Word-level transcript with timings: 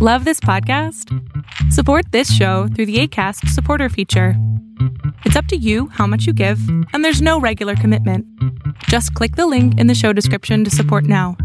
Love 0.00 0.24
this 0.24 0.38
podcast? 0.38 1.12
Support 1.72 2.12
this 2.12 2.32
show 2.32 2.68
through 2.68 2.86
the 2.86 3.00
ACAST 3.02 3.48
supporter 3.48 3.88
feature. 3.88 4.34
It's 5.24 5.34
up 5.34 5.46
to 5.46 5.56
you 5.56 5.88
how 5.88 6.06
much 6.06 6.24
you 6.24 6.32
give, 6.32 6.60
and 6.92 7.04
there's 7.04 7.20
no 7.20 7.40
regular 7.40 7.74
commitment. 7.74 8.24
Just 8.84 9.12
click 9.14 9.34
the 9.34 9.48
link 9.48 9.76
in 9.80 9.88
the 9.88 9.96
show 9.96 10.12
description 10.12 10.62
to 10.62 10.70
support 10.70 11.02
now. 11.02 11.36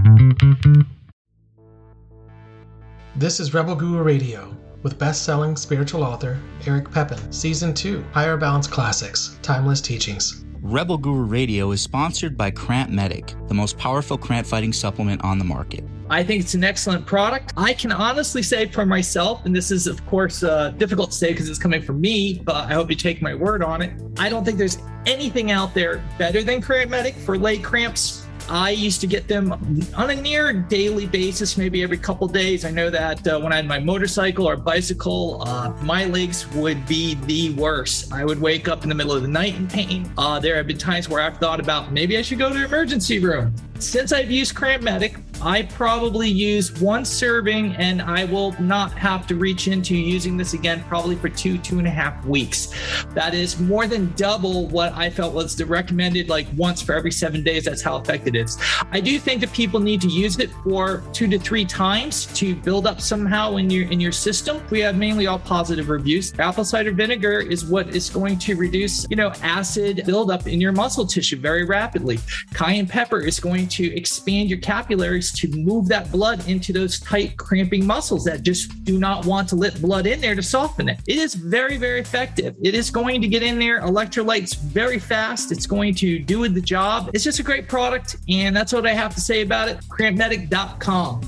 This 3.15 3.39
is 3.39 3.55
Rebel 3.55 3.73
Guru 3.73 4.03
Radio 4.03 4.55
with 4.83 4.99
best 4.99 5.23
selling 5.23 5.55
spiritual 5.55 6.03
author 6.03 6.39
Eric 6.67 6.91
Pepin, 6.91 7.31
Season 7.31 7.73
2 7.73 8.05
Higher 8.11 8.37
Balance 8.37 8.67
Classics 8.67 9.35
Timeless 9.41 9.81
Teachings. 9.81 10.45
Rebel 10.63 10.97
Guru 10.97 11.25
Radio 11.25 11.71
is 11.71 11.81
sponsored 11.81 12.37
by 12.37 12.49
Cramp 12.49 12.89
Medic, 12.89 13.33
the 13.49 13.53
most 13.53 13.77
powerful 13.77 14.17
cramp 14.17 14.47
fighting 14.47 14.71
supplement 14.71 15.21
on 15.21 15.37
the 15.37 15.43
market. 15.43 15.83
I 16.09 16.23
think 16.23 16.41
it's 16.41 16.53
an 16.53 16.63
excellent 16.63 17.05
product. 17.05 17.51
I 17.57 17.73
can 17.73 17.91
honestly 17.91 18.41
say 18.41 18.67
for 18.67 18.85
myself, 18.85 19.45
and 19.45 19.53
this 19.53 19.71
is, 19.71 19.87
of 19.87 20.05
course, 20.05 20.41
uh, 20.41 20.69
difficult 20.69 21.11
to 21.11 21.17
say 21.17 21.33
because 21.33 21.49
it's 21.49 21.59
coming 21.59 21.81
from 21.81 21.99
me, 21.99 22.41
but 22.45 22.55
I 22.55 22.73
hope 22.75 22.89
you 22.89 22.95
take 22.95 23.21
my 23.21 23.35
word 23.35 23.61
on 23.61 23.81
it. 23.81 23.91
I 24.17 24.29
don't 24.29 24.45
think 24.45 24.57
there's 24.57 24.77
anything 25.05 25.51
out 25.51 25.73
there 25.73 26.01
better 26.17 26.43
than 26.43 26.61
Cramp 26.61 26.91
Medic 26.91 27.15
for 27.15 27.37
leg 27.37 27.61
cramps 27.61 28.22
I 28.49 28.71
used 28.71 29.01
to 29.01 29.07
get 29.07 29.27
them 29.27 29.53
on 29.95 30.09
a 30.09 30.15
near 30.15 30.53
daily 30.53 31.05
basis, 31.05 31.57
maybe 31.57 31.81
every 31.81 31.97
couple 31.97 32.27
days. 32.27 32.65
I 32.65 32.71
know 32.71 32.89
that 32.89 33.25
uh, 33.27 33.39
when 33.39 33.53
I 33.53 33.57
had 33.57 33.67
my 33.67 33.79
motorcycle 33.79 34.47
or 34.47 34.55
bicycle, 34.55 35.41
uh, 35.47 35.73
my 35.81 36.05
legs 36.05 36.47
would 36.51 36.85
be 36.85 37.15
the 37.25 37.53
worst. 37.53 38.11
I 38.11 38.25
would 38.25 38.39
wake 38.39 38.67
up 38.67 38.83
in 38.83 38.89
the 38.89 38.95
middle 38.95 39.13
of 39.13 39.21
the 39.21 39.27
night 39.27 39.55
in 39.55 39.67
pain. 39.67 40.11
Uh, 40.17 40.39
there 40.39 40.55
have 40.55 40.67
been 40.67 40.77
times 40.77 41.09
where 41.09 41.21
I've 41.21 41.37
thought 41.37 41.59
about 41.59 41.91
maybe 41.91 42.17
I 42.17 42.21
should 42.21 42.37
go 42.37 42.49
to 42.49 42.55
the 42.55 42.65
emergency 42.65 43.19
room. 43.19 43.55
Since 43.83 44.11
I've 44.11 44.31
used 44.31 44.55
Cramp 44.55 44.81
Medic, 44.81 45.17
I 45.41 45.63
probably 45.63 46.29
use 46.29 46.79
one 46.79 47.03
serving 47.03 47.75
and 47.75 48.01
I 48.01 48.23
will 48.23 48.59
not 48.61 48.93
have 48.93 49.27
to 49.27 49.35
reach 49.35 49.67
into 49.67 49.93
using 49.93 50.37
this 50.37 50.53
again 50.53 50.83
probably 50.87 51.17
for 51.17 51.27
two, 51.27 51.57
two 51.57 51.79
and 51.79 51.87
a 51.87 51.91
half 51.91 52.25
weeks. 52.25 52.73
That 53.13 53.33
is 53.33 53.59
more 53.59 53.85
than 53.85 54.13
double 54.15 54.67
what 54.69 54.93
I 54.93 55.09
felt 55.09 55.33
was 55.33 55.55
the 55.57 55.65
recommended, 55.65 56.29
like 56.29 56.47
once 56.55 56.81
for 56.81 56.95
every 56.95 57.11
seven 57.11 57.43
days. 57.43 57.65
That's 57.65 57.81
how 57.81 57.97
effective 57.97 58.35
it 58.35 58.37
is. 58.37 58.57
I 58.91 59.01
do 59.01 59.19
think 59.19 59.41
that 59.41 59.51
people 59.51 59.81
need 59.81 59.99
to 60.01 60.07
use 60.07 60.39
it 60.39 60.49
for 60.63 61.03
two 61.11 61.27
to 61.27 61.37
three 61.37 61.65
times 61.65 62.27
to 62.37 62.55
build 62.55 62.87
up 62.87 63.01
somehow 63.01 63.57
in 63.57 63.69
your 63.69 63.89
in 63.91 63.99
your 63.99 64.13
system. 64.13 64.63
We 64.69 64.79
have 64.79 64.95
mainly 64.95 65.27
all 65.27 65.39
positive 65.39 65.89
reviews. 65.89 66.33
Apple 66.39 66.63
cider 66.63 66.93
vinegar 66.93 67.41
is 67.41 67.65
what 67.65 67.89
is 67.89 68.09
going 68.09 68.39
to 68.39 68.55
reduce, 68.55 69.05
you 69.09 69.17
know, 69.17 69.33
acid 69.41 70.03
buildup 70.05 70.47
in 70.47 70.61
your 70.61 70.71
muscle 70.71 71.05
tissue 71.05 71.37
very 71.37 71.65
rapidly. 71.65 72.19
Cayenne 72.53 72.87
pepper 72.87 73.19
is 73.19 73.41
going 73.41 73.67
to 73.73 73.95
expand 73.95 74.49
your 74.49 74.59
capillaries 74.59 75.31
to 75.33 75.47
move 75.49 75.87
that 75.87 76.11
blood 76.11 76.47
into 76.47 76.73
those 76.73 76.99
tight, 76.99 77.37
cramping 77.37 77.85
muscles 77.85 78.23
that 78.25 78.43
just 78.43 78.83
do 78.83 78.99
not 78.99 79.25
want 79.25 79.49
to 79.49 79.55
let 79.55 79.81
blood 79.81 80.05
in 80.05 80.21
there 80.21 80.35
to 80.35 80.43
soften 80.43 80.89
it. 80.89 80.99
It 81.07 81.17
is 81.17 81.35
very, 81.35 81.77
very 81.77 81.99
effective. 81.99 82.55
It 82.61 82.75
is 82.75 82.91
going 82.91 83.21
to 83.21 83.27
get 83.27 83.43
in 83.43 83.59
there, 83.59 83.81
electrolytes 83.81 84.57
very 84.59 84.99
fast. 84.99 85.51
It's 85.51 85.65
going 85.65 85.95
to 85.95 86.19
do 86.19 86.47
the 86.47 86.61
job. 86.61 87.09
It's 87.13 87.23
just 87.23 87.39
a 87.39 87.43
great 87.43 87.67
product. 87.67 88.17
And 88.29 88.55
that's 88.55 88.73
what 88.73 88.85
I 88.85 88.93
have 88.93 89.13
to 89.15 89.21
say 89.21 89.41
about 89.41 89.69
it. 89.69 89.77
Crampmedic.com. 89.87 91.21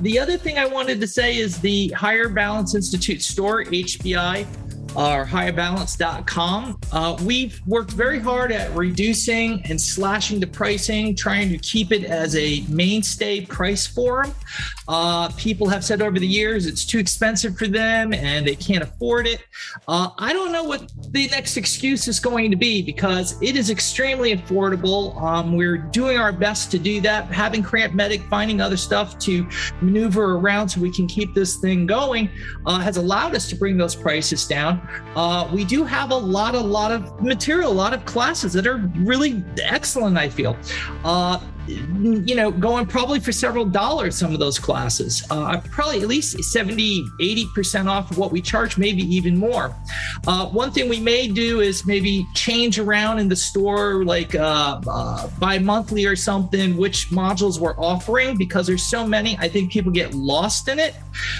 The 0.00 0.18
other 0.18 0.36
thing 0.36 0.58
I 0.58 0.66
wanted 0.66 1.00
to 1.00 1.06
say 1.06 1.38
is 1.38 1.60
the 1.60 1.88
Higher 1.90 2.28
Balance 2.28 2.74
Institute 2.74 3.22
store, 3.22 3.64
HBI 3.64 4.46
or 4.94 5.24
higherbalance.com. 5.24 6.78
Uh, 6.92 7.16
we've 7.24 7.60
worked 7.66 7.92
very 7.92 8.18
hard 8.18 8.52
at 8.52 8.74
reducing 8.74 9.62
and 9.64 9.80
slashing 9.80 10.40
the 10.40 10.46
pricing, 10.46 11.14
trying 11.14 11.48
to 11.48 11.58
keep 11.58 11.92
it 11.92 12.04
as 12.04 12.36
a 12.36 12.64
mainstay 12.68 13.44
price 13.46 13.86
for 13.86 14.24
them. 14.24 14.34
Uh, 14.88 15.28
people 15.30 15.68
have 15.68 15.84
said 15.84 16.02
over 16.02 16.18
the 16.18 16.26
years 16.26 16.66
it's 16.66 16.84
too 16.84 16.98
expensive 16.98 17.56
for 17.56 17.66
them 17.66 18.12
and 18.12 18.46
they 18.46 18.54
can't 18.54 18.82
afford 18.82 19.26
it. 19.26 19.44
Uh, 19.88 20.10
I 20.18 20.32
don't 20.32 20.52
know 20.52 20.64
what 20.64 20.92
the 21.12 21.28
next 21.28 21.56
excuse 21.56 22.08
is 22.08 22.20
going 22.20 22.50
to 22.50 22.56
be 22.56 22.82
because 22.82 23.40
it 23.40 23.56
is 23.56 23.70
extremely 23.70 24.36
affordable. 24.36 25.20
Um, 25.22 25.56
we're 25.56 25.78
doing 25.78 26.18
our 26.18 26.32
best 26.32 26.70
to 26.72 26.78
do 26.78 27.00
that, 27.02 27.26
having 27.26 27.62
Cramp 27.62 27.94
Medic, 27.94 28.22
finding 28.28 28.60
other 28.60 28.76
stuff 28.76 29.18
to 29.20 29.48
maneuver 29.80 30.36
around 30.36 30.68
so 30.68 30.80
we 30.80 30.92
can 30.92 31.06
keep 31.06 31.32
this 31.34 31.56
thing 31.56 31.86
going 31.86 32.28
uh, 32.66 32.80
has 32.80 32.96
allowed 32.96 33.34
us 33.34 33.48
to 33.48 33.56
bring 33.56 33.76
those 33.76 33.94
prices 33.94 34.46
down. 34.46 34.81
Uh, 35.14 35.48
we 35.52 35.64
do 35.64 35.84
have 35.84 36.10
a 36.10 36.16
lot, 36.16 36.54
a 36.54 36.60
lot 36.60 36.92
of 36.92 37.22
material, 37.22 37.70
a 37.70 37.74
lot 37.74 37.92
of 37.92 38.04
classes 38.04 38.52
that 38.54 38.66
are 38.66 38.78
really 38.96 39.44
excellent. 39.62 40.16
I 40.16 40.28
feel. 40.28 40.56
Uh, 41.04 41.40
you 41.66 42.34
know, 42.34 42.50
going 42.50 42.86
probably 42.86 43.20
for 43.20 43.30
several 43.30 43.64
dollars, 43.64 44.16
some 44.16 44.32
of 44.32 44.40
those 44.40 44.58
classes. 44.58 45.24
Uh, 45.30 45.60
probably 45.70 46.00
at 46.00 46.08
least 46.08 46.42
70, 46.42 47.04
80% 47.20 47.86
off 47.86 48.10
of 48.10 48.18
what 48.18 48.32
we 48.32 48.40
charge, 48.40 48.78
maybe 48.78 49.02
even 49.02 49.36
more. 49.36 49.74
Uh, 50.26 50.46
one 50.48 50.72
thing 50.72 50.88
we 50.88 50.98
may 50.98 51.28
do 51.28 51.60
is 51.60 51.86
maybe 51.86 52.26
change 52.34 52.78
around 52.78 53.18
in 53.18 53.28
the 53.28 53.36
store, 53.36 54.04
like 54.04 54.34
uh, 54.34 54.80
uh, 54.86 55.28
bi 55.38 55.58
monthly 55.58 56.04
or 56.04 56.16
something, 56.16 56.76
which 56.76 57.10
modules 57.10 57.60
we're 57.60 57.78
offering 57.78 58.36
because 58.36 58.66
there's 58.66 58.84
so 58.84 59.06
many. 59.06 59.36
I 59.38 59.48
think 59.48 59.70
people 59.70 59.92
get 59.92 60.14
lost 60.14 60.68
in 60.68 60.78
it. 60.78 60.96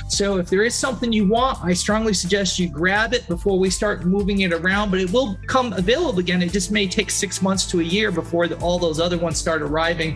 So 0.09 0.37
if 0.37 0.49
there 0.49 0.63
is 0.63 0.75
something 0.75 1.13
you 1.13 1.27
want, 1.27 1.59
I 1.65 1.73
strongly 1.73 2.15
suggest 2.15 2.59
you 2.59 2.69
grab 2.69 3.13
it 3.13 3.27
before 3.27 3.59
we 3.59 3.71
start 3.71 4.05
moving 4.05 4.41
it 4.41 4.53
around, 4.53 4.91
but 4.91 5.01
it 5.01 5.11
will 5.11 5.37
come 5.47 5.73
available 5.73 6.21
again. 6.21 6.43
It 6.43 6.53
just 6.53 6.71
may 6.71 6.87
take 6.87 7.11
six 7.11 7.43
months 7.43 7.67
to 7.71 7.81
a 7.81 7.83
year 7.83 8.13
before 8.13 8.47
the, 8.47 8.57
all 8.59 8.79
those 8.79 9.01
other 9.01 9.19
ones 9.19 9.39
start 9.39 9.63
arriving 9.63 10.13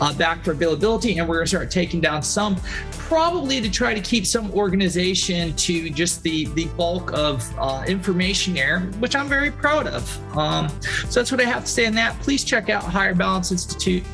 uh, 0.00 0.12
back 0.14 0.44
for 0.44 0.52
availability, 0.52 1.18
and 1.18 1.28
we're 1.28 1.36
going 1.36 1.46
to 1.46 1.50
start 1.50 1.70
taking 1.70 2.00
down 2.00 2.22
some, 2.22 2.56
probably 2.90 3.60
to 3.60 3.70
try 3.70 3.94
to 3.94 4.00
keep 4.00 4.26
some 4.26 4.50
organization 4.52 5.54
to 5.56 5.90
just 5.90 6.22
the 6.22 6.46
the 6.54 6.66
bulk 6.76 7.12
of 7.12 7.44
uh, 7.58 7.84
information 7.86 8.54
there, 8.54 8.80
which 9.00 9.16
I'm 9.16 9.28
very 9.28 9.50
proud 9.50 9.86
of. 9.86 10.36
Um, 10.36 10.68
so 11.08 11.20
that's 11.20 11.32
what 11.32 11.40
I 11.40 11.44
have 11.44 11.64
to 11.64 11.70
say 11.70 11.86
on 11.86 11.94
that. 11.94 12.18
Please 12.20 12.44
check 12.44 12.68
out 12.68 12.84
Higher 12.84 13.14
Balance 13.14 13.50
Institute, 13.52 14.04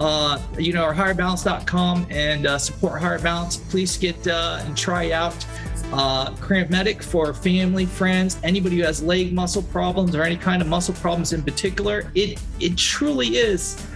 uh, 0.00 0.40
you 0.58 0.72
know, 0.72 0.84
or 0.84 0.94
higherbalance.com 0.94 2.06
and 2.10 2.46
uh, 2.46 2.58
support 2.58 3.00
Higher 3.00 3.18
Balance. 3.18 3.56
Please 3.56 3.96
get 3.96 4.26
uh, 4.26 4.60
and 4.64 4.76
try 4.76 5.12
out 5.12 5.46
uh, 5.92 6.30
Cramp 6.36 6.70
Medic 6.70 7.02
for 7.02 7.32
family, 7.32 7.86
friends, 7.86 8.38
anybody 8.42 8.76
who 8.76 8.82
has 8.82 9.02
leg 9.02 9.32
muscle 9.32 9.62
problems 9.62 10.14
or 10.14 10.22
any 10.22 10.36
kind 10.36 10.60
of 10.62 10.68
muscle 10.68 10.94
problems 10.94 11.32
in 11.32 11.42
particular. 11.42 12.10
It 12.14 12.40
it 12.60 12.76
truly 12.76 13.36
is 13.36 13.86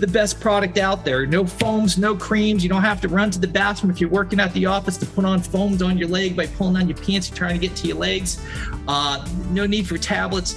the 0.00 0.06
best 0.06 0.40
product 0.40 0.78
out 0.78 1.04
there. 1.04 1.26
No 1.26 1.46
foams, 1.46 1.98
no 1.98 2.16
creams. 2.16 2.62
You 2.62 2.68
don't 2.68 2.82
have 2.82 3.00
to 3.02 3.08
run 3.08 3.30
to 3.30 3.38
the 3.38 3.46
bathroom 3.46 3.90
if 3.90 4.00
you're 4.00 4.10
working 4.10 4.40
at 4.40 4.52
the 4.52 4.66
office 4.66 4.96
to 4.98 5.06
put 5.06 5.24
on 5.24 5.40
foams 5.40 5.82
on 5.82 5.98
your 5.98 6.08
leg 6.08 6.36
by 6.36 6.46
pulling 6.46 6.76
on 6.76 6.88
your 6.88 6.98
pants 6.98 7.28
and 7.28 7.36
trying 7.36 7.60
to 7.60 7.66
get 7.66 7.76
to 7.76 7.88
your 7.88 7.96
legs. 7.96 8.44
Uh, 8.88 9.26
no 9.50 9.66
need 9.66 9.86
for 9.86 9.98
tablets. 9.98 10.54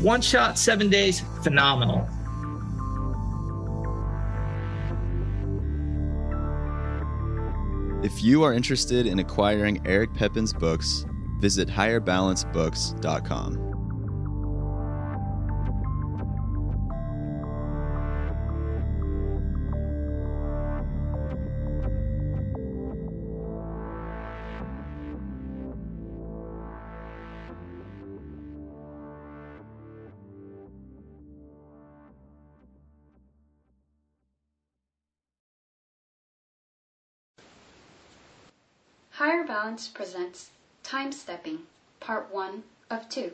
One 0.00 0.20
shot, 0.20 0.58
seven 0.58 0.90
days, 0.90 1.22
phenomenal. 1.42 2.08
If 8.02 8.24
you 8.24 8.42
are 8.42 8.52
interested 8.52 9.06
in 9.06 9.20
acquiring 9.20 9.80
Eric 9.86 10.12
Pepin's 10.12 10.52
books, 10.52 11.06
visit 11.38 11.68
higherbalancebooks.com. 11.68 13.71
Higher 39.24 39.44
Balance 39.44 39.86
presents 39.86 40.50
Time 40.82 41.12
Stepping, 41.12 41.60
Part 42.00 42.34
1 42.34 42.64
of 42.90 43.08
2. 43.08 43.30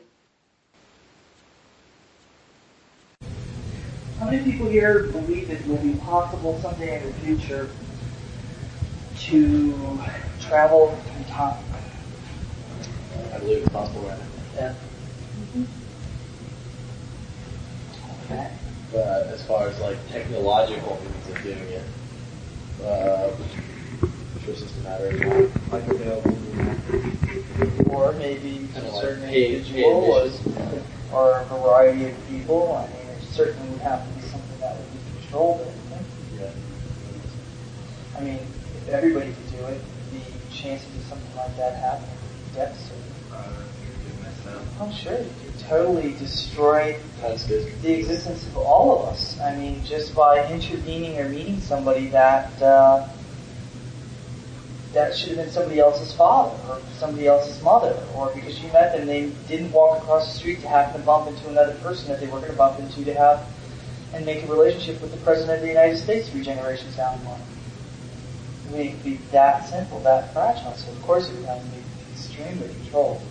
How 4.19 4.25
many 4.29 4.43
people 4.43 4.67
here 4.67 5.05
believe 5.05 5.49
it 5.49 5.65
will 5.65 5.77
be 5.77 5.95
possible 5.95 6.59
someday 6.61 7.01
in 7.01 7.07
the 7.07 7.13
future 7.13 7.71
to 9.21 9.99
travel 10.39 10.95
through 10.95 11.23
time? 11.33 11.57
I 13.33 13.39
believe 13.39 13.63
it's 13.63 13.69
possible 13.69 14.01
right 14.01 14.19
now. 14.19 14.25
Yeah. 14.55 14.73
Okay. 18.25 18.51
But 18.91 19.25
as 19.29 19.43
far 19.43 19.67
as 19.67 19.79
like 19.79 19.97
technological 20.11 21.01
means 21.03 21.35
of 21.35 21.41
doing 21.41 21.57
it, 21.57 21.83
uh, 22.85 23.31
a 24.47 24.83
matter 24.83 25.07
of. 25.07 25.71
Like 25.71 25.83
available. 25.83 26.37
Or 27.89 28.13
maybe 28.13 28.67
a 28.75 28.91
certain 29.01 29.23
individual 29.29 30.07
was, 30.07 30.41
or 31.13 31.39
a 31.39 31.45
variety 31.45 32.05
of 32.09 32.27
people. 32.27 32.75
I 32.75 32.87
mean, 32.87 33.07
it 33.07 33.21
certainly 33.21 33.69
would 33.69 33.81
have 33.81 34.07
to 34.07 34.13
be 34.15 34.21
something 34.21 34.59
that 34.59 34.77
would 34.77 34.91
be 34.91 34.99
controlled. 35.21 35.61
I 35.61 35.97
think. 35.97 36.07
Yeah. 36.39 36.51
I 38.17 38.21
mean, 38.23 38.39
if 38.77 38.89
everybody 38.89 39.33
could 39.33 39.51
do 39.51 39.65
it, 39.65 39.81
the 40.11 40.55
chances 40.55 40.87
of 40.95 41.03
something 41.03 41.35
like 41.35 41.55
that 41.57 41.75
happening? 41.75 42.09
Would 42.09 42.51
be 42.51 42.55
devastating. 42.55 43.03
Oh, 44.81 44.91
sure. 44.91 45.19
You 45.19 45.29
could 45.43 45.59
totally 45.59 46.13
destroy 46.13 46.97
the 47.21 47.99
existence 47.99 48.47
of 48.47 48.57
all 48.57 48.97
of 48.97 49.09
us. 49.09 49.39
I 49.41 49.55
mean, 49.55 49.83
just 49.83 50.15
by 50.15 50.49
intervening 50.51 51.19
or 51.19 51.27
meeting 51.27 51.59
somebody 51.59 52.07
that 52.07 52.61
uh, 52.61 53.07
that 54.93 55.15
should 55.15 55.29
have 55.29 55.37
been 55.37 55.51
somebody 55.51 55.79
else's 55.79 56.13
father 56.15 56.57
or 56.67 56.81
somebody 56.97 57.27
else's 57.27 57.61
mother, 57.61 57.95
or 58.15 58.33
because 58.33 58.59
you 58.61 58.71
met 58.71 58.95
them, 58.95 59.05
they 59.05 59.29
didn't 59.47 59.71
walk 59.71 60.01
across 60.01 60.31
the 60.31 60.37
street 60.39 60.61
to 60.61 60.67
happen 60.67 60.99
to 60.99 61.05
bump 61.05 61.27
into 61.27 61.47
another 61.47 61.75
person 61.75 62.09
that 62.09 62.19
they 62.19 62.27
were 62.27 62.39
going 62.39 62.51
to 62.51 62.57
bump 62.57 62.79
into 62.79 63.05
to 63.05 63.13
have 63.13 63.47
and 64.13 64.25
make 64.25 64.43
a 64.43 64.47
relationship 64.47 64.99
with 65.01 65.11
the 65.11 65.17
president 65.17 65.57
of 65.57 65.61
the 65.61 65.67
United 65.67 65.97
States 65.97 66.29
three 66.29 66.41
generations 66.41 66.95
down 66.95 67.19
the 67.19 67.29
line. 67.29 67.41
I 68.67 68.71
mean, 68.71 68.87
it 68.87 68.91
could 68.93 69.03
be 69.03 69.15
that 69.31 69.67
simple, 69.69 69.99
that 70.01 70.33
fragile. 70.33 70.73
So 70.73 70.91
of 70.91 71.01
course 71.03 71.29
it 71.29 71.35
would 71.35 71.45
have 71.45 71.61
to 71.61 71.67
be 71.67 71.83
extremely 72.11 72.67
controlled, 72.67 73.21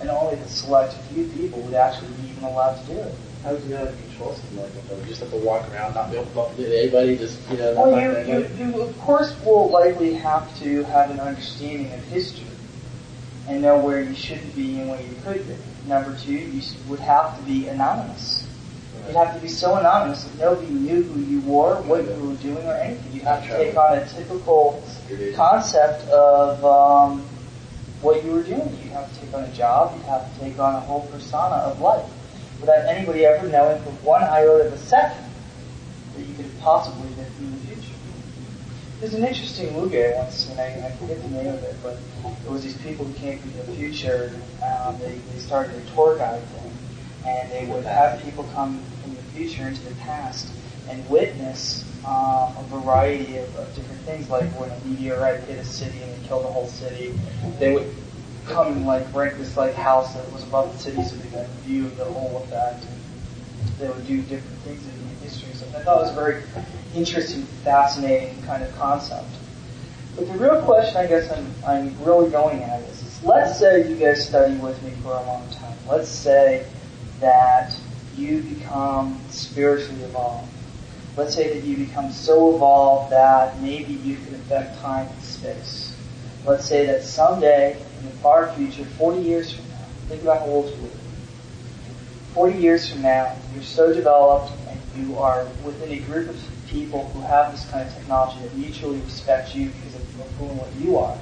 and 0.00 0.08
only 0.08 0.36
the 0.36 0.48
select 0.48 0.94
few 1.12 1.26
people 1.28 1.60
would 1.60 1.74
actually 1.74 2.08
be 2.22 2.30
even 2.30 2.44
allowed 2.44 2.80
to 2.86 2.86
do 2.86 2.98
it. 2.98 3.14
How 3.42 3.52
would 3.52 3.62
you 3.64 3.70
know 3.70 3.78
how 3.78 3.84
to 3.86 3.92
control 3.92 4.34
something 4.34 4.62
like 4.62 4.72
that? 4.72 4.88
Though? 4.88 4.96
You 4.98 5.06
just 5.06 5.20
have 5.20 5.30
to 5.30 5.36
walk 5.36 5.68
around, 5.72 5.94
not 5.94 6.10
be 6.10 6.16
able 6.16 6.26
to 6.26 6.34
bump 6.34 6.58
into 6.58 6.78
anybody. 6.78 7.16
Just 7.16 7.40
you 7.50 7.56
know, 7.56 7.74
Well, 7.74 8.00
you, 8.00 8.32
you, 8.32 8.48
you 8.56 8.82
of 8.82 8.96
course 9.00 9.34
will 9.44 9.68
likely 9.68 10.14
have 10.14 10.56
to 10.60 10.84
have 10.84 11.10
an 11.10 11.18
understanding 11.18 11.92
of 11.92 12.04
history 12.04 12.46
and 13.48 13.62
know 13.62 13.78
where 13.78 14.00
you 14.00 14.14
shouldn't 14.14 14.54
be 14.54 14.78
and 14.78 14.90
where 14.90 15.02
you 15.02 15.16
could 15.24 15.46
be. 15.48 15.56
Number 15.88 16.16
two, 16.16 16.34
you 16.34 16.62
would 16.88 17.00
have 17.00 17.36
to 17.36 17.42
be 17.42 17.66
anonymous. 17.66 18.46
You'd 19.08 19.16
have 19.16 19.34
to 19.34 19.40
be 19.40 19.48
so 19.48 19.74
anonymous 19.74 20.22
that 20.22 20.38
nobody 20.38 20.70
knew 20.70 21.02
who 21.02 21.20
you 21.22 21.40
were, 21.40 21.74
what 21.82 22.04
you 22.04 22.24
were 22.24 22.36
doing, 22.36 22.64
or 22.64 22.74
anything. 22.74 23.12
You'd 23.12 23.24
have 23.24 23.42
to 23.42 23.48
take 23.48 23.76
on 23.76 23.98
a 23.98 24.06
typical 24.06 24.80
concept 25.34 26.08
of 26.10 26.64
um, 26.64 27.22
what 28.02 28.24
you 28.24 28.30
were 28.30 28.44
doing. 28.44 28.70
You'd 28.84 28.92
have 28.92 29.12
to 29.12 29.20
take 29.20 29.34
on 29.34 29.42
a 29.42 29.52
job. 29.52 29.96
You'd 29.96 30.06
have 30.06 30.32
to 30.32 30.40
take 30.40 30.60
on 30.60 30.76
a 30.76 30.80
whole 30.80 31.08
persona 31.08 31.56
of 31.56 31.80
life 31.80 32.08
without 32.62 32.86
anybody 32.86 33.26
ever 33.26 33.46
knowing 33.48 33.82
for 33.82 33.90
one 34.06 34.22
iota 34.22 34.68
of 34.68 34.72
a 34.72 34.78
second 34.78 35.24
that 36.16 36.22
you 36.24 36.34
could 36.34 36.58
possibly 36.60 37.08
live 37.16 37.28
in 37.40 37.50
the 37.50 37.58
future. 37.66 37.94
There's 39.00 39.14
an 39.14 39.24
interesting 39.24 39.72
movie 39.72 40.02
I 40.02 40.14
once 40.16 40.36
seen. 40.36 40.58
I, 40.58 40.86
I 40.86 40.92
forget 40.92 41.20
the 41.20 41.28
name 41.30 41.48
of 41.48 41.62
it, 41.64 41.74
but 41.82 41.98
it 42.44 42.50
was 42.50 42.62
these 42.62 42.76
people 42.78 43.04
who 43.04 43.14
came 43.14 43.40
from 43.40 43.52
the 43.52 43.64
future. 43.74 44.32
Um, 44.62 44.96
they, 45.00 45.18
they 45.32 45.38
started 45.40 45.74
a 45.76 45.90
tour 45.90 46.16
guide 46.16 46.40
thing, 46.40 46.72
and 47.26 47.50
they 47.50 47.66
would 47.66 47.84
have 47.84 48.22
people 48.22 48.44
come 48.54 48.80
from 49.02 49.16
the 49.16 49.22
future 49.34 49.66
into 49.66 49.82
the 49.82 49.94
past 49.96 50.48
and 50.88 51.08
witness 51.10 51.84
um, 52.06 52.54
a 52.56 52.64
variety 52.68 53.38
of, 53.38 53.56
of 53.56 53.74
different 53.74 54.00
things, 54.02 54.30
like 54.30 54.48
when 54.52 54.70
a 54.70 54.84
meteorite 54.84 55.40
hit 55.44 55.58
a 55.58 55.64
city 55.64 56.00
and 56.00 56.10
it 56.12 56.22
killed 56.28 56.44
the 56.44 56.48
whole 56.48 56.68
city. 56.68 57.12
They 57.58 57.74
would 57.74 57.92
come 58.46 58.72
and 58.72 58.86
like 58.86 59.12
rent 59.14 59.38
this 59.38 59.56
like 59.56 59.74
house 59.74 60.14
that 60.14 60.32
was 60.32 60.42
above 60.44 60.72
the 60.72 60.78
city 60.78 61.02
so 61.02 61.16
they 61.16 61.28
got 61.28 61.44
a 61.44 61.48
view 61.64 61.86
of 61.86 61.96
the 61.96 62.04
whole 62.04 62.42
effect. 62.44 62.84
And 62.84 63.02
they 63.78 63.88
would 63.88 64.06
do 64.06 64.22
different 64.22 64.58
things 64.58 64.84
in 64.84 65.08
the 65.08 65.24
history. 65.24 65.52
So 65.54 65.66
I 65.76 65.82
thought 65.82 65.98
it 65.98 66.02
was 66.02 66.10
a 66.10 66.14
very 66.14 66.42
interesting, 66.94 67.42
fascinating 67.64 68.40
kind 68.42 68.62
of 68.62 68.74
concept. 68.76 69.28
But 70.16 70.28
the 70.28 70.34
real 70.34 70.60
question 70.62 70.96
I 70.96 71.06
guess 71.06 71.30
I'm, 71.30 71.54
I'm 71.66 72.04
really 72.04 72.30
going 72.30 72.62
at 72.62 72.80
is, 72.82 73.02
is 73.02 73.24
let's 73.24 73.58
say 73.58 73.88
you 73.88 73.96
guys 73.96 74.26
study 74.28 74.56
with 74.56 74.80
me 74.82 74.90
for 75.02 75.10
a 75.10 75.22
long 75.22 75.48
time. 75.50 75.76
Let's 75.88 76.08
say 76.08 76.66
that 77.20 77.74
you 78.16 78.42
become 78.42 79.18
spiritually 79.30 80.02
evolved. 80.02 80.48
Let's 81.16 81.34
say 81.34 81.54
that 81.54 81.66
you 81.66 81.76
become 81.76 82.10
so 82.10 82.54
evolved 82.54 83.12
that 83.12 83.60
maybe 83.60 83.94
you 83.94 84.16
can 84.16 84.34
affect 84.34 84.80
time 84.80 85.08
and 85.08 85.22
space. 85.22 85.96
Let's 86.44 86.66
say 86.66 86.86
that 86.86 87.04
someday, 87.04 87.76
in 88.02 88.08
the 88.08 88.16
far 88.16 88.52
future, 88.52 88.84
40 88.84 89.20
years 89.20 89.52
from 89.52 89.68
now, 89.68 89.76
think 90.08 90.22
about 90.22 90.40
how 90.40 90.46
old 90.46 90.66
you 90.66 90.84
are. 90.86 91.02
40 92.34 92.58
years 92.58 92.90
from 92.90 93.02
now, 93.02 93.36
you're 93.54 93.62
so 93.62 93.92
developed 93.92 94.52
and 94.68 94.80
you 94.96 95.18
are 95.18 95.44
within 95.64 95.92
a 95.92 95.98
group 96.00 96.28
of 96.28 96.36
people 96.66 97.08
who 97.10 97.20
have 97.20 97.52
this 97.52 97.68
kind 97.70 97.86
of 97.86 97.94
technology 97.94 98.40
that 98.40 98.54
mutually 98.56 98.98
respect 99.00 99.54
you 99.54 99.68
because 99.68 99.94
of 99.94 100.32
who 100.38 100.46
and 100.46 100.58
what 100.58 100.74
you 100.76 100.98
are, 100.98 101.16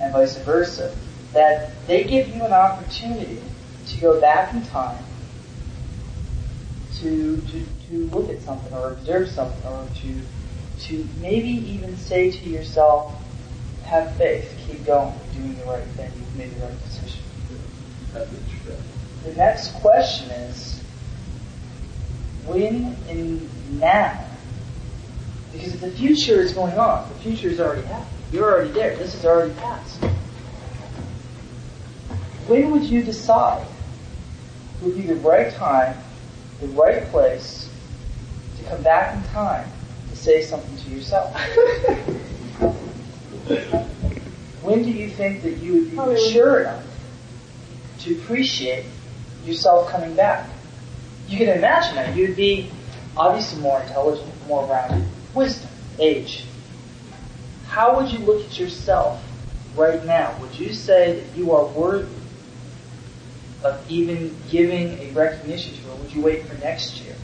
and 0.00 0.12
vice 0.12 0.36
versa, 0.38 0.94
that 1.32 1.70
they 1.86 2.04
give 2.04 2.28
you 2.28 2.44
an 2.44 2.52
opportunity 2.52 3.42
to 3.86 4.00
go 4.00 4.20
back 4.20 4.52
in 4.54 4.62
time 4.66 5.02
to, 7.00 7.36
to, 7.36 7.66
to 7.88 8.06
look 8.10 8.30
at 8.30 8.40
something 8.42 8.72
or 8.74 8.92
observe 8.92 9.28
something 9.28 9.66
or 9.66 9.88
to, 10.02 10.20
to 10.86 11.08
maybe 11.20 11.48
even 11.48 11.96
say 11.96 12.30
to 12.30 12.48
yourself, 12.48 13.12
have 13.84 14.14
faith, 14.16 14.56
keep 14.66 14.84
going, 14.84 15.12
doing 15.34 15.54
the 15.56 15.64
right 15.64 15.84
thing, 15.96 16.10
you've 16.16 16.36
made 16.36 16.54
the 16.54 16.66
right 16.66 16.84
decision. 16.84 17.20
The 19.24 19.34
next 19.36 19.72
question 19.74 20.30
is, 20.30 20.80
when 22.46 22.96
and 23.08 23.80
now? 23.80 24.24
Because 25.52 25.80
the 25.80 25.90
future 25.90 26.40
is 26.40 26.52
going 26.52 26.78
on, 26.78 27.08
the 27.08 27.14
future 27.16 27.48
is 27.48 27.60
already 27.60 27.82
happened. 27.82 28.08
You're 28.32 28.52
already 28.52 28.70
there. 28.70 28.96
This 28.96 29.14
is 29.14 29.24
already 29.24 29.54
past. 29.54 30.02
When 32.46 32.70
would 32.72 32.84
you 32.84 33.02
decide 33.02 33.66
would 34.82 34.96
be 34.96 35.02
the 35.02 35.14
right 35.16 35.52
time, 35.54 35.96
the 36.60 36.66
right 36.68 37.04
place 37.06 37.70
to 38.58 38.64
come 38.64 38.82
back 38.82 39.16
in 39.16 39.22
time 39.30 39.66
to 40.10 40.16
say 40.16 40.42
something 40.42 40.76
to 40.76 40.90
yourself? 40.90 41.34
when 44.64 44.82
do 44.82 44.90
you 44.90 45.10
think 45.10 45.42
that 45.42 45.58
you 45.58 45.74
would 45.74 45.90
be 45.90 45.96
mature 45.96 46.60
enough 46.60 46.84
to 48.00 48.14
appreciate 48.14 48.86
yourself 49.44 49.90
coming 49.90 50.14
back? 50.14 50.48
You 51.28 51.38
can 51.38 51.50
imagine 51.50 51.96
that. 51.96 52.16
You'd 52.16 52.34
be 52.34 52.70
obviously 53.14 53.60
more 53.60 53.80
intelligent, 53.82 54.28
more 54.48 54.66
rounded, 54.66 55.06
wisdom, 55.34 55.70
age. 55.98 56.46
How 57.68 57.96
would 57.96 58.10
you 58.10 58.20
look 58.20 58.44
at 58.44 58.58
yourself 58.58 59.22
right 59.76 60.04
now? 60.06 60.34
Would 60.40 60.58
you 60.58 60.72
say 60.72 61.20
that 61.20 61.36
you 61.36 61.52
are 61.52 61.66
worthy 61.66 62.08
of 63.62 63.84
even 63.90 64.34
giving 64.50 64.98
a 64.98 65.10
recognition 65.12 65.74
to, 65.74 65.90
or 65.90 65.96
would 65.96 66.12
you 66.12 66.22
wait 66.22 66.46
for 66.46 66.54
next 66.58 67.00
year, 67.02 67.14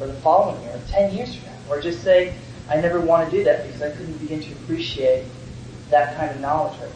or 0.00 0.06
the 0.06 0.14
following 0.14 0.60
year, 0.62 0.74
or 0.74 0.80
10 0.88 1.14
years 1.14 1.34
from 1.34 1.46
now? 1.46 1.58
Or 1.70 1.80
just 1.80 2.02
say, 2.02 2.34
I 2.68 2.80
never 2.80 3.00
want 3.00 3.30
to 3.30 3.36
do 3.36 3.44
that 3.44 3.66
because 3.66 3.82
I 3.82 3.90
couldn't 3.90 4.18
begin 4.18 4.40
to 4.40 4.52
appreciate 4.52 5.26
that 5.90 6.16
kind 6.16 6.30
of 6.30 6.40
knowledge 6.40 6.78
right 6.80 6.90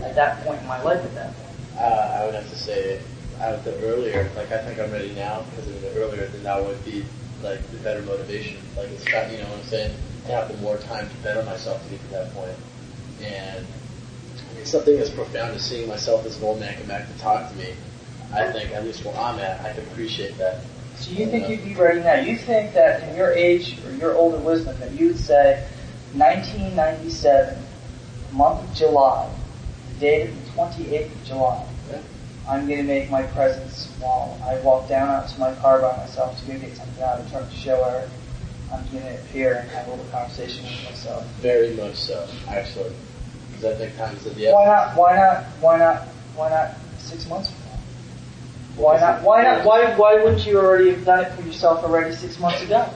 now, 0.00 0.06
at 0.06 0.14
that 0.14 0.44
point 0.44 0.60
in 0.60 0.66
my 0.66 0.82
life 0.82 1.04
at 1.04 1.14
that 1.14 1.34
point. 1.34 1.46
Uh, 1.78 2.18
I 2.20 2.24
would 2.24 2.34
have 2.34 2.48
to 2.48 2.56
say, 2.56 3.00
would 3.40 3.64
the 3.64 3.78
earlier, 3.84 4.30
like 4.36 4.50
I 4.50 4.58
think 4.58 4.80
I'm 4.80 4.90
ready 4.90 5.12
now 5.14 5.44
because 5.50 5.68
of 5.68 5.80
the 5.82 5.92
earlier, 6.00 6.26
then 6.26 6.42
that 6.42 6.64
would 6.64 6.82
be 6.84 7.04
like 7.42 7.60
the 7.70 7.78
better 7.78 8.02
motivation. 8.02 8.58
Like 8.76 8.88
it's 8.90 9.04
got, 9.04 9.30
you 9.30 9.38
know 9.38 9.44
what 9.44 9.58
I'm 9.58 9.64
saying? 9.64 9.96
To 10.26 10.32
have 10.32 10.48
the 10.48 10.56
more 10.58 10.76
time 10.78 11.08
to 11.08 11.16
better 11.16 11.42
myself 11.44 11.82
to 11.84 11.90
get 11.90 12.00
to 12.00 12.08
that 12.08 12.34
point. 12.34 12.56
And 13.22 13.66
I 14.38 14.56
mean, 14.56 14.64
something 14.64 14.98
as 14.98 15.10
profound 15.10 15.54
as 15.54 15.64
seeing 15.64 15.88
myself 15.88 16.24
as 16.26 16.38
an 16.38 16.44
old 16.44 16.60
man 16.60 16.76
come 16.76 16.86
back 16.86 17.06
to 17.12 17.18
talk 17.18 17.50
to 17.50 17.56
me. 17.56 17.74
I 18.32 18.50
think 18.52 18.72
at 18.72 18.84
least 18.84 19.04
where 19.04 19.16
I'm 19.16 19.38
at, 19.38 19.60
I 19.60 19.72
can 19.72 19.84
appreciate 19.84 20.36
that. 20.38 20.60
So 20.96 21.12
you 21.12 21.26
think 21.26 21.48
you'd 21.48 21.64
be 21.64 21.74
ready 21.74 22.00
now? 22.00 22.14
You 22.14 22.36
think 22.36 22.72
that 22.74 23.08
in 23.08 23.16
your 23.16 23.30
age 23.32 23.78
or 23.84 23.92
your 23.92 24.14
older 24.14 24.38
wisdom 24.38 24.78
that 24.80 24.92
you 24.92 25.08
would 25.08 25.18
say, 25.18 25.64
1997, 26.14 27.62
month 28.36 28.68
of 28.68 28.74
July, 28.74 29.30
the 29.94 30.00
date 30.00 30.28
of 30.28 30.44
the 30.44 30.50
28th 30.84 31.12
of 31.12 31.24
July, 31.24 31.66
I'm 32.48 32.66
going 32.68 32.78
to 32.78 32.84
make 32.84 33.10
my 33.10 33.22
presence 33.22 33.90
small. 33.96 34.38
I 34.44 34.60
walk 34.60 34.88
down 34.88 35.08
out 35.08 35.28
to 35.30 35.40
my 35.40 35.52
car 35.56 35.80
by 35.80 35.96
myself 35.96 36.38
to 36.40 36.46
go 36.46 36.58
get 36.58 36.76
something 36.76 37.02
out 37.02 37.18
of 37.18 37.24
the 37.24 37.30
truck 37.30 37.50
to 37.50 37.56
show 37.56 37.82
her. 37.82 38.08
I'm 38.72 38.84
going 38.92 39.02
to 39.02 39.14
appear 39.20 39.54
and 39.54 39.68
have 39.70 39.88
a 39.88 39.90
little 39.90 40.04
conversation 40.06 40.64
with 40.64 40.84
myself. 40.84 41.26
Very 41.40 41.74
much 41.74 41.96
so, 41.96 42.28
actually. 42.48 42.94
Because 43.48 43.64
I 43.64 43.78
think 43.78 43.96
times 43.96 44.26
at 44.26 44.34
the 44.36 44.52
Why 44.52 44.64
not? 44.66 44.96
Why 44.96 45.16
not? 45.16 45.44
Why 45.60 45.78
not? 45.78 46.02
Why 46.36 46.50
not 46.50 46.74
six 46.98 47.28
months 47.28 47.50
from 47.50 47.60
now? 47.70 47.78
Why 48.76 49.00
not? 49.00 49.22
Why 49.22 49.42
not? 49.42 49.64
Why? 49.64 49.96
Why 49.96 50.22
wouldn't 50.22 50.46
you 50.46 50.58
already 50.58 50.90
have 50.90 51.04
done 51.04 51.24
it 51.24 51.32
for 51.32 51.42
yourself 51.42 51.82
already 51.82 52.14
six 52.14 52.38
months 52.38 52.62
ago? 52.62 52.88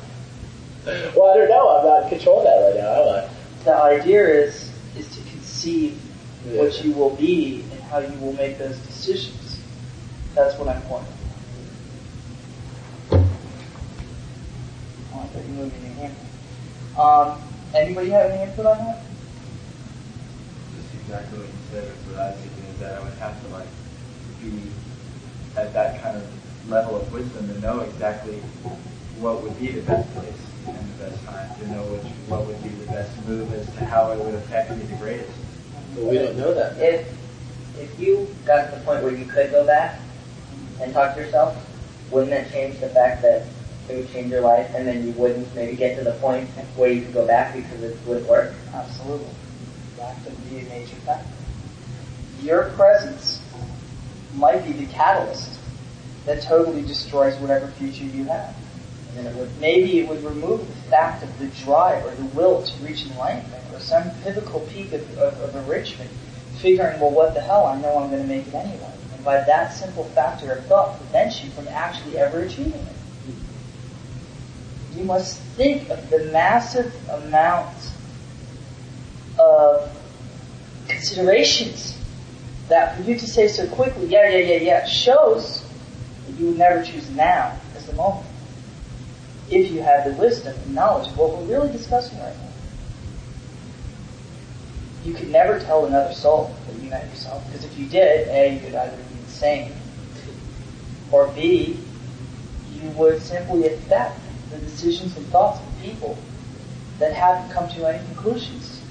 Well, 0.84 1.30
I 1.30 1.36
don't 1.36 1.48
know. 1.48 1.78
I'm 1.78 2.02
not 2.02 2.10
controlling 2.10 2.44
that 2.44 2.66
right 2.66 2.76
now, 2.76 3.02
am 3.02 3.30
I? 3.30 3.64
The 3.64 3.74
idea 3.74 4.26
is 4.44 4.69
conceive 5.60 6.00
Yeah. 6.46 6.62
what 6.62 6.84
you 6.84 6.92
will 6.92 7.10
be 7.16 7.64
and 7.70 7.82
how 7.82 7.98
you 7.98 8.18
will 8.18 8.32
make 8.32 8.56
those 8.58 8.78
decisions. 8.78 9.58
That's 10.34 10.58
what 10.58 10.68
I'm 10.68 10.80
pointing. 10.82 11.12
Oh, 15.12 15.20
I 15.20 15.26
thought 15.26 15.44
you 15.44 15.54
moved 15.54 15.74
your 15.82 15.92
hand. 15.92 16.16
Um, 16.98 17.42
anybody 17.74 18.08
have 18.10 18.30
any 18.30 18.42
input 18.44 18.64
on 18.64 18.78
that? 18.78 19.02
Just 20.76 20.94
exactly 20.94 21.38
what 21.40 21.48
you 21.48 21.54
said 21.70 21.84
what 22.08 22.18
I 22.18 22.30
was 22.30 22.40
thinking 22.40 22.64
is 22.72 22.78
that 22.80 22.94
I 22.94 23.00
would 23.04 23.18
have 23.18 23.42
to 23.42 23.48
like 23.48 23.68
be 24.40 24.70
at 25.56 25.74
that 25.74 26.00
kind 26.02 26.16
of 26.16 26.70
level 26.70 26.96
of 26.96 27.12
wisdom 27.12 27.52
to 27.52 27.60
know 27.60 27.80
exactly 27.80 28.40
what 29.18 29.42
would 29.42 29.58
be 29.58 29.72
the 29.72 29.82
best 29.82 30.10
place 30.14 30.40
and 30.68 30.94
the 30.94 31.04
best 31.04 31.22
time, 31.26 31.50
to 31.60 31.70
know 31.70 31.82
which 31.82 32.10
what 32.28 32.46
would 32.46 32.62
be 32.62 32.70
the 32.70 32.86
best 32.86 33.12
move 33.26 33.52
as 33.52 33.66
to 33.74 33.84
how 33.84 34.10
it 34.12 34.18
would 34.18 34.34
affect 34.34 34.70
me 34.70 34.84
the 34.84 34.94
greatest. 34.96 35.30
But 35.94 36.04
we 36.04 36.18
don't 36.18 36.36
know 36.36 36.54
that. 36.54 36.78
If 36.78 37.08
if 37.78 37.98
you 37.98 38.28
got 38.44 38.70
to 38.70 38.76
the 38.76 38.84
point 38.84 39.02
where 39.02 39.14
you 39.14 39.24
could 39.24 39.50
go 39.50 39.66
back 39.66 39.98
and 40.80 40.92
talk 40.92 41.14
to 41.14 41.20
yourself, 41.20 41.56
wouldn't 42.10 42.30
that 42.30 42.50
change 42.50 42.78
the 42.80 42.88
fact 42.88 43.22
that 43.22 43.46
it 43.88 43.96
would 43.96 44.12
change 44.12 44.30
your 44.30 44.42
life, 44.42 44.70
and 44.74 44.86
then 44.86 45.04
you 45.04 45.12
wouldn't 45.12 45.52
maybe 45.54 45.76
get 45.76 45.96
to 45.98 46.04
the 46.04 46.12
point 46.12 46.48
where 46.76 46.90
you 46.90 47.02
could 47.02 47.14
go 47.14 47.26
back 47.26 47.54
because 47.54 47.82
it 47.82 47.96
would 48.06 48.26
work? 48.26 48.54
Absolutely. 48.72 49.26
That 49.96 50.16
could 50.24 50.50
be 50.50 50.60
a 50.60 50.64
major 50.64 50.96
factor. 50.96 51.28
Your 52.42 52.70
presence 52.70 53.42
might 54.34 54.64
be 54.64 54.72
the 54.72 54.86
catalyst 54.92 55.58
that 56.26 56.42
totally 56.42 56.82
destroys 56.82 57.36
whatever 57.36 57.66
future 57.68 58.04
you 58.04 58.24
have. 58.24 58.54
And 59.16 59.26
it 59.26 59.34
would, 59.34 59.50
maybe 59.60 59.98
it 59.98 60.08
would 60.08 60.22
remove 60.22 60.60
the 60.60 60.90
fact 60.90 61.24
of 61.24 61.38
the 61.38 61.46
drive 61.64 62.04
or 62.04 62.14
the 62.14 62.24
will 62.36 62.62
to 62.62 62.84
reach 62.84 63.06
enlightenment 63.06 63.54
or 63.54 63.59
some 63.80 64.10
pivotal 64.22 64.60
peak 64.72 64.92
of, 64.92 65.18
of, 65.18 65.40
of 65.40 65.56
enrichment, 65.56 66.10
figuring, 66.58 67.00
well, 67.00 67.10
what 67.10 67.34
the 67.34 67.40
hell, 67.40 67.66
I 67.66 67.80
know 67.80 67.98
I'm 67.98 68.10
going 68.10 68.22
to 68.22 68.28
make 68.28 68.46
it 68.46 68.54
anyway. 68.54 68.92
And 69.14 69.24
by 69.24 69.38
that 69.38 69.72
simple 69.72 70.04
factor 70.04 70.52
of 70.52 70.64
thought 70.66 70.96
prevents 70.98 71.42
you 71.42 71.50
from 71.50 71.68
actually 71.68 72.18
ever 72.18 72.40
achieving 72.40 72.72
it. 72.74 72.96
You 74.96 75.04
must 75.04 75.38
think 75.56 75.88
of 75.88 76.10
the 76.10 76.24
massive 76.32 76.94
amount 77.08 77.76
of 79.38 79.96
considerations 80.88 81.96
that 82.68 82.96
for 82.96 83.02
you 83.02 83.18
to 83.18 83.26
say 83.26 83.48
so 83.48 83.66
quickly, 83.68 84.06
yeah, 84.06 84.28
yeah, 84.28 84.38
yeah, 84.38 84.60
yeah, 84.60 84.86
shows 84.86 85.64
that 86.26 86.38
you 86.38 86.46
would 86.46 86.58
never 86.58 86.82
choose 86.82 87.08
now 87.10 87.58
as 87.76 87.86
the 87.86 87.92
moment. 87.94 88.26
If 89.50 89.70
you 89.72 89.82
had 89.82 90.04
the 90.04 90.12
wisdom 90.20 90.56
and 90.56 90.74
knowledge 90.74 91.08
of 91.08 91.18
what 91.18 91.36
we're 91.36 91.44
really 91.44 91.72
discussing 91.72 92.18
right 92.20 92.36
now. 92.36 92.49
You 95.04 95.14
could 95.14 95.30
never 95.30 95.58
tell 95.58 95.86
another 95.86 96.12
soul 96.12 96.54
that 96.66 96.82
you 96.82 96.90
met 96.90 97.08
yourself, 97.08 97.44
because 97.46 97.64
if 97.64 97.78
you 97.78 97.86
did, 97.86 98.28
A, 98.28 98.56
you 98.56 98.64
would 98.66 98.74
either 98.74 98.96
be 98.96 99.18
insane, 99.20 99.72
or 101.10 101.28
B, 101.28 101.78
you 102.74 102.90
would 102.90 103.22
simply 103.22 103.66
affect 103.66 104.18
the 104.50 104.58
decisions 104.58 105.16
and 105.16 105.26
thoughts 105.28 105.60
of 105.60 105.82
people 105.82 106.18
that 106.98 107.14
haven't 107.14 107.50
come 107.50 107.68
to 107.70 107.86
any 107.88 108.04
conclusions. 108.06 108.82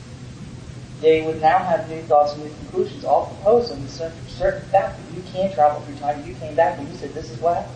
They 1.02 1.22
would 1.22 1.42
now 1.42 1.60
have 1.60 1.90
new 1.90 2.02
thoughts 2.02 2.34
and 2.34 2.44
new 2.44 2.50
conclusions, 2.50 3.06
all 3.06 3.28
proposed 3.28 3.72
on 3.72 3.82
the 3.82 3.88
certain, 3.88 4.62
fact 4.70 4.98
that 4.98 5.16
you 5.16 5.24
can 5.32 5.54
travel 5.54 5.80
through 5.82 5.96
time. 5.96 6.26
You 6.28 6.34
came 6.36 6.56
back 6.56 6.78
and 6.80 6.88
you 6.90 6.96
said, 6.96 7.14
this 7.14 7.30
is 7.30 7.40
what 7.40 7.58
happened. 7.58 7.76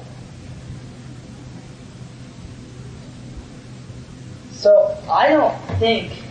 So 4.52 4.98
I 5.10 5.30
don't 5.30 5.58
think 5.78 6.24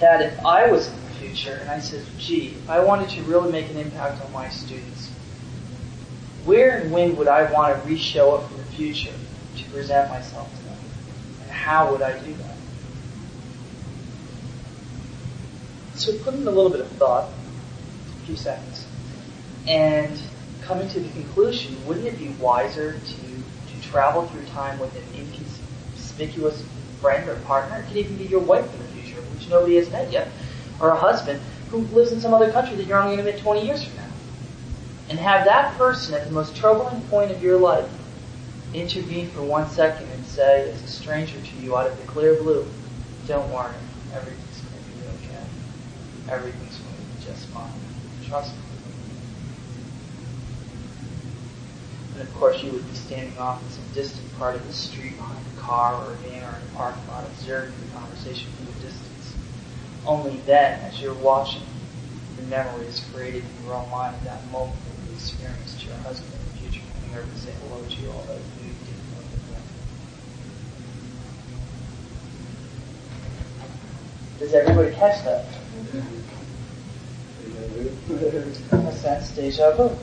that 0.00 0.22
if 0.22 0.44
I 0.44 0.70
was 0.70 0.88
in 0.88 0.94
the 1.04 1.10
future 1.10 1.58
and 1.60 1.70
I 1.70 1.80
said, 1.80 2.04
gee, 2.18 2.48
if 2.48 2.70
I 2.70 2.80
wanted 2.80 3.10
to 3.10 3.22
really 3.22 3.50
make 3.50 3.68
an 3.70 3.76
impact 3.76 4.24
on 4.24 4.32
my 4.32 4.48
students, 4.48 5.10
where 6.44 6.78
and 6.78 6.92
when 6.92 7.16
would 7.16 7.28
I 7.28 7.50
want 7.52 7.80
to 7.80 7.88
re-show 7.88 8.34
up 8.34 8.50
in 8.50 8.56
the 8.56 8.64
future 8.64 9.14
to 9.56 9.64
present 9.70 10.08
myself 10.10 10.50
to 10.56 10.64
them? 10.64 10.78
And 11.42 11.50
how 11.50 11.92
would 11.92 12.02
I 12.02 12.18
do 12.20 12.32
that? 12.34 12.56
So 15.94 16.16
put 16.18 16.34
in 16.34 16.46
a 16.46 16.50
little 16.50 16.70
bit 16.70 16.80
of 16.80 16.88
thought, 16.92 17.28
a 17.28 18.26
few 18.26 18.36
seconds, 18.36 18.86
and 19.66 20.18
coming 20.62 20.88
to 20.90 21.00
the 21.00 21.08
conclusion, 21.10 21.76
wouldn't 21.86 22.06
it 22.06 22.18
be 22.18 22.28
wiser 22.40 22.92
to, 22.92 22.98
to 23.00 23.82
travel 23.82 24.26
through 24.26 24.44
time 24.46 24.78
with 24.78 24.94
an 24.94 25.02
inconspicuous 25.14 26.64
friend 27.00 27.28
or 27.28 27.34
partner? 27.40 27.78
It 27.78 27.88
could 27.88 27.96
even 27.96 28.16
be 28.16 28.24
your 28.24 28.40
wife 28.40 28.72
in 28.72 28.78
the 28.80 28.88
future, 28.88 28.97
which 29.38 29.48
nobody 29.48 29.76
has 29.76 29.90
met 29.90 30.10
yet, 30.10 30.28
or 30.80 30.90
a 30.90 30.96
husband 30.96 31.40
who 31.70 31.78
lives 31.78 32.12
in 32.12 32.20
some 32.20 32.34
other 32.34 32.50
country 32.50 32.76
that 32.76 32.86
you're 32.86 32.98
only 32.98 33.16
going 33.16 33.26
to 33.26 33.32
meet 33.32 33.40
20 33.40 33.64
years 33.64 33.84
from 33.84 33.96
now. 33.96 34.02
And 35.10 35.18
have 35.18 35.44
that 35.46 35.76
person 35.78 36.14
at 36.14 36.26
the 36.26 36.32
most 36.32 36.56
troubling 36.56 37.00
point 37.02 37.30
of 37.30 37.42
your 37.42 37.58
life 37.58 37.88
intervene 38.74 39.30
for 39.30 39.42
one 39.42 39.68
second 39.70 40.06
and 40.10 40.24
say, 40.26 40.70
as 40.70 40.82
a 40.82 40.88
stranger 40.88 41.40
to 41.40 41.56
you 41.56 41.76
out 41.76 41.86
of 41.86 41.98
the 41.98 42.06
clear 42.06 42.34
blue, 42.34 42.66
don't 43.26 43.50
worry, 43.52 43.72
everything's 44.12 44.60
going 44.60 44.82
to 44.82 45.24
be 45.24 45.26
okay. 45.26 45.44
Everything's 46.28 46.76
going 46.76 46.94
to 46.94 47.00
be 47.00 47.32
just 47.32 47.46
fine. 47.48 47.70
Trust 48.28 48.52
me. 48.52 48.60
And 52.14 52.28
of 52.28 52.34
course, 52.34 52.62
you 52.62 52.72
would 52.72 52.86
be 52.86 52.96
standing 52.96 53.38
off 53.38 53.62
in 53.62 53.70
some 53.70 53.84
distant 53.94 54.38
part 54.38 54.56
of 54.56 54.66
the 54.66 54.72
street 54.72 55.16
behind 55.16 55.44
a 55.56 55.60
car 55.60 55.94
or 55.94 56.12
a 56.12 56.16
van 56.16 56.42
or 56.42 56.56
in 56.56 56.62
a 56.62 56.76
parking 56.76 57.06
lot, 57.08 57.24
observing 57.24 57.74
the 57.80 57.98
conversation 57.98 58.50
from. 58.52 58.67
Only 60.08 60.38
then, 60.46 60.80
as 60.80 61.02
you're 61.02 61.12
watching, 61.12 61.60
the 62.36 62.42
memory 62.44 62.86
is 62.86 63.00
created 63.12 63.44
in 63.44 63.66
your 63.66 63.74
own 63.74 63.90
mind 63.90 64.16
at 64.16 64.24
that 64.24 64.50
moment 64.50 64.78
that 64.86 65.06
you 65.06 65.14
experienced 65.14 65.84
your 65.84 65.96
husband 65.96 66.32
in 66.32 66.38
the 66.50 66.70
future 66.70 66.86
coming 66.94 67.18
over 67.18 67.30
to 67.30 67.38
say 67.38 67.52
hello 67.60 67.84
to 67.84 67.96
you, 68.00 68.08
although 68.08 68.32
you 68.32 68.72
didn't 68.86 69.04
know 69.12 69.20
him. 69.20 69.62
Does 74.38 74.54
everybody 74.54 74.94
catch 74.96 75.22
that? 75.24 75.44
Sense, 78.94 79.30
deja 79.32 79.76
vu. 79.76 79.94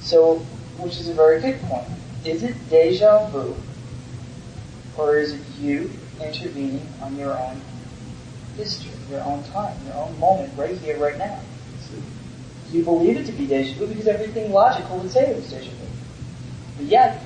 So, 0.00 0.38
which 0.78 0.96
is 0.96 1.08
a 1.10 1.14
very 1.14 1.38
good 1.42 1.60
point. 1.62 1.86
Is 2.24 2.42
it 2.42 2.56
deja 2.70 3.28
vu, 3.28 3.54
or 4.96 5.18
is 5.18 5.34
it 5.34 5.42
you 5.60 5.90
intervening 6.18 6.80
on 7.02 7.16
your 7.18 7.38
own 7.38 7.60
history, 8.58 8.90
your 9.10 9.22
own 9.22 9.42
time, 9.44 9.74
your 9.86 9.94
own 9.94 10.18
moment, 10.18 10.52
right 10.58 10.76
here, 10.76 10.98
right 10.98 11.16
now? 11.16 11.40
You 12.70 12.82
believe 12.84 13.16
it 13.16 13.24
to 13.26 13.32
be 13.32 13.46
deja 13.46 13.78
vu 13.78 13.86
because 13.86 14.06
everything 14.06 14.52
logical 14.52 14.98
would 14.98 15.10
say 15.10 15.30
it 15.30 15.36
was 15.36 15.48
deja 15.48 15.70
vu. 15.70 15.86
But 16.76 16.86
yet, 16.86 17.22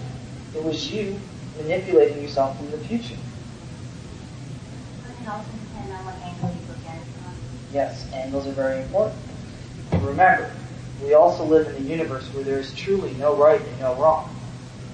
it 0.54 0.62
was 0.62 0.92
you 0.92 1.18
manipulating 1.58 2.22
yourself 2.22 2.56
from 2.56 2.70
the 2.70 2.78
future. 2.78 3.16
Yes, 7.72 8.06
angles 8.12 8.46
are 8.46 8.52
very 8.52 8.82
important. 8.82 9.18
Remember, 9.92 10.52
we 11.02 11.14
also 11.14 11.44
live 11.44 11.66
in 11.68 11.76
a 11.76 11.88
universe 11.88 12.26
where 12.34 12.44
there 12.44 12.58
is 12.58 12.72
truly 12.74 13.14
no 13.14 13.34
right 13.34 13.60
and 13.60 13.80
no 13.80 13.94
wrong. 13.94 14.28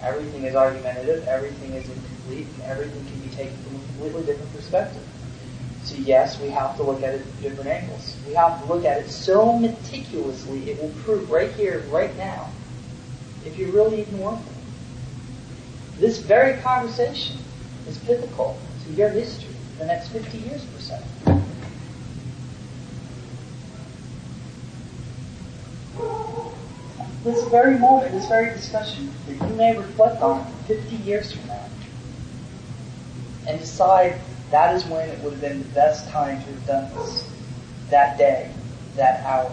Everything 0.02 0.45
is 0.45 0.54
argumentative, 0.54 1.26
everything 1.26 1.75
is 1.75 1.88
incomplete, 1.88 2.47
and 2.54 2.62
everything 2.62 3.04
can 3.07 3.21
be 3.21 3.35
taken 3.35 3.57
from 3.64 3.76
a 3.76 3.78
completely 3.78 4.23
different 4.23 4.54
perspective. 4.54 5.08
So 5.88 5.97
yes, 5.97 6.38
we 6.38 6.50
have 6.50 6.76
to 6.76 6.83
look 6.83 7.02
at 7.02 7.14
it 7.14 7.23
from 7.23 7.40
different 7.40 7.71
angles. 7.71 8.14
We 8.26 8.35
have 8.35 8.61
to 8.61 8.66
look 8.66 8.85
at 8.85 8.99
it 8.99 9.09
so 9.09 9.59
meticulously 9.59 10.68
it 10.71 10.83
will 10.83 10.92
prove 11.02 11.30
right 11.30 11.50
here, 11.52 11.83
right 11.90 12.14
now, 12.18 12.50
if 13.47 13.57
you're 13.57 13.73
really 13.73 14.02
even 14.02 14.21
it. 14.21 14.38
This 15.99 16.18
very 16.18 16.61
conversation 16.61 17.38
is 17.87 17.97
pivotal 17.97 18.61
to 18.85 18.92
your 18.92 19.09
history, 19.09 19.49
the 19.78 19.87
next 19.87 20.09
50 20.09 20.37
years 20.37 20.62
per 20.62 20.78
so. 20.78 20.99
This 27.25 27.49
very 27.49 27.78
moment, 27.78 28.12
this 28.12 28.28
very 28.28 28.52
discussion 28.52 29.11
that 29.26 29.49
you 29.49 29.57
may 29.57 29.75
reflect 29.75 30.21
on 30.21 30.52
50 30.66 30.97
years 30.97 31.33
from 31.33 31.47
now 31.47 31.64
and 33.47 33.59
decide 33.59 34.21
that 34.50 34.75
is 34.75 34.85
when 34.87 35.09
it 35.09 35.19
would 35.21 35.33
have 35.35 35.40
been 35.40 35.59
the 35.59 35.69
best 35.75 36.09
time 36.09 36.43
to 36.43 36.47
have 36.47 36.67
done 36.67 36.95
this. 36.95 37.28
That 37.90 38.17
day, 38.19 38.50
that 38.97 39.25
hour, 39.25 39.52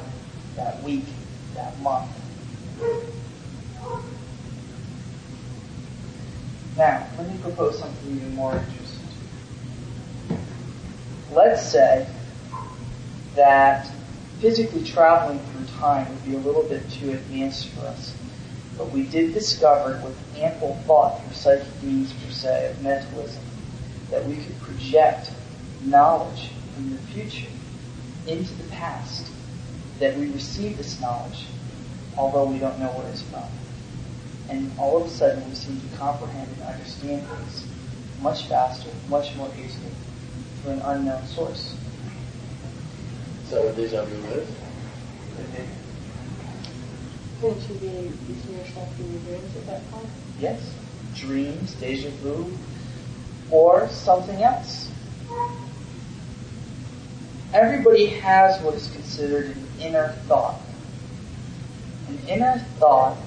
that 0.55 0.81
week, 0.83 1.05
that 1.53 1.77
month. 1.81 2.09
Now, 6.77 7.07
let 7.17 7.29
me 7.29 7.37
propose 7.41 7.79
something 7.79 8.15
even 8.15 8.35
more 8.35 8.53
interesting. 8.53 9.07
Let's 11.31 11.65
say 11.69 12.07
that 13.35 13.89
physically 14.39 14.83
traveling 14.83 15.39
through 15.39 15.65
time 15.77 16.09
would 16.09 16.25
be 16.25 16.35
a 16.35 16.39
little 16.39 16.63
bit 16.63 16.89
too 16.89 17.11
advanced 17.11 17.67
for 17.69 17.85
us. 17.87 18.13
But 18.77 18.91
we 18.91 19.03
did 19.03 19.33
discover 19.33 20.01
with 20.03 20.17
ample 20.37 20.75
thought 20.85 21.21
through 21.21 21.33
psychic 21.33 21.83
means 21.83 22.11
per 22.13 22.31
se 22.31 22.71
of 22.71 22.81
mentalism 22.81 23.44
that 24.11 24.25
we 24.25 24.35
could 24.37 24.59
project 24.61 25.31
knowledge 25.83 26.51
from 26.73 26.91
the 26.91 26.97
future 27.13 27.47
into 28.27 28.53
the 28.55 28.69
past. 28.69 29.31
That 29.99 30.17
we 30.17 30.29
receive 30.31 30.77
this 30.77 30.99
knowledge, 30.99 31.45
although 32.17 32.45
we 32.45 32.59
don't 32.59 32.79
know 32.79 32.89
where 32.89 33.07
it's 33.07 33.21
from. 33.21 33.43
And 34.49 34.71
all 34.77 34.97
of 34.97 35.07
a 35.07 35.09
sudden 35.09 35.47
we 35.47 35.55
seem 35.55 35.79
to 35.79 35.97
comprehend 35.97 36.49
and 36.51 36.61
understand 36.63 37.25
things 37.27 37.65
much 38.21 38.47
faster, 38.47 38.89
much 39.09 39.35
more 39.35 39.49
easily 39.57 39.91
through 40.61 40.73
an 40.73 40.81
unknown 40.81 41.25
source. 41.27 41.75
So 43.49 43.65
what 43.65 43.75
deja 43.75 44.03
vu 44.05 44.15
is? 44.33 44.49
Couldn't 47.41 47.69
you 47.69 47.75
be 47.75 47.87
using 47.87 48.57
yourself 48.57 48.99
in 48.99 49.11
your 49.11 49.21
dreams 49.21 49.55
at 49.55 49.65
that 49.67 49.91
point? 49.91 50.07
Yes. 50.39 50.73
Dreams, 51.15 51.73
deja 51.75 52.09
vu, 52.21 52.51
or 53.51 53.87
something 53.89 54.41
else. 54.41 54.91
everybody 57.55 58.07
has 58.07 58.61
what 58.61 58.73
is 58.73 58.89
considered 58.91 59.45
an 59.45 59.67
inner 59.79 60.09
thought. 60.27 60.59
An 62.09 62.19
inner 62.27 62.59
thought 62.77 63.17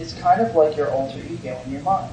is 0.00 0.14
kind 0.14 0.40
of 0.40 0.54
like 0.54 0.76
your 0.76 0.90
alter 0.90 1.20
ego 1.28 1.60
in 1.66 1.72
your 1.72 1.82
mind. 1.82 2.10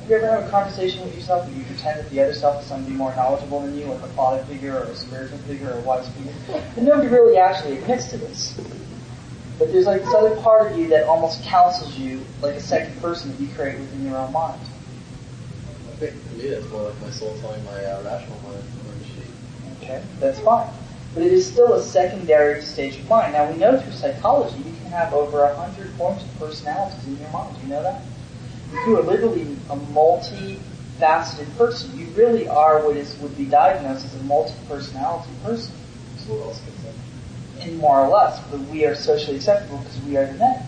Have 0.00 0.10
you 0.10 0.16
ever 0.16 0.26
have 0.26 0.48
a 0.48 0.50
conversation 0.50 1.04
with 1.04 1.14
yourself 1.14 1.46
where 1.46 1.56
you 1.56 1.64
pretend 1.64 2.00
that 2.00 2.10
the 2.10 2.20
other 2.20 2.34
self 2.34 2.62
is 2.62 2.68
somebody 2.68 2.94
more 2.94 3.14
knowledgeable 3.14 3.60
than 3.60 3.78
you, 3.78 3.86
like 3.86 4.02
a 4.02 4.08
father 4.08 4.42
figure 4.44 4.76
or 4.76 4.84
a 4.84 4.96
spiritual 4.96 5.38
figure 5.38 5.70
or 5.70 5.78
a 5.78 5.80
wise 5.82 6.08
figure? 6.08 6.32
And 6.76 6.86
nobody 6.86 7.08
really 7.08 7.36
actually 7.36 7.78
admits 7.78 8.10
to 8.10 8.18
this. 8.18 8.58
But 9.58 9.70
there's 9.70 9.86
like 9.86 10.02
this 10.02 10.14
other 10.14 10.34
part 10.36 10.72
of 10.72 10.78
you 10.78 10.88
that 10.88 11.04
almost 11.04 11.42
counsels 11.44 11.96
you 11.96 12.24
like 12.42 12.54
a 12.54 12.60
second 12.60 13.00
person 13.00 13.30
that 13.30 13.40
you 13.40 13.48
create 13.54 13.78
within 13.78 14.04
your 14.04 14.16
own 14.16 14.32
mind. 14.32 14.60
Think 15.98 16.14
for 16.28 16.34
me 16.36 16.48
that's 16.50 16.68
more 16.70 16.82
like 16.84 17.00
my 17.00 17.10
soul 17.10 17.36
telling 17.40 17.64
my 17.64 17.84
uh, 17.84 18.02
rational 18.04 18.38
mind 18.42 18.62
or 18.86 18.94
machine. 19.00 19.32
Okay, 19.82 20.00
that's 20.20 20.38
fine. 20.38 20.68
But 21.12 21.24
it 21.24 21.32
is 21.32 21.50
still 21.50 21.74
a 21.74 21.82
secondary 21.82 22.62
stage 22.62 22.98
of 22.98 23.08
mind. 23.08 23.32
Now 23.32 23.50
we 23.50 23.58
know 23.58 23.80
through 23.80 23.90
psychology 23.90 24.58
you 24.58 24.76
can 24.82 24.92
have 24.92 25.12
over 25.12 25.42
a 25.42 25.56
hundred 25.56 25.90
forms 25.94 26.22
of 26.22 26.38
personalities 26.38 27.04
in 27.04 27.18
your 27.18 27.28
mind. 27.30 27.56
Do 27.56 27.62
you 27.62 27.68
know 27.68 27.82
that? 27.82 28.02
You 28.86 28.98
are 28.98 29.02
literally 29.02 29.56
a 29.70 29.76
multi-faceted 29.76 31.56
person. 31.56 31.98
You 31.98 32.06
really 32.14 32.46
are 32.46 32.84
what 32.86 32.96
is 32.96 33.16
would 33.18 33.36
be 33.36 33.46
diagnosed 33.46 34.04
as 34.04 34.14
a 34.14 34.22
multi-personality 34.22 35.32
person. 35.42 35.74
So 36.18 36.34
what 36.34 36.46
else 36.46 36.62
can 36.64 36.74
say? 36.84 37.68
And 37.68 37.78
more 37.78 38.04
or 38.04 38.08
less, 38.08 38.40
but 38.52 38.60
we 38.60 38.86
are 38.86 38.94
socially 38.94 39.38
acceptable 39.38 39.78
because 39.78 40.00
we 40.02 40.16
are 40.16 40.26
the 40.26 40.34
men. 40.34 40.62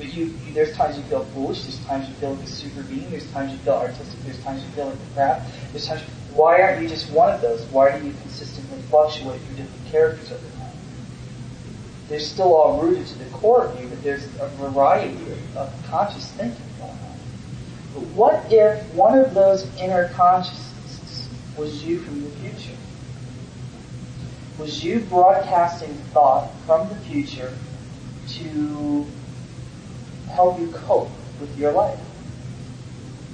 But 0.00 0.14
you, 0.14 0.24
you, 0.46 0.54
there's 0.54 0.74
times 0.74 0.96
you 0.96 1.02
feel 1.04 1.24
foolish. 1.26 1.64
There's 1.64 1.84
times 1.84 2.08
you 2.08 2.14
feel 2.14 2.32
like 2.32 2.44
a 2.44 2.46
super 2.46 2.82
being. 2.84 3.10
There's 3.10 3.30
times 3.32 3.52
you 3.52 3.58
feel 3.58 3.74
artistic. 3.74 4.18
There's 4.20 4.42
times 4.42 4.64
you 4.64 4.70
feel 4.70 4.86
like 4.86 4.94
a 4.94 5.14
crap. 5.14 5.46
There's 5.72 5.86
times. 5.86 6.00
Why 6.32 6.62
aren't 6.62 6.80
you 6.80 6.88
just 6.88 7.10
one 7.12 7.30
of 7.30 7.42
those? 7.42 7.62
Why 7.66 7.98
do 7.98 8.06
you 8.06 8.14
consistently 8.22 8.80
fluctuate 8.88 9.42
through 9.42 9.56
different 9.56 9.86
characters 9.92 10.32
over 10.32 10.46
time? 10.56 10.72
They're 12.08 12.18
still 12.18 12.54
all 12.54 12.80
rooted 12.80 13.06
to 13.08 13.18
the 13.18 13.26
core 13.26 13.66
of 13.66 13.78
you, 13.78 13.88
but 13.88 14.02
there's 14.02 14.24
a 14.40 14.48
variety 14.56 15.12
of, 15.12 15.56
of 15.58 15.86
conscious 15.90 16.32
thinking 16.32 16.64
going 16.78 16.92
on. 16.92 17.18
But 17.92 18.02
what 18.14 18.50
if 18.50 18.82
one 18.94 19.18
of 19.18 19.34
those 19.34 19.66
inner 19.76 20.08
consciousnesses 20.14 21.28
was 21.58 21.84
you 21.84 22.00
from 22.00 22.22
the 22.22 22.30
future? 22.30 22.78
Was 24.58 24.82
you 24.82 25.00
broadcasting 25.00 25.92
thought 26.14 26.50
from 26.64 26.88
the 26.88 26.96
future 26.96 27.52
to 28.28 29.06
help 30.30 30.60
you 30.60 30.68
cope 30.68 31.10
with 31.40 31.56
your 31.58 31.72
life? 31.72 31.98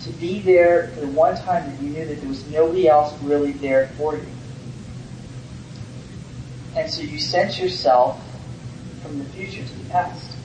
To 0.03 0.11
be 0.13 0.41
there 0.41 0.89
for 0.89 1.01
the 1.01 1.09
one 1.09 1.37
time 1.37 1.71
that 1.71 1.83
you 1.83 1.91
knew 1.91 2.05
that 2.05 2.21
there 2.21 2.29
was 2.29 2.47
nobody 2.51 2.89
else 2.89 3.13
really 3.23 3.53
there 3.53 3.89
for 3.97 4.15
you. 4.17 4.27
And 6.77 6.91
so 6.91 7.03
you 7.03 7.19
sent 7.19 7.59
yourself 7.59 8.23
from 9.03 9.19
the 9.19 9.25
future 9.27 9.65
to 9.65 9.79
the 9.79 9.85
past 9.91 10.37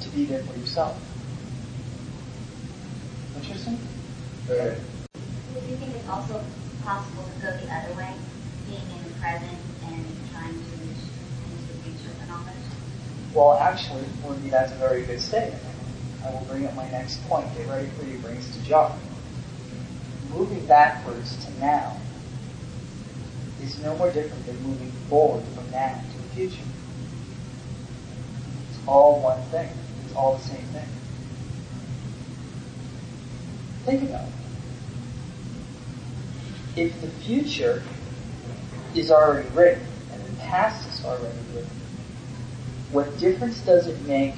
to 0.00 0.08
be 0.10 0.26
there 0.26 0.42
for 0.42 0.58
yourself. 0.58 1.00
Interesting? 3.36 3.78
Do 4.46 4.54
you 4.54 5.76
think 5.76 5.94
it's 5.96 6.08
also 6.08 6.44
possible 6.84 7.24
to 7.24 7.40
go 7.40 7.56
the 7.56 7.72
other 7.72 7.94
way, 7.96 8.12
being 8.68 8.82
in 8.82 9.04
the 9.04 9.14
present 9.20 9.58
and 9.86 10.04
trying 10.32 10.52
to 10.52 10.70
reach 10.82 11.02
into 11.48 11.72
the 11.72 11.78
future 11.82 12.12
with 12.18 12.28
knowledge? 12.28 12.66
Well, 13.34 13.54
actually, 13.54 14.04
Wendy, 14.22 14.50
that's 14.50 14.72
a 14.72 14.76
very 14.76 15.04
good 15.04 15.20
statement. 15.20 15.62
I 16.24 16.30
will 16.30 16.44
bring 16.48 16.66
up 16.66 16.74
my 16.74 16.88
next 16.90 17.26
point. 17.28 17.46
Get 17.56 17.66
ready 17.66 17.88
for 17.88 18.04
your 18.04 18.18
brains 18.20 18.54
to 18.56 18.62
jog. 18.64 18.92
Moving 20.30 20.66
backwards 20.66 21.42
to 21.44 21.60
now 21.60 21.96
is 23.62 23.78
no 23.82 23.96
more 23.96 24.10
different 24.10 24.44
than 24.44 24.60
moving 24.62 24.90
forward 25.08 25.44
from 25.54 25.70
now 25.70 26.00
to 26.12 26.18
the 26.18 26.28
future. 26.34 26.62
It's 28.70 28.78
all 28.86 29.20
one 29.20 29.40
thing. 29.44 29.70
It's 30.04 30.14
all 30.14 30.36
the 30.36 30.42
same 30.42 30.64
thing. 30.66 30.88
Think 33.84 34.02
about 34.10 34.26
it. 34.26 34.32
If 36.80 37.00
the 37.00 37.08
future 37.08 37.82
is 38.94 39.10
already 39.10 39.48
written 39.50 39.86
and 40.12 40.24
the 40.24 40.36
past 40.40 40.88
is 40.88 41.04
already 41.04 41.38
written, 41.54 41.81
what 42.92 43.18
difference 43.18 43.58
does 43.60 43.86
it 43.86 44.00
make 44.02 44.34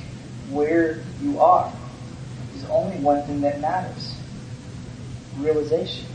where 0.51 1.03
you 1.21 1.41
are? 1.41 1.73
There's 2.53 2.71
only 2.71 2.97
one 2.99 3.23
thing 3.25 3.41
that 3.41 3.61
matters. 3.61 4.17
Realization. 5.39 6.07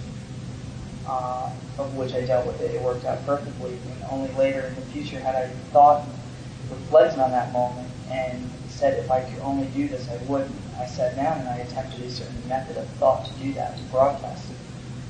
uh, 1.07 1.49
of 1.79 1.95
which 1.95 2.13
I 2.13 2.27
dealt 2.27 2.45
with 2.45 2.61
it. 2.61 2.75
It 2.75 2.83
worked 2.83 3.05
out 3.05 3.25
perfectly, 3.25 3.71
and 3.93 4.05
only 4.11 4.33
later 4.33 4.67
in 4.67 4.75
the 4.75 4.83
future 4.83 5.21
had 5.21 5.37
I 5.37 5.47
thought 5.73 6.03
and 6.03 6.71
reflected 6.71 7.21
on 7.21 7.31
that 7.31 7.53
moment 7.53 7.89
and 8.11 8.51
said 8.69 8.99
if 8.99 9.11
I 9.13 9.21
could 9.21 9.39
only 9.43 9.69
do 9.69 9.87
this, 9.87 10.09
I 10.11 10.17
wouldn't. 10.25 10.55
I 10.77 10.87
sat 10.87 11.15
down 11.15 11.39
and 11.39 11.49
I 11.49 11.59
attempted 11.59 12.03
a 12.03 12.11
certain 12.11 12.49
method 12.49 12.77
of 12.77 12.87
thought 12.99 13.25
to 13.25 13.33
do 13.35 13.53
that, 13.55 13.79
to 13.79 13.83
broadcast 13.85 14.51
it, 14.51 14.57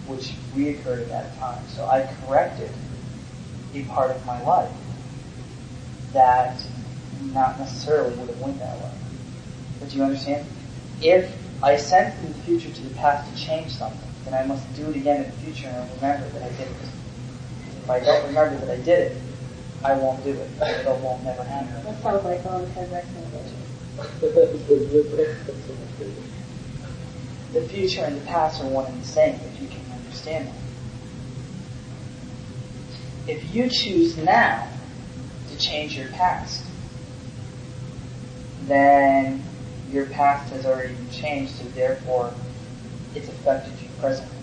which 0.07 0.35
reoccurred 0.55 1.03
at 1.03 1.09
that 1.09 1.39
time. 1.39 1.67
So 1.69 1.87
I 1.87 2.07
corrected 2.27 2.71
a 3.75 3.83
part 3.85 4.11
of 4.11 4.25
my 4.27 4.41
life 4.43 4.71
that 6.13 6.63
not 7.33 7.59
necessarily 7.59 8.15
would 8.17 8.29
have 8.29 8.41
went 8.41 8.59
that 8.59 8.77
way. 8.77 8.93
But 9.81 9.89
do 9.89 9.97
you 9.97 10.05
understand? 10.05 10.47
If 11.01 11.35
I 11.63 11.77
sent 11.77 12.15
from 12.15 12.29
the 12.29 12.39
future 12.41 12.71
to 12.71 12.83
the 12.83 12.95
past 12.95 13.31
to 13.31 13.41
change 13.41 13.73
something, 13.73 14.09
then 14.25 14.35
I 14.35 14.45
must 14.45 14.73
do 14.75 14.91
it 14.91 14.97
again 14.97 15.25
in 15.25 15.31
the 15.31 15.37
future 15.37 15.69
and 15.69 15.91
remember 15.97 16.29
that 16.29 16.43
I 16.43 16.49
did 16.51 16.69
it. 16.69 16.89
If 17.83 17.91
I 17.91 18.01
don't 18.01 18.27
remember 18.27 18.57
that 18.67 18.71
I 18.71 18.77
did 18.83 19.13
it, 19.13 19.23
I 19.85 19.95
won't 19.95 20.25
do 20.25 20.31
it. 20.31 20.51
It 20.61 20.87
won't 20.87 21.23
never 21.25 21.45
happen. 21.45 21.85
That 21.85 22.03
sounds 22.03 22.25
like 22.25 22.45
all 22.47 22.61
the 22.61 22.67
recommendation. 22.67 23.63
The 27.53 27.61
future 27.71 28.05
and 28.05 28.17
the 28.17 28.25
past 28.27 28.63
are 28.63 28.67
one 28.67 28.87
and 28.87 29.01
the 29.01 29.07
same 29.07 29.35
if 29.37 29.61
you 29.61 29.69
can 29.69 29.81
understand 29.93 30.49
that. 30.49 30.55
If 33.29 33.55
you 33.55 33.69
choose 33.71 34.17
now 34.17 34.69
to 35.51 35.57
change 35.59 35.97
your 35.97 36.09
past, 36.09 36.65
then 38.67 39.43
your 39.97 40.07
past 40.07 40.53
has 40.53 40.67
already 40.67 40.95
been 40.95 41.11
changed, 41.11 41.53
so 41.53 41.65
therefore 41.71 42.33
it's 43.15 43.29
affected 43.29 43.73
you 43.81 43.89
presently. 43.99 44.37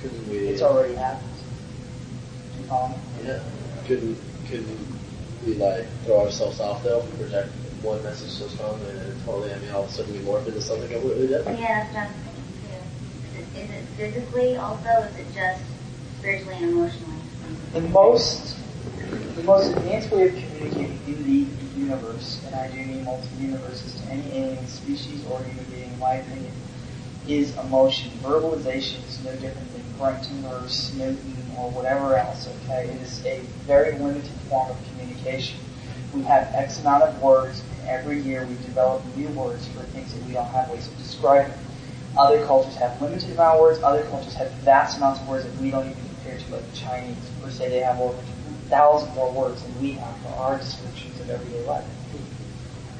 couldn't 0.00 0.28
we? 0.28 0.38
It's 0.38 0.62
uh, 0.62 0.70
already 0.70 0.94
happened. 0.94 1.28
Do 2.54 2.62
you 2.62 2.66
follow 2.66 2.88
me? 2.88 2.94
Yeah. 3.22 3.42
Couldn't 3.86 4.18
couldn't 4.48 4.78
we 5.46 5.54
like 5.54 5.86
throw 6.04 6.22
ourselves 6.22 6.60
off 6.60 6.82
though, 6.82 7.00
we 7.00 7.18
project 7.18 7.50
one 7.82 8.02
message 8.02 8.30
so 8.30 8.46
strongly 8.48 8.90
and 8.90 8.98
then 8.98 9.20
totally, 9.24 9.52
I 9.52 9.58
mean, 9.58 9.70
all 9.70 9.84
of 9.84 9.90
a 9.90 9.92
sudden 9.92 10.12
we 10.12 10.20
morph 10.20 10.46
into 10.46 10.60
something 10.60 10.90
completely 10.90 11.28
different. 11.28 11.58
Yeah, 11.58 11.86
that's 11.92 11.94
what 11.94 12.02
I 12.02 12.06
was 12.06 12.16
thinking 12.24 13.54
too. 13.54 13.60
Is 13.60 13.70
it, 13.70 13.70
is 13.70 13.70
it 13.70 13.84
physically 13.96 14.56
also, 14.56 14.88
or 14.88 15.06
is 15.06 15.16
it 15.16 15.34
just 15.34 15.62
spiritually 16.18 16.56
and 16.56 16.70
emotionally? 16.70 17.16
The 17.72 17.80
most, 17.80 18.56
the 19.10 19.42
most 19.42 19.70
advanced 19.72 20.10
way 20.10 20.28
of 20.28 20.34
communicating 20.34 21.00
in 21.06 21.24
the 21.24 21.78
universe, 21.78 22.40
and 22.46 22.54
I 22.54 22.68
do 22.68 22.76
mean 22.76 23.04
multi-universes 23.04 24.00
to 24.00 24.06
any 24.06 24.30
alien 24.32 24.66
species 24.66 25.24
or 25.26 25.42
human 25.42 25.64
being, 25.64 25.92
in 25.92 25.98
my 25.98 26.14
opinion, 26.14 26.52
is 27.26 27.56
emotion. 27.58 28.10
Verbalization 28.22 29.06
is 29.08 29.22
no 29.24 29.32
different 29.36 29.72
than 29.72 29.82
grunting 29.98 30.44
or 30.46 30.68
snooting 30.68 31.36
or 31.58 31.70
whatever 31.70 32.16
else, 32.16 32.48
okay? 32.64 32.88
It 32.88 33.02
is 33.02 33.24
a 33.26 33.40
very 33.66 33.98
limited 33.98 34.30
form 34.48 34.70
of 34.70 34.76
communication. 34.90 35.58
We 36.14 36.22
have 36.22 36.52
X 36.54 36.80
amount 36.80 37.04
of 37.04 37.20
words, 37.22 37.62
and 37.80 37.88
every 37.88 38.20
year 38.20 38.46
we 38.46 38.54
develop 38.56 39.02
new 39.16 39.28
words 39.28 39.66
for 39.68 39.80
things 39.84 40.12
that 40.14 40.24
we 40.24 40.32
don't 40.32 40.46
have 40.46 40.70
ways 40.70 40.86
of 40.88 40.96
describing. 40.98 41.52
Other 42.18 42.44
cultures 42.46 42.76
have 42.76 43.00
limited 43.00 43.30
amount 43.32 43.56
of 43.56 43.60
words, 43.60 43.82
other 43.82 44.04
cultures 44.04 44.34
have 44.34 44.50
vast 44.64 44.98
amounts 44.98 45.20
of 45.20 45.28
words 45.28 45.44
that 45.44 45.56
we 45.56 45.70
don't 45.70 45.88
even 45.88 46.02
compare 46.04 46.38
to, 46.38 46.52
like 46.52 46.70
the 46.70 46.76
Chinese, 46.76 47.16
per 47.40 47.50
se, 47.50 47.70
they 47.70 47.80
have 47.80 48.00
over 48.00 48.18
2,000 48.70 49.12
more 49.16 49.32
words 49.32 49.64
than 49.64 49.82
we 49.82 49.92
have 49.92 50.16
for 50.18 50.28
our 50.28 50.56
descriptions 50.56 51.18
of 51.20 51.28
everyday 51.28 51.66
life. 51.66 51.84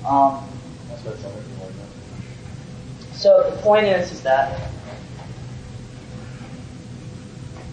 Um, 0.04 0.44
That's 0.88 1.04
what 1.04 1.16
something 1.20 1.60
like 1.60 1.68
that. 1.68 3.16
so 3.16 3.48
the 3.54 3.62
point 3.62 3.86
is, 3.86 4.10
is 4.10 4.22
that 4.22 4.58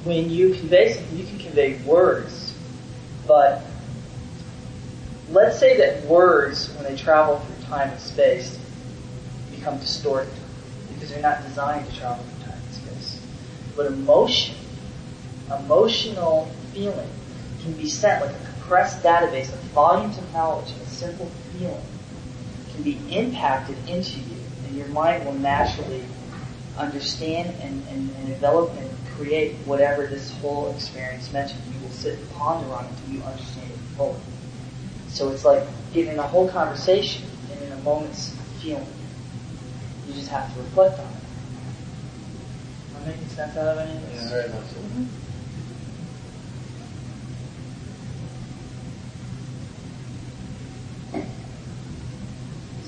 when 0.04 0.30
you 0.30 0.54
convey 0.54 0.94
something, 0.94 1.18
you 1.18 1.26
can 1.26 1.40
convey 1.40 1.82
words, 1.86 2.54
but 3.26 3.64
let's 5.32 5.58
say 5.58 5.78
that 5.78 6.06
words, 6.06 6.72
when 6.76 6.84
they 6.84 6.96
travel 6.96 7.40
through 7.40 7.66
time 7.66 7.90
and 7.90 8.00
space, 8.00 8.60
become 9.50 9.80
distorted 9.80 10.32
because 10.94 11.10
they're 11.10 11.22
not 11.22 11.42
designed 11.44 11.90
to 11.90 11.98
travel 11.98 12.24
through 12.24 12.46
time 12.46 12.62
and 12.64 12.76
space. 12.76 13.26
But 13.76 13.88
emotion, 13.88 14.56
emotional 15.60 16.52
feeling, 16.74 17.10
can 17.68 17.76
be 17.78 17.90
sent 17.90 18.22
like 18.22 18.34
a 18.34 18.46
compressed 18.46 19.04
database 19.04 19.52
of 19.52 19.60
volumes 19.76 20.18
of 20.18 20.34
knowledge 20.34 20.72
and 20.72 20.82
a 20.82 20.86
simple 20.86 21.30
feeling 21.52 21.82
can 22.74 22.82
be 22.84 22.98
impacted 23.10 23.76
into 23.90 24.20
you, 24.20 24.38
and 24.66 24.78
your 24.78 24.88
mind 24.88 25.26
will 25.26 25.34
naturally 25.34 26.06
understand 26.78 27.54
and, 27.62 27.86
and, 27.90 28.16
and 28.16 28.28
develop 28.28 28.72
and 28.78 28.90
create 29.16 29.56
whatever 29.66 30.06
this 30.08 30.32
whole 30.40 30.72
experience 30.76 31.34
meant 31.34 31.50
to 31.50 31.56
you. 31.56 31.74
You 31.74 31.80
will 31.82 31.90
sit 31.92 32.18
and 32.20 32.32
ponder 32.32 32.72
on 32.74 32.86
it 32.86 32.92
until 32.92 33.16
you 33.16 33.24
understand 33.24 33.70
it 33.70 33.78
fully. 33.98 34.16
So 35.10 35.32
it's 35.32 35.44
like 35.44 35.64
getting 35.92 36.18
a 36.20 36.24
whole 36.24 36.48
conversation 36.48 37.26
and 37.52 37.62
in 37.64 37.72
a 37.74 37.78
moment's 37.78 38.34
feeling. 38.62 38.88
You 40.08 40.14
just 40.14 40.30
have 40.30 40.54
to 40.54 40.60
reflect 40.62 41.00
on 41.00 41.06
it. 41.06 41.12
Am 42.96 43.04
I 43.04 43.08
making 43.08 43.28
sense 43.28 43.58
out 43.58 43.68
of 43.68 43.80
any 43.80 43.98
of 43.98 44.10
this? 44.10 44.24
Yeah, 44.24 44.30
very 44.30 44.50
much 44.50 44.68
so. 44.68 44.80
Mm-hmm. 44.80 45.27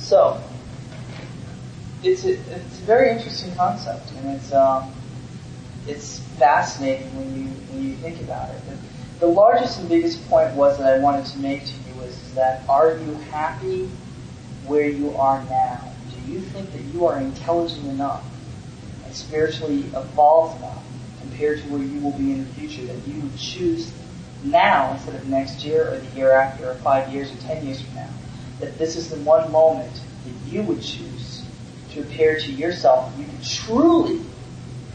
So, 0.10 0.42
it's 2.02 2.26
a, 2.26 2.32
it's 2.32 2.80
a 2.80 2.84
very 2.84 3.12
interesting 3.12 3.54
concept, 3.54 4.12
and 4.14 4.36
it's 4.36 4.52
um, 4.52 4.92
it's 5.86 6.18
fascinating 6.40 7.16
when 7.16 7.36
you 7.36 7.50
when 7.70 7.84
you 7.84 7.96
think 7.98 8.20
about 8.22 8.50
it. 8.50 8.60
The, 8.66 9.28
the 9.28 9.28
largest 9.28 9.80
and 9.80 9.88
biggest 9.88 10.28
point 10.28 10.56
was 10.56 10.80
that 10.80 10.96
I 10.96 10.98
wanted 10.98 11.28
to 11.28 11.38
make 11.38 11.64
to 11.64 11.74
you 11.74 12.02
was 12.02 12.34
that 12.34 12.68
are 12.68 12.98
you 12.98 13.14
happy 13.30 13.88
where 14.66 14.90
you 14.90 15.16
are 15.16 15.44
now? 15.44 15.80
Do 16.10 16.32
you 16.32 16.40
think 16.40 16.72
that 16.74 16.82
you 16.86 17.06
are 17.06 17.20
intelligent 17.20 17.86
enough 17.86 18.26
and 19.06 19.14
spiritually 19.14 19.82
evolved 19.94 20.58
enough 20.58 20.84
compared 21.22 21.62
to 21.62 21.66
where 21.70 21.84
you 21.84 22.00
will 22.00 22.18
be 22.18 22.32
in 22.32 22.40
the 22.40 22.52
future 22.56 22.84
that 22.88 23.08
you 23.08 23.22
would 23.22 23.38
choose 23.38 23.94
now 24.44 24.92
instead 24.94 25.14
of 25.14 25.28
next 25.28 25.64
year 25.64 25.94
or 25.94 26.00
the 26.00 26.18
year 26.18 26.32
after 26.32 26.68
or 26.72 26.74
five 26.74 27.14
years 27.14 27.32
or 27.32 27.36
ten 27.42 27.64
years 27.64 27.84
from 27.84 27.94
now? 27.94 28.10
That 28.60 28.78
this 28.78 28.96
is 28.96 29.10
the 29.10 29.18
one 29.18 29.52
moment 29.52 29.94
that 29.94 30.52
you 30.52 30.64
would 30.64 30.82
choose 30.82 31.46
to 31.92 32.02
appear 32.02 32.40
to 32.40 32.52
yourself. 32.52 33.14
You 33.18 33.26
can 33.26 33.42
truly, 33.42 34.22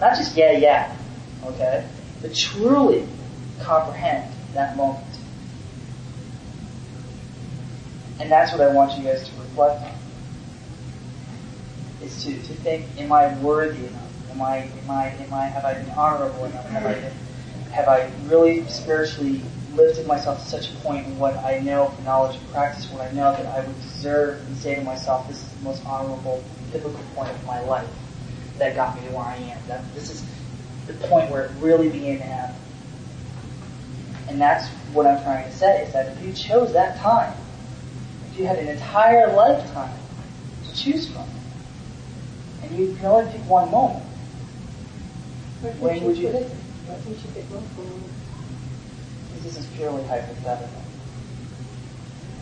not 0.00 0.16
just 0.16 0.36
yeah, 0.36 0.52
yeah, 0.52 0.96
okay, 1.44 1.86
but 2.20 2.34
truly 2.34 3.06
comprehend 3.60 4.32
that 4.54 4.76
moment. 4.76 5.04
And 8.20 8.30
that's 8.30 8.52
what 8.52 8.60
I 8.60 8.68
want 8.68 8.96
you 8.98 9.04
guys 9.04 9.28
to 9.28 9.34
reflect 9.40 9.82
on. 9.82 9.92
Is 12.02 12.22
to, 12.24 12.32
to 12.32 12.54
think, 12.54 12.86
am 12.98 13.12
I 13.12 13.36
worthy 13.38 13.86
enough? 13.86 14.30
Am 14.30 14.42
I 14.42 14.58
am 14.58 14.90
I 14.90 15.08
am 15.08 15.32
I 15.32 15.46
have 15.46 15.64
I 15.64 15.74
been 15.74 15.90
honorable 15.90 16.44
enough? 16.44 16.66
Have 16.66 16.86
I 16.86 16.94
been, 16.94 17.12
have 17.70 17.88
I 17.88 18.10
really 18.26 18.66
spiritually 18.68 19.40
lifted 19.76 20.06
myself 20.06 20.42
to 20.42 20.48
such 20.48 20.70
a 20.70 20.74
point 20.76 21.06
in 21.06 21.18
what 21.18 21.36
I 21.36 21.60
know 21.60 21.88
from 21.88 22.04
knowledge 22.04 22.36
and 22.36 22.50
practice, 22.52 22.90
what 22.90 23.02
I 23.02 23.10
know 23.12 23.32
that 23.32 23.46
I 23.46 23.60
would 23.60 23.80
deserve 23.82 24.40
and 24.46 24.56
say 24.56 24.74
to 24.74 24.82
myself, 24.82 25.28
this 25.28 25.42
is 25.42 25.48
the 25.52 25.64
most 25.64 25.84
honorable, 25.86 26.42
biblical 26.72 27.00
point 27.14 27.30
of 27.30 27.46
my 27.46 27.60
life 27.60 27.88
that 28.58 28.74
got 28.74 28.96
me 28.96 29.06
to 29.08 29.14
where 29.14 29.24
I 29.24 29.36
am. 29.36 29.58
That 29.68 29.82
this 29.94 30.10
is 30.10 30.24
the 30.86 30.94
point 31.08 31.30
where 31.30 31.44
it 31.44 31.50
really 31.60 31.88
began 31.88 32.18
to 32.18 32.24
happen. 32.24 32.56
And 34.28 34.40
that's 34.40 34.68
what 34.92 35.06
I'm 35.06 35.22
trying 35.22 35.44
to 35.44 35.56
say, 35.56 35.84
is 35.84 35.92
that 35.92 36.16
if 36.16 36.24
you 36.24 36.32
chose 36.32 36.72
that 36.72 36.98
time, 36.98 37.34
if 38.30 38.38
you 38.38 38.46
had 38.46 38.58
an 38.58 38.68
entire 38.68 39.32
lifetime 39.32 39.96
to 40.64 40.74
choose 40.74 41.08
from, 41.08 41.26
and 42.62 42.76
you 42.76 42.94
can 42.96 43.06
only 43.06 43.30
pick 43.30 43.48
one 43.48 43.70
moment, 43.70 44.04
when 45.78 46.04
would 46.04 46.16
you 46.16 46.28
pick? 46.28 46.48
Why 46.48 46.94
can't 46.94 47.16
you 47.16 47.30
pick 47.32 47.44
one 47.44 47.62
one? 47.62 48.13
This 49.44 49.58
is 49.58 49.66
purely 49.76 50.02
hypothetical. 50.04 50.82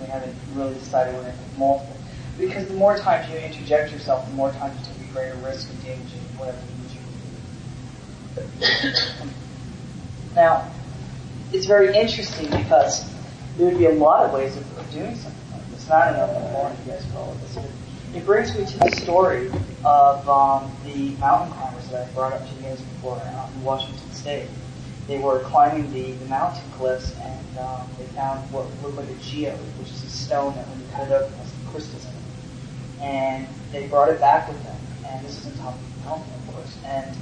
We 0.00 0.06
haven't 0.06 0.36
really 0.54 0.74
decided 0.74 1.16
to 1.16 1.24
pick 1.24 1.34
multiple. 1.58 1.96
Because 2.38 2.68
the 2.68 2.74
more 2.74 2.96
times 2.96 3.28
you 3.28 3.38
interject 3.38 3.92
yourself, 3.92 4.24
the 4.28 4.34
more 4.34 4.52
times 4.52 4.78
you 4.78 4.94
take 4.94 5.10
a 5.10 5.12
greater 5.12 5.34
risk 5.38 5.68
of 5.68 5.82
damaging 5.82 6.20
whatever 6.36 6.58
you 6.60 6.84
do. 8.60 9.30
now, 10.36 10.70
it's 11.52 11.66
very 11.66 11.92
interesting 11.96 12.48
because 12.50 13.12
there 13.56 13.66
would 13.66 13.78
be 13.78 13.86
a 13.86 13.92
lot 13.92 14.24
of 14.24 14.32
ways 14.32 14.56
of, 14.56 14.78
of 14.78 14.88
doing 14.92 15.16
something 15.16 15.52
like 15.52 15.68
this. 15.72 15.88
Not 15.88 16.14
enough 16.14 16.36
in 16.36 16.42
the 16.44 16.50
morning, 16.52 16.78
you 16.86 16.92
guys 16.92 17.04
follow 17.06 17.34
this. 17.34 17.58
It 18.14 18.24
brings 18.24 18.56
me 18.56 18.64
to 18.64 18.78
the 18.78 18.90
story 18.92 19.50
of 19.84 20.28
um, 20.28 20.70
the 20.84 21.10
mountain 21.16 21.52
climbers 21.52 21.88
that 21.88 22.08
I 22.08 22.12
brought 22.12 22.32
up 22.32 22.48
to 22.48 22.54
you 22.54 22.62
guys 22.62 22.80
before 22.80 23.18
out 23.18 23.50
in 23.52 23.64
Washington 23.64 24.12
State. 24.12 24.48
They 25.06 25.18
were 25.18 25.40
climbing 25.40 25.92
the, 25.92 26.12
the 26.12 26.26
mountain 26.26 26.64
cliffs 26.72 27.14
and 27.20 27.58
um, 27.58 27.88
they 27.98 28.04
found 28.06 28.40
what 28.52 28.66
looked 28.82 28.96
like 28.96 29.08
a 29.08 29.14
geode, 29.20 29.58
which 29.78 29.90
is 29.90 30.02
a 30.04 30.08
stone 30.08 30.54
that 30.54 30.66
when 30.68 30.80
you 30.80 30.86
cut 30.92 31.08
it 31.08 31.12
open 31.12 31.32
has 31.38 31.48
some 31.48 31.72
crystals 31.72 32.04
in 32.04 32.10
it. 32.10 33.04
And 33.04 33.48
they 33.72 33.88
brought 33.88 34.08
it 34.10 34.20
back 34.20 34.48
with 34.48 34.62
them. 34.62 34.76
And 35.06 35.24
this 35.24 35.38
is 35.38 35.46
on 35.46 35.58
top 35.58 35.74
of 35.74 35.80
the 35.94 36.08
mountain, 36.08 36.32
of 36.34 36.54
course. 36.54 36.78
And 36.84 37.16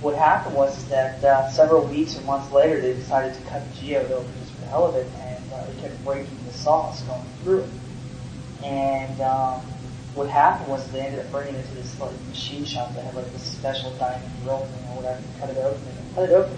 what 0.00 0.14
happened 0.14 0.54
was 0.54 0.88
that 0.88 1.22
uh, 1.24 1.50
several 1.50 1.84
weeks 1.86 2.16
or 2.16 2.22
months 2.22 2.52
later, 2.52 2.80
they 2.80 2.94
decided 2.94 3.34
to 3.34 3.40
cut 3.50 3.62
the 3.68 3.80
geode 3.80 4.10
open 4.10 4.32
just 4.40 4.52
for 4.52 4.60
the 4.60 4.66
hell 4.66 4.86
of 4.86 4.94
it, 4.94 5.06
and 5.18 5.52
uh, 5.52 5.66
they 5.66 5.80
kept 5.80 6.04
breaking 6.04 6.38
the 6.46 6.52
saws 6.52 7.02
going 7.02 7.22
through 7.42 7.60
it. 7.60 7.70
And 8.64 9.20
um, 9.20 9.60
what 10.14 10.28
happened 10.28 10.68
was 10.68 10.88
they 10.90 11.00
ended 11.00 11.24
up 11.24 11.30
bringing 11.30 11.54
it 11.54 11.66
to 11.66 11.74
this 11.74 11.98
like 12.00 12.12
machine 12.28 12.64
shop 12.64 12.94
that 12.94 13.04
had 13.04 13.14
like 13.14 13.30
this 13.32 13.42
special 13.42 13.92
diamond 13.98 14.30
drill 14.42 14.58
thing 14.58 14.88
or 14.90 15.02
whatever, 15.02 15.22
cut 15.40 15.50
it 15.50 15.58
open 15.58 15.82
and 15.86 16.14
cut 16.14 16.24
it 16.24 16.32
open. 16.32 16.56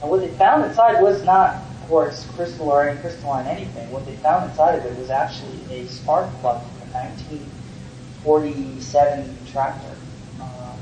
And 0.00 0.10
what 0.10 0.20
they 0.20 0.28
found 0.28 0.64
inside 0.64 1.02
was 1.02 1.24
not 1.24 1.60
quartz 1.88 2.24
crystal 2.36 2.68
or 2.68 2.88
any 2.88 3.00
crystalline 3.00 3.46
anything. 3.46 3.90
What 3.90 4.06
they 4.06 4.14
found 4.16 4.50
inside 4.50 4.78
of 4.78 4.84
it 4.84 4.96
was 4.96 5.10
actually 5.10 5.58
a 5.70 5.88
spark 5.88 6.30
plug 6.40 6.62
from 6.62 6.82
a 6.82 6.86
1947 6.92 9.36
tractor 9.50 9.96
uh, 10.40 10.76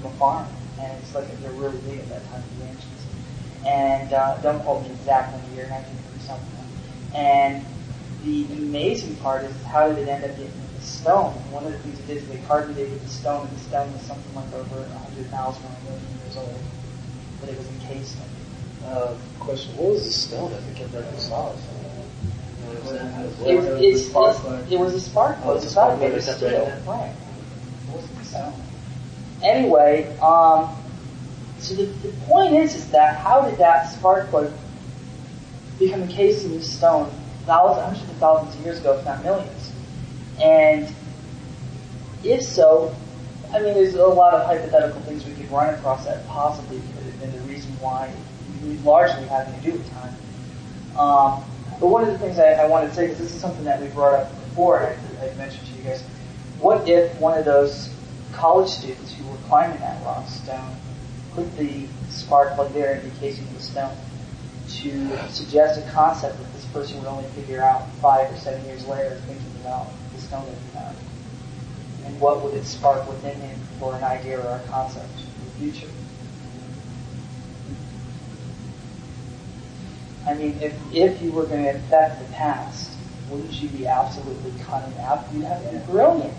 from 0.00 0.10
a 0.10 0.14
farm. 0.14 0.46
And 0.80 0.90
it's 1.02 1.14
like 1.14 1.26
they're 1.42 1.52
really 1.52 1.76
big 1.78 1.98
at 1.98 2.08
that 2.08 2.26
time, 2.30 2.42
the 2.58 2.64
engines. 2.66 3.04
And 3.66 4.12
uh, 4.12 4.36
don't 4.38 4.60
quote 4.60 4.82
me 4.82 4.90
exactly 4.90 5.40
the 5.50 5.56
year, 5.56 5.68
1930 5.68 6.24
something. 6.24 6.46
And 7.14 7.64
the 8.24 8.44
amazing 8.54 9.16
part 9.16 9.44
is 9.44 9.54
how 9.64 9.88
did 9.88 9.98
it 9.98 10.08
end 10.08 10.24
up 10.24 10.30
getting 10.30 10.52
the 10.76 10.82
stone? 10.82 11.32
One 11.52 11.66
of 11.66 11.72
the 11.72 11.78
things 11.80 11.98
it 11.98 12.06
did 12.06 12.16
is 12.18 12.28
they 12.28 12.38
carbonized 12.46 13.04
the 13.04 13.08
stone, 13.08 13.46
and 13.46 13.56
the 13.56 13.60
stone 13.60 13.92
was 13.92 14.02
something 14.02 14.34
like 14.34 14.52
over 14.54 14.80
100,000 14.80 15.34
or 15.34 15.66
a 15.66 15.84
million 15.84 16.06
years 16.24 16.36
old. 16.36 16.54
But 17.40 17.48
it 17.50 17.58
was 17.58 17.68
encased 17.68 18.16
in. 18.16 18.86
Uh, 18.88 19.16
question: 19.38 19.76
What 19.76 19.92
was 19.92 20.04
the 20.04 20.10
stone 20.12 20.50
that 20.52 20.66
they 20.66 20.78
kept 20.78 20.92
breaking 20.92 21.18
saws? 21.18 21.58
It 23.46 23.56
was, 23.56 23.66
it's, 23.80 24.08
it's, 24.14 24.72
it 24.72 24.78
was 24.78 24.94
a 24.94 25.00
spark 25.00 25.36
Oh, 25.40 25.42
plug. 25.42 25.56
it's 25.56 25.66
a 25.66 25.70
spark 25.70 25.98
plug, 25.98 26.12
it's 26.12 26.28
a 26.28 26.32
steel. 26.36 26.50
separate- 26.50 26.86
Right. 26.86 27.12
It 27.88 27.94
wasn't 27.94 28.24
stone. 28.24 28.52
Anyway, 29.42 30.16
um, 30.18 30.68
so 31.58 31.74
the, 31.74 31.84
the 31.84 32.08
point 32.26 32.54
is, 32.54 32.74
is 32.74 32.90
that 32.90 33.16
how 33.18 33.42
did 33.42 33.58
that 33.58 33.88
spark 33.90 34.28
plug 34.30 34.52
become 35.78 36.02
encased 36.02 36.44
in 36.44 36.52
this 36.52 36.70
stone 36.70 37.10
thousands, 37.46 37.84
hundreds 37.98 38.10
of 38.10 38.16
thousands 38.18 38.54
of 38.54 38.60
years 38.64 38.78
ago, 38.80 38.98
if 38.98 39.04
not 39.04 39.22
millions. 39.24 39.72
And 40.40 40.92
if 42.22 42.42
so, 42.42 42.94
I 43.52 43.60
mean, 43.60 43.74
there's 43.74 43.94
a 43.94 44.06
lot 44.06 44.34
of 44.34 44.46
hypothetical 44.46 45.00
things 45.02 45.24
we 45.26 45.32
could 45.32 45.50
run 45.50 45.74
across 45.74 46.04
that 46.04 46.26
possibly 46.28 46.80
been 47.20 47.32
the 47.32 47.40
reason 47.40 47.70
why, 47.80 48.12
we 48.62 48.76
largely 48.78 49.26
having 49.26 49.54
to 49.54 49.60
do 49.60 49.72
with 49.72 49.90
time. 49.92 50.14
Um, 50.96 51.44
but 51.78 51.86
one 51.86 52.02
of 52.04 52.10
the 52.10 52.18
things 52.18 52.38
I, 52.38 52.52
I 52.52 52.66
wanted 52.66 52.88
to 52.88 52.94
say, 52.94 53.06
because 53.06 53.18
this 53.18 53.34
is 53.34 53.40
something 53.40 53.64
that 53.64 53.80
we 53.80 53.88
brought 53.88 54.14
up 54.14 54.44
before, 54.44 54.80
and 54.80 55.18
I, 55.18 55.30
I 55.30 55.34
mentioned 55.34 55.66
to 55.68 55.72
you 55.74 55.84
guys, 55.84 56.02
what 56.58 56.88
if 56.88 57.18
one 57.20 57.38
of 57.38 57.44
those 57.44 57.94
college 58.32 58.68
students 58.68 59.12
who 59.12 59.26
were 59.28 59.36
climbing 59.48 59.78
that 59.80 60.04
rock 60.04 60.28
stone 60.28 60.76
put 61.34 61.56
the 61.56 61.86
spark 62.08 62.54
plug 62.54 62.72
there 62.72 62.94
in 62.94 63.08
the 63.08 63.14
casing 63.16 63.44
of 63.44 63.54
the 63.54 63.62
stone 63.62 63.96
to 64.68 65.32
suggest 65.32 65.80
a 65.80 65.90
concept 65.90 66.38
that 66.38 66.52
this 66.52 66.64
person 66.66 66.98
would 66.98 67.08
only 67.08 67.28
figure 67.30 67.62
out 67.62 67.88
five 67.94 68.32
or 68.32 68.36
seven 68.36 68.64
years 68.66 68.86
later 68.86 69.16
thinking 69.26 69.60
about 69.60 69.88
the 70.14 70.20
stone 70.20 70.44
that 70.46 70.52
he 70.52 70.68
found? 70.68 70.96
And 72.04 72.20
what 72.20 72.42
would 72.42 72.54
it 72.54 72.64
spark 72.64 73.08
within 73.08 73.38
him 73.40 73.58
for 73.78 73.94
an 73.94 74.04
idea 74.04 74.38
or 74.38 74.56
a 74.56 74.62
concept 74.68 75.08
in 75.18 75.66
the 75.66 75.72
future? 75.72 75.92
I 80.30 80.34
mean, 80.34 80.56
if, 80.60 80.72
if 80.94 81.20
you 81.20 81.32
were 81.32 81.44
going 81.44 81.64
to 81.64 81.70
affect 81.70 82.20
the 82.20 82.32
past, 82.32 82.96
wouldn't 83.28 83.52
you 83.60 83.68
be 83.70 83.88
absolutely 83.88 84.52
cutting 84.62 84.96
out? 85.00 85.26
You'd 85.32 85.42
have 85.42 85.60
to 85.64 85.76
be 85.76 85.78
brilliant. 85.90 86.36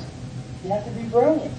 You'd 0.63 0.71
have 0.71 0.85
to 0.85 0.91
be 0.91 1.03
brilliant. 1.09 1.53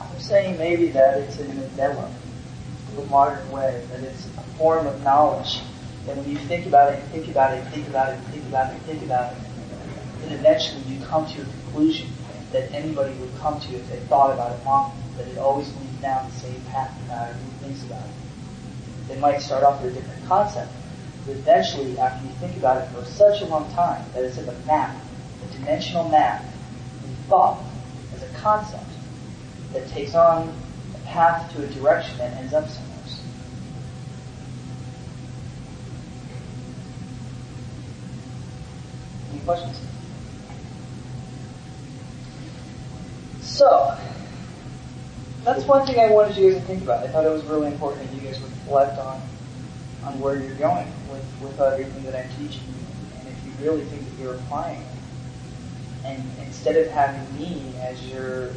I'm 0.00 0.20
saying 0.20 0.58
maybe 0.58 0.88
that 0.90 1.18
it's 1.18 1.40
an 1.40 1.48
mandala, 1.56 2.08
the 2.94 3.04
modern 3.06 3.50
way, 3.50 3.84
that 3.90 4.00
it's 4.04 4.26
a 4.26 4.42
form 4.58 4.86
of 4.86 5.02
knowledge 5.02 5.60
that 6.06 6.16
when 6.16 6.30
you 6.30 6.36
think 6.36 6.66
about 6.66 6.92
it, 6.92 7.02
think 7.06 7.26
about 7.28 7.52
it, 7.56 7.64
think 7.68 7.88
about 7.88 8.12
it, 8.14 8.20
think 8.30 8.44
about 8.46 8.72
it, 8.72 8.80
think 8.82 9.02
about 9.02 9.32
it, 9.32 9.38
then 10.22 10.32
eventually 10.38 10.82
you 10.82 11.01
come 11.12 11.26
to 11.26 11.42
a 11.42 11.44
conclusion 11.44 12.08
that 12.52 12.72
anybody 12.72 13.12
would 13.16 13.36
come 13.36 13.60
to 13.60 13.74
if 13.74 13.86
they 13.90 13.98
thought 14.08 14.32
about 14.32 14.58
it 14.58 14.64
long, 14.64 14.96
that 15.18 15.28
it 15.28 15.36
always 15.36 15.68
leads 15.76 16.00
down 16.00 16.26
the 16.30 16.36
same 16.36 16.58
path 16.70 16.90
no 17.02 17.08
matter 17.08 17.34
who 17.34 17.66
thinks 17.66 17.84
about 17.84 18.02
it. 18.06 19.08
They 19.08 19.18
might 19.20 19.42
start 19.42 19.62
off 19.62 19.82
with 19.82 19.94
a 19.94 20.00
different 20.00 20.24
concept, 20.26 20.72
but 21.26 21.36
eventually, 21.36 21.98
after 21.98 22.26
you 22.26 22.32
think 22.36 22.56
about 22.56 22.82
it 22.82 22.88
for 22.94 23.04
such 23.04 23.42
a 23.42 23.44
long 23.44 23.70
time, 23.74 24.02
that 24.14 24.24
it's 24.24 24.38
a 24.38 24.52
map, 24.66 24.96
a 25.44 25.52
dimensional 25.52 26.08
map, 26.08 26.42
in 27.04 27.14
thought 27.28 27.62
as 28.14 28.22
a 28.22 28.38
concept 28.38 28.88
that 29.74 29.86
takes 29.88 30.14
on 30.14 30.48
a 30.94 30.98
path 31.08 31.54
to 31.54 31.62
a 31.62 31.66
direction 31.66 32.16
that 32.16 32.32
ends 32.38 32.54
up 32.54 32.66
somewhere. 32.70 32.88
Any 39.30 39.40
questions? 39.40 39.91
So, 43.52 43.94
that's 45.44 45.64
one 45.66 45.86
thing 45.86 46.00
I 46.00 46.10
wanted 46.10 46.38
you 46.38 46.50
guys 46.50 46.62
to 46.62 46.66
think 46.66 46.84
about. 46.84 47.04
I 47.04 47.08
thought 47.08 47.26
it 47.26 47.30
was 47.30 47.44
really 47.44 47.66
important 47.66 48.08
that 48.08 48.16
you 48.16 48.22
guys 48.22 48.40
reflect 48.40 48.98
on 48.98 49.20
on 50.04 50.18
where 50.20 50.36
you're 50.36 50.54
going 50.54 50.90
with, 51.10 51.22
with 51.42 51.60
everything 51.60 52.02
that 52.04 52.14
I'm 52.14 52.30
teaching 52.30 52.62
you. 52.66 53.18
And 53.18 53.28
if 53.28 53.44
you 53.44 53.52
really 53.62 53.84
think 53.84 54.08
that 54.08 54.22
you're 54.22 54.36
applying 54.36 54.80
it, 54.80 54.86
and 56.06 56.24
instead 56.46 56.76
of 56.76 56.90
having 56.92 57.38
me 57.38 57.74
as 57.82 58.02
your 58.10 58.52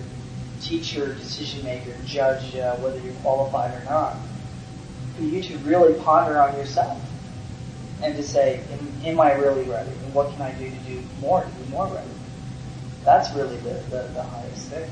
teacher, 0.62 1.14
decision 1.16 1.66
maker, 1.66 1.94
judge 2.06 2.56
uh, 2.56 2.78
whether 2.78 2.98
you're 3.02 3.14
qualified 3.16 3.74
or 3.74 3.84
not, 3.84 4.16
for 5.18 5.24
you 5.24 5.44
to 5.44 5.58
really 5.58 6.00
ponder 6.04 6.42
on 6.42 6.58
yourself 6.58 7.02
and 8.02 8.16
to 8.16 8.24
say, 8.24 8.64
am, 8.72 8.92
am 9.04 9.20
I 9.20 9.34
really 9.34 9.64
ready? 9.64 9.92
And 9.92 10.14
what 10.14 10.32
can 10.32 10.42
I 10.42 10.54
do 10.54 10.70
to 10.70 10.76
do 10.88 11.04
more, 11.20 11.44
to 11.44 11.50
be 11.50 11.70
more 11.70 11.88
ready? 11.88 12.10
That's 13.06 13.32
really 13.34 13.58
the, 13.58 13.74
the, 13.92 14.10
the 14.16 14.24
highest 14.24 14.68
thing. 14.70 14.90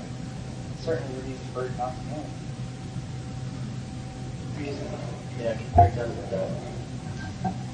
Certainly 0.81 1.21
relieves 1.21 1.41
the 1.47 1.51
burden 1.53 1.81
off 1.81 1.97
the 1.97 2.11
man. 2.11 2.25
Yeah, 5.39 5.57
break 5.75 5.95
down 5.95 6.11
mandala. 6.11 6.51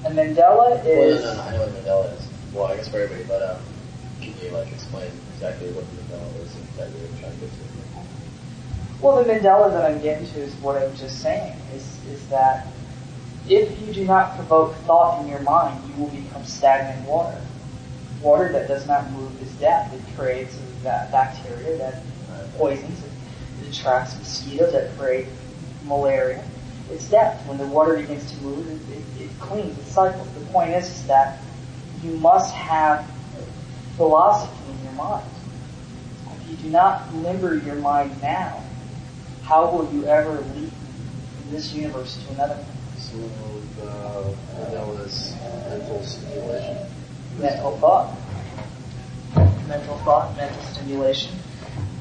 And 0.05 0.17
mandala 0.17 0.85
is. 0.85 1.23
Well, 1.23 1.35
no, 1.35 1.41
no, 1.41 1.41
I 1.43 1.51
know 1.51 1.59
what 1.59 1.83
mandala 1.83 2.17
is. 2.17 2.27
Well, 2.53 2.65
I 2.65 2.77
guess 2.77 2.87
for 2.87 2.99
everybody, 2.99 3.25
but 3.25 3.43
um, 3.43 3.61
can 4.21 4.33
you 4.41 4.49
like 4.51 4.71
explain 4.71 5.11
exactly 5.33 5.71
what 5.71 5.83
mandala 5.83 6.41
is 6.41 6.55
that 6.77 6.89
you're 6.91 7.19
trying 7.19 7.33
to 7.33 7.39
get 7.39 7.49
to? 7.51 7.69
Well, 9.01 9.21
the 9.21 9.31
mandala 9.31 9.71
that 9.71 9.85
I'm 9.85 10.01
getting 10.01 10.25
to 10.27 10.39
is 10.39 10.53
what 10.55 10.77
I 10.77 10.85
was 10.87 10.99
just 10.99 11.21
saying. 11.21 11.53
Is 11.73 11.99
is 12.07 12.25
that 12.29 12.67
if 13.47 13.79
you 13.81 13.93
do 13.93 14.05
not 14.05 14.35
provoke 14.35 14.75
thought 14.85 15.21
in 15.21 15.27
your 15.27 15.41
mind, 15.41 15.81
you 15.89 16.01
will 16.01 16.11
become 16.11 16.45
stagnant 16.45 17.07
water. 17.07 17.41
Water 18.21 18.51
that 18.51 18.67
does 18.67 18.85
not 18.87 19.09
move 19.11 19.41
is 19.41 19.51
death. 19.53 19.93
It 19.93 20.01
creates 20.17 20.55
bacteria 20.83 21.77
that 21.77 21.95
uh, 22.31 22.47
poisons. 22.57 23.03
It 23.61 23.69
attracts 23.69 24.17
mosquitoes 24.17 24.73
that 24.73 24.97
create 24.97 25.27
malaria. 25.85 26.43
It's 26.91 27.09
death. 27.09 27.45
When 27.47 27.57
the 27.57 27.67
water 27.67 27.95
begins 27.97 28.31
to 28.31 28.37
move, 28.41 28.67
it, 28.67 29.21
it, 29.21 29.25
it 29.25 29.39
cleans, 29.39 29.77
it 29.77 29.85
cycles. 29.85 30.27
The 30.33 30.45
point 30.47 30.71
is, 30.71 30.89
is 30.89 31.07
that 31.07 31.39
you 32.03 32.11
must 32.17 32.53
have 32.55 33.09
philosophy 33.95 34.71
in 34.71 34.83
your 34.83 34.93
mind. 34.93 35.29
If 36.41 36.49
you 36.49 36.57
do 36.57 36.69
not 36.69 37.13
limber 37.13 37.55
your 37.55 37.75
mind 37.75 38.21
now, 38.21 38.63
how 39.43 39.69
will 39.71 39.91
you 39.93 40.05
ever 40.05 40.41
leap 40.55 40.71
from 40.71 41.51
this 41.51 41.73
universe 41.73 42.17
to 42.23 42.33
another? 42.33 42.65
So 42.97 43.17
the, 43.77 44.35
that 44.71 44.87
was 44.87 45.35
mental 45.69 46.03
stimulation. 46.03 46.77
Mental 47.39 47.77
thought. 47.77 48.15
Mental 49.67 49.97
thought, 49.99 50.35
mental 50.35 50.61
stimulation. 50.63 51.33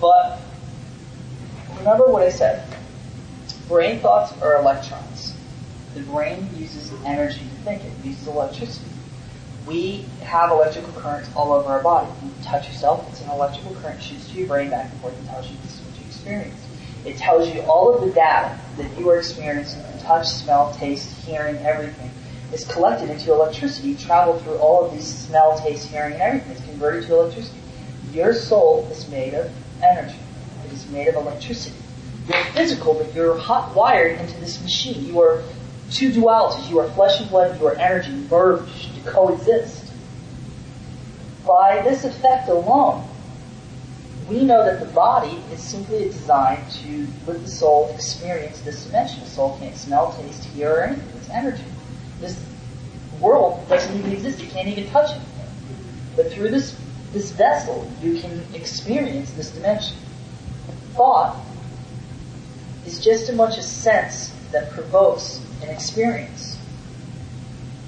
But 0.01 0.41
remember 1.79 2.09
what 2.09 2.23
I 2.23 2.31
said. 2.31 2.67
Brain 3.69 4.01
thoughts 4.01 4.33
are 4.43 4.59
electrons. 4.59 5.35
The 5.95 6.01
brain 6.01 6.49
uses 6.57 6.93
energy 7.05 7.41
to 7.41 7.63
think. 7.65 7.85
It 7.85 7.93
uses 8.03 8.27
electricity. 8.27 8.91
We 9.67 10.07
have 10.23 10.51
electrical 10.51 10.93
currents 11.01 11.29
all 11.37 11.53
over 11.53 11.69
our 11.69 11.83
body. 11.83 12.11
You 12.25 12.31
touch 12.43 12.67
yourself, 12.67 13.07
it's 13.11 13.21
an 13.21 13.31
electrical 13.31 13.75
current 13.77 14.03
shoots 14.03 14.29
to 14.31 14.39
your 14.39 14.49
brain 14.49 14.71
back 14.71 14.91
and 14.91 15.01
forth 15.01 15.17
and 15.19 15.29
tells 15.29 15.49
you 15.49 15.57
this 15.63 15.75
is 15.75 15.87
what 15.87 16.01
you 16.01 16.07
experience. 16.07 16.67
It 17.05 17.17
tells 17.17 17.55
you 17.55 17.61
all 17.63 17.95
of 17.95 18.01
the 18.01 18.11
data 18.13 18.59
that 18.79 18.99
you 18.99 19.09
are 19.11 19.19
experiencing 19.19 19.83
touch, 20.01 20.27
smell, 20.27 20.75
taste, 20.75 21.15
hearing, 21.27 21.59
everything 21.59 22.11
is 22.53 22.65
collected 22.67 23.11
into 23.11 23.33
electricity. 23.33 23.89
You 23.89 23.97
travel 23.97 24.39
through 24.41 24.57
all 24.57 24.85
of 24.85 24.93
these 24.93 25.07
smell, 25.07 25.59
taste, 25.59 25.89
hearing, 25.89 26.15
and 26.15 26.23
everything. 26.23 26.53
It's 26.53 26.65
converted 26.65 27.07
to 27.07 27.15
electricity. 27.15 27.59
Your 28.13 28.33
soul 28.33 28.89
is 28.91 29.09
made 29.09 29.35
of 29.35 29.51
energy. 29.83 30.19
It 30.67 30.73
is 30.73 30.89
made 30.91 31.09
of 31.09 31.17
electricity. 31.17 31.77
You're 32.27 32.45
physical, 32.45 32.95
but 32.95 33.15
you're 33.15 33.37
hot 33.39 33.75
wired 33.75 34.21
into 34.21 34.39
this 34.41 34.63
machine. 34.63 35.05
You 35.07 35.21
are 35.21 35.43
two 35.91 36.11
dualities. 36.11 36.69
You 36.71 36.81
are 36.81 36.89
flesh 36.91 37.21
and 37.21 37.29
blood, 37.29 37.59
you 37.61 37.67
are 37.67 37.77
energy 37.77 38.13
merged 38.31 38.95
to 38.95 39.11
coexist. 39.11 39.93
By 41.47 41.81
this 41.83 42.05
effect 42.05 42.49
alone, 42.49 43.09
we 44.29 44.45
know 44.45 44.63
that 44.65 44.81
the 44.81 44.93
body 44.93 45.43
is 45.53 45.63
simply 45.63 46.05
designed 46.05 46.71
to 46.71 47.07
let 47.27 47.41
the 47.43 47.49
soul 47.49 47.91
experience 47.95 48.61
this 48.61 48.85
dimension. 48.85 49.21
The 49.21 49.27
soul 49.31 49.57
can't 49.59 49.75
smell, 49.75 50.13
taste, 50.21 50.45
hear, 50.45 50.75
or 50.75 50.83
anything. 50.83 51.09
It's 51.17 51.31
energy. 51.31 51.65
This 52.21 52.39
world 53.21 53.69
doesn't 53.69 53.97
even 53.97 54.13
exist. 54.13 54.41
You 54.41 54.49
can't 54.49 54.69
even 54.69 54.91
touch 54.91 55.17
it. 55.17 55.23
But 56.17 56.33
through 56.33 56.51
this 56.51 56.79
this 57.13 57.31
vessel, 57.33 57.91
you 58.03 58.21
can 58.21 58.43
experience 58.55 59.33
this 59.33 59.51
dimension. 59.51 59.97
Thought 60.93 61.37
is 62.87 63.03
just 63.03 63.29
as 63.29 63.37
much 63.37 63.57
a 63.57 63.63
sense 63.63 64.33
that 64.53 64.71
provokes 64.73 65.41
an 65.63 65.69
experience. 65.69 66.57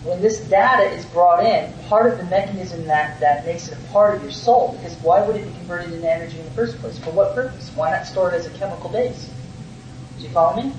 When 0.04 0.22
this 0.22 0.40
data 0.40 0.84
is 0.84 1.04
brought 1.06 1.44
in, 1.44 1.72
part 1.88 2.10
of 2.10 2.18
the 2.18 2.24
mechanism 2.24 2.86
that, 2.86 3.20
that 3.20 3.44
makes 3.44 3.68
it 3.68 3.76
a 3.76 3.92
part 3.92 4.14
of 4.14 4.22
your 4.22 4.32
soul, 4.32 4.74
because 4.78 4.96
why 5.02 5.22
would 5.22 5.36
it 5.36 5.44
be 5.44 5.52
converted 5.58 5.92
into 5.92 6.10
energy 6.10 6.38
in 6.38 6.44
the 6.46 6.50
first 6.52 6.78
place? 6.78 6.98
For 6.98 7.10
what 7.10 7.34
purpose? 7.34 7.70
Why 7.74 7.90
not 7.90 8.06
store 8.06 8.32
it 8.32 8.34
as 8.34 8.46
a 8.46 8.50
chemical 8.50 8.88
base? 8.88 9.30
Do 10.16 10.24
you 10.24 10.30
follow 10.30 10.62
me? 10.62 10.72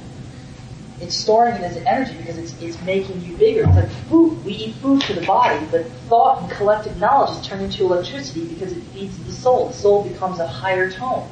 It's 1.01 1.17
storing 1.17 1.55
it 1.55 1.61
as 1.61 1.77
energy 1.77 2.15
because 2.17 2.37
it's, 2.37 2.61
it's 2.61 2.79
making 2.83 3.21
you 3.23 3.35
bigger. 3.35 3.63
It's 3.63 3.75
like 3.75 3.89
food. 4.07 4.43
We 4.45 4.53
eat 4.53 4.75
food 4.75 5.03
for 5.03 5.13
the 5.13 5.25
body, 5.25 5.65
but 5.71 5.87
thought 6.07 6.43
and 6.43 6.51
collective 6.51 6.97
knowledge 6.99 7.39
is 7.39 7.47
turned 7.47 7.63
into 7.63 7.85
electricity 7.85 8.45
because 8.45 8.71
it 8.71 8.83
feeds 8.93 9.17
the 9.25 9.31
soul. 9.31 9.69
The 9.69 9.73
soul 9.73 10.03
becomes 10.07 10.39
a 10.39 10.47
higher 10.47 10.91
tone. 10.91 11.27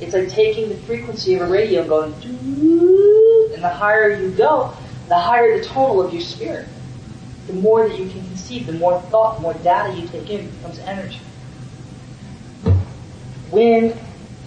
It's 0.00 0.14
like 0.14 0.28
taking 0.28 0.68
the 0.68 0.76
frequency 0.76 1.34
of 1.34 1.42
a 1.42 1.46
radio 1.46 1.80
and 1.80 1.88
going, 1.88 2.12
and 3.54 3.64
the 3.64 3.68
higher 3.68 4.14
you 4.14 4.30
go, 4.30 4.72
the 5.08 5.18
higher 5.18 5.58
the 5.58 5.64
tonal 5.64 6.00
of 6.02 6.12
your 6.12 6.22
spirit. 6.22 6.68
The 7.48 7.54
more 7.54 7.88
that 7.88 7.98
you 7.98 8.08
can 8.08 8.20
conceive, 8.26 8.66
the 8.66 8.74
more 8.74 9.00
thought, 9.00 9.36
the 9.36 9.42
more 9.42 9.54
data 9.54 9.98
you 9.98 10.06
take 10.06 10.30
in, 10.30 10.48
becomes 10.50 10.78
energy. 10.80 11.18
When 13.50 13.98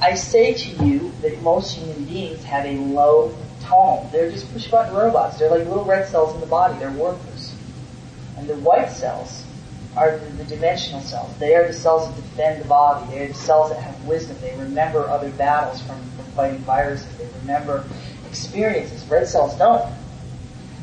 I 0.01 0.13
say 0.13 0.53
to 0.53 0.86
you 0.86 1.12
that 1.21 1.41
most 1.41 1.75
human 1.75 2.05
beings 2.05 2.43
have 2.43 2.65
a 2.65 2.77
low 2.77 3.36
They're 4.12 4.29
just 4.29 4.51
push 4.51 4.67
button 4.67 4.93
robots. 4.93 5.39
They're 5.39 5.49
like 5.49 5.67
little 5.67 5.86
red 5.86 6.07
cells 6.07 6.34
in 6.34 6.41
the 6.41 6.47
body. 6.47 6.77
They're 6.79 6.91
workers. 6.91 7.55
And 8.38 8.47
the 8.47 8.55
white 8.57 8.89
cells 8.89 9.45
are 9.95 10.17
the, 10.17 10.25
the 10.43 10.43
dimensional 10.43 11.01
cells. 11.01 11.38
They 11.38 11.55
are 11.55 11.67
the 11.67 11.73
cells 11.73 12.07
that 12.07 12.15
defend 12.15 12.63
the 12.63 12.67
body. 12.67 13.10
They 13.12 13.25
are 13.25 13.27
the 13.27 13.34
cells 13.34 13.71
that 13.71 13.81
have 13.81 14.03
wisdom. 14.05 14.38
They 14.41 14.55
remember 14.57 15.10
other 15.10 15.29
battles 15.31 15.81
from, 15.81 16.01
from 16.12 16.25
fighting 16.34 16.60
viruses. 16.60 17.17
They 17.17 17.27
remember 17.41 17.86
experiences. 18.27 19.05
Red 19.07 19.27
cells 19.27 19.57
don't. 19.57 19.89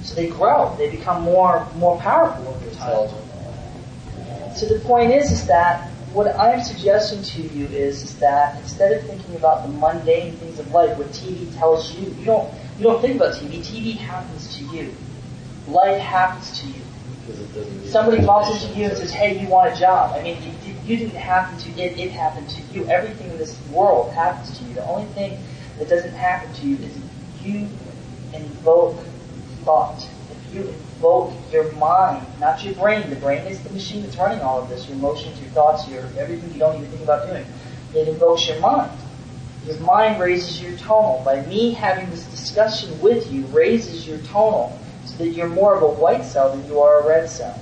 So 0.03 0.15
they 0.15 0.29
grow. 0.29 0.75
They 0.77 0.91
become 0.91 1.23
more 1.23 1.67
more 1.77 1.99
powerful 1.99 2.49
over 2.49 2.71
time. 2.77 3.09
So 4.57 4.67
the 4.67 4.81
point 4.81 5.13
is, 5.13 5.31
is 5.31 5.47
that 5.47 5.89
what 6.13 6.35
I'm 6.39 6.63
suggesting 6.63 7.23
to 7.23 7.43
you 7.55 7.67
is, 7.67 8.03
is 8.03 8.19
that 8.19 8.57
instead 8.63 8.93
of 8.93 9.07
thinking 9.07 9.37
about 9.37 9.63
the 9.63 9.69
mundane 9.69 10.33
things 10.37 10.59
of 10.59 10.73
life, 10.73 10.97
what 10.97 11.09
TV 11.09 11.55
tells 11.59 11.95
you, 11.95 12.07
you 12.19 12.25
don't 12.25 12.53
you 12.79 12.85
don't 12.85 13.01
think 13.01 13.17
about 13.17 13.35
TV. 13.35 13.59
TV 13.59 13.97
happens 13.97 14.57
to 14.57 14.65
you. 14.65 14.95
Life 15.67 16.01
happens 16.01 16.61
to 16.61 16.67
you. 16.69 16.83
Somebody 17.87 18.25
bumps 18.25 18.65
into 18.65 18.79
you 18.79 18.87
and 18.87 18.97
says, 18.97 19.11
"Hey, 19.11 19.39
you 19.39 19.49
want 19.49 19.75
a 19.75 19.77
job?" 19.79 20.15
I 20.17 20.23
mean, 20.23 20.37
it, 20.37 20.87
you 20.87 20.97
didn't 20.97 21.17
happen 21.17 21.59
to 21.59 21.71
it; 21.81 21.99
it 21.99 22.11
happened 22.13 22.49
to 22.51 22.63
you. 22.73 22.87
Everything 22.89 23.31
in 23.31 23.39
this 23.39 23.59
world 23.71 24.13
happens 24.13 24.57
to 24.59 24.65
you. 24.65 24.75
The 24.75 24.87
only 24.87 25.07
thing 25.13 25.39
that 25.79 25.89
doesn't 25.89 26.15
happen 26.15 26.53
to 26.55 26.67
you 26.67 26.77
is 26.77 26.99
you 27.43 27.69
invoke 28.33 28.97
thought. 29.65 30.07
If 30.31 30.55
you 30.55 30.63
invoke 30.63 31.33
your 31.53 31.73
mind, 31.73 32.25
not 32.41 32.65
your 32.65 32.75
brain. 32.75 33.11
The 33.11 33.17
brain 33.17 33.47
is 33.47 33.61
the 33.61 33.71
machine 33.71 34.03
that's 34.03 34.17
running 34.17 34.41
all 34.41 34.63
of 34.63 34.69
this. 34.69 34.87
Your 34.89 34.97
emotions, 34.97 35.39
your 35.41 35.51
thoughts, 35.51 35.89
your 35.89 36.05
everything 36.17 36.53
you 36.53 36.59
don't 36.61 36.77
even 36.77 36.89
think 36.91 37.03
about 37.03 37.27
doing. 37.27 37.45
It 37.95 38.09
invokes 38.09 38.49
your 38.49 38.61
mind. 38.61 38.93
Your 39.67 39.79
mind 39.81 40.21
raises 40.21 40.63
your 40.63 40.77
tone. 40.79 41.25
By 41.25 41.43
me 41.43 41.73
having 41.73 42.09
this 42.11 42.28
discussion 42.39 43.01
with 43.01 43.31
you 43.33 43.45
raises 43.47 44.07
your 44.07 44.19
tonal 44.19 44.79
so 45.05 45.17
that 45.19 45.29
you're 45.29 45.49
more 45.49 45.75
of 45.75 45.83
a 45.83 45.89
white 46.01 46.25
cell 46.25 46.55
than 46.55 46.67
you 46.69 46.81
are 46.81 47.01
a 47.01 47.09
red 47.09 47.29
cell. 47.29 47.59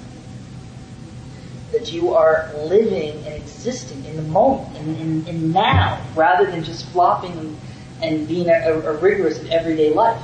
That 1.72 1.92
you 1.92 2.14
are 2.14 2.50
living 2.64 3.24
and 3.24 3.34
existing 3.34 4.04
in 4.04 4.16
the 4.16 4.22
moment, 4.22 4.76
in, 4.76 4.96
in, 4.96 5.26
in 5.26 5.52
now, 5.52 6.00
rather 6.14 6.50
than 6.50 6.62
just 6.64 6.86
flopping 6.86 7.58
and, 8.02 8.28
being 8.28 8.48
a, 8.48 8.52
a, 8.52 8.80
a 8.80 8.96
rigorous 8.98 9.38
in 9.38 9.52
everyday 9.52 9.92
life. 9.92 10.22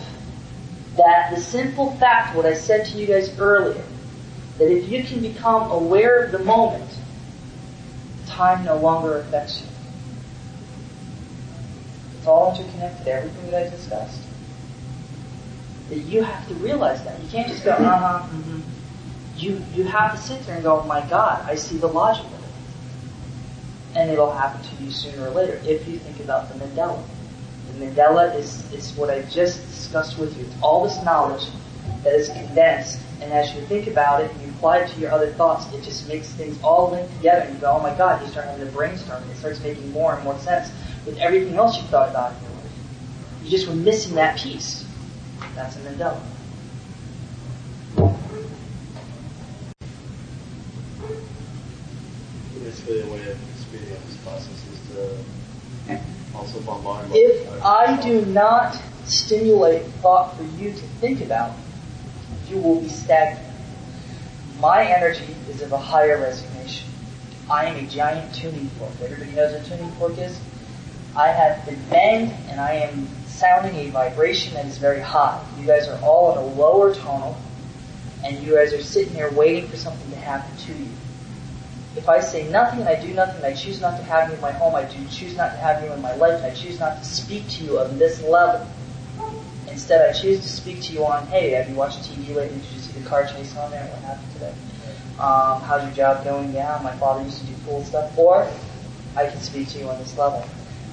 That 0.96 1.34
the 1.34 1.40
simple 1.40 1.92
fact, 1.96 2.36
what 2.36 2.46
I 2.46 2.54
said 2.54 2.86
to 2.86 2.98
you 2.98 3.06
guys 3.06 3.36
earlier, 3.38 3.82
that 4.58 4.70
if 4.70 4.88
you 4.88 5.02
can 5.02 5.20
become 5.20 5.70
aware 5.70 6.24
of 6.24 6.32
the 6.32 6.38
moment, 6.40 6.90
time 8.26 8.64
no 8.64 8.76
longer 8.76 9.18
affects 9.18 9.62
you. 9.62 9.68
It's 12.18 12.26
all 12.26 12.54
interconnected, 12.54 13.08
everything 13.08 13.50
that 13.50 13.66
I 13.66 13.70
discussed. 13.70 14.21
That 15.92 15.98
you 16.08 16.22
have 16.22 16.48
to 16.48 16.54
realize 16.54 17.04
that. 17.04 17.22
You 17.22 17.28
can't 17.28 17.48
just 17.48 17.66
go, 17.66 17.72
uh 17.72 17.76
huh, 17.76 18.26
mm-hmm. 18.26 18.60
You, 19.36 19.62
you 19.74 19.84
have 19.84 20.12
to 20.12 20.18
sit 20.18 20.40
there 20.46 20.54
and 20.54 20.64
go, 20.64 20.82
my 20.84 21.06
God, 21.06 21.44
I 21.46 21.54
see 21.54 21.76
the 21.76 21.86
logic 21.86 22.24
of 22.24 22.32
it. 22.32 23.98
And 23.98 24.10
it'll 24.10 24.32
happen 24.32 24.62
to 24.62 24.82
you 24.82 24.90
sooner 24.90 25.28
or 25.28 25.30
later 25.32 25.60
if 25.66 25.86
you 25.86 25.98
think 25.98 26.18
about 26.20 26.48
the 26.48 26.64
mandala. 26.64 27.04
The 27.68 27.84
mandala 27.84 28.34
is, 28.34 28.72
is 28.72 28.96
what 28.96 29.10
I 29.10 29.20
just 29.20 29.60
discussed 29.68 30.18
with 30.18 30.34
you. 30.38 30.46
It's 30.46 30.54
all 30.62 30.82
this 30.82 30.96
knowledge 31.04 31.44
that 32.04 32.14
is 32.14 32.30
condensed, 32.30 32.98
and 33.20 33.30
as 33.30 33.54
you 33.54 33.60
think 33.66 33.86
about 33.86 34.22
it 34.22 34.30
and 34.30 34.40
you 34.40 34.48
apply 34.48 34.78
it 34.78 34.88
to 34.92 34.98
your 34.98 35.12
other 35.12 35.30
thoughts, 35.34 35.70
it 35.74 35.82
just 35.84 36.08
makes 36.08 36.30
things 36.30 36.58
all 36.62 36.90
link 36.90 37.06
together, 37.16 37.42
and 37.42 37.54
you 37.54 37.60
go, 37.60 37.76
oh 37.76 37.82
my 37.82 37.94
God, 37.98 38.22
you 38.22 38.28
start 38.28 38.46
having 38.46 38.66
a 38.66 38.70
brainstorm, 38.70 39.22
and 39.22 39.30
it 39.30 39.36
starts 39.36 39.60
making 39.60 39.92
more 39.92 40.14
and 40.14 40.24
more 40.24 40.38
sense 40.38 40.72
with 41.04 41.18
everything 41.18 41.54
else 41.54 41.76
you 41.76 41.82
thought 41.88 42.08
about 42.08 42.32
in 42.32 42.42
your 42.44 42.50
life. 42.52 42.70
You 43.44 43.50
just 43.50 43.68
were 43.68 43.74
missing 43.74 44.14
that 44.14 44.38
piece. 44.38 44.86
That's 45.54 45.76
a 45.76 45.80
mandala. 45.80 46.20
Basically, 52.62 53.00
a 53.00 53.06
way 53.06 53.30
of 53.30 53.38
speeding 53.58 53.92
up 53.94 54.04
this 54.06 54.16
process 54.18 54.66
is 54.68 54.78
to 54.88 56.00
also 56.34 56.60
bombard. 56.60 57.06
If 57.12 57.62
I 57.62 58.00
do 58.00 58.24
not 58.26 58.80
stimulate 59.04 59.84
thought 60.00 60.36
for 60.36 60.44
you 60.44 60.72
to 60.72 60.86
think 61.00 61.20
about, 61.20 61.52
you 62.48 62.58
will 62.58 62.80
be 62.80 62.88
stagnant. 62.88 63.46
My 64.60 64.84
energy 64.84 65.34
is 65.48 65.60
of 65.62 65.72
a 65.72 65.78
higher 65.78 66.20
resignation. 66.20 66.88
I 67.50 67.66
am 67.66 67.84
a 67.84 67.88
giant 67.88 68.34
tuning 68.34 68.68
fork. 68.78 68.92
Everybody 69.02 69.32
knows 69.32 69.52
what 69.52 69.62
a 69.62 69.68
tuning 69.68 69.90
fork 69.92 70.18
is? 70.18 70.38
I 71.16 71.28
have 71.28 71.66
been 71.66 71.82
banged 71.90 72.32
and 72.48 72.60
I 72.60 72.74
am 72.74 73.08
sounding 73.32 73.74
a 73.76 73.90
vibration 73.90 74.54
that 74.54 74.66
is 74.66 74.78
very 74.78 75.00
high. 75.00 75.42
You 75.58 75.66
guys 75.66 75.88
are 75.88 76.00
all 76.02 76.32
in 76.32 76.38
a 76.38 76.46
lower 76.54 76.94
tonal 76.94 77.36
and 78.24 78.38
you 78.38 78.54
guys 78.54 78.72
are 78.72 78.82
sitting 78.82 79.14
there 79.14 79.30
waiting 79.30 79.68
for 79.68 79.76
something 79.76 80.10
to 80.10 80.16
happen 80.16 80.56
to 80.56 80.72
you. 80.72 80.88
If 81.96 82.08
I 82.08 82.20
say 82.20 82.48
nothing 82.48 82.80
and 82.80 82.88
I 82.88 83.00
do 83.00 83.12
nothing, 83.12 83.44
I 83.44 83.54
choose 83.54 83.80
not 83.80 83.96
to 83.98 84.02
have 84.04 84.28
you 84.28 84.36
in 84.36 84.40
my 84.40 84.52
home, 84.52 84.74
I 84.74 84.84
do 84.84 84.98
choose 85.08 85.36
not 85.36 85.50
to 85.50 85.56
have 85.58 85.82
you 85.82 85.92
in 85.92 86.00
my 86.00 86.14
life, 86.14 86.42
I 86.44 86.50
choose 86.50 86.78
not 86.78 86.98
to 86.98 87.04
speak 87.04 87.48
to 87.48 87.64
you 87.64 87.80
on 87.80 87.98
this 87.98 88.22
level. 88.22 88.66
Instead, 89.68 90.08
I 90.08 90.12
choose 90.18 90.40
to 90.40 90.48
speak 90.48 90.82
to 90.82 90.92
you 90.92 91.04
on, 91.04 91.26
hey, 91.28 91.50
have 91.50 91.68
you 91.68 91.74
watched 91.74 92.00
TV 92.00 92.34
lately? 92.34 92.58
Did 92.58 92.72
you 92.72 92.78
see 92.78 93.00
the 93.00 93.08
car 93.08 93.26
chase 93.26 93.56
on 93.56 93.70
there? 93.70 93.84
What 93.84 94.00
happened 94.00 94.32
today? 94.34 94.54
Um, 95.18 95.62
how's 95.62 95.82
your 95.82 95.92
job 95.92 96.24
going? 96.24 96.52
Yeah, 96.52 96.78
my 96.82 96.94
father 96.96 97.22
used 97.22 97.40
to 97.40 97.46
do 97.46 97.54
cool 97.64 97.82
stuff. 97.84 98.16
Or 98.18 98.50
I 99.16 99.26
can 99.26 99.40
speak 99.40 99.68
to 99.68 99.78
you 99.78 99.88
on 99.88 99.98
this 99.98 100.16
level. 100.18 100.44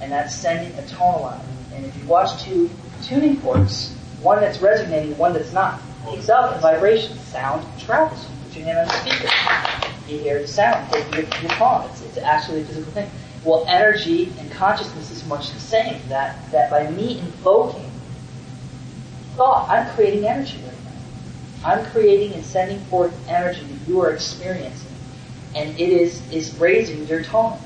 And 0.01 0.11
that's 0.11 0.33
sending 0.33 0.77
a 0.77 0.87
tonal 0.87 1.25
out. 1.25 1.41
And 1.79 1.87
if 1.87 1.97
you 1.97 2.09
watch 2.09 2.43
two 2.43 2.69
tuning 3.03 3.37
forks, 3.37 3.95
one 4.21 4.41
that's 4.41 4.59
resonating, 4.59 5.17
one 5.17 5.31
that's 5.31 5.53
not, 5.53 5.79
picks 6.09 6.27
up 6.27 6.53
the 6.53 6.59
vibration, 6.59 7.17
sound 7.19 7.65
travels. 7.79 8.27
Put 8.43 8.57
your 8.57 8.65
hand 8.65 8.89
the 8.89 8.93
speaker. 8.99 10.11
You 10.11 10.19
hear 10.19 10.41
the 10.41 10.47
sound. 10.47 10.91
Take 10.91 11.05
your, 11.15 11.21
your. 11.21 11.85
It's, 11.85 12.01
it's 12.01 12.17
actually 12.17 12.61
a 12.61 12.65
physical 12.65 12.91
thing. 12.91 13.09
Well, 13.45 13.63
energy 13.69 14.33
and 14.39 14.51
consciousness 14.51 15.09
is 15.09 15.25
much 15.25 15.53
the 15.53 15.59
same. 15.61 16.01
That, 16.09 16.51
that 16.51 16.69
by 16.69 16.91
me 16.91 17.19
invoking 17.19 17.89
thought, 19.37 19.69
I'm 19.69 19.89
creating 19.95 20.27
energy 20.27 20.57
right 20.57 20.73
now. 20.83 21.69
I'm 21.69 21.85
creating 21.91 22.33
and 22.33 22.43
sending 22.43 22.81
forth 22.85 23.13
energy 23.29 23.63
that 23.63 23.87
you 23.87 24.01
are 24.01 24.11
experiencing. 24.11 24.91
And 25.55 25.79
it 25.79 25.89
is, 25.89 26.29
is 26.29 26.59
raising 26.59 27.07
your 27.07 27.23
tonal. 27.23 27.61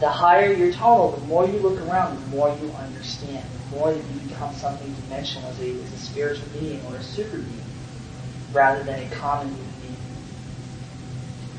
The 0.00 0.08
higher 0.08 0.52
your 0.52 0.72
tonal, 0.72 1.12
the 1.12 1.26
more 1.26 1.46
you 1.46 1.58
look 1.60 1.80
around, 1.82 2.16
the 2.16 2.26
more 2.36 2.48
you 2.60 2.70
understand, 2.72 3.44
the 3.70 3.76
more 3.76 3.92
that 3.92 3.98
you 3.98 4.28
become 4.28 4.52
something 4.54 4.92
dimensional 5.02 5.48
as 5.50 5.60
a, 5.60 5.70
as 5.70 5.92
a 5.92 5.98
spiritual 5.98 6.48
being 6.58 6.84
or 6.86 6.96
a 6.96 7.02
super 7.02 7.38
being, 7.38 7.64
rather 8.52 8.82
than 8.82 9.00
a 9.00 9.08
common 9.14 9.48
human 9.48 9.72
being. 9.80 9.96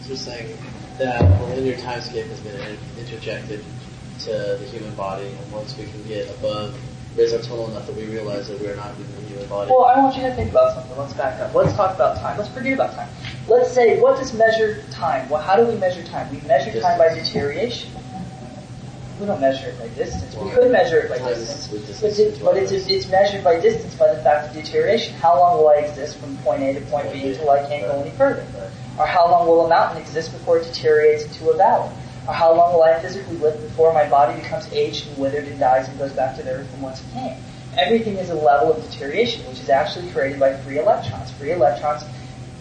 So 0.02 0.15
saying 0.15 0.58
that 1.00 1.21
a 1.21 1.45
linear 1.56 1.78
timescape 1.78 2.28
has 2.28 2.39
been 2.41 2.78
interjected 3.00 3.63
to 4.19 4.32
the 4.60 4.65
human 4.71 4.93
body, 4.95 5.28
and 5.28 5.52
once 5.52 5.78
we 5.78 5.86
can 5.86 6.06
get 6.08 6.30
above, 6.38 6.78
raise 7.17 7.34
our 7.34 7.39
tonal 7.39 7.69
enough 7.69 7.88
that 7.88 7.95
we 7.95 8.06
realize 8.06 8.50
that 8.50 8.60
we're 8.60 8.76
not 8.76 8.95
in 8.95 9.15
the 9.15 9.21
human 9.30 9.48
body. 9.48 9.71
Well, 9.71 9.86
I 9.86 9.98
want 9.98 10.15
you 10.15 10.24
to 10.24 10.34
think 10.36 10.52
about 10.52 10.76
something. 10.76 10.98
Let's 10.98 11.13
back 11.13 11.39
up. 11.39 11.54
Let's 11.54 11.74
talk 11.74 11.95
about 11.95 12.17
time. 12.17 12.38
Let's 12.38 12.50
forget 12.50 12.74
about 12.74 12.93
time. 12.95 13.10
Let's 13.48 13.71
say, 13.71 14.00
what 14.00 14.17
does 14.17 14.34
measure 14.34 14.84
time? 14.91 15.30
Well, 15.30 15.41
how 15.41 15.56
do 15.56 15.65
we 15.65 15.76
measure 15.76 16.04
time? 16.04 16.30
We 16.30 16.41
measure 16.48 16.80
time 16.82 16.98
by 16.98 17.13
deterioration. 17.13 17.91
We 19.19 19.25
don't 19.25 19.39
measure 19.39 19.69
it 19.69 19.80
by 19.80 19.88
distance. 19.95 20.36
We 20.36 20.51
could 20.51 20.71
measure 20.71 20.99
it 20.99 21.10
by 21.10 21.17
distance, 21.19 21.67
but, 22.01 22.19
it, 22.19 22.41
but 22.43 22.58
it's, 22.58 22.71
it's 22.71 23.08
measured 23.08 23.45
by 23.45 23.62
distance 23.62 23.95
by 23.95 24.13
the 24.13 24.21
fact 24.21 24.49
of 24.49 24.54
deterioration. 24.62 25.13
How 25.15 25.39
long 25.39 25.58
will 25.58 25.69
I 25.69 25.75
exist 25.75 26.17
from 26.17 26.36
point 26.39 26.63
A 26.63 26.73
to 26.73 26.82
point 26.88 27.13
B 27.13 27.25
until 27.25 27.49
I 27.49 27.65
can't 27.65 27.84
go 27.84 28.01
any 28.01 28.12
further? 28.12 28.45
Or 28.99 29.06
how 29.06 29.32
long 29.32 29.47
will 29.47 29.65
a 29.65 29.69
mountain 29.69 30.01
exist 30.01 30.34
before 30.34 30.58
it 30.58 30.65
deteriorates 30.65 31.24
into 31.24 31.49
a 31.49 31.55
valley? 31.55 31.95
Or 32.28 32.34
how 32.34 32.53
long 32.53 32.74
will 32.74 32.84
I 32.84 32.99
physically 32.99 33.38
live 33.38 33.61
before 33.61 33.93
my 33.93 34.09
body 34.09 34.41
becomes 34.41 34.72
aged 34.74 35.07
and 35.07 35.18
withered 35.18 35.45
and 35.45 35.57
dies 35.59 35.88
and 35.88 35.97
goes 35.97 36.11
back 36.11 36.36
to 36.36 36.43
the 36.43 36.51
earth 36.51 36.70
from 36.72 36.82
whence 36.82 36.99
it 36.99 37.13
came? 37.13 37.38
Everything 37.78 38.18
is 38.18 38.32
a 38.32 38.36
level 38.36 38.74
of 38.74 38.84
deterioration, 38.84 39.47
which 39.47 39.61
is 39.61 39.70
actually 39.70 40.11
created 40.11 40.41
by 40.41 40.57
free 40.57 40.80
electrons. 40.80 41.32
Free 41.32 41.51
electrons 41.51 42.03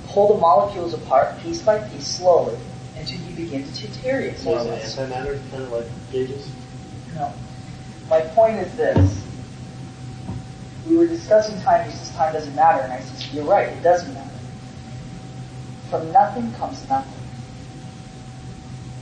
pull 0.06 0.34
the 0.34 0.40
molecules 0.40 0.94
apart 0.94 1.36
piece 1.40 1.62
by 1.62 1.78
piece 1.88 2.06
slowly 2.06 2.56
until 3.04 3.20
you 3.28 3.36
begin 3.36 3.70
to 3.70 3.86
deteriorate. 3.86 4.38
So 4.38 4.56
is 4.56 4.96
antimatter 4.96 5.38
kind 5.50 5.62
of 5.62 5.72
like 5.72 5.86
gauges? 6.10 6.50
No. 7.14 7.32
My 8.08 8.20
point 8.20 8.56
is 8.58 8.74
this. 8.76 9.22
We 10.88 10.96
were 10.96 11.06
discussing 11.06 11.60
time, 11.62 11.86
you 11.86 11.92
says 11.96 12.10
time 12.14 12.32
doesn't 12.32 12.54
matter, 12.54 12.82
and 12.82 12.92
I 12.92 13.00
said, 13.00 13.34
you're 13.34 13.44
right, 13.44 13.68
it 13.68 13.82
doesn't 13.82 14.12
matter. 14.12 14.30
From 15.90 16.12
nothing 16.12 16.52
comes 16.54 16.86
nothing. 16.88 17.12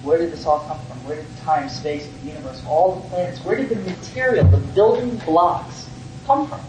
Where 0.02 0.18
did 0.18 0.32
this 0.32 0.46
all 0.46 0.60
come 0.60 0.78
from? 0.86 0.96
Where 1.04 1.16
did 1.16 1.26
time, 1.38 1.68
space, 1.68 2.06
the 2.06 2.28
universe, 2.28 2.62
all 2.66 2.96
the 2.96 3.08
planets, 3.08 3.44
where 3.44 3.56
did 3.56 3.68
the 3.68 3.76
material, 3.76 4.44
the 4.46 4.58
building 4.58 5.16
blocks 5.18 5.88
come 6.26 6.46
from? 6.48 6.60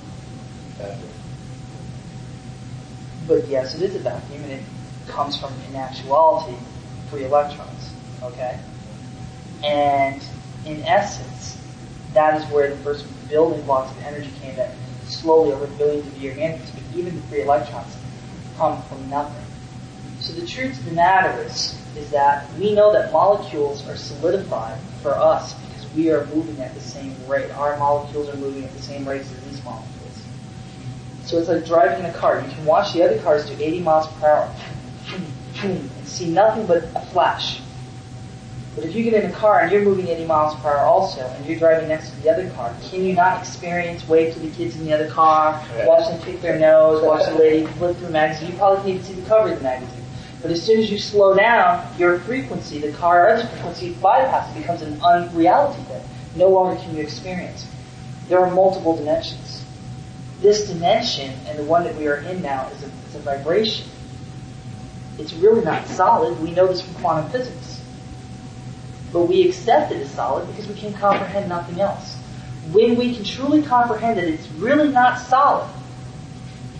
Vacuum. 0.77 1.09
But 3.27 3.47
yes, 3.47 3.75
it 3.75 3.81
is 3.81 3.95
a 3.95 3.99
vacuum, 3.99 4.43
and 4.43 4.51
it 4.53 4.63
comes 5.07 5.39
from, 5.39 5.53
in 5.69 5.75
actuality, 5.75 6.57
free 7.13 7.25
electrons. 7.25 7.93
Okay? 8.23 8.59
And 9.63 10.21
in 10.65 10.83
essence, 10.83 11.57
that 12.13 12.41
is 12.41 12.51
where 12.51 12.69
the 12.69 12.77
first 12.77 13.05
building 13.29 13.61
blocks 13.61 13.91
of 13.91 14.03
energy 14.03 14.31
came 14.41 14.55
that 14.55 14.71
slowly 15.05 15.51
over 15.51 15.67
billions 15.77 16.07
of 16.07 16.17
years 16.17 16.37
and 16.39 16.59
even 16.95 17.15
the 17.15 17.21
free 17.23 17.41
electrons 17.41 17.95
come 18.57 18.81
from 18.83 19.09
nothing. 19.09 19.45
So 20.19 20.33
the 20.33 20.45
truth 20.45 20.77
of 20.79 20.85
the 20.85 20.91
matter 20.91 21.41
is, 21.43 21.79
is 21.97 22.09
that 22.11 22.51
we 22.57 22.73
know 22.73 22.93
that 22.93 23.11
molecules 23.11 23.87
are 23.87 23.97
solidified 23.97 24.79
for 25.01 25.15
us 25.15 25.53
because 25.53 25.93
we 25.93 26.11
are 26.11 26.25
moving 26.27 26.59
at 26.61 26.73
the 26.73 26.81
same 26.81 27.15
rate. 27.27 27.51
Our 27.51 27.77
molecules 27.77 28.29
are 28.29 28.37
moving 28.37 28.63
at 28.63 28.73
the 28.73 28.81
same 28.81 29.07
rate 29.07 29.21
as 29.21 29.43
these 29.43 29.63
molecules. 29.63 29.89
So 31.25 31.37
it's 31.37 31.49
like 31.49 31.65
driving 31.65 31.99
in 31.99 32.05
a 32.05 32.13
car. 32.13 32.41
You 32.41 32.49
can 32.53 32.65
watch 32.65 32.93
the 32.93 33.03
other 33.03 33.19
cars 33.19 33.45
do 33.49 33.55
80 33.59 33.79
miles 33.81 34.07
per 34.19 34.27
hour 34.27 34.55
and 35.61 35.89
see 36.05 36.29
nothing 36.29 36.65
but 36.65 36.83
a 36.95 37.05
flash. 37.11 37.61
But 38.75 38.85
if 38.85 38.95
you 38.95 39.03
get 39.03 39.13
in 39.13 39.29
a 39.29 39.33
car 39.33 39.59
and 39.59 39.71
you're 39.71 39.83
moving 39.83 40.07
80 40.07 40.25
miles 40.25 40.55
per 40.55 40.69
hour 40.69 40.79
also, 40.79 41.21
and 41.21 41.45
you're 41.45 41.59
driving 41.59 41.89
next 41.89 42.09
to 42.09 42.21
the 42.21 42.31
other 42.31 42.49
car, 42.51 42.73
can 42.81 43.05
you 43.05 43.13
not 43.13 43.39
experience, 43.39 44.07
wave 44.07 44.33
to 44.33 44.39
the 44.39 44.49
kids 44.49 44.75
in 44.75 44.85
the 44.85 44.93
other 44.93 45.09
car, 45.09 45.63
watch 45.85 46.09
them 46.09 46.19
pick 46.21 46.41
their 46.41 46.57
nose, 46.57 47.03
watch 47.03 47.25
the 47.27 47.35
lady 47.35 47.67
flip 47.73 47.95
through 47.97 48.07
a 48.07 48.11
magazine? 48.11 48.51
You 48.51 48.57
probably 48.57 48.77
can't 48.77 48.87
even 48.89 49.03
see 49.03 49.21
the 49.21 49.27
cover 49.27 49.51
of 49.51 49.59
the 49.59 49.63
magazine. 49.63 50.03
But 50.41 50.51
as 50.51 50.61
soon 50.61 50.79
as 50.79 50.91
you 50.91 50.97
slow 50.97 51.35
down, 51.35 51.87
your 51.97 52.19
frequency, 52.19 52.79
the 52.79 52.91
car 52.93 53.37
frequency 53.47 53.93
bypass 53.93 54.53
becomes 54.57 54.81
an 54.81 54.99
unreality 55.01 55.81
then. 55.87 56.03
No 56.35 56.49
longer 56.49 56.81
can 56.81 56.95
you 56.95 57.03
experience. 57.03 57.67
There 58.27 58.39
are 58.39 58.51
multiple 58.51 58.97
dimensions. 58.97 59.63
This 60.41 60.67
dimension 60.67 61.33
and 61.45 61.59
the 61.59 61.63
one 61.63 61.83
that 61.83 61.95
we 61.95 62.07
are 62.07 62.17
in 62.17 62.41
now 62.41 62.67
is 62.69 62.83
a, 62.83 62.87
is 63.07 63.15
a 63.15 63.19
vibration. 63.19 63.87
It's 65.17 65.33
really 65.33 65.63
not 65.63 65.87
solid. 65.87 66.39
We 66.41 66.51
know 66.51 66.67
this 66.67 66.81
from 66.81 66.95
quantum 66.95 67.31
physics. 67.31 67.81
But 69.11 69.21
we 69.21 69.47
accept 69.47 69.91
it 69.91 70.01
as 70.01 70.11
solid 70.11 70.47
because 70.47 70.67
we 70.67 70.75
can 70.75 70.93
comprehend 70.93 71.49
nothing 71.49 71.79
else. 71.79 72.15
When 72.71 72.95
we 72.95 73.15
can 73.15 73.23
truly 73.23 73.61
comprehend 73.61 74.17
that 74.17 74.27
it's 74.27 74.49
really 74.51 74.89
not 74.89 75.19
solid, 75.19 75.69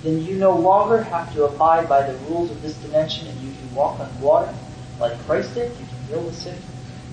then 0.01 0.23
you 0.23 0.35
no 0.35 0.55
longer 0.55 1.03
have 1.03 1.33
to 1.33 1.45
abide 1.45 1.87
by 1.87 2.09
the 2.09 2.17
rules 2.25 2.49
of 2.49 2.61
this 2.61 2.75
dimension 2.77 3.27
and 3.27 3.39
you 3.41 3.51
can 3.51 3.75
walk 3.75 3.99
on 3.99 4.21
water 4.21 4.53
like 4.99 5.19
Christ 5.25 5.53
did, 5.55 5.71
you 5.71 5.85
can 5.85 6.07
heal 6.07 6.21
the 6.21 6.33
sick, 6.33 6.57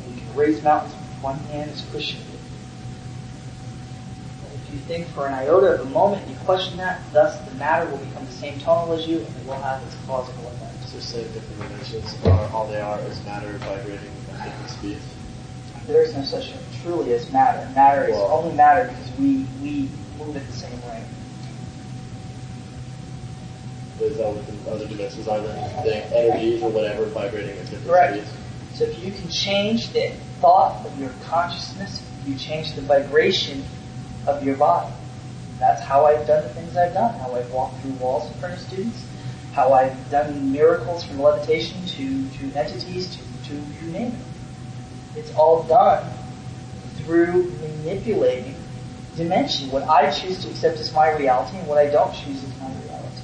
and 0.05 0.15
you 0.15 0.21
can 0.21 0.37
raise 0.37 0.63
mountains 0.63 0.95
with 0.95 1.23
one 1.23 1.39
hand 1.51 1.71
as 1.71 1.83
Krishna 1.91 2.21
did. 2.21 2.41
If 4.55 4.75
you 4.75 4.79
think 4.81 5.09
for 5.09 5.27
an 5.27 5.35
iota 5.35 5.75
of 5.75 5.87
a 5.87 5.91
moment, 5.91 6.29
you 6.29 6.37
question 6.45 6.77
that, 6.79 7.01
thus 7.13 7.39
the 7.49 7.55
matter 7.57 7.91
will 7.91 7.99
become 7.99 8.27
the 8.27 8.33
same 8.33 8.61
tonal 8.61 8.93
as 8.93 9.07
you 9.07 9.19
and 9.19 9.27
it 9.27 9.47
will 9.47 9.55
have 9.55 9.83
its 9.83 9.97
causal 10.07 10.35
effect. 10.47 10.70
Say 10.99 11.23
different 11.23 11.63
dimensions 11.63 12.15
are 12.27 12.51
all 12.53 12.67
they 12.67 12.81
are 12.81 12.99
is 13.01 13.25
matter 13.25 13.53
vibrating 13.59 14.11
at 14.33 14.45
different 14.45 14.71
speeds. 14.71 15.03
There 15.87 16.03
is 16.03 16.15
no 16.15 16.25
such 16.25 16.51
thing 16.53 16.83
truly 16.83 17.13
as 17.15 17.31
matter. 17.33 17.69
Matter 17.75 18.09
is 18.09 18.17
only 18.17 18.55
matter 18.55 18.89
because 18.89 19.19
we, 19.19 19.47
we 19.63 19.89
move 20.19 20.37
at 20.37 20.47
the 20.47 20.53
same 20.53 20.73
rate. 20.73 21.05
But 23.99 24.05
is 24.05 24.17
that 24.19 24.35
what 24.35 24.65
the 24.65 24.71
other 24.71 24.87
dimensions 24.89 25.29
are 25.29 25.41
then? 25.41 25.85
The 25.85 26.17
energies 26.17 26.63
or 26.63 26.71
whatever 26.71 27.07
vibrating 27.07 27.57
at 27.57 27.67
different 27.67 27.87
Correct. 27.87 28.17
speeds? 28.17 28.33
So 28.75 28.85
if 28.85 29.05
you 29.05 29.13
can 29.13 29.29
change 29.31 29.91
the 29.93 30.11
thought 30.41 30.85
of 30.85 31.01
your 31.01 31.13
consciousness, 31.25 32.05
you 32.27 32.37
change 32.37 32.75
the 32.75 32.83
vibration 32.83 33.65
of 34.27 34.45
your 34.45 34.57
body. 34.57 34.93
That's 35.59 35.83
how 35.83 36.07
I've 36.07 36.27
done 36.27 36.43
the 36.43 36.51
things 36.51 36.77
I've 36.77 36.95
done, 36.95 37.19
how 37.21 37.35
I've 37.35 37.51
walked 37.53 37.81
through 37.81 37.93
walls 37.93 38.31
in 38.31 38.39
front 38.39 38.55
of 38.55 38.61
students, 38.61 39.05
how 39.53 39.73
I've 39.73 40.11
done 40.11 40.53
miracles 40.53 41.05
from 41.05 41.21
levitation 41.21 41.85
to, 41.87 42.29
to 42.29 42.59
entities 42.59 43.17
to, 43.17 43.49
to 43.49 43.55
you 43.55 43.91
name 43.93 44.13
it. 44.13 45.19
It's 45.19 45.35
all 45.35 45.65
done 45.65 46.09
through 46.99 47.51
manipulating 47.61 48.55
dimension. 49.17 49.71
What 49.71 49.89
I 49.89 50.11
choose 50.11 50.43
to 50.45 50.51
accept 50.51 50.79
as 50.79 50.95
my 50.95 51.11
reality 51.11 51.59
and 51.59 51.67
what 51.67 51.79
I 51.79 51.91
don't 51.91 52.15
choose 52.15 52.43
is 52.43 52.61
my 52.61 52.69
reality. 52.69 53.23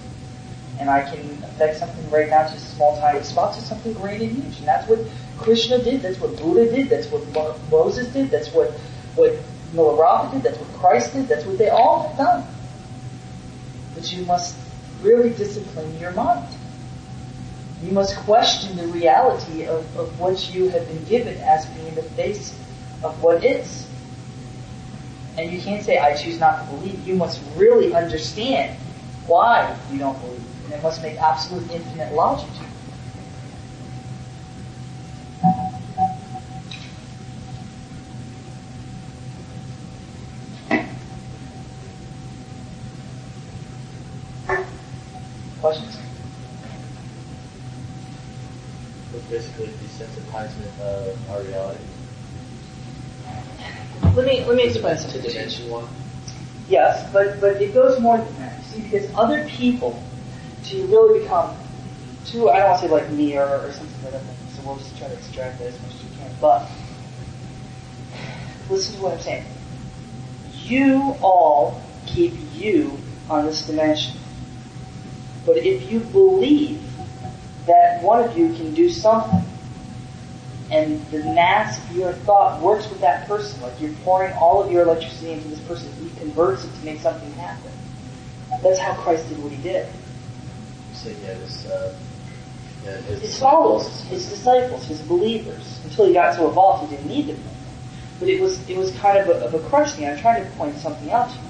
And 0.81 0.91
I 0.91 1.03
can 1.03 1.20
affect 1.45 1.79
something 1.79 2.11
right 2.11 2.29
now, 2.29 2.43
just 2.43 2.72
a 2.72 2.74
small 2.74 2.99
tiny 3.01 3.22
spot, 3.22 3.55
to 3.55 3.61
something 3.61 3.93
great 3.95 4.20
and 4.20 4.33
huge. 4.33 4.59
And 4.59 4.66
that's 4.66 4.89
what 4.89 4.99
Krishna 5.39 5.83
did, 5.83 6.03
that's 6.03 6.18
what 6.18 6.37
Buddha 6.37 6.70
did, 6.70 6.89
that's 6.91 7.07
what 7.07 7.27
Mo- 7.33 7.59
Moses 7.70 8.12
did, 8.12 8.31
that's 8.31 8.53
what, 8.53 8.72
what 9.14 9.33
Milarepa 9.72 10.33
did, 10.33 10.43
that's 10.43 10.59
what 10.59 10.68
Christ 10.81 11.12
did, 11.12 11.29
that's 11.29 11.47
what 11.47 11.57
they 11.57 11.68
all 11.68 12.09
have 12.09 12.16
done. 12.16 12.47
But 13.95 14.12
you 14.12 14.27
must 14.27 14.66
really 15.03 15.31
discipline 15.31 15.99
your 15.99 16.13
mind. 16.13 16.49
You 17.83 17.93
must 17.93 18.17
question 18.17 18.77
the 18.77 18.87
reality 18.89 19.67
of, 19.67 19.97
of 19.97 20.19
what 20.19 20.55
you 20.55 20.69
have 20.71 20.87
been 20.89 21.05
given 21.05 21.37
as 21.39 21.67
being 21.67 21.95
the 21.95 22.03
face 22.03 22.59
of 23.03 23.23
what 23.23 23.45
is. 23.45 23.87
And 25.37 25.53
you 25.53 25.61
can't 25.61 25.85
say, 25.85 25.99
I 25.99 26.17
choose 26.17 26.41
not 26.41 26.61
to 26.61 26.75
believe. 26.75 27.07
You 27.07 27.15
must 27.15 27.43
really 27.57 27.95
understand 27.95 28.79
why 29.27 29.77
you 29.93 29.99
don't 29.99 30.19
believe. 30.21 30.43
And 30.65 30.75
it 30.75 30.83
must 30.83 31.03
make 31.03 31.19
absolute 31.19 31.71
infinite 31.71 32.15
logic 32.15 32.49
to 32.55 32.61
you. 32.61 32.67
Questions? 45.61 45.99
It's 49.15 49.25
basically 49.27 49.73
of 50.45 51.30
our 51.30 51.43
reality. 51.43 51.80
Let 54.14 54.26
me 54.26 54.45
let 54.45 54.57
me 54.57 54.64
explain 54.64 54.97
To 54.97 55.03
something. 55.03 55.20
to 55.22 55.26
you. 55.28 55.32
dimension 55.34 55.70
one. 55.70 55.89
Yes, 56.68 57.11
but 57.12 57.41
but 57.41 57.61
it 57.61 57.72
goes 57.74 58.01
more 58.01 58.18
than 58.18 58.39
that. 58.39 58.64
See, 58.64 58.82
because 58.82 59.12
other 59.14 59.45
people, 59.49 60.03
to 60.64 60.87
really 60.87 61.20
become 61.20 61.55
too, 62.26 62.51
I 62.51 62.59
don't 62.59 62.70
want 62.70 62.82
to 62.82 62.89
say 62.89 62.93
like 62.93 63.11
me 63.11 63.37
or, 63.37 63.45
or 63.47 63.72
something 63.72 64.03
like 64.05 64.12
that. 64.12 64.22
So 64.55 64.62
we'll 64.66 64.76
just 64.76 64.97
try 64.99 65.09
to 65.09 65.14
extract 65.14 65.59
that 65.59 65.68
as 65.68 65.80
much 65.82 65.95
as 65.95 66.03
we 66.05 66.16
can. 66.16 66.30
But 66.41 66.68
listen 68.68 68.97
to 68.97 69.03
what 69.03 69.12
I'm 69.14 69.20
saying. 69.20 69.45
You 70.64 71.16
all 71.22 71.80
keep 72.07 72.34
you 72.55 72.99
on 73.30 73.47
this 73.47 73.66
dimension. 73.66 74.16
But 75.45 75.59
if 75.59 75.91
you 75.91 76.01
believe 76.01 76.82
that 77.66 78.03
one 78.03 78.24
of 78.24 78.37
you 78.37 78.53
can 78.55 78.74
do 78.74 78.89
something, 78.91 79.45
and 80.71 81.05
the 81.11 81.19
mass 81.19 81.79
of 81.79 81.97
your 81.97 82.12
thought 82.12 82.61
works 82.61 82.89
with 82.89 83.01
that 83.01 83.29
person, 83.29 83.61
like 83.62 83.81
you're 83.81 83.93
pouring 84.05 84.33
all 84.35 84.62
of 84.62 84.71
your 84.71 84.83
electricity 84.83 85.33
into 85.33 85.49
this 85.49 85.61
person, 85.61 85.93
he 86.03 86.11
converts 86.19 86.64
it 86.64 86.75
to 86.79 86.85
make 86.85 87.01
something 87.01 87.33
happen. 87.35 87.71
That's 88.62 88.79
how 88.79 88.95
Christ 88.95 89.29
did 89.29 89.43
what 89.43 89.53
he 89.53 89.62
did. 89.62 89.87
So 90.93 91.11
yeah, 91.11 91.35
this 91.35 91.67
uh, 91.67 91.97
yeah, 92.85 92.97
his 92.99 93.21
His 93.21 93.39
followers, 93.39 94.03
his 94.05 94.29
disciples, 94.29 94.87
his 94.87 95.03
believers, 95.03 95.81
until 95.85 96.07
he 96.07 96.14
got 96.14 96.35
so 96.35 96.49
evolved 96.49 96.89
he 96.89 96.97
didn't 96.97 97.11
need 97.11 97.27
them. 97.29 97.43
But 98.19 98.29
it 98.29 98.41
was 98.41 98.69
it 98.69 98.77
was 98.77 98.97
kind 98.99 99.19
of 99.19 99.29
a, 99.29 99.45
of 99.45 99.55
a 99.55 99.69
crush 99.69 99.93
thing. 99.93 100.09
I'm 100.09 100.19
trying 100.19 100.45
to 100.45 100.51
point 100.53 100.77
something 100.79 101.11
out 101.12 101.29
to 101.29 101.35
you. 101.35 101.43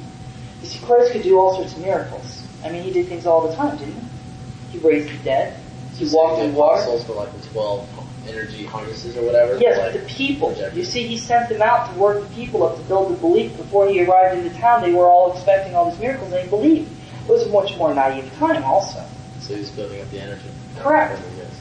You 0.62 0.66
see, 0.66 0.84
Christ 0.84 1.12
could 1.12 1.22
do 1.22 1.38
all 1.38 1.54
sorts 1.54 1.74
of 1.74 1.80
miracles. 1.80 2.42
I 2.64 2.70
mean, 2.70 2.82
he 2.82 2.92
did 2.92 3.08
things 3.08 3.24
all 3.24 3.46
the 3.48 3.54
time, 3.54 3.76
didn't 3.76 3.94
he? 3.94 4.78
He 4.78 4.86
raised 4.86 5.08
the 5.08 5.24
dead. 5.24 5.60
He 5.94 6.08
walked 6.12 6.42
in 6.42 6.54
water. 6.54 6.82
apostles 6.82 7.04
for 7.04 7.14
like 7.14 7.32
the 7.40 7.48
twelve 7.48 7.88
energy 8.28 8.64
harnesses 8.64 9.16
or 9.16 9.24
whatever. 9.24 9.58
Yes, 9.58 9.78
like, 9.78 9.92
but 9.92 10.00
the 10.00 10.06
people. 10.14 10.54
You 10.74 10.84
see, 10.84 11.06
he 11.06 11.16
sent 11.16 11.48
them 11.48 11.62
out 11.62 11.92
to 11.92 11.98
work 11.98 12.26
the 12.26 12.34
people 12.34 12.64
up 12.64 12.76
to 12.76 12.82
build 12.82 13.12
the 13.12 13.16
belief. 13.20 13.56
Before 13.56 13.88
he 13.88 14.04
arrived 14.04 14.38
into 14.38 14.56
town, 14.58 14.82
they 14.82 14.92
were 14.92 15.06
all 15.06 15.32
expecting 15.32 15.74
all 15.74 15.90
these 15.90 16.00
miracles, 16.00 16.30
they 16.30 16.46
believed. 16.48 16.90
It 17.28 17.30
was 17.30 17.42
a 17.46 17.48
much 17.50 17.76
more 17.76 17.92
naive 17.94 18.32
time, 18.34 18.62
also. 18.64 19.04
So 19.40 19.54
he's 19.54 19.70
building 19.70 20.00
up 20.00 20.10
the 20.10 20.20
energy. 20.20 20.48
Correct. 20.78 21.20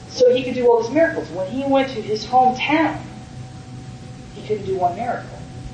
So 0.10 0.34
he 0.34 0.44
could 0.44 0.54
do 0.54 0.68
all 0.68 0.82
these 0.82 0.92
miracles. 0.92 1.30
When 1.32 1.48
he 1.50 1.64
went 1.66 1.90
to 1.90 2.02
his 2.02 2.26
hometown, 2.26 3.00
he 4.34 4.48
couldn't 4.48 4.66
do 4.66 4.78
one 4.78 4.96
miracle 4.96 5.30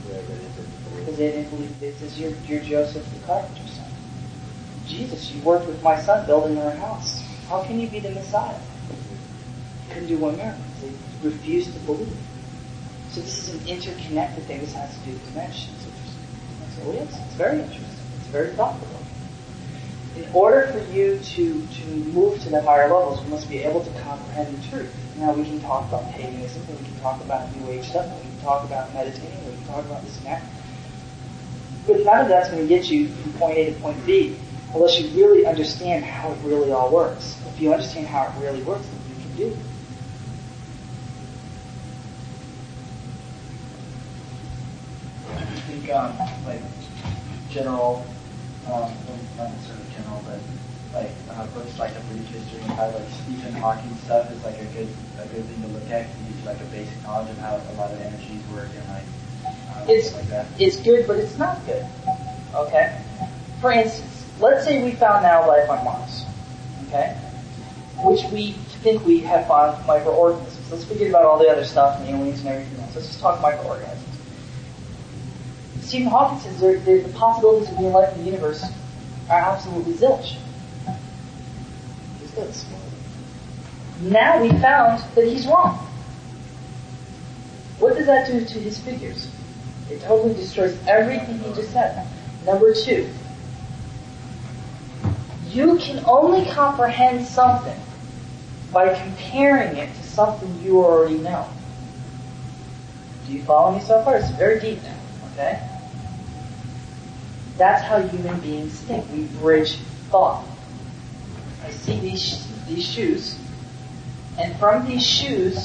Yeah, 0.10 0.18
but 0.28 0.38
he 0.38 0.44
did- 0.44 1.00
because 1.00 1.18
they 1.18 1.32
didn't 1.32 1.50
believe 1.50 1.80
this 1.80 2.02
is 2.02 2.20
you're, 2.20 2.34
you're 2.48 2.62
Joseph 2.62 3.06
the 3.14 3.20
carpenter's 3.26 3.72
son. 3.72 3.86
Jesus, 4.88 5.32
you 5.32 5.42
worked 5.42 5.68
with 5.68 5.82
my 5.84 6.00
son 6.00 6.26
building 6.26 6.58
our 6.60 6.72
house. 6.72 7.24
How 7.50 7.64
can 7.64 7.80
you 7.80 7.88
be 7.88 8.00
the 8.00 8.12
Messiah? 8.12 8.58
He 9.88 9.94
couldn't 9.94 10.08
do 10.10 10.18
one 10.18 10.38
miracle. 10.38 10.62
They 10.82 10.92
refused 11.24 11.74
to 11.74 11.80
believe. 11.82 12.18
So 13.12 13.22
this 13.22 13.48
is 13.48 13.62
an 13.62 13.68
interconnected 13.68 14.44
thing. 14.46 14.62
This 14.62 14.74
has 14.74 14.98
to 14.98 15.06
do 15.06 15.12
with 15.12 15.28
dimensions. 15.30 15.88
Said, 16.76 16.86
Well, 16.86 16.96
yes, 16.96 17.20
it's 17.26 17.36
very 17.36 17.60
interesting. 17.60 17.86
It's 18.18 18.28
very 18.28 18.52
thoughtful. 18.52 18.88
In 20.16 20.30
order 20.34 20.68
for 20.68 20.80
you 20.92 21.20
to, 21.20 21.68
to 21.68 21.86
move 21.86 22.42
to 22.42 22.50
the 22.50 22.62
higher 22.62 22.84
levels, 22.84 23.24
you 23.24 23.30
must 23.30 23.50
be 23.50 23.60
able 23.60 23.84
to 23.84 23.92
comprehend 24.02 24.58
the 24.58 24.68
truth. 24.70 24.94
Now 25.18 25.34
we 25.34 25.44
can 25.44 25.60
talk 25.62 25.88
about 25.88 26.12
paganism, 26.12 26.66
we 26.68 26.84
can 26.84 27.00
talk 27.00 27.22
about 27.22 27.56
New 27.56 27.70
Age 27.70 27.88
stuff, 27.90 28.08
we 28.18 28.30
can 28.30 28.40
talk 28.42 28.66
about 28.66 28.94
meditating, 28.94 29.46
we 29.46 29.56
can 29.56 29.66
talk 29.68 29.86
about 29.86 30.04
this 30.04 30.18
and 30.18 30.26
that. 30.26 30.44
But 31.88 32.04
none 32.04 32.22
of 32.22 32.28
that's 32.28 32.50
going 32.50 32.62
to 32.62 32.68
get 32.68 32.90
you 32.90 33.08
from 33.08 33.34
point 33.34 33.58
A 33.58 33.74
to 33.74 33.80
point 33.80 34.06
B 34.06 34.38
unless 34.74 35.00
you 35.00 35.10
really 35.10 35.46
understand 35.46 36.06
how 36.06 36.32
it 36.32 36.38
really 36.44 36.72
all 36.72 36.92
works. 36.92 37.40
If 37.48 37.62
you 37.62 37.74
understand 37.74 38.08
how 38.08 38.24
it 38.24 38.44
really 38.44 38.64
works, 38.64 38.86
then 38.88 39.00
you 39.10 39.24
can 39.24 39.36
do 39.36 39.48
it. 39.48 39.58
I 45.38 45.46
think 45.46 45.81
um, 45.92 46.18
like 46.46 46.62
general, 47.50 48.06
um, 48.68 48.92
not 49.38 49.52
sort 49.68 49.80
of 49.80 49.92
general, 49.96 50.22
but 50.26 50.40
like 50.94 51.12
uh, 51.30 51.46
books 51.48 51.78
like 51.80 51.92
A 51.96 52.00
Brief 52.12 52.28
History 52.28 52.60
and 52.62 52.72
how 52.72 52.88
like 52.92 53.08
Stephen 53.24 53.54
Hawking 53.54 53.96
stuff 54.06 54.32
is 54.32 54.44
like 54.44 54.60
a 54.60 54.66
good 54.66 54.88
a 55.20 55.28
good 55.28 55.46
thing 55.46 55.62
to 55.62 55.68
look 55.70 55.90
at. 55.90 56.02
It 56.02 56.08
gives 56.28 56.40
you 56.40 56.46
like 56.46 56.60
a 56.60 56.66
basic 56.66 57.02
knowledge 57.04 57.30
of 57.30 57.38
how 57.38 57.56
a 57.56 57.74
lot 57.78 57.92
of 57.92 58.02
energies 58.02 58.42
work 58.54 58.70
and 58.76 58.88
like 58.90 59.04
uh, 59.46 59.86
It's 59.88 60.14
like 60.14 60.28
that. 60.28 60.46
it's 60.60 60.78
good, 60.78 61.08
but 61.08 61.18
it's 61.18 61.38
not 61.38 61.66
good. 61.66 61.86
Okay. 62.56 63.00
For 63.62 63.72
instance, 63.72 64.26
let's 64.40 64.66
say 64.66 64.84
we 64.84 64.92
found 64.92 65.24
now 65.24 65.48
life 65.48 65.70
on 65.70 65.84
Mars. 65.86 66.26
Okay. 66.88 67.16
Which 68.04 68.24
we 68.32 68.54
think 68.84 69.06
we 69.06 69.20
have 69.20 69.48
found 69.48 69.86
microorganisms. 69.86 70.72
Let's 70.72 70.84
forget 70.86 71.10
about 71.10 71.26
all 71.26 71.38
the 71.38 71.48
other 71.50 71.64
stuff 71.64 72.00
and 72.00 72.10
aliens 72.10 72.40
and 72.40 72.50
everything 72.50 72.80
else. 72.84 72.96
Let's 72.96 73.08
just 73.08 73.20
talk 73.20 73.42
microorganisms. 73.42 74.01
Stephen 75.92 76.08
Hawking 76.08 76.40
says 76.40 76.62
there, 76.62 76.80
there, 76.80 77.02
the 77.02 77.10
possibilities 77.10 77.70
of 77.70 77.78
being 77.78 77.92
life 77.92 78.16
in 78.16 78.24
the 78.24 78.32
universe 78.32 78.64
are 79.30 79.42
absolutely 79.42 79.92
zilch. 79.92 80.38
Now 84.04 84.42
we 84.42 84.52
found 84.62 85.04
that 85.16 85.28
he's 85.28 85.46
wrong. 85.48 85.86
What 87.80 87.98
does 87.98 88.06
that 88.06 88.26
do 88.26 88.40
to 88.40 88.60
his 88.62 88.80
figures? 88.80 89.30
It 89.90 90.00
totally 90.00 90.34
destroys 90.34 90.80
everything 90.88 91.40
he 91.40 91.54
just 91.56 91.74
said. 91.74 92.08
Number 92.46 92.74
two, 92.74 93.10
you 95.50 95.78
can 95.78 96.06
only 96.06 96.50
comprehend 96.52 97.28
something 97.28 97.78
by 98.72 98.98
comparing 98.98 99.76
it 99.76 99.94
to 99.94 100.04
something 100.04 100.58
you 100.64 100.78
already 100.78 101.18
know. 101.18 101.50
Do 103.28 103.34
you 103.34 103.44
follow 103.44 103.78
me 103.78 103.84
so 103.84 104.02
far? 104.06 104.16
It's 104.16 104.30
very 104.30 104.58
deep 104.62 104.82
now, 104.84 104.98
okay? 105.34 105.68
That's 107.62 107.84
how 107.84 108.02
human 108.02 108.40
beings 108.40 108.82
think. 108.82 109.06
We 109.12 109.26
bridge 109.40 109.76
thought. 110.10 110.44
I 111.64 111.70
see 111.70 112.00
these, 112.00 112.48
these 112.66 112.84
shoes, 112.84 113.38
and 114.40 114.56
from 114.58 114.88
these 114.88 115.06
shoes, 115.06 115.60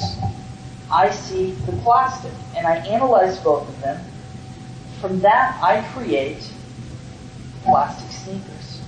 I 0.91 1.09
see 1.09 1.53
the 1.65 1.71
plastic, 1.77 2.33
and 2.55 2.67
I 2.67 2.75
analyze 2.85 3.39
both 3.39 3.67
of 3.67 3.81
them. 3.81 3.99
From 5.01 5.21
that, 5.21 5.59
I 5.63 5.81
create 5.91 6.47
plastic 7.63 8.11
sneakers. 8.11 8.79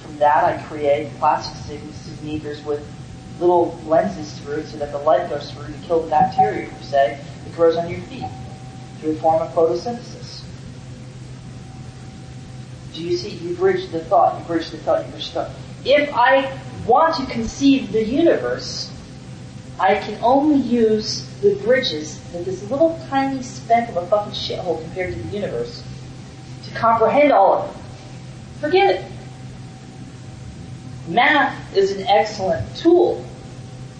From 0.00 0.16
that, 0.20 0.42
I 0.42 0.56
create 0.68 1.12
plastic 1.18 1.80
sneakers 1.92 2.64
with 2.64 2.82
little 3.38 3.78
lenses 3.84 4.38
through 4.38 4.64
so 4.64 4.78
that 4.78 4.92
the 4.92 4.98
light 5.00 5.28
goes 5.28 5.50
through 5.50 5.70
to 5.70 5.80
kill 5.80 6.00
the 6.00 6.08
bacteria, 6.08 6.70
per 6.70 6.82
se, 6.82 7.20
that 7.44 7.54
grows 7.54 7.76
on 7.76 7.90
your 7.90 8.00
feet 8.04 8.24
through 9.00 9.10
a 9.10 9.16
form 9.16 9.42
of 9.42 9.52
photosynthesis. 9.52 10.17
Do 12.94 13.02
you 13.02 13.16
see? 13.16 13.30
You 13.30 13.54
bridge 13.54 13.90
the 13.90 14.00
thought, 14.00 14.38
you 14.38 14.46
bridge 14.46 14.70
the 14.70 14.78
thought, 14.78 15.04
you 15.04 15.12
bridge 15.12 15.28
the 15.28 15.44
thought. 15.44 15.50
If 15.84 16.12
I 16.14 16.58
want 16.86 17.14
to 17.16 17.26
conceive 17.26 17.92
the 17.92 18.04
universe, 18.04 18.90
I 19.78 19.96
can 19.96 20.18
only 20.22 20.56
use 20.56 21.28
the 21.40 21.54
bridges 21.56 22.18
that 22.32 22.44
this 22.44 22.68
little 22.70 23.00
tiny 23.08 23.42
speck 23.42 23.88
of 23.90 23.96
a 23.96 24.06
fucking 24.06 24.32
shithole 24.32 24.82
compared 24.82 25.14
to 25.14 25.20
the 25.20 25.28
universe 25.28 25.82
to 26.64 26.74
comprehend 26.74 27.32
all 27.32 27.62
of 27.62 27.70
it. 27.70 28.60
Forget 28.60 28.96
it. 28.96 29.04
Math 31.08 31.76
is 31.76 31.92
an 31.92 32.06
excellent 32.06 32.76
tool, 32.76 33.24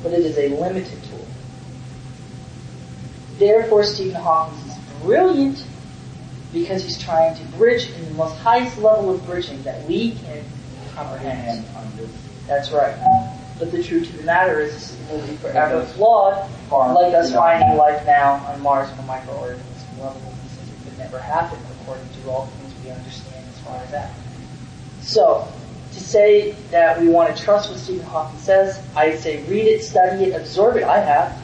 but 0.02 0.12
it 0.12 0.20
is 0.20 0.36
a 0.36 0.48
limited 0.60 0.98
tool. 1.04 1.26
Therefore, 3.38 3.84
Stephen 3.84 4.20
Hawking 4.20 4.58
is 4.68 4.76
brilliant 5.02 5.64
because 6.52 6.82
he's 6.84 6.98
trying 6.98 7.36
to 7.36 7.44
bridge 7.56 7.90
in 7.90 8.04
the 8.06 8.14
most 8.14 8.36
highest 8.38 8.78
level 8.78 9.14
of 9.14 9.24
bridging 9.26 9.62
that 9.62 9.84
we 9.86 10.12
can 10.12 10.44
comprehend. 10.94 11.64
That's 12.46 12.70
right. 12.70 12.96
But 13.58 13.72
the 13.72 13.82
truth 13.82 14.08
of 14.10 14.18
the 14.18 14.22
matter 14.22 14.60
is, 14.60 14.94
it 14.94 15.12
will 15.12 15.26
be 15.26 15.36
forever 15.36 15.84
flawed, 15.84 16.48
like 16.70 17.14
us 17.14 17.34
finding 17.34 17.76
life 17.76 18.06
now 18.06 18.34
on 18.46 18.60
Mars 18.62 18.90
from 18.92 19.06
microorganisms 19.06 19.84
level, 20.00 20.20
since 20.54 20.70
it 20.70 20.84
could 20.84 20.98
never 20.98 21.18
happen 21.18 21.58
according 21.80 22.08
to 22.22 22.30
all 22.30 22.46
things 22.46 22.72
we 22.84 22.90
understand 22.90 23.44
as 23.48 23.60
far 23.60 23.76
as 23.78 23.90
that. 23.90 24.14
So, 25.00 25.48
to 25.92 26.00
say 26.00 26.52
that 26.70 27.00
we 27.00 27.08
want 27.08 27.34
to 27.36 27.42
trust 27.42 27.70
what 27.70 27.78
Stephen 27.78 28.06
Hawking 28.06 28.38
says, 28.38 28.80
I 28.94 29.16
say 29.16 29.42
read 29.44 29.66
it, 29.66 29.82
study 29.82 30.24
it, 30.24 30.40
absorb 30.40 30.76
it. 30.76 30.84
I 30.84 31.00
have. 31.00 31.42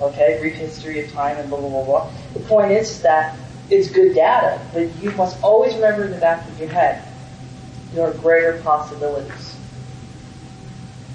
Okay, 0.00 0.38
brief 0.40 0.54
history 0.54 1.02
of 1.02 1.10
time 1.12 1.38
and 1.38 1.48
blah 1.48 1.58
blah 1.58 1.68
blah 1.70 1.84
blah. 1.84 2.10
The 2.34 2.40
point 2.40 2.70
is 2.70 3.02
that 3.02 3.36
it's 3.70 3.90
good 3.90 4.14
data, 4.14 4.60
but 4.72 4.94
you 5.02 5.10
must 5.12 5.42
always 5.42 5.74
remember 5.74 6.04
in 6.04 6.12
the 6.12 6.18
back 6.18 6.46
of 6.48 6.58
your 6.58 6.68
head 6.68 7.02
there 7.92 8.06
are 8.06 8.12
greater 8.14 8.60
possibilities. 8.62 9.56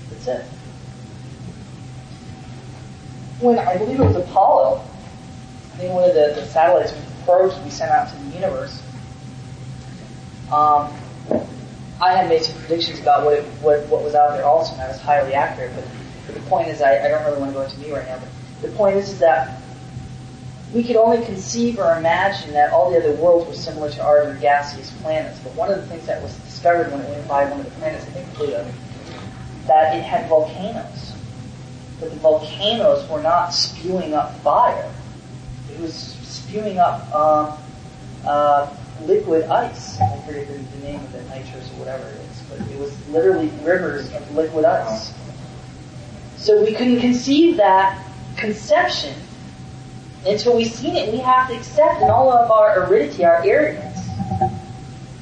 That's 0.10 0.28
it. 0.28 0.46
When 3.40 3.60
I 3.60 3.78
believe 3.78 4.00
it 4.00 4.04
was 4.04 4.16
Apollo, 4.16 4.84
I 5.74 5.78
think 5.78 5.94
one 5.94 6.04
of 6.04 6.14
the, 6.14 6.34
the 6.36 6.46
satellites, 6.46 6.94
probes 7.26 7.58
we 7.64 7.70
sent 7.70 7.92
out 7.92 8.10
to 8.10 8.16
the 8.16 8.36
universe, 8.36 8.82
um, 10.52 10.94
I 12.02 12.14
had 12.14 12.30
made 12.30 12.44
some 12.44 12.58
predictions 12.60 13.00
about 13.00 13.26
what, 13.26 13.36
it, 13.36 13.46
what 13.62 13.88
what 13.88 14.04
was 14.04 14.16
out 14.16 14.32
there 14.32 14.44
also, 14.44 14.74
and 14.74 14.82
I 14.82 14.88
was 14.88 15.00
highly 15.00 15.34
accurate. 15.34 15.72
But, 15.76 15.86
but 16.26 16.36
the 16.36 16.42
point 16.50 16.68
is, 16.68 16.82
I, 16.82 17.06
I 17.06 17.08
don't 17.08 17.24
really 17.26 17.40
want 17.40 17.52
to 17.52 17.60
go 17.60 17.62
into 17.62 17.78
me 17.80 17.92
right 17.92 18.06
now. 18.08 18.20
But 18.60 18.72
the 18.72 18.76
point 18.76 18.98
is, 18.98 19.10
is 19.10 19.20
that 19.20 19.62
we 20.74 20.84
could 20.84 20.96
only 20.96 21.24
conceive 21.26 21.80
or 21.80 21.98
imagine 21.98 22.54
that 22.54 22.72
all 22.72 22.92
the 22.92 22.98
other 22.98 23.14
worlds 23.16 23.48
were 23.48 23.56
similar 23.56 23.90
to 23.90 24.04
our 24.04 24.22
other 24.22 24.36
gaseous 24.36 24.92
planets. 25.02 25.38
But 25.40 25.54
one 25.56 25.70
of 25.70 25.78
the 25.78 25.88
things 25.88 26.06
that 26.06 26.22
was 26.22 26.34
discovered 26.38 26.92
when 26.92 27.02
it 27.02 27.10
went 27.10 27.28
by 27.28 27.46
one 27.46 27.60
of 27.60 27.66
the 27.66 27.72
planets, 27.72 28.06
I 28.06 28.10
think 28.12 28.34
Pluto, 28.34 28.66
that 29.68 29.96
it 29.96 30.02
had 30.02 30.30
volcanoes. 30.30 31.14
But 32.00 32.12
the 32.12 32.16
volcanoes 32.18 33.08
were 33.10 33.22
not 33.22 33.50
spewing 33.50 34.14
up 34.14 34.40
fire. 34.40 34.90
It 35.74 35.80
was 35.80 35.94
spewing 35.94 36.80
up 36.80 37.14
um, 37.14 37.58
uh, 38.26 38.74
liquid 39.04 39.44
ice. 39.46 40.00
I 40.00 40.18
forget 40.26 40.48
the, 40.48 40.54
the 40.54 40.86
name 40.86 41.02
of 41.02 41.16
it, 41.16 41.28
nitrous 41.28 41.70
or 41.72 41.80
whatever 41.80 42.08
it 42.08 42.16
is. 42.16 42.42
But 42.50 42.60
it 42.72 42.80
was 42.80 43.10
literally 43.10 43.52
rivers 43.64 44.12
of 44.14 44.36
liquid 44.36 44.64
ice. 44.64 45.14
So 46.38 46.64
we 46.64 46.74
couldn't 46.74 47.02
conceive 47.02 47.58
that 47.58 48.04
conception 48.38 49.14
until 50.26 50.56
we've 50.56 50.72
seen 50.72 50.96
it. 50.96 51.12
We 51.12 51.20
have 51.20 51.50
to 51.50 51.56
accept 51.56 52.02
in 52.02 52.10
all 52.10 52.32
of 52.32 52.52
our 52.52 52.84
aridity, 52.84 53.26
our 53.26 53.44
arrogance, 53.44 54.00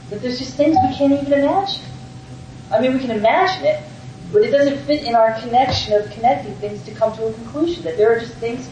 that 0.10 0.22
there's 0.22 0.40
just 0.40 0.56
things 0.56 0.76
we 0.88 0.96
can't 0.96 1.14
even 1.14 1.34
imagine. 1.34 1.84
I 2.72 2.82
mean, 2.82 2.94
we 2.94 3.00
can 3.00 3.12
imagine 3.12 3.66
it, 3.66 3.84
but 4.32 4.44
it 4.44 4.52
doesn't 4.52 4.78
fit 4.86 5.04
in 5.04 5.16
our 5.16 5.40
connection 5.42 5.94
of 5.94 6.10
connecting 6.12 6.54
things 6.56 6.84
to 6.84 6.92
come 6.92 7.16
to 7.16 7.28
a 7.28 7.34
conclusion. 7.34 7.84
That 7.84 7.98
there 7.98 8.16
are 8.16 8.20
just 8.20 8.34
things 8.36 8.70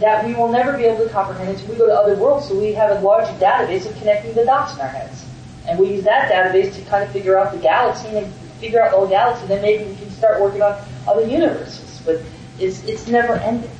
that 0.00 0.24
we 0.26 0.34
will 0.34 0.50
never 0.50 0.76
be 0.76 0.84
able 0.84 1.04
to 1.04 1.10
comprehend 1.10 1.50
until 1.50 1.68
we 1.68 1.76
go 1.76 1.86
to 1.86 1.92
other 1.92 2.14
worlds. 2.14 2.48
So 2.48 2.58
we 2.58 2.72
have 2.72 2.90
a 2.90 3.00
larger 3.00 3.32
database 3.34 3.88
of 3.88 3.96
connecting 3.98 4.34
the 4.34 4.44
dots 4.44 4.74
in 4.74 4.80
our 4.80 4.88
heads, 4.88 5.24
and 5.66 5.78
we 5.78 5.92
use 5.92 6.04
that 6.04 6.30
database 6.30 6.74
to 6.74 6.82
kind 6.82 7.04
of 7.04 7.10
figure 7.10 7.38
out 7.38 7.52
the 7.52 7.58
galaxy 7.58 8.08
and 8.08 8.32
figure 8.60 8.82
out 8.82 8.90
the 8.90 8.96
whole 8.96 9.08
galaxy. 9.08 9.42
And 9.42 9.50
then 9.50 9.62
maybe 9.62 9.84
we 9.84 9.96
can 9.96 10.10
start 10.10 10.40
working 10.40 10.62
on 10.62 10.76
other 11.06 11.26
universes. 11.26 12.00
But 12.04 12.22
it's 12.58 12.82
it's 12.84 13.06
never 13.06 13.34
ending. 13.34 13.70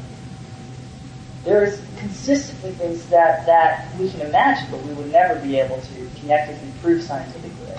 There's 1.44 1.80
consistently 1.98 2.72
things 2.72 3.04
that, 3.06 3.46
that 3.46 3.94
we 3.98 4.10
can 4.10 4.22
imagine, 4.22 4.70
but 4.70 4.82
we 4.82 4.92
would 4.94 5.10
never 5.12 5.38
be 5.40 5.58
able 5.58 5.80
to 5.80 5.94
connectively 6.20 6.70
prove 6.80 7.02
scientifically 7.02 7.72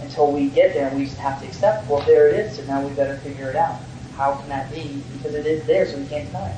until 0.00 0.30
we 0.30 0.48
get 0.48 0.74
there 0.74 0.88
and 0.88 0.98
we 0.98 1.04
just 1.04 1.18
have 1.18 1.40
to 1.40 1.46
accept, 1.46 1.88
well, 1.88 2.04
there 2.06 2.28
it 2.28 2.34
is, 2.34 2.56
so 2.56 2.64
now 2.64 2.86
we 2.86 2.92
better 2.94 3.16
figure 3.18 3.48
it 3.50 3.56
out. 3.56 3.80
How 4.16 4.34
can 4.34 4.48
that 4.48 4.70
be? 4.70 5.02
Because 5.16 5.34
it 5.34 5.46
is 5.46 5.64
there, 5.66 5.86
so 5.86 5.98
we 5.98 6.06
can't 6.06 6.26
deny 6.26 6.50
it. 6.50 6.56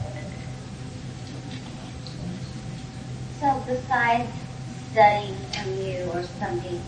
So 3.39 3.63
besides 3.67 4.31
studying 4.91 5.35
from 5.53 5.77
you 5.77 6.11
or 6.13 6.23
somebody 6.41 6.81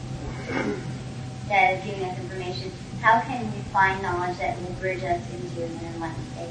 that 1.48 1.74
is 1.74 1.84
giving 1.84 2.04
us 2.04 2.18
information, 2.18 2.72
how 3.02 3.20
can 3.20 3.44
we 3.52 3.60
find 3.72 4.00
knowledge 4.02 4.38
that 4.38 4.58
will 4.62 4.72
bridge 4.80 5.04
us 5.04 5.20
into 5.32 5.64
an 5.64 5.78
enlightened 5.94 6.26
state? 6.32 6.48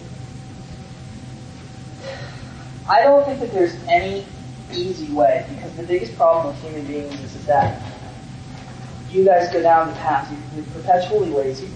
I 2.88 3.02
don't 3.02 3.26
think 3.26 3.40
that 3.40 3.52
there's 3.52 3.76
any 3.88 4.26
easy 4.72 5.12
way 5.12 5.46
because 5.50 5.76
the 5.76 5.84
biggest 5.84 6.16
problem 6.16 6.48
with 6.48 6.64
human 6.64 6.86
beings 6.86 7.14
is, 7.22 7.36
is 7.36 7.46
that 7.46 7.82
you 9.10 9.26
guys 9.26 9.52
go 9.52 9.62
down 9.62 9.88
the 9.88 9.94
path. 9.96 10.32
You're 10.56 10.66
perpetually 10.66 11.30
lazy. 11.30 11.70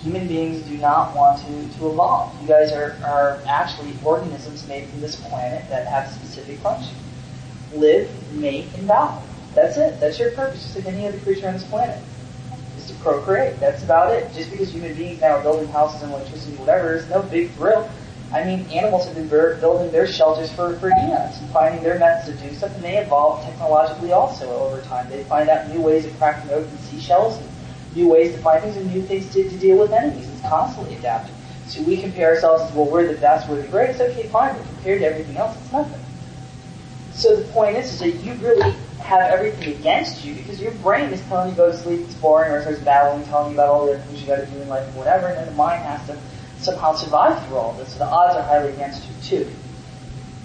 Human 0.00 0.26
beings 0.26 0.62
do 0.62 0.76
not 0.78 1.14
want 1.14 1.40
to, 1.40 1.78
to 1.78 1.88
evolve. 1.88 2.40
You 2.42 2.48
guys 2.48 2.72
are, 2.72 2.96
are 3.04 3.40
actually 3.46 3.92
organisms 4.04 4.66
made 4.66 4.88
from 4.88 5.00
this 5.00 5.16
planet 5.16 5.68
that 5.68 5.86
have 5.86 6.10
specific 6.10 6.58
function. 6.58 6.94
Live, 7.74 8.10
mate, 8.34 8.66
and 8.76 8.88
die. 8.88 9.22
That's 9.54 9.76
it. 9.76 10.00
That's 10.00 10.18
your 10.18 10.32
purpose, 10.32 10.62
just 10.62 10.76
like 10.76 10.86
any 10.86 11.06
other 11.06 11.18
creature 11.20 11.46
on 11.46 11.54
this 11.54 11.64
planet. 11.64 12.02
Is 12.76 12.88
to 12.88 12.94
procreate. 12.96 13.60
That's 13.60 13.82
about 13.84 14.12
it. 14.12 14.32
Just 14.34 14.50
because 14.50 14.72
human 14.72 14.94
beings 14.94 15.20
now 15.20 15.36
are 15.36 15.42
building 15.42 15.68
houses 15.68 16.02
and 16.02 16.12
electricity, 16.12 16.56
whatever, 16.56 16.96
is 16.96 17.08
no 17.08 17.22
big 17.22 17.52
thrill. 17.52 17.88
I 18.34 18.42
mean, 18.44 18.66
animals 18.72 19.06
have 19.06 19.14
been 19.14 19.28
building 19.28 19.92
their 19.92 20.08
shelters 20.08 20.50
for, 20.50 20.76
for 20.78 20.88
eons 20.88 21.38
and 21.38 21.50
finding 21.50 21.84
their 21.84 22.00
methods 22.00 22.36
to 22.36 22.48
do 22.48 22.52
stuff, 22.52 22.74
and 22.74 22.82
they 22.82 22.98
evolve 22.98 23.44
technologically 23.44 24.10
also 24.10 24.50
over 24.50 24.82
time. 24.82 25.08
They 25.08 25.22
find 25.22 25.48
out 25.48 25.68
new 25.68 25.80
ways 25.80 26.04
of 26.04 26.18
cracking 26.18 26.50
open 26.50 26.76
seashells 26.78 27.38
and 27.38 27.48
new 27.94 28.08
ways 28.08 28.34
to 28.34 28.38
find 28.42 28.60
things 28.60 28.76
and 28.76 28.92
new 28.92 29.02
things 29.02 29.32
to, 29.34 29.48
to 29.48 29.56
deal 29.58 29.78
with 29.78 29.92
enemies. 29.92 30.28
It's 30.28 30.40
constantly 30.42 30.96
adapting. 30.96 31.34
So 31.68 31.82
we 31.82 31.96
compare 31.96 32.34
ourselves 32.34 32.64
as, 32.64 32.72
well, 32.72 32.86
we're 32.86 33.06
the 33.06 33.20
best, 33.20 33.48
we're 33.48 33.62
the 33.62 33.68
greatest. 33.68 34.00
Okay, 34.00 34.24
fine, 34.24 34.56
but 34.56 34.66
compared 34.66 35.00
to 35.02 35.06
everything 35.06 35.36
else, 35.36 35.56
it's 35.56 35.72
nothing. 35.72 36.00
So 37.12 37.36
the 37.36 37.44
point 37.52 37.76
is, 37.76 37.92
is 37.92 37.98
that 38.00 38.24
you 38.24 38.34
really 38.34 38.74
have 38.98 39.30
everything 39.30 39.74
against 39.74 40.24
you 40.24 40.34
because 40.34 40.60
your 40.60 40.72
brain 40.72 41.12
is 41.12 41.22
telling 41.28 41.50
you 41.50 41.56
go 41.56 41.70
to 41.70 41.76
sleep, 41.76 42.00
it's 42.00 42.14
boring, 42.14 42.50
or 42.50 42.58
it 42.58 42.62
starts 42.62 42.80
battling, 42.80 43.24
telling 43.26 43.52
you 43.52 43.54
about 43.54 43.68
all 43.68 43.86
the 43.86 43.92
other 43.92 44.02
things 44.02 44.20
you 44.20 44.26
got 44.26 44.40
to 44.40 44.46
do 44.46 44.60
in 44.60 44.68
life 44.68 44.84
and 44.88 44.96
whatever, 44.96 45.28
and 45.28 45.36
then 45.36 45.46
the 45.46 45.52
mind 45.52 45.82
has 45.84 46.04
to 46.08 46.18
somehow 46.64 46.94
survive 46.94 47.46
through 47.46 47.56
all 47.56 47.72
this. 47.74 47.92
So 47.92 47.98
the 47.98 48.06
odds 48.06 48.34
are 48.36 48.42
highly 48.42 48.72
against 48.72 49.06
you 49.08 49.14
too. 49.22 49.50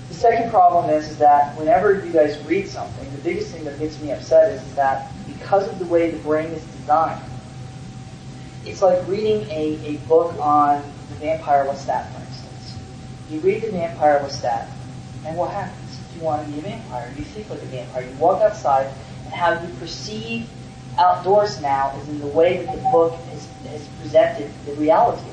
The 0.09 0.13
second 0.13 0.49
problem 0.49 0.89
is, 0.89 1.09
is 1.09 1.17
that 1.19 1.55
whenever 1.57 2.03
you 2.03 2.11
guys 2.11 2.43
read 2.45 2.67
something, 2.67 3.09
the 3.11 3.21
biggest 3.21 3.51
thing 3.51 3.63
that 3.65 3.79
makes 3.79 3.99
me 4.01 4.11
upset 4.11 4.51
is, 4.51 4.61
is 4.63 4.75
that 4.75 5.11
because 5.27 5.67
of 5.67 5.79
the 5.79 5.85
way 5.85 6.11
the 6.11 6.17
brain 6.19 6.47
is 6.47 6.63
designed, 6.65 7.23
it's 8.65 8.81
like 8.81 9.07
reading 9.07 9.47
a, 9.49 9.79
a 9.85 9.97
book 10.07 10.35
on 10.39 10.81
the 11.09 11.15
vampire 11.15 11.65
Lestat, 11.65 12.11
for 12.11 12.19
instance. 12.21 12.77
You 13.29 13.39
read 13.39 13.61
the 13.61 13.71
vampire 13.71 14.19
Lestat, 14.19 14.67
and 15.25 15.37
what 15.37 15.51
happens? 15.51 15.99
You 16.15 16.21
want 16.21 16.45
to 16.45 16.51
be 16.51 16.59
a 16.59 16.61
vampire. 16.61 17.13
You 17.15 17.23
think 17.23 17.49
like 17.49 17.61
a 17.61 17.65
vampire. 17.65 18.03
You 18.03 18.15
walk 18.17 18.41
outside, 18.41 18.91
and 19.25 19.33
how 19.33 19.61
you 19.61 19.73
perceive 19.75 20.49
outdoors 20.97 21.61
now 21.61 21.95
is 22.01 22.09
in 22.09 22.19
the 22.19 22.27
way 22.27 22.65
that 22.65 22.75
the 22.75 22.81
book 22.89 23.13
has, 23.13 23.47
has 23.67 23.87
presented 24.01 24.51
the 24.65 24.73
reality 24.73 25.29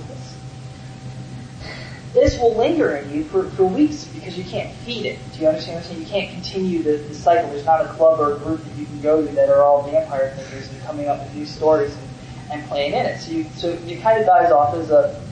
this. 2.17 2.39
Will 2.41 2.57
linger 2.57 2.97
in 2.97 3.15
you 3.15 3.25
for, 3.25 3.45
for 3.51 3.65
weeks 3.65 4.05
because 4.05 4.37
you 4.37 4.43
can't 4.43 4.75
feed 4.79 5.07
it. 5.07 5.19
Do 5.33 5.43
you 5.43 5.49
understand 5.49 5.77
what 5.77 5.85
I'm 5.85 5.91
saying? 5.91 6.01
You 6.01 6.07
can't 6.09 6.31
continue 6.33 6.83
the, 6.83 6.97
the 6.97 7.15
cycle. 7.15 7.49
There's 7.51 7.65
not 7.65 7.85
a 7.85 7.89
club 7.91 8.19
or 8.19 8.35
a 8.35 8.39
group 8.39 8.65
that 8.65 8.77
you 8.77 8.87
can 8.87 9.01
go 9.01 9.25
to 9.25 9.33
that 9.35 9.49
are 9.49 9.63
all 9.63 9.89
vampire 9.89 10.35
thinkers 10.35 10.69
and 10.73 10.83
coming 10.83 11.07
up 11.09 11.21
with 11.21 11.35
new 11.35 11.47
stories 11.47 11.95
and, 11.95 12.61
and 12.61 12.69
playing 12.69 12.95
in 12.95 13.07
it. 13.07 13.21
So 13.21 13.31
you 13.31 13.47
so 13.55 13.69
it 13.69 14.03
kind 14.03 14.19
of 14.19 14.27
dies 14.27 14.51
off 14.51 14.75
as 14.75 14.91
a 14.91 15.23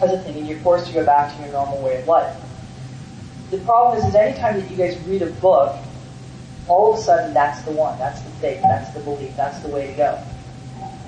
as 0.00 0.12
a 0.12 0.18
thing, 0.18 0.36
and 0.36 0.46
you're 0.46 0.58
forced 0.60 0.86
to 0.86 0.92
go 0.92 1.04
back 1.04 1.34
to 1.34 1.42
your 1.42 1.52
normal 1.52 1.82
way 1.82 2.00
of 2.00 2.06
life. 2.06 2.36
The 3.50 3.58
problem 3.58 3.98
is, 3.98 4.04
is 4.06 4.14
anytime 4.14 4.60
that 4.60 4.70
you 4.70 4.76
guys 4.76 4.98
read 5.06 5.22
a 5.22 5.30
book, 5.30 5.76
all 6.68 6.92
of 6.92 6.98
a 6.98 7.02
sudden 7.02 7.32
that's 7.32 7.62
the 7.62 7.70
one, 7.70 7.98
that's 7.98 8.20
the 8.20 8.30
faith, 8.32 8.60
that's 8.62 8.92
the 8.92 9.00
belief, 9.00 9.34
that's 9.36 9.60
the 9.60 9.68
way 9.68 9.86
to 9.86 9.92
go. 9.94 10.22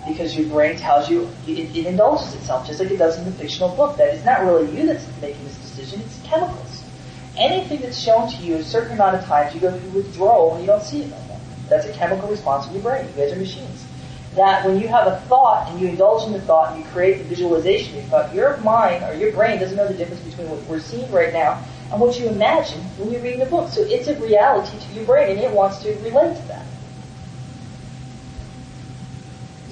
Because 0.08 0.36
your 0.36 0.48
brain 0.48 0.76
tells 0.76 1.08
you, 1.08 1.28
it, 1.46 1.76
it 1.76 1.86
indulges 1.86 2.34
itself, 2.34 2.66
just 2.66 2.80
like 2.80 2.90
it 2.90 2.96
does 2.96 3.18
in 3.18 3.24
the 3.24 3.32
fictional 3.32 3.74
book. 3.76 3.96
That 3.96 4.14
it's 4.14 4.24
not 4.24 4.40
really 4.40 4.70
you 4.76 4.86
that's 4.86 5.06
making 5.20 5.44
this 5.44 5.56
decision, 5.58 6.00
it's 6.00 6.20
chemicals. 6.24 6.84
Anything 7.36 7.80
that's 7.82 7.98
shown 7.98 8.28
to 8.30 8.36
you 8.42 8.56
a 8.56 8.64
certain 8.64 8.92
amount 8.92 9.16
of 9.16 9.24
times, 9.26 9.54
you 9.54 9.60
go 9.60 9.78
through 9.78 9.90
withdrawal 9.90 10.54
and 10.54 10.62
you 10.62 10.66
don't 10.66 10.82
see 10.82 11.02
it 11.02 11.10
no 11.10 11.20
more. 11.28 11.38
That's 11.68 11.86
a 11.86 11.92
chemical 11.92 12.28
response 12.28 12.66
in 12.66 12.72
your 12.74 12.82
brain. 12.82 13.06
You 13.06 13.12
guys 13.12 13.32
are 13.32 13.36
machines. 13.36 13.86
That 14.34 14.64
when 14.64 14.80
you 14.80 14.88
have 14.88 15.06
a 15.06 15.20
thought 15.28 15.70
and 15.70 15.80
you 15.80 15.88
indulge 15.88 16.26
in 16.26 16.32
the 16.32 16.40
thought 16.40 16.72
and 16.72 16.84
you 16.84 16.90
create 16.90 17.18
the 17.18 17.24
visualization 17.24 17.98
of 17.98 18.04
thought, 18.06 18.34
your 18.34 18.56
mind 18.58 19.04
or 19.04 19.14
your 19.14 19.32
brain 19.32 19.58
doesn't 19.58 19.76
know 19.76 19.86
the 19.88 19.94
difference 19.94 20.22
between 20.22 20.50
what 20.50 20.62
we're 20.64 20.80
seeing 20.80 21.10
right 21.12 21.32
now 21.32 21.62
and 21.90 22.00
what 22.00 22.18
you 22.18 22.28
imagine 22.28 22.80
when 22.98 23.10
you're 23.10 23.22
reading 23.22 23.40
the 23.40 23.46
book. 23.46 23.70
So 23.70 23.82
it's 23.82 24.08
a 24.08 24.18
reality 24.20 24.78
to 24.78 24.94
your 24.94 25.04
brain 25.04 25.36
and 25.36 25.40
it 25.40 25.50
wants 25.50 25.78
to 25.82 25.94
relate 26.00 26.36
to 26.36 26.48
that. 26.48 26.66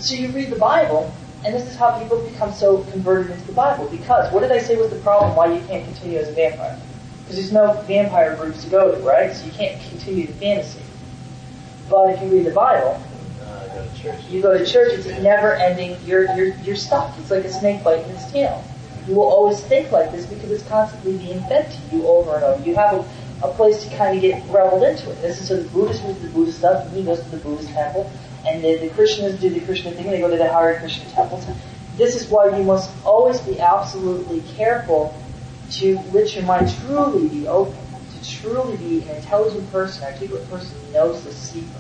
So 0.07 0.15
you 0.15 0.29
read 0.29 0.51
the 0.51 0.57
Bible, 0.57 1.13
and 1.45 1.53
this 1.53 1.69
is 1.69 1.75
how 1.75 1.99
people 1.99 2.21
become 2.21 2.53
so 2.53 2.85
converted 2.93 3.33
into 3.33 3.45
the 3.49 3.53
Bible. 3.53 3.89
Because 3.89 4.33
what 4.33 4.39
did 4.39 4.53
I 4.53 4.59
say 4.59 4.77
was 4.77 4.89
the 4.89 5.01
problem 5.01 5.35
why 5.35 5.53
you 5.53 5.61
can't 5.67 5.85
continue 5.85 6.17
as 6.17 6.29
a 6.29 6.33
vampire? 6.33 6.79
Because 7.23 7.35
there's 7.35 7.51
no 7.51 7.73
vampire 7.89 8.37
groups 8.37 8.63
to 8.63 8.71
go 8.71 8.95
to, 8.95 9.03
right? 9.03 9.35
So 9.35 9.45
you 9.47 9.51
can't 9.51 9.83
continue 9.89 10.29
the 10.29 10.33
fantasy. 10.35 10.79
But 11.91 12.11
if 12.11 12.23
you 12.23 12.29
read 12.29 12.47
the 12.47 12.53
Bible, 12.53 13.03
you 14.31 14.41
go 14.43 14.57
to 14.57 14.65
church, 14.65 14.93
it's 14.93 15.07
a 15.07 15.21
never 15.25 15.55
ending. 15.55 15.97
You're, 16.05 16.33
you're, 16.37 16.55
you're 16.59 16.77
stuck. 16.77 17.13
It's 17.19 17.33
like 17.33 17.45
a 17.45 17.53
snake 17.53 17.83
biting 17.83 18.09
its 18.13 18.31
tail. 18.31 18.63
You 19.09 19.17
will 19.17 19.25
always 19.25 19.61
think 19.61 19.91
like 19.91 20.13
this 20.13 20.25
because 20.25 20.53
it's 20.53 20.69
constantly 20.69 21.19
being 21.19 21.41
fed 21.49 21.69
to 21.69 21.97
you 21.97 22.07
over 22.07 22.37
and 22.37 22.45
over. 22.45 22.65
You 22.65 22.77
have 22.77 22.95
a, 22.95 23.11
a 23.43 23.53
place 23.55 23.83
to 23.83 23.97
kind 23.97 24.15
of 24.15 24.23
get 24.23 24.41
reveled 24.51 24.85
into 24.85 25.11
it. 25.11 25.21
This 25.21 25.41
is 25.41 25.49
so 25.49 25.57
the 25.61 25.69
Buddhist 25.71 26.05
reads 26.05 26.23
the 26.23 26.29
Buddhist 26.29 26.59
stuff, 26.59 26.87
and 26.87 26.97
he 26.97 27.03
goes 27.03 27.21
to 27.25 27.29
the 27.31 27.39
Buddhist 27.39 27.71
temple, 27.71 28.09
and 28.47 28.63
the, 28.63 28.77
the 28.77 28.91
Christians 28.91 29.41
do 29.41 29.51
the 29.51 29.61
Christian 29.61 29.95
thing, 29.95 30.07
they 30.11 30.21
go 30.21 30.31
to 30.31 30.37
the 30.37 30.49
Hare 30.49 30.79
Krishna 30.79 31.11
temples. 31.11 31.47
This 31.97 32.15
is 32.15 32.29
why 32.29 32.57
you 32.57 32.63
must 32.63 32.91
always 33.05 33.41
be 33.41 33.61
absolutely 33.61 34.43
careful 34.55 35.15
to 35.73 35.99
let 36.13 36.35
your 36.35 36.45
mind 36.45 36.73
truly 36.83 37.29
be 37.29 37.49
open, 37.49 37.75
to 38.13 38.29
truly 38.29 38.77
be 38.77 39.03
an 39.09 39.17
intelligent 39.17 39.71
person, 39.73 40.05
articulate 40.05 40.49
person 40.51 40.79
who 40.79 40.93
knows 40.93 41.25
the 41.25 41.33
secret. 41.33 41.73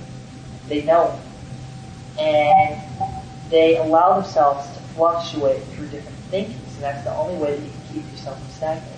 They 0.68 0.82
know 0.82 1.18
it. 2.16 2.20
And 2.20 2.80
they 3.50 3.76
allow 3.76 4.20
themselves 4.20 4.66
to 4.76 4.82
fluctuate 4.94 5.62
through 5.64 5.88
different 5.88 6.18
thinkings, 6.30 6.74
and 6.74 6.82
that's 6.82 7.04
the 7.04 7.14
only 7.14 7.36
way 7.36 7.56
that 7.56 7.62
you 7.62 7.70
can 7.70 7.94
keep 7.94 8.10
yourself 8.10 8.40
from 8.40 8.50
stagnating. 8.50 8.92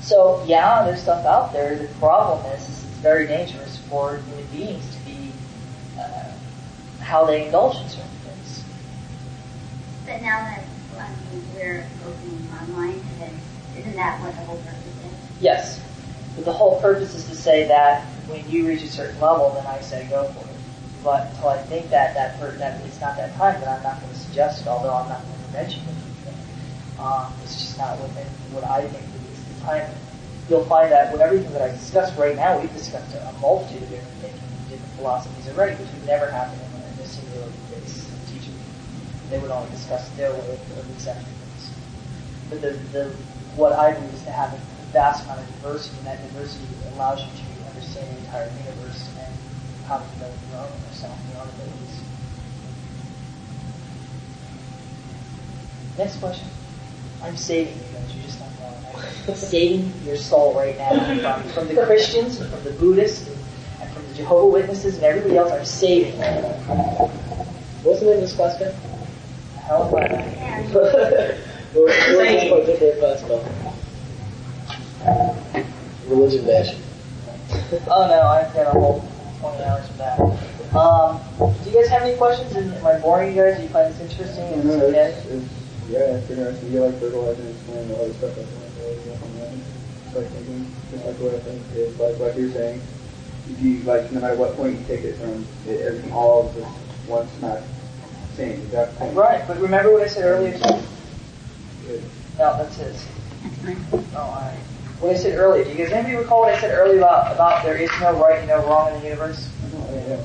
So, 0.00 0.42
yeah, 0.46 0.84
there's 0.84 1.02
stuff 1.02 1.26
out 1.26 1.52
there. 1.52 1.76
The 1.76 1.88
problem 1.94 2.44
is, 2.52 2.62
is 2.62 2.84
it's 2.84 2.96
very 2.98 3.26
dangerous 3.26 3.78
for 3.88 4.16
human 4.16 4.46
beings 4.46 4.84
to 4.96 5.01
how 7.12 7.26
they 7.26 7.44
indulge 7.44 7.76
in 7.76 7.88
certain 7.90 8.08
things. 8.24 8.64
But 10.06 10.22
now 10.22 10.40
that 10.40 10.64
I 10.98 11.08
mean, 11.34 11.44
we're 11.54 11.86
opening 12.06 12.48
our 12.58 12.66
mind 12.68 13.02
to 13.02 13.18
this, 13.20 13.34
isn't 13.78 13.96
that 13.96 14.18
what 14.22 14.32
the 14.32 14.40
whole 14.40 14.56
purpose 14.56 14.86
is? 14.86 15.42
Yes. 15.42 15.80
But 16.34 16.46
the 16.46 16.52
whole 16.52 16.80
purpose 16.80 17.14
is 17.14 17.28
to 17.28 17.34
say 17.34 17.68
that 17.68 18.04
when 18.28 18.48
you 18.48 18.66
reach 18.66 18.82
a 18.82 18.88
certain 18.88 19.20
level, 19.20 19.52
then 19.52 19.66
I 19.66 19.80
say 19.80 20.06
go 20.08 20.24
for 20.24 20.48
it. 20.48 20.56
But 21.04 21.28
until 21.28 21.48
I 21.48 21.62
think 21.64 21.90
that 21.90 22.14
that, 22.14 22.40
per- 22.40 22.56
that 22.56 22.80
it's 22.86 23.00
not 23.00 23.16
that 23.16 23.34
time, 23.36 23.60
then 23.60 23.68
I'm 23.68 23.82
not 23.82 24.00
going 24.00 24.12
to 24.12 24.18
suggest 24.18 24.62
it, 24.62 24.68
although 24.68 24.94
I'm 24.94 25.08
not 25.08 25.20
going 25.22 25.44
to 25.44 25.52
mention 25.52 25.82
it. 25.82 27.00
Um, 27.00 27.32
it's 27.42 27.56
just 27.56 27.76
not 27.76 28.00
within 28.00 28.26
what 28.52 28.64
I 28.64 28.86
think 28.86 29.04
is 29.04 29.58
the 29.58 29.64
time. 29.66 29.90
You'll 30.48 30.64
find 30.64 30.90
that 30.92 31.12
with 31.12 31.20
everything 31.20 31.52
that 31.52 31.62
I 31.62 31.70
discussed 31.70 32.16
right 32.16 32.36
now, 32.36 32.58
we've 32.58 32.72
discussed 32.72 33.14
a, 33.14 33.32
multitude 33.42 33.82
of 33.82 33.90
different 33.90 34.14
thinking, 34.22 34.40
different 34.70 34.94
philosophies 34.94 35.48
already, 35.48 35.74
which 35.76 35.92
would 35.92 36.06
never 36.06 36.30
happen 36.30 36.54
in 36.54 36.80
a, 36.80 36.92
in 36.94 36.98
a 37.00 37.06
singular 37.06 37.48
based 37.70 38.06
teaching. 38.28 38.54
They 39.32 39.38
would 39.38 39.50
all 39.50 39.64
discuss 39.68 40.10
their 40.10 40.30
way 40.30 40.40
of, 40.40 40.78
of 40.78 40.90
accepting 40.90 41.24
things. 41.24 41.70
But 42.50 42.60
the, 42.60 42.72
the, 42.92 43.08
what 43.56 43.72
I 43.72 43.98
do 43.98 44.04
is 44.08 44.22
to 44.24 44.30
have 44.30 44.52
a 44.52 44.60
vast 44.92 45.24
amount 45.24 45.40
of 45.40 45.46
diversity, 45.46 45.96
and 45.96 46.06
that 46.06 46.20
diversity 46.20 46.66
allows 46.94 47.22
you 47.22 47.28
to 47.32 47.68
understand 47.70 48.14
the 48.14 48.20
entire 48.26 48.52
universe 48.60 49.08
and 49.18 49.34
how 49.88 50.00
to 50.00 50.04
develop 50.12 50.36
your 50.50 50.60
own 50.60 50.68
yourself, 50.86 51.18
your 51.32 51.40
own 51.40 51.48
abilities. 51.48 52.00
Next 55.96 56.20
question. 56.20 56.48
I'm 57.22 57.38
saving 57.38 57.72
you 57.72 57.84
guys. 57.94 58.14
You 58.14 58.22
just 58.24 58.38
don't 58.38 58.60
know. 58.60 59.02
I'm 59.28 59.34
saving 59.34 59.92
your 60.04 60.16
soul 60.16 60.52
right 60.52 60.76
now 60.76 61.32
from, 61.32 61.48
from 61.54 61.74
the 61.74 61.86
Christians, 61.86 62.38
and 62.38 62.50
from 62.50 62.64
the 62.64 62.72
Buddhists, 62.72 63.30
and, 63.80 63.90
from 63.92 64.06
the 64.08 64.14
Jehovah 64.14 64.48
Witnesses, 64.48 64.96
and 64.96 65.04
everybody 65.04 65.38
else. 65.38 65.52
I'm 65.52 65.64
saving 65.64 66.20
the 68.02 68.10
name 68.10 68.20
this 68.20 68.38
again? 68.38 68.91
Hell, 69.66 69.88
what? 69.90 70.10
What 71.72 71.84
was 71.84 71.94
this 71.96 72.50
particular 72.50 72.96
class 72.98 73.22
called? 73.22 73.46
Religion 76.06 76.44
bashing. 76.44 76.82
oh 77.88 78.06
no, 78.08 78.22
I've 78.22 78.52
got 78.52 78.66
a 78.66 78.78
whole 78.78 79.00
20 79.40 79.62
hours 79.64 79.88
of 79.88 79.96
that. 79.98 80.20
Um, 80.76 81.20
do 81.64 81.70
you 81.70 81.76
guys 81.76 81.88
have 81.88 82.02
any 82.02 82.16
questions? 82.16 82.54
Am 82.56 82.72
am 82.74 82.86
I 82.86 82.98
boring 82.98 83.34
you 83.34 83.42
guys? 83.42 83.56
Do 83.56 83.62
you 83.62 83.68
find 83.68 83.94
this 83.94 84.00
interesting? 84.00 84.44
Is 84.44 84.64
No, 84.64 84.84
okay? 84.86 84.98
it's, 84.98 85.26
it's, 85.26 85.48
yeah, 85.88 86.16
it's 86.16 86.30
interesting. 86.30 86.72
You 86.72 86.84
like 86.84 86.98
fertilizing 87.00 87.46
and 87.46 87.54
explaining 87.54 87.94
all 87.96 88.06
the 88.08 88.14
stuff 88.14 88.34
that's 88.36 88.48
going 88.50 89.42
on. 89.48 89.60
It's 90.06 90.16
like 90.16 90.26
thinking, 90.28 90.66
just 90.90 91.04
like 91.06 91.16
what 91.16 91.34
I 91.34 91.40
think 91.40 91.62
is 91.74 91.98
like 91.98 92.18
like 92.18 92.36
you're 92.36 92.50
saying. 92.52 92.82
If 93.50 93.60
you 93.60 93.78
like, 93.84 94.10
no 94.12 94.20
matter 94.20 94.36
what 94.36 94.56
point 94.56 94.78
you 94.78 94.84
take 94.86 95.04
it 95.04 95.16
from, 95.16 95.46
it, 95.66 95.80
everything 95.80 96.12
all 96.12 96.46
of 96.48 96.54
this 96.54 96.66
one 97.06 97.28
smack 97.38 97.62
same 98.42 98.60
exact 98.62 98.96
point. 98.96 99.16
Right, 99.16 99.46
but 99.46 99.60
remember 99.60 99.92
what 99.92 100.02
I 100.02 100.06
said 100.06 100.24
earlier? 100.24 100.58
Good. 100.58 102.02
No, 102.38 102.56
that's 102.58 102.76
his. 102.76 103.06
Oh, 103.94 104.18
alright. 104.18 104.58
What 105.00 105.12
I 105.12 105.14
said 105.14 105.38
earlier, 105.38 105.64
do 105.64 105.70
you 105.70 105.76
guys 105.76 105.92
anybody 105.92 106.16
recall 106.16 106.40
what 106.40 106.54
I 106.54 106.60
said 106.60 106.76
earlier 106.76 106.98
about, 106.98 107.32
about 107.32 107.64
there 107.64 107.76
is 107.76 107.90
no 108.00 108.20
right 108.22 108.38
and 108.38 108.48
no 108.48 108.64
wrong 108.66 108.94
in 108.94 109.00
the 109.00 109.08
universe? 109.08 109.50
Yeah, 109.72 110.08
yeah. 110.08 110.24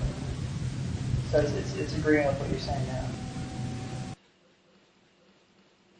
So 1.32 1.40
it's, 1.40 1.52
it's, 1.52 1.76
it's 1.76 1.98
agreeing 1.98 2.28
with 2.28 2.40
what 2.40 2.50
you're 2.50 2.60
saying 2.60 2.86
now. 2.88 3.06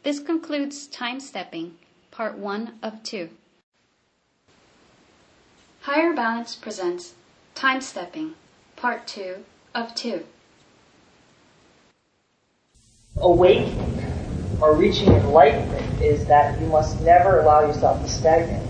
This 0.02 0.20
concludes 0.20 0.86
Time 0.86 1.20
Stepping, 1.20 1.74
Part 2.10 2.38
1 2.38 2.78
of 2.82 3.02
2. 3.02 3.28
Higher 5.82 6.12
Balance 6.12 6.54
presents 6.54 7.14
Time 7.54 7.80
Stepping, 7.80 8.34
Part 8.76 9.06
2 9.06 9.44
of 9.74 9.94
2. 9.94 10.24
Awake 13.20 13.74
or 14.60 14.74
reaching 14.76 15.08
enlightenment 15.08 16.02
is 16.02 16.24
that 16.26 16.60
you 16.60 16.66
must 16.66 17.00
never 17.02 17.40
allow 17.40 17.66
yourself 17.66 18.00
to 18.02 18.08
stagnate. 18.08 18.62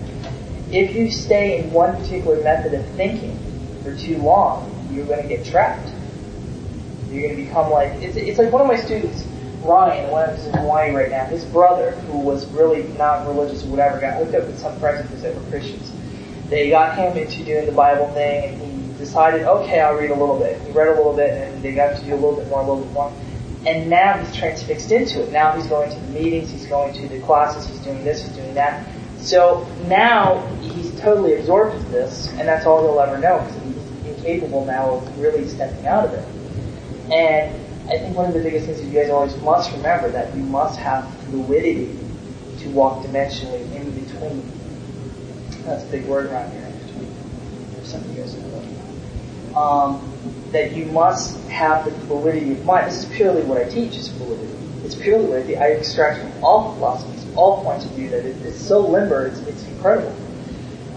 If 0.71 0.95
you 0.95 1.11
stay 1.11 1.59
in 1.59 1.71
one 1.71 1.95
particular 1.97 2.43
method 2.43 2.73
of 2.73 2.85
thinking 2.91 3.37
for 3.83 3.95
too 3.95 4.17
long, 4.17 4.69
you're 4.91 5.05
going 5.05 5.21
to 5.21 5.27
get 5.27 5.45
trapped. 5.45 5.89
You're 7.09 7.23
going 7.23 7.35
to 7.37 7.43
become 7.43 7.71
like, 7.71 7.91
it's, 8.01 8.17
it's 8.17 8.37
like 8.37 8.51
one 8.51 8.61
of 8.61 8.67
my 8.67 8.75
students, 8.75 9.25
Ryan, 9.63 10.11
one 10.11 10.29
who's 10.29 10.45
in 10.45 10.53
Hawaii 10.53 10.93
right 10.93 11.09
now, 11.09 11.25
his 11.25 11.43
brother, 11.45 11.91
who 11.91 12.19
was 12.19 12.45
really 12.47 12.83
not 12.97 13.27
religious 13.27 13.63
or 13.63 13.67
whatever, 13.67 13.99
got 13.99 14.17
hooked 14.17 14.35
up 14.35 14.45
with 14.45 14.59
some 14.59 14.79
presbyters 14.79 15.21
that 15.21 15.35
were 15.35 15.49
Christians. 15.49 15.91
They 16.49 16.69
got 16.69 16.97
him 16.97 17.17
into 17.17 17.43
doing 17.43 17.65
the 17.65 17.71
Bible 17.71 18.07
thing, 18.13 18.53
and 18.53 18.61
he 18.61 18.97
decided, 18.97 19.43
okay, 19.43 19.79
I'll 19.79 19.95
read 19.95 20.11
a 20.11 20.15
little 20.15 20.39
bit. 20.39 20.61
He 20.61 20.71
read 20.71 20.87
a 20.87 20.95
little 20.95 21.15
bit, 21.15 21.29
and 21.31 21.61
they 21.61 21.73
got 21.73 21.97
to 21.97 22.03
do 22.03 22.13
a 22.13 22.15
little 22.15 22.35
bit 22.35 22.47
more, 22.47 22.61
a 22.61 22.67
little 22.67 22.83
bit 22.83 22.93
more. 22.93 23.13
And 23.65 23.89
now 23.89 24.17
he's 24.17 24.35
transfixed 24.35 24.91
into 24.91 25.23
it. 25.23 25.31
Now 25.31 25.51
he's 25.51 25.67
going 25.67 25.89
to 25.89 25.99
the 25.99 26.11
meetings, 26.11 26.49
he's 26.49 26.65
going 26.65 26.93
to 26.93 27.07
the 27.09 27.19
classes, 27.21 27.67
he's 27.67 27.79
doing 27.79 28.03
this, 28.03 28.23
he's 28.25 28.35
doing 28.35 28.53
that. 28.53 28.87
So 29.17 29.67
now 29.87 30.45
he's 30.61 30.97
totally 31.01 31.35
absorbed 31.35 31.75
with 31.75 31.91
this, 31.91 32.29
and 32.29 32.47
that's 32.47 32.65
all 32.65 32.81
he'll 32.81 32.99
ever 33.01 33.17
know 33.17 33.39
because 33.39 33.63
he's 33.63 34.15
incapable 34.17 34.65
now 34.65 34.91
of 34.91 35.19
really 35.19 35.47
stepping 35.47 35.85
out 35.85 36.05
of 36.05 36.13
it. 36.13 36.25
And 37.11 37.53
I 37.89 37.97
think 37.97 38.15
one 38.15 38.27
of 38.27 38.33
the 38.33 38.41
biggest 38.41 38.67
things 38.67 38.79
that 38.79 38.85
you 38.85 38.93
guys 38.93 39.09
always 39.09 39.35
must 39.37 39.71
remember 39.71 40.09
that 40.11 40.35
you 40.35 40.43
must 40.43 40.79
have 40.79 41.11
fluidity 41.25 41.97
to 42.59 42.69
walk 42.69 43.03
dimensionally 43.03 43.61
in 43.73 43.91
between. 44.05 44.51
That's 45.63 45.83
a 45.83 45.87
big 45.87 46.05
word 46.05 46.27
around 46.27 46.51
here. 46.51 46.65
In 46.65 46.77
between. 46.85 47.83
Some 47.83 48.01
of 48.01 48.15
you 48.15 48.21
guys 48.21 48.35
know. 48.35 49.59
Um, 49.59 50.38
that 50.51 50.75
you 50.75 50.85
must 50.85 51.39
have 51.49 51.85
the 51.85 51.91
fluidity 52.07 52.53
of 52.53 52.65
mind. 52.65 52.87
This 52.87 53.03
is 53.03 53.15
purely 53.15 53.43
what 53.43 53.59
I 53.59 53.69
teach 53.69 53.95
is 53.95 54.09
fluidity. 54.09 54.57
It's 54.83 54.95
purely 54.95 55.25
what 55.25 55.59
I. 55.59 55.65
I 55.65 55.67
extract 55.71 56.19
from 56.19 56.43
all 56.43 56.73
philosophies, 56.73 57.25
all 57.35 57.63
points 57.63 57.85
of 57.85 57.91
view 57.91 58.09
that 58.09 58.25
it, 58.25 58.35
it's 58.43 58.59
so 58.59 58.79
limber, 58.79 59.27
it's, 59.27 59.39
it's 59.41 59.63
incredible. 59.67 60.15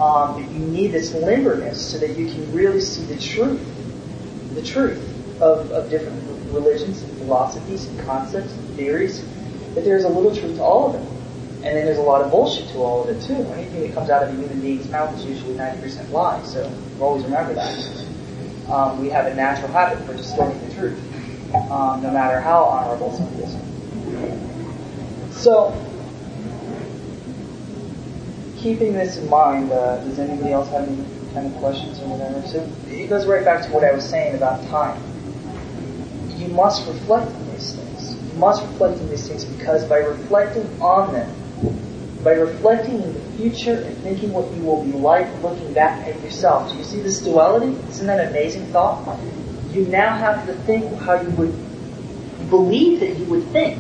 Um, 0.01 0.35
but 0.35 0.51
you 0.51 0.67
need 0.67 0.89
this 0.89 1.13
limberness 1.13 1.77
so 1.77 1.99
that 1.99 2.17
you 2.17 2.27
can 2.27 2.51
really 2.53 2.81
see 2.81 3.05
the 3.05 3.21
truth, 3.21 3.61
the 4.55 4.63
truth 4.63 5.01
of, 5.41 5.71
of 5.71 5.91
different 5.91 6.23
religions 6.53 7.03
and 7.03 7.19
philosophies 7.19 7.87
and 7.87 8.01
concepts 8.01 8.53
and 8.53 8.77
theories. 8.77 9.25
That 9.75 9.85
there's 9.85 10.05
a 10.05 10.09
little 10.09 10.35
truth 10.35 10.57
to 10.57 10.63
all 10.63 10.95
of 10.95 10.95
it. 10.95 11.09
And 11.65 11.77
then 11.77 11.87
there's 11.87 11.99
a 11.99 12.03
lot 12.03 12.23
of 12.23 12.31
bullshit 12.31 12.69
to 12.71 12.79
all 12.79 13.05
of 13.05 13.11
it 13.11 13.23
too. 13.23 13.35
Anything 13.53 13.83
that 13.83 13.95
comes 13.95 14.11
out 14.11 14.23
of 14.23 14.31
a 14.31 14.33
human 14.33 14.61
being's 14.61 14.89
mouth 14.91 15.15
is 15.17 15.25
usually 15.25 15.55
90% 15.55 16.11
lie, 16.11 16.43
so 16.43 16.73
always 17.01 17.25
remember 17.25 17.55
that 17.55 17.79
um, 18.69 19.01
we 19.01 19.09
have 19.11 19.27
a 19.27 19.35
natural 19.35 19.71
habit 19.73 20.05
for 20.07 20.15
distorting 20.15 20.59
the 20.69 20.75
truth, 20.75 20.99
um, 21.71 22.03
no 22.03 22.11
matter 22.11 22.41
how 22.41 22.65
honorable 22.65 23.13
something 23.13 23.41
is. 23.41 23.57
So, 25.37 25.73
keeping 28.63 28.93
this 28.93 29.19
in 29.19 29.29
mind, 29.29 29.73
uh, 29.73 29.97
does 30.05 30.19
anybody 30.19 30.53
else 30.53 30.71
have 30.71 30.87
any 30.87 31.05
kind 31.35 31.47
of 31.47 31.55
questions 31.57 31.99
or 32.01 32.07
whatever? 32.07 32.47
So 32.47 32.69
it 32.89 33.09
goes 33.09 33.27
right 33.27 33.45
back 33.45 33.65
to 33.67 33.73
what 33.73 33.85
I 33.85 33.93
was 33.93 34.09
saying 34.09 34.37
about 34.37 34.65
time. 34.69 35.03
You 36.37 36.49
must 36.49 36.87
reflect 36.87 37.31
on 37.33 37.51
these 37.53 37.75
things. 37.75 38.15
You 38.15 38.39
must 38.39 38.63
reflect 38.63 39.01
on 39.01 39.09
these 39.11 39.27
things 39.29 39.45
because 39.45 39.85
by 39.85 39.99
reflecting 39.99 40.81
on 40.81 41.13
them, 41.13 41.35
by 42.23 42.33
reflecting 42.33 43.03
future 43.37 43.83
and 43.83 43.97
thinking 43.99 44.33
what 44.33 44.53
you 44.55 44.63
will 44.63 44.85
be 44.85 44.93
like 44.93 45.27
looking 45.43 45.73
back 45.73 46.07
at 46.07 46.21
yourself. 46.23 46.71
Do 46.71 46.79
you 46.79 46.85
see 46.85 47.01
this 47.01 47.21
duality? 47.21 47.73
Isn't 47.91 48.07
that 48.07 48.21
an 48.21 48.29
amazing 48.29 48.67
thought? 48.67 49.19
You 49.71 49.87
now 49.87 50.17
have 50.17 50.47
to 50.47 50.55
think 50.55 51.01
how 51.01 51.21
you 51.21 51.31
would 51.31 52.51
believe 52.51 53.01
that 53.01 53.17
you 53.17 53.25
would 53.27 53.45
think 53.49 53.79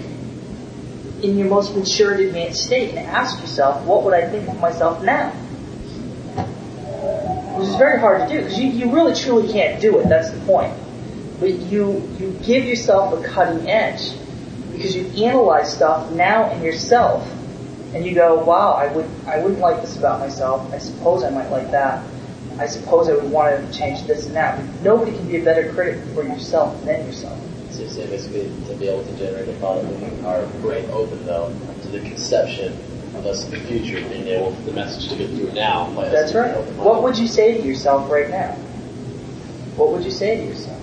in 1.23 1.39
your 1.39 1.49
most 1.49 1.77
matured 1.77 2.21
advanced 2.21 2.65
state 2.65 2.91
and 2.91 3.07
ask 3.07 3.41
yourself, 3.41 3.85
what 3.85 4.03
would 4.05 4.15
I 4.15 4.29
think 4.29 4.49
of 4.49 4.59
myself 4.61 5.03
now? 5.03 5.31
Which 7.59 7.69
is 7.69 7.77
very 7.77 8.01
hard 8.01 8.29
to 8.29 8.35
do 8.35 8.41
because 8.43 8.59
you, 8.59 8.71
you 8.71 8.93
really 8.93 9.15
truly 9.15 9.53
can't 9.53 9.81
do 9.81 9.99
it. 9.99 10.09
That's 10.09 10.31
the 10.31 10.41
point. 10.41 10.75
But 11.39 11.51
you, 11.51 12.09
you 12.19 12.37
give 12.43 12.65
yourself 12.65 13.23
a 13.23 13.29
cutting 13.29 13.69
edge 13.69 14.13
because 14.73 14.97
you 14.97 15.25
analyze 15.25 15.75
stuff 15.75 16.11
now 16.13 16.51
in 16.53 16.63
yourself 16.63 17.29
and 17.95 18.05
you 18.05 18.15
go, 18.15 18.43
wow, 18.45 18.73
I 18.73 18.87
would 18.93 19.09
I 19.27 19.39
wouldn't 19.39 19.61
like 19.61 19.81
this 19.81 19.97
about 19.97 20.21
myself. 20.21 20.73
I 20.73 20.79
suppose 20.79 21.23
I 21.23 21.31
might 21.31 21.51
like 21.51 21.71
that. 21.71 22.05
I 22.59 22.67
suppose 22.67 23.09
I 23.09 23.15
would 23.15 23.31
want 23.31 23.57
to 23.57 23.79
change 23.79 24.07
this 24.07 24.27
and 24.27 24.37
that. 24.37 24.59
But 24.59 24.83
nobody 24.83 25.13
can 25.13 25.27
be 25.27 25.39
a 25.39 25.45
better 25.45 25.73
critic 25.73 26.03
for 26.15 26.23
yourself 26.23 26.83
than 26.85 27.07
yourself. 27.07 27.39
So 27.71 27.83
you're 27.83 28.09
basically 28.09 28.53
to 28.67 28.75
be 28.75 28.89
able 28.89 29.05
to 29.05 29.17
generate 29.17 29.49
a 29.49 29.53
product, 29.59 29.89
leaving 29.89 30.25
our 30.27 30.47
brain 30.61 30.89
open 30.91 31.25
though 31.25 31.55
to 31.83 31.89
the 31.89 32.01
conception 32.01 32.73
of 33.15 33.27
us 33.27 33.45
in 33.45 33.51
the 33.53 33.61
future, 33.61 34.01
being 34.09 34.29
able 34.29 34.55
for 34.55 34.63
the 34.63 34.73
message 34.73 35.09
to 35.11 35.17
get 35.17 35.31
through 35.31 35.53
now. 35.53 35.91
That's 35.93 36.35
right. 36.35 36.55
What 36.77 37.03
would 37.03 37.19
you 37.19 37.27
say 37.27 37.61
to 37.61 37.67
yourself 37.67 38.11
right 38.11 38.29
now? 38.31 38.53
What 39.77 39.91
would 39.93 40.05
you 40.05 40.11
say 40.11 40.37
to 40.37 40.45
yourself? 40.45 40.82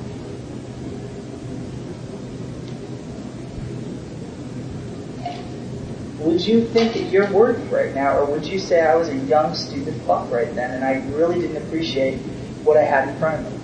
Would 6.19 6.45
you 6.45 6.65
think 6.65 6.93
that 6.93 7.03
you're 7.03 7.31
worthy 7.31 7.63
right 7.73 7.95
now, 7.95 8.17
or 8.17 8.25
would 8.25 8.45
you 8.45 8.59
say 8.59 8.81
I 8.81 8.95
was 8.95 9.07
a 9.07 9.15
young, 9.15 9.55
stupid 9.55 9.95
fuck 10.01 10.29
right 10.29 10.53
then, 10.53 10.71
and 10.71 10.83
I 10.83 11.05
really 11.15 11.39
didn't 11.39 11.65
appreciate 11.65 12.17
what 12.63 12.75
I 12.75 12.83
had 12.83 13.07
in 13.07 13.17
front 13.19 13.45
of 13.47 13.53
me? 13.53 13.59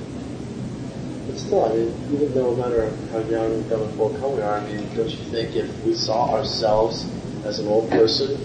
But 1.28 1.38
still, 1.38 1.66
I 1.66 1.70
mean, 1.76 1.94
even 2.14 2.34
though 2.34 2.56
no 2.56 2.64
matter 2.64 2.90
how 3.12 3.20
young, 3.20 3.62
dumb, 3.68 3.82
and 3.82 3.94
full 3.96 4.12
come 4.12 4.38
we 4.38 4.42
are, 4.42 4.58
I 4.58 4.66
mean, 4.66 4.88
don't 4.96 5.10
you 5.10 5.18
think 5.26 5.56
if 5.56 5.84
we 5.84 5.94
saw 5.94 6.34
ourselves 6.34 7.06
as 7.44 7.60
an 7.60 7.68
old 7.68 7.90
person 7.90 8.38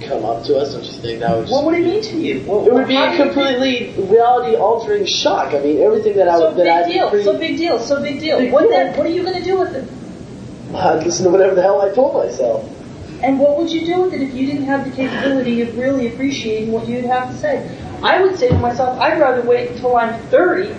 come 0.00 0.24
up 0.24 0.44
to 0.44 0.56
us, 0.56 0.72
don't 0.72 0.84
you 0.84 0.92
think 0.92 1.20
that 1.20 1.36
would 1.36 1.46
just... 1.46 1.52
What 1.52 1.66
would 1.66 1.74
it 1.74 1.84
mean 1.84 2.02
to 2.02 2.16
you? 2.16 2.40
What, 2.40 2.66
It 2.66 2.72
would 2.72 2.88
be 2.88 2.96
a 2.96 3.16
completely 3.16 3.92
reality-altering 4.02 5.04
shock. 5.04 5.52
I 5.52 5.60
mean, 5.60 5.82
everything 5.82 6.16
that 6.16 6.28
I 6.28 6.38
So 6.38 6.54
would 6.54 6.66
that 6.66 6.86
big 6.86 6.94
deal. 6.94 7.22
So 7.22 7.38
big 7.38 7.56
deal. 7.58 7.78
So 7.78 8.02
big 8.02 8.18
deal. 8.18 8.38
Big 8.38 8.52
what 8.52 8.62
deal. 8.62 8.70
then? 8.70 8.96
What 8.96 9.06
are 9.06 9.10
you 9.10 9.22
going 9.22 9.36
to 9.36 9.44
do 9.44 9.58
with 9.58 9.74
it? 9.74 10.74
I'd 10.74 11.02
listen 11.04 11.26
to 11.26 11.30
whatever 11.30 11.54
the 11.54 11.62
hell 11.62 11.82
I 11.82 11.90
told 11.90 12.14
myself. 12.14 12.66
And 13.22 13.38
what 13.38 13.56
would 13.58 13.70
you 13.70 13.86
do 13.86 14.02
with 14.02 14.12
it 14.14 14.20
if 14.22 14.34
you 14.34 14.46
didn't 14.46 14.64
have 14.64 14.84
the 14.84 14.90
capability 14.90 15.62
of 15.62 15.76
really 15.78 16.12
appreciating 16.12 16.72
what 16.72 16.88
you'd 16.88 17.04
have 17.04 17.30
to 17.30 17.36
say? 17.38 17.68
I 18.02 18.20
would 18.20 18.36
say 18.36 18.48
to 18.48 18.58
myself, 18.58 18.98
I'd 19.00 19.20
rather 19.20 19.42
wait 19.42 19.70
until 19.70 19.96
I'm 19.96 20.18
30 20.24 20.74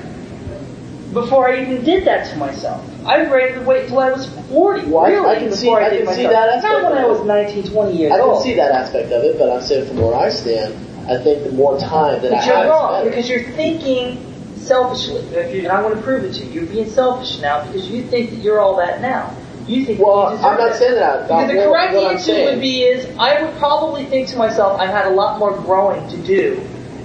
before 1.14 1.48
I 1.50 1.62
even 1.62 1.84
did 1.86 2.06
that 2.06 2.30
to 2.32 2.38
myself. 2.38 2.84
I'd 3.06 3.32
rather 3.32 3.62
wait 3.64 3.84
until 3.84 4.00
I 4.00 4.12
was 4.12 4.26
40, 4.50 4.86
Well, 4.88 5.06
I- 5.06 5.10
really, 5.10 5.30
I 5.30 5.40
can 5.40 5.52
see- 5.54 5.66
before 5.68 5.82
I, 5.82 5.86
I 5.88 5.90
can 5.98 6.08
see 6.08 6.24
that 6.24 6.50
aspect 6.50 6.64
Not 6.84 6.92
when 6.92 6.98
I 7.02 7.06
was 7.06 7.24
19, 7.26 7.64
20 7.72 7.94
years 7.96 8.12
I 8.12 8.18
can 8.18 8.26
old. 8.30 8.44
see 8.44 8.56
that 8.56 8.72
aspect 8.72 9.12
of 9.12 9.24
it, 9.24 9.38
but 9.40 9.50
I'm 9.50 9.62
saying 9.62 9.88
from 9.88 10.02
where 10.02 10.16
I 10.16 10.30
stand, 10.30 10.74
I 11.08 11.18
think 11.18 11.44
the 11.44 11.52
more 11.52 11.78
time 11.78 12.22
that 12.24 12.34
I 12.34 12.38
But 12.38 12.46
you're 12.46 12.56
have, 12.56 12.70
wrong 12.70 12.92
better. 13.00 13.10
because 13.10 13.30
you're 13.30 13.44
thinking 13.44 14.18
selfishly. 14.58 15.22
If 15.36 15.54
you- 15.54 15.64
And 15.64 15.72
I 15.72 15.82
want 15.82 15.96
to 15.96 16.02
prove 16.02 16.24
it 16.24 16.34
to 16.36 16.46
you. 16.46 16.52
You're 16.62 16.70
being 16.70 16.90
selfish 16.90 17.42
now 17.42 17.64
because 17.66 17.90
you 17.90 18.04
think 18.04 18.32
that 18.32 18.38
you're 18.38 18.60
all 18.60 18.78
that 18.78 19.02
now. 19.02 19.32
You 19.68 19.86
think 19.86 20.00
Well, 20.00 20.32
you 20.32 20.38
deserve 20.38 20.52
I'm 20.52 20.58
not 20.58 20.70
that. 20.72 20.80
saying 20.80 20.96
that. 20.96 21.24
Because 21.24 21.48
the 21.48 21.54
correct 21.54 21.94
what 21.94 22.14
answer 22.14 22.34
would 22.46 22.62
be 22.62 22.84
is 22.84 23.18
I 23.18 23.42
would 23.42 23.56
probably 23.58 24.06
think 24.06 24.28
to 24.30 24.38
myself 24.38 24.80
I've 24.80 24.90
had 24.90 25.06
a 25.06 25.16
lot 25.16 25.40
more 25.40 25.56
growing 25.58 26.08
to 26.10 26.18
do, 26.18 26.60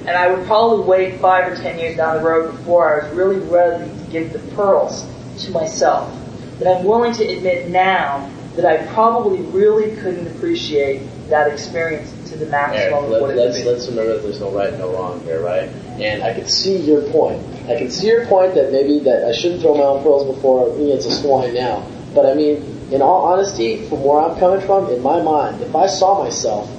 and 0.07 0.11
I 0.11 0.29
would 0.29 0.47
probably 0.47 0.85
wait 0.85 1.21
five 1.21 1.53
or 1.53 1.57
ten 1.57 1.79
years 1.79 1.97
down 1.97 2.17
the 2.17 2.23
road 2.23 2.53
before 2.53 3.03
I 3.03 3.07
was 3.07 3.17
really 3.17 3.39
ready 3.39 3.89
to 3.89 4.11
give 4.11 4.33
the 4.33 4.41
pearls 4.55 5.07
to 5.45 5.51
myself. 5.51 6.13
But 6.59 6.67
I'm 6.69 6.85
willing 6.85 7.13
to 7.15 7.25
admit 7.25 7.69
now 7.69 8.29
that 8.57 8.65
I 8.67 8.85
probably 8.93 9.43
really 9.43 9.95
couldn't 9.97 10.27
appreciate 10.27 11.03
that 11.29 11.53
experience 11.53 12.13
to 12.31 12.37
the 12.37 12.47
maximum 12.47 12.83
Eric, 12.83 12.95
of 12.95 13.11
let, 13.11 13.21
what 13.23 13.31
it 13.31 13.37
would 13.37 13.45
let's, 13.45 13.65
let's 13.65 13.89
remember 13.89 14.15
that 14.15 14.23
there's 14.23 14.41
no 14.41 14.51
right 14.51 14.71
and 14.71 14.79
no 14.79 14.93
wrong 14.93 15.21
here, 15.21 15.41
right? 15.41 15.69
And 16.01 16.25
I 16.25 16.35
could 16.35 16.49
see 16.51 16.77
your 16.79 17.03
point. 17.13 17.41
I 17.69 17.77
can 17.77 17.91
see 17.91 18.09
your 18.09 18.27
point 18.27 18.55
that 18.55 18.73
maybe 18.73 18.99
that 19.01 19.25
I 19.25 19.33
shouldn't 19.33 19.61
throw 19.61 19.75
my 19.75 19.85
own 19.85 20.03
pearls 20.03 20.35
before 20.35 20.75
me 20.75 20.91
it's 20.93 21.07
a 21.07 21.13
swine 21.15 21.55
now. 21.55 21.87
But 22.15 22.27
I 22.27 22.35
mean, 22.35 22.63
in 22.91 23.03
all 23.03 23.27
honesty, 23.27 23.87
from 23.87 24.03
where 24.03 24.21
I'm 24.21 24.39
coming 24.39 24.65
from, 24.67 24.91
in 24.91 25.03
my 25.03 25.21
mind, 25.23 25.61
if 25.63 25.75
I 25.75 25.87
saw 25.87 26.23
myself 26.25 26.71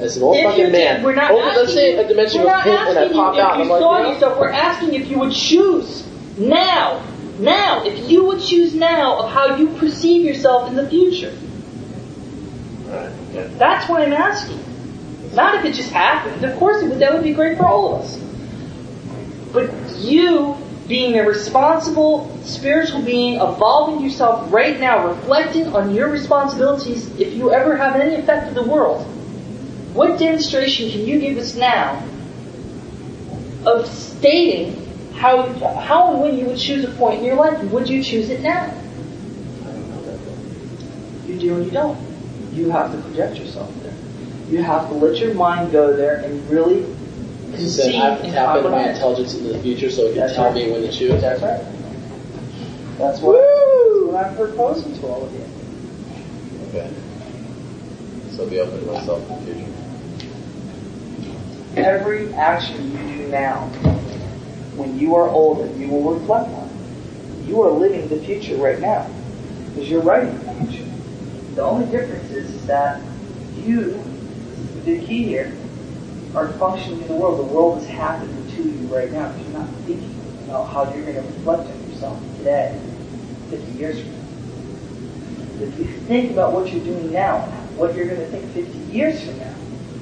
as 0.00 0.16
an 0.16 0.22
old 0.22 0.36
If 0.36 0.44
fucking 0.44 0.72
man, 0.72 1.02
we're 1.02 1.14
not 1.14 1.30
over, 1.30 1.42
asking 1.42 1.62
let's 1.62 1.74
say 1.74 1.96
a 1.96 2.08
dimension 2.08 2.44
not 2.44 2.64
pink 2.64 2.80
and 2.80 2.98
I 2.98 3.08
pop 3.12 3.36
out, 3.36 3.54
if 3.54 3.54
I'm 3.54 3.60
you 3.60 3.72
like, 3.72 3.80
saw 3.80 3.98
you 3.98 4.02
know, 4.02 4.12
yourself. 4.12 4.38
We're 4.38 4.50
asking 4.50 4.94
if 4.94 5.08
you 5.08 5.18
would 5.18 5.32
choose 5.32 6.06
now, 6.38 7.04
now, 7.38 7.84
if 7.84 8.10
you 8.10 8.24
would 8.24 8.40
choose 8.40 8.74
now 8.74 9.22
of 9.22 9.30
how 9.30 9.56
you 9.56 9.68
perceive 9.76 10.24
yourself 10.24 10.68
in 10.68 10.76
the 10.76 10.88
future. 10.88 11.34
That's 13.58 13.88
what 13.88 14.02
I'm 14.02 14.12
asking. 14.12 14.58
Not 15.34 15.54
if 15.56 15.64
it 15.64 15.74
just 15.74 15.90
happened. 15.90 16.44
Of 16.44 16.58
course, 16.58 16.82
it 16.82 16.88
would, 16.88 16.98
that 16.98 17.14
would 17.14 17.22
be 17.22 17.32
great 17.32 17.56
for 17.56 17.66
all 17.66 17.94
of 17.94 18.02
us. 18.02 18.16
But 19.52 19.70
you, 19.98 20.56
being 20.92 21.18
a 21.18 21.26
responsible 21.26 22.30
spiritual 22.42 23.00
being, 23.00 23.36
evolving 23.36 24.04
yourself 24.04 24.52
right 24.52 24.78
now, 24.78 25.08
reflecting 25.08 25.66
on 25.68 25.94
your 25.94 26.10
responsibilities, 26.10 27.08
if 27.18 27.32
you 27.32 27.50
ever 27.50 27.74
have 27.78 27.96
any 27.96 28.16
effect 28.16 28.48
in 28.48 28.52
the 28.52 28.62
world, 28.62 29.02
what 29.94 30.18
demonstration 30.18 30.90
can 30.90 31.00
you 31.06 31.18
give 31.18 31.38
us 31.38 31.56
now 31.56 32.06
of 33.64 33.86
stating 33.86 34.86
how 35.14 35.46
how 35.80 36.12
and 36.12 36.20
when 36.20 36.36
you 36.36 36.44
would 36.44 36.58
choose 36.58 36.84
a 36.84 36.90
point 36.98 37.20
in 37.20 37.24
your 37.24 37.36
life? 37.36 37.58
And 37.58 37.72
would 37.72 37.88
you 37.88 38.02
choose 38.02 38.28
it 38.28 38.42
now? 38.42 38.70
You 41.26 41.38
do 41.38 41.56
or 41.56 41.62
you 41.62 41.70
don't. 41.70 41.98
you 42.52 42.70
have 42.70 42.92
to 42.92 43.00
project 43.00 43.38
yourself 43.38 43.72
there. 43.82 43.94
You 44.50 44.62
have 44.62 44.88
to 44.88 44.94
let 44.94 45.16
your 45.16 45.32
mind 45.32 45.72
go 45.72 45.96
there 45.96 46.16
and 46.16 46.50
really 46.50 46.84
You 47.58 47.68
said 47.68 47.94
I 47.94 47.98
have 47.98 48.18
to 48.18 48.24
and 48.24 48.34
tap 48.34 48.56
into 48.56 48.70
my 48.70 48.90
intelligence 48.90 49.34
into 49.34 49.52
the 49.52 49.58
future 49.60 49.90
so 49.90 50.06
it 50.06 50.14
can 50.14 50.28
tell 50.34 50.46
right. 50.46 50.54
me 50.54 50.70
when 50.72 50.82
to 50.82 50.92
choose. 50.92 51.20
That's 51.20 51.42
right. 51.42 51.64
That's 52.98 53.20
what, 53.20 53.36
that's 53.36 54.06
what 54.06 54.24
I'm 54.24 54.36
proposing 54.36 54.98
to 54.98 55.06
all 55.06 55.24
of 55.24 55.32
you. 55.32 55.44
Okay. 56.68 56.90
So 58.30 58.48
be 58.48 58.58
open 58.60 58.80
to 58.80 58.86
myself 58.92 59.28
in 59.28 59.44
the 59.44 59.54
future. 59.54 59.72
Every 61.76 62.32
action 62.34 62.90
you 62.92 63.16
do 63.16 63.28
now, 63.28 63.66
when 64.76 64.98
you 64.98 65.14
are 65.16 65.28
older, 65.28 65.66
you 65.78 65.88
will 65.88 66.14
reflect 66.14 66.48
on. 66.48 66.70
You 67.46 67.62
are 67.62 67.70
living 67.70 68.08
the 68.08 68.20
future 68.24 68.56
right 68.56 68.80
now. 68.80 69.06
Because 69.68 69.90
you're 69.90 70.02
writing 70.02 70.38
the 70.38 70.66
future. 70.66 70.90
The 71.54 71.62
only 71.62 71.86
difference 71.90 72.30
is, 72.30 72.50
is 72.50 72.66
that 72.66 73.00
you, 73.56 74.02
the 74.84 75.04
key 75.04 75.24
here, 75.24 75.54
are 76.34 76.48
functioning 76.54 77.02
in 77.02 77.08
the 77.08 77.14
world. 77.14 77.38
The 77.38 77.54
world 77.54 77.82
is 77.82 77.88
happening 77.88 78.50
to 78.52 78.62
you 78.62 78.94
right 78.94 79.10
now. 79.10 79.30
But 79.32 79.42
you're 79.42 79.58
not 79.58 79.68
thinking 79.86 80.14
about 80.44 80.64
how 80.64 80.84
you're 80.94 81.04
going 81.04 81.16
to 81.16 81.22
reflect 81.22 81.70
on 81.70 81.90
yourself 81.90 82.20
today, 82.38 82.80
50 83.50 83.72
years 83.72 84.00
from 84.00 84.12
now. 84.12 84.18
If 85.66 85.78
you 85.78 85.84
think 85.84 86.32
about 86.32 86.52
what 86.52 86.72
you're 86.72 86.84
doing 86.84 87.12
now, 87.12 87.40
what 87.76 87.94
you're 87.94 88.06
going 88.06 88.20
to 88.20 88.26
think 88.26 88.50
50 88.52 88.78
years 88.92 89.22
from 89.24 89.38
now, 89.38 89.54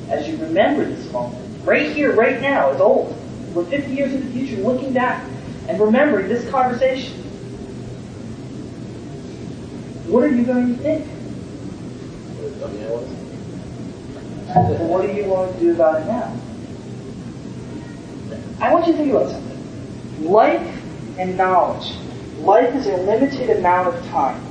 as 0.09 0.29
you 0.29 0.37
remember 0.39 0.85
this 0.85 1.11
moment, 1.13 1.45
right 1.65 1.91
here, 1.93 2.15
right 2.15 2.41
now, 2.41 2.71
is 2.71 2.81
old. 2.81 3.17
We're 3.55 3.65
50 3.65 3.93
years 3.93 4.15
in 4.15 4.25
the 4.25 4.33
future, 4.33 4.63
looking 4.63 4.93
back 4.93 5.25
and 5.69 5.81
remembering 5.81 6.29
this 6.29 6.49
conversation. 6.51 7.19
What 10.07 10.25
are 10.25 10.29
you 10.29 10.45
going 10.45 10.77
to 10.77 10.83
think? 10.83 11.07
And 14.55 14.89
what 14.89 15.03
do 15.03 15.13
you 15.13 15.25
want 15.25 15.55
to 15.55 15.61
do 15.61 15.73
about 15.73 16.03
it 16.03 16.07
now? 16.07 16.35
I 18.61 18.73
want 18.73 18.87
you 18.87 18.93
to 18.93 18.99
think 18.99 19.13
about 19.13 19.31
something. 19.31 20.25
Life 20.25 20.83
and 21.19 21.37
knowledge. 21.37 21.95
Life 22.39 22.75
is 22.75 22.87
a 22.87 22.97
limited 22.97 23.51
amount 23.51 23.95
of 23.95 24.07
time. 24.09 24.43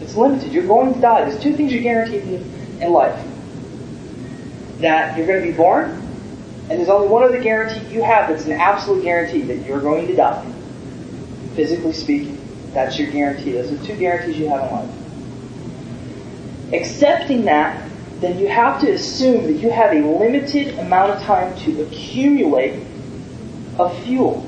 It's 0.00 0.14
limited. 0.14 0.52
You're 0.52 0.66
going 0.66 0.94
to 0.94 1.00
die. 1.00 1.28
There's 1.28 1.42
two 1.42 1.54
things 1.54 1.72
you're 1.72 1.82
guaranteed 1.82 2.22
in, 2.22 2.82
in 2.82 2.92
life. 2.92 3.26
That 4.78 5.18
you're 5.18 5.26
going 5.26 5.42
to 5.42 5.50
be 5.50 5.56
born, 5.56 5.90
and 5.90 6.78
there's 6.78 6.88
only 6.88 7.08
one 7.08 7.22
other 7.22 7.40
guarantee 7.40 7.86
you 7.92 8.02
have 8.02 8.28
that's 8.28 8.44
an 8.46 8.52
absolute 8.52 9.02
guarantee 9.02 9.42
that 9.42 9.66
you're 9.66 9.80
going 9.80 10.06
to 10.06 10.16
die. 10.16 10.44
Physically 11.54 11.92
speaking. 11.92 12.38
That's 12.72 12.98
your 12.98 13.10
guarantee. 13.10 13.52
Those 13.52 13.72
are 13.72 13.84
two 13.84 13.96
guarantees 13.96 14.38
you 14.38 14.48
have 14.48 14.62
in 14.62 14.70
life. 14.70 14.90
Accepting 16.72 17.44
that, 17.46 17.89
then 18.20 18.38
you 18.38 18.48
have 18.48 18.80
to 18.82 18.90
assume 18.90 19.44
that 19.44 19.54
you 19.54 19.70
have 19.70 19.92
a 19.92 20.00
limited 20.00 20.78
amount 20.78 21.12
of 21.12 21.22
time 21.22 21.56
to 21.60 21.82
accumulate 21.82 22.82
a 23.78 23.90
fuel 24.02 24.46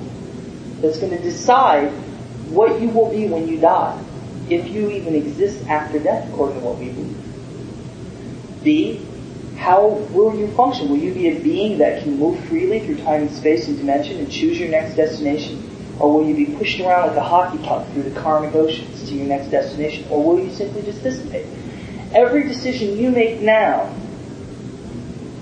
that's 0.80 0.98
going 0.98 1.10
to 1.10 1.22
decide 1.22 1.90
what 2.50 2.80
you 2.80 2.88
will 2.88 3.10
be 3.10 3.26
when 3.26 3.48
you 3.48 3.58
die, 3.58 3.98
if 4.50 4.68
you 4.68 4.90
even 4.90 5.14
exist 5.14 5.66
after 5.68 5.98
death, 5.98 6.28
according 6.30 6.60
to 6.60 6.66
what 6.66 6.78
we 6.78 6.90
believe. 6.90 7.16
B, 8.62 9.00
how 9.56 9.86
will 10.10 10.36
you 10.36 10.48
function? 10.48 10.90
Will 10.90 10.98
you 10.98 11.14
be 11.14 11.28
a 11.28 11.40
being 11.40 11.78
that 11.78 12.02
can 12.02 12.18
move 12.18 12.38
freely 12.46 12.80
through 12.80 12.96
time 12.98 13.22
and 13.22 13.30
space 13.30 13.68
and 13.68 13.78
dimension 13.78 14.18
and 14.18 14.30
choose 14.30 14.58
your 14.58 14.68
next 14.68 14.96
destination? 14.96 15.70
Or 15.98 16.12
will 16.12 16.26
you 16.26 16.34
be 16.34 16.46
pushed 16.56 16.80
around 16.80 17.08
like 17.08 17.16
a 17.16 17.22
hockey 17.22 17.58
puck 17.58 17.88
through 17.92 18.02
the 18.02 18.20
karmic 18.20 18.54
oceans 18.54 19.08
to 19.08 19.14
your 19.14 19.26
next 19.26 19.48
destination? 19.48 20.04
Or 20.10 20.22
will 20.22 20.44
you 20.44 20.50
simply 20.50 20.82
just 20.82 21.02
dissipate? 21.02 21.46
Every 22.14 22.42
decision 22.42 22.96
you 22.98 23.10
make 23.10 23.40
now, 23.40 23.94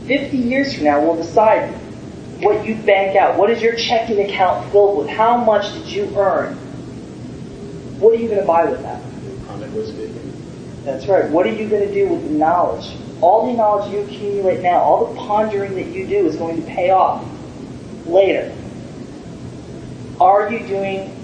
50 0.06 0.36
years 0.36 0.74
from 0.74 0.84
now, 0.84 1.00
will 1.00 1.16
decide 1.16 1.70
what 2.42 2.64
you 2.64 2.74
bank 2.76 3.16
out. 3.16 3.36
What 3.36 3.50
is 3.50 3.60
your 3.60 3.74
checking 3.76 4.20
account 4.20 4.70
filled 4.70 4.98
with? 4.98 5.08
How 5.08 5.36
much 5.36 5.72
did 5.72 5.86
you 5.86 6.16
earn? 6.16 6.54
What 7.98 8.14
are 8.14 8.16
you 8.16 8.28
going 8.28 8.40
to 8.40 8.46
buy 8.46 8.64
with 8.64 8.82
that? 8.82 9.02
That's 10.84 11.06
right. 11.06 11.28
What 11.28 11.46
are 11.46 11.52
you 11.52 11.68
going 11.68 11.86
to 11.86 11.92
do 11.92 12.08
with 12.08 12.22
the 12.24 12.30
knowledge? 12.30 12.96
All 13.20 13.46
the 13.50 13.52
knowledge 13.52 13.92
you 13.92 14.00
accumulate 14.00 14.60
now, 14.62 14.78
all 14.78 15.12
the 15.12 15.20
pondering 15.20 15.74
that 15.74 15.88
you 15.88 16.06
do 16.06 16.26
is 16.26 16.36
going 16.36 16.56
to 16.56 16.66
pay 16.66 16.90
off 16.90 17.22
later. 18.06 18.54
Are 20.18 20.50
you 20.50 20.66
doing 20.66 21.14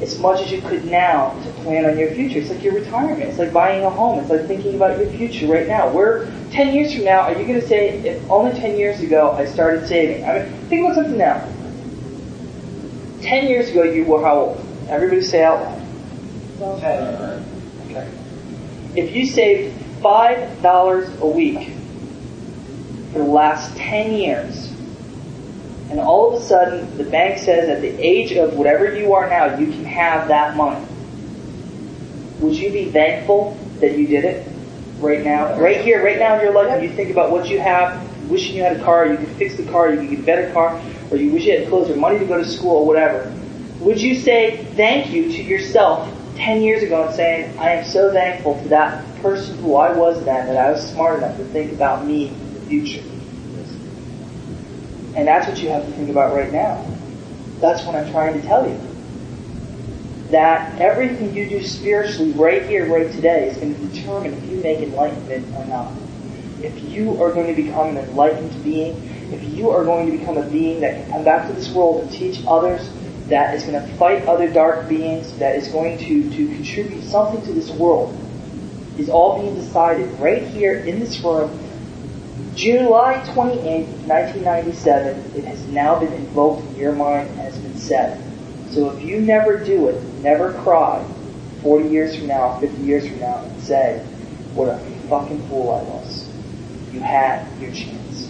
as 0.00 0.18
much 0.18 0.40
as 0.40 0.50
you 0.50 0.60
could 0.62 0.84
now 0.86 1.30
to 1.44 1.50
plan 1.62 1.84
on 1.84 1.98
your 1.98 2.10
future? 2.12 2.38
It's 2.38 2.50
like 2.50 2.62
your 2.62 2.74
retirement. 2.74 3.22
It's 3.22 3.38
like 3.38 3.52
buying 3.52 3.84
a 3.84 3.90
home. 3.90 4.18
It's 4.20 4.30
like 4.30 4.46
thinking 4.46 4.74
about 4.74 4.98
your 4.98 5.10
future 5.10 5.46
right 5.46 5.66
now. 5.66 5.90
Where 5.90 6.26
10 6.52 6.74
years 6.74 6.94
from 6.94 7.04
now, 7.04 7.20
are 7.20 7.32
you 7.32 7.46
going 7.46 7.60
to 7.60 7.66
say, 7.66 7.90
if 7.98 8.30
only 8.30 8.58
10 8.58 8.78
years 8.78 9.00
ago 9.00 9.32
I 9.32 9.44
started 9.44 9.86
saving? 9.86 10.24
I 10.24 10.40
mean, 10.40 10.52
think 10.68 10.84
about 10.84 10.96
something 10.96 11.18
now. 11.18 11.46
10 13.22 13.48
years 13.48 13.70
ago, 13.70 13.82
you 13.82 14.04
were 14.04 14.22
how 14.22 14.38
old? 14.38 14.66
Everybody 14.88 15.20
say 15.22 15.44
out 15.44 15.60
loud. 15.60 16.80
10. 16.80 17.44
Okay. 17.90 18.08
If 18.96 19.14
you 19.14 19.26
saved 19.26 19.76
$5 20.02 21.20
a 21.20 21.26
week 21.26 21.70
for 23.12 23.18
the 23.18 23.24
last 23.24 23.76
10 23.76 24.14
years, 24.14 24.69
and 25.90 25.98
all 25.98 26.34
of 26.34 26.40
a 26.40 26.44
sudden 26.44 26.96
the 26.96 27.04
bank 27.04 27.38
says 27.38 27.68
at 27.68 27.82
the 27.82 27.88
age 28.00 28.32
of 28.32 28.54
whatever 28.54 28.96
you 28.96 29.12
are 29.12 29.28
now, 29.28 29.58
you 29.58 29.66
can 29.66 29.84
have 29.84 30.28
that 30.28 30.56
money, 30.56 30.86
would 32.38 32.54
you 32.54 32.70
be 32.70 32.86
thankful 32.90 33.58
that 33.80 33.98
you 33.98 34.06
did 34.06 34.24
it 34.24 34.46
right 35.00 35.24
now? 35.24 35.58
Right 35.58 35.80
here, 35.80 36.04
right 36.04 36.18
now 36.18 36.36
in 36.36 36.42
your 36.42 36.54
life, 36.54 36.70
when 36.70 36.82
you 36.82 36.90
think 36.90 37.10
about 37.10 37.30
what 37.30 37.48
you 37.48 37.58
have, 37.60 38.30
wishing 38.30 38.54
you 38.54 38.62
had 38.62 38.76
a 38.76 38.84
car, 38.84 39.06
you 39.06 39.16
could 39.16 39.28
fix 39.30 39.56
the 39.56 39.64
car, 39.64 39.92
you 39.92 39.98
could 39.98 40.10
get 40.10 40.18
a 40.20 40.22
better 40.22 40.52
car, 40.52 40.80
or 41.10 41.16
you 41.16 41.32
wish 41.32 41.44
you 41.44 41.58
had 41.58 41.68
clothes 41.68 41.90
or 41.90 41.96
money 41.96 42.18
to 42.18 42.24
go 42.24 42.38
to 42.38 42.48
school 42.48 42.76
or 42.76 42.86
whatever, 42.86 43.32
would 43.80 44.00
you 44.00 44.14
say 44.14 44.64
thank 44.76 45.10
you 45.10 45.24
to 45.24 45.42
yourself 45.42 46.08
10 46.36 46.62
years 46.62 46.82
ago 46.82 47.06
and 47.06 47.14
saying, 47.14 47.58
I 47.58 47.72
am 47.72 47.84
so 47.84 48.12
thankful 48.12 48.62
to 48.62 48.68
that 48.68 49.04
person 49.22 49.58
who 49.58 49.74
I 49.74 49.92
was 49.92 50.24
then, 50.24 50.46
that 50.46 50.56
I 50.56 50.70
was 50.70 50.88
smart 50.92 51.18
enough 51.18 51.36
to 51.38 51.44
think 51.46 51.72
about 51.72 52.06
me 52.06 52.28
in 52.28 52.54
the 52.54 52.60
future? 52.60 53.09
And 55.20 55.28
that's 55.28 55.46
what 55.46 55.58
you 55.58 55.68
have 55.68 55.84
to 55.84 55.92
think 55.92 56.08
about 56.08 56.34
right 56.34 56.50
now. 56.50 56.82
That's 57.58 57.84
what 57.84 57.94
I'm 57.94 58.10
trying 58.10 58.40
to 58.40 58.48
tell 58.48 58.66
you. 58.66 58.80
That 60.30 60.80
everything 60.80 61.36
you 61.36 61.46
do 61.46 61.62
spiritually 61.62 62.32
right 62.32 62.62
here, 62.62 62.90
right 62.90 63.12
today, 63.12 63.50
is 63.50 63.58
going 63.58 63.74
to 63.74 63.94
determine 63.94 64.32
if 64.32 64.50
you 64.50 64.62
make 64.62 64.78
enlightenment 64.78 65.46
or 65.56 65.66
not. 65.66 65.92
If 66.62 66.82
you 66.88 67.22
are 67.22 67.34
going 67.34 67.54
to 67.54 67.62
become 67.62 67.88
an 67.88 67.98
enlightened 67.98 68.64
being, 68.64 68.96
if 69.30 69.44
you 69.44 69.68
are 69.68 69.84
going 69.84 70.10
to 70.10 70.16
become 70.16 70.38
a 70.38 70.46
being 70.48 70.80
that 70.80 71.02
can 71.02 71.12
come 71.12 71.22
back 71.22 71.48
to 71.48 71.52
this 71.52 71.70
world 71.70 72.00
and 72.00 72.10
teach 72.10 72.42
others, 72.48 72.90
that 73.26 73.54
is 73.54 73.64
going 73.64 73.74
to 73.74 73.94
fight 73.96 74.26
other 74.26 74.50
dark 74.50 74.88
beings, 74.88 75.36
that 75.36 75.54
is 75.54 75.68
going 75.68 75.98
to, 75.98 76.30
to 76.30 76.54
contribute 76.54 77.04
something 77.04 77.42
to 77.42 77.52
this 77.52 77.70
world, 77.72 78.18
is 78.96 79.10
all 79.10 79.38
being 79.42 79.54
decided 79.54 80.18
right 80.18 80.44
here 80.44 80.76
in 80.76 80.98
this 80.98 81.20
room 81.20 81.50
July 82.56 83.22
28, 83.32 83.86
1997, 84.08 85.32
it 85.36 85.44
has 85.44 85.64
now 85.68 85.98
been 85.98 86.12
invoked 86.12 86.66
in 86.66 86.76
your 86.76 86.92
mind 86.92 87.28
and 87.28 87.38
has 87.38 87.56
been 87.58 87.76
said. 87.76 88.22
So 88.70 88.90
if 88.90 89.02
you 89.04 89.20
never 89.20 89.58
do 89.58 89.88
it, 89.88 90.02
never 90.20 90.52
cry 90.52 91.04
40 91.62 91.88
years 91.88 92.16
from 92.16 92.26
now, 92.26 92.58
50 92.58 92.82
years 92.82 93.06
from 93.06 93.20
now, 93.20 93.38
and 93.38 93.62
say, 93.62 94.00
what 94.54 94.68
a 94.68 94.78
fucking 95.08 95.46
fool 95.48 95.70
I 95.70 95.82
was. 95.82 96.28
You 96.92 97.00
had 97.00 97.46
your 97.60 97.72
chance. 97.72 98.28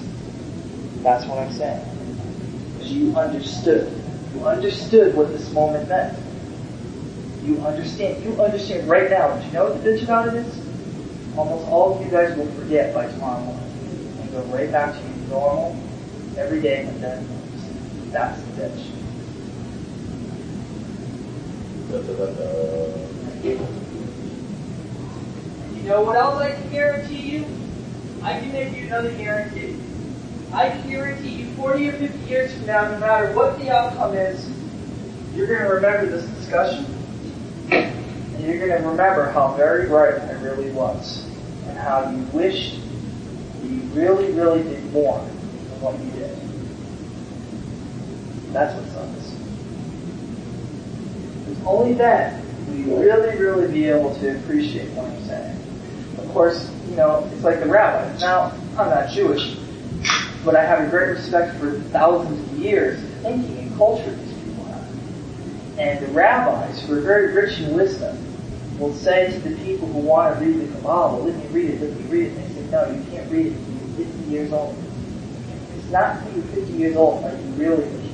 That's 1.03 1.25
what 1.27 1.39
I'm 1.39 1.53
saying. 1.53 1.87
Because 2.75 2.93
you 2.93 3.17
understood. 3.17 3.91
You 4.35 4.47
understood 4.47 5.17
what 5.17 5.29
this 5.29 5.51
moment 5.53 5.89
meant. 5.89 6.19
You 7.43 7.59
understand. 7.63 8.23
You 8.23 8.41
understand 8.43 8.87
right 8.87 9.11
now. 9.11 9.35
Do 9.35 9.47
you 9.47 9.53
know 9.53 9.71
what 9.71 9.83
the 9.83 9.91
bitch 9.91 10.03
about 10.03 10.29
it 10.29 10.35
is? 10.35 11.37
Almost 11.39 11.67
all 11.69 11.97
of 11.97 12.05
you 12.05 12.11
guys 12.11 12.37
will 12.37 12.51
forget 12.53 12.95
by 12.95 13.07
tomorrow 13.07 13.41
morning 13.41 13.70
and 14.33 14.49
go 14.51 14.57
right 14.57 14.71
back 14.71 14.95
to 14.95 15.01
your 15.01 15.29
normal, 15.29 15.77
everyday 16.37 16.85
mundane 16.85 17.29
lives. 17.29 18.13
That's 18.13 18.41
the 18.43 18.63
bitch. 18.63 18.87
You 25.77 25.83
know 25.89 26.03
what 26.03 26.17
else 26.17 26.41
I 26.41 26.53
can 26.53 26.71
guarantee 26.71 27.31
you? 27.31 27.45
I 28.23 28.39
can 28.39 28.53
make 28.53 28.77
you 28.77 28.87
another 28.87 29.11
guarantee. 29.13 29.77
I 30.53 30.71
can 30.71 30.89
guarantee 30.89 31.31
you 31.31 31.53
40 31.55 31.89
or 31.89 31.93
50 31.93 32.19
years 32.29 32.55
from 32.55 32.67
now, 32.67 32.91
no 32.91 32.99
matter 32.99 33.33
what 33.35 33.59
the 33.59 33.71
outcome 33.71 34.15
is, 34.15 34.49
you're 35.35 35.47
going 35.47 35.61
to 35.61 35.69
remember 35.69 36.07
this 36.07 36.27
discussion. 36.37 36.85
And 37.71 38.45
you're 38.45 38.59
going 38.67 38.83
to 38.83 38.89
remember 38.89 39.31
how 39.31 39.55
very 39.55 39.87
right 39.87 40.21
I 40.21 40.33
really 40.33 40.71
was. 40.71 41.25
And 41.67 41.79
how 41.79 42.11
you 42.11 42.23
wished 42.33 42.81
you 43.71 43.81
really, 43.95 44.33
really 44.33 44.63
did 44.63 44.93
more 44.93 45.19
than 45.19 45.81
what 45.81 45.95
he 45.97 46.11
did. 46.11 46.37
That's 48.53 48.75
what 48.75 48.87
sucks. 48.93 49.35
It's 51.49 51.67
only 51.67 51.95
then 51.95 52.45
will 52.67 52.77
you 52.77 52.97
really, 52.97 53.39
really 53.39 53.73
be 53.73 53.85
able 53.87 54.15
to 54.17 54.37
appreciate 54.39 54.91
what 54.91 55.07
I'm 55.07 55.25
saying. 55.25 55.57
Of 56.19 56.29
course, 56.33 56.71
you 56.89 56.97
know, 56.97 57.29
it's 57.33 57.45
like 57.45 57.61
the 57.61 57.67
rabbis. 57.67 58.21
Now, 58.21 58.53
I'm 58.77 58.91
not 58.91 59.11
Jewish, 59.11 59.57
but 60.45 60.57
I 60.57 60.65
have 60.65 60.87
a 60.87 60.91
great 60.91 61.11
respect 61.11 61.59
for 61.59 61.73
thousands 61.91 62.53
of 62.53 62.59
years 62.59 63.03
of 63.03 63.11
thinking 63.23 63.59
and 63.59 63.77
culture 63.77 64.11
these 64.11 64.35
people 64.45 64.65
have. 64.65 65.79
And 65.79 66.07
the 66.07 66.13
rabbis, 66.13 66.83
who 66.83 66.95
are 66.95 67.01
very 67.01 67.33
rich 67.33 67.59
in 67.61 67.75
wisdom, 67.75 68.17
will 68.79 68.95
say 68.95 69.31
to 69.33 69.49
the 69.49 69.57
people 69.63 69.87
who 69.89 69.99
want 69.99 70.39
to 70.39 70.45
read 70.45 70.61
the 70.61 70.73
Kabbalah, 70.77 71.19
let 71.23 71.37
me 71.37 71.47
read 71.49 71.71
it, 71.71 71.81
let 71.83 71.97
me 71.97 72.05
read 72.07 72.27
it. 72.29 72.39
And 72.39 72.45
they 72.45 72.55
say, 72.55 72.60
no, 72.71 72.89
you 72.89 73.03
can't 73.11 73.31
read 73.31 73.47
it 73.47 73.53
until 73.53 73.99
you're 73.99 74.07
50 74.07 74.31
years 74.31 74.53
old. 74.53 74.77
It's 75.77 75.91
not 75.91 76.17
until 76.19 76.35
you're 76.35 76.55
50 76.55 76.73
years 76.75 76.97
old 76.97 77.25
are 77.25 77.33
you 77.33 77.37
really 77.57 77.85
looking 77.85 78.11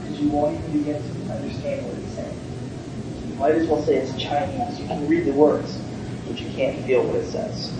Because 0.00 0.20
you 0.20 0.28
won't 0.30 0.58
even 0.58 0.78
begin 0.78 1.02
to 1.02 1.32
understand 1.32 1.86
what 1.86 1.96
he's 1.96 2.12
saying. 2.14 2.38
You 3.28 3.34
might 3.36 3.54
as 3.54 3.68
well 3.68 3.82
say 3.82 3.96
it's 3.96 4.20
Chinese. 4.20 4.80
You 4.80 4.86
can 4.86 5.06
read 5.08 5.26
the 5.26 5.32
words, 5.32 5.78
but 6.26 6.40
you 6.40 6.50
can't 6.50 6.84
feel 6.86 7.04
what 7.04 7.16
it 7.16 7.26
says. 7.30 7.72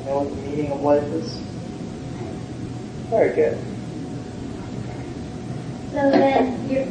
You 0.00 0.06
know 0.06 0.22
what 0.22 0.34
the 0.34 0.42
meaning 0.42 0.72
of 0.72 0.82
life 0.82 1.04
is? 1.04 1.36
Very 3.10 3.34
good. 3.36 3.58
So 5.92 6.10
then, 6.10 6.68
you're, 6.68 6.86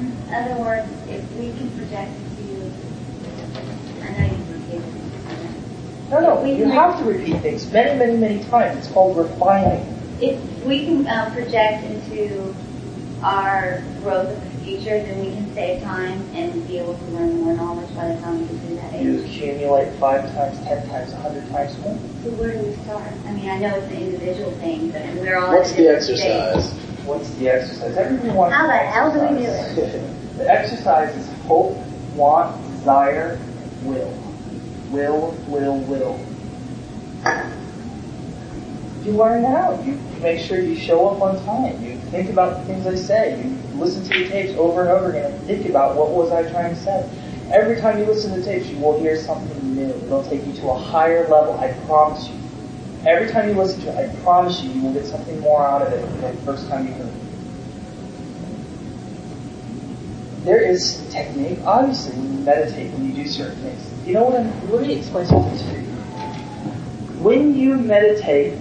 in 0.00 0.34
other 0.34 0.60
words, 0.60 0.88
if 1.08 1.22
we 1.36 1.52
can 1.52 1.70
project 1.76 2.12
to, 2.36 2.72
I 4.02 4.10
know 4.12 4.26
you 4.36 4.54
repeated 4.54 4.84
it. 4.84 6.10
No, 6.10 6.20
no, 6.20 6.44
you 6.44 6.66
have 6.66 6.98
to 6.98 7.04
repeat 7.04 7.40
things 7.42 7.70
many, 7.72 7.98
many, 7.98 8.16
many 8.16 8.44
times. 8.44 8.78
It's 8.78 8.88
called 8.92 9.16
refining. 9.16 9.84
If 10.20 10.38
we 10.64 10.84
can 10.86 11.06
uh, 11.06 11.30
project 11.34 11.84
into 11.84 12.54
our 13.22 13.82
growth 14.02 14.30
of 14.30 14.44
the 14.44 14.64
future, 14.64 15.02
then 15.02 15.18
we 15.24 15.32
can 15.32 15.52
save 15.54 15.82
time 15.82 16.20
and 16.34 16.66
be 16.68 16.78
able 16.78 16.94
to 16.96 17.04
learn 17.06 17.42
more 17.42 17.54
knowledge 17.54 17.92
by 17.96 18.08
the 18.14 18.20
time 18.20 18.40
we 18.40 18.46
get 18.46 18.68
to 18.68 18.74
that 18.76 19.02
You 19.02 19.20
accumulate 19.24 19.92
five 19.98 20.22
times, 20.34 20.58
ten 20.64 20.86
times, 20.88 21.12
a 21.12 21.16
hundred 21.16 21.48
times 21.50 21.76
more. 21.80 21.98
So 22.22 22.30
where 22.32 22.52
do 22.52 22.58
we 22.66 22.74
start? 22.84 23.02
I 23.26 23.32
mean, 23.32 23.48
I 23.48 23.58
know 23.58 23.74
it's 23.76 23.86
an 23.92 23.96
individual 24.02 24.52
thing, 24.52 24.90
but 24.90 25.02
we're 25.14 25.36
all 25.36 25.56
What's 25.56 25.72
the 25.72 25.88
exercise? 25.88 26.70
stages. 26.70 26.85
What's 27.06 27.30
the 27.36 27.48
exercise? 27.48 27.96
Everyone 27.96 28.34
wants 28.34 28.56
How 28.56 28.66
the 28.66 28.72
hell 28.72 29.12
do 29.12 29.20
we 29.20 29.42
do 29.42 29.48
it? 29.48 30.36
The 30.38 30.50
exercise 30.50 31.16
is 31.16 31.32
hope, 31.44 31.76
want, 32.16 32.60
desire, 32.72 33.38
will. 33.82 34.12
Will, 34.90 35.30
will, 35.46 35.78
will. 35.82 36.18
You 39.04 39.12
learn. 39.12 39.86
You, 39.86 39.92
you 39.92 40.20
make 40.20 40.40
sure 40.40 40.58
you 40.58 40.74
show 40.74 41.08
up 41.08 41.22
on 41.22 41.44
time. 41.44 41.80
You 41.84 41.96
think 42.10 42.28
about 42.28 42.58
the 42.58 42.64
things 42.66 42.88
I 42.88 42.96
say. 42.96 43.40
You 43.40 43.78
listen 43.78 44.02
to 44.02 44.24
the 44.24 44.28
tapes 44.28 44.58
over 44.58 44.80
and 44.80 44.90
over 44.90 45.10
again 45.10 45.32
and 45.32 45.46
think 45.46 45.68
about 45.68 45.94
what 45.94 46.10
was 46.10 46.32
I 46.32 46.50
trying 46.50 46.74
to 46.74 46.80
say. 46.80 47.08
Every 47.52 47.80
time 47.80 48.00
you 48.00 48.04
listen 48.04 48.32
to 48.32 48.40
the 48.40 48.44
tapes, 48.44 48.66
you 48.66 48.78
will 48.78 48.98
hear 48.98 49.16
something 49.16 49.76
new. 49.76 49.90
It'll 49.90 50.24
take 50.24 50.44
you 50.44 50.52
to 50.54 50.70
a 50.70 50.78
higher 50.78 51.28
level. 51.28 51.56
I 51.60 51.72
promise 51.86 52.28
you. 52.28 52.34
Every 53.06 53.30
time 53.30 53.48
you 53.48 53.54
listen 53.54 53.82
to 53.82 53.88
it, 53.90 54.10
I 54.10 54.14
promise 54.22 54.60
you, 54.62 54.70
you 54.70 54.82
will 54.82 54.92
get 54.92 55.06
something 55.06 55.38
more 55.40 55.64
out 55.64 55.82
of 55.82 55.92
it 55.92 56.00
than 56.00 56.36
the 56.36 56.42
first 56.42 56.68
time 56.68 56.88
you 56.88 56.92
heard 56.94 57.06
it. 57.06 57.12
There 60.44 60.60
is 60.60 61.08
technique, 61.10 61.60
obviously, 61.64 62.16
when 62.18 62.38
you 62.38 62.44
meditate, 62.44 62.92
when 62.92 63.08
you 63.08 63.14
do 63.14 63.28
certain 63.28 63.56
things. 63.58 64.06
You 64.06 64.14
know 64.14 64.24
what? 64.24 64.40
I'm, 64.40 64.72
let 64.72 64.82
me 64.82 64.94
explain 64.94 65.26
something 65.26 65.56
to 65.56 65.64
you. 65.64 65.86
When 67.22 67.54
you 67.54 67.76
meditate, 67.76 68.58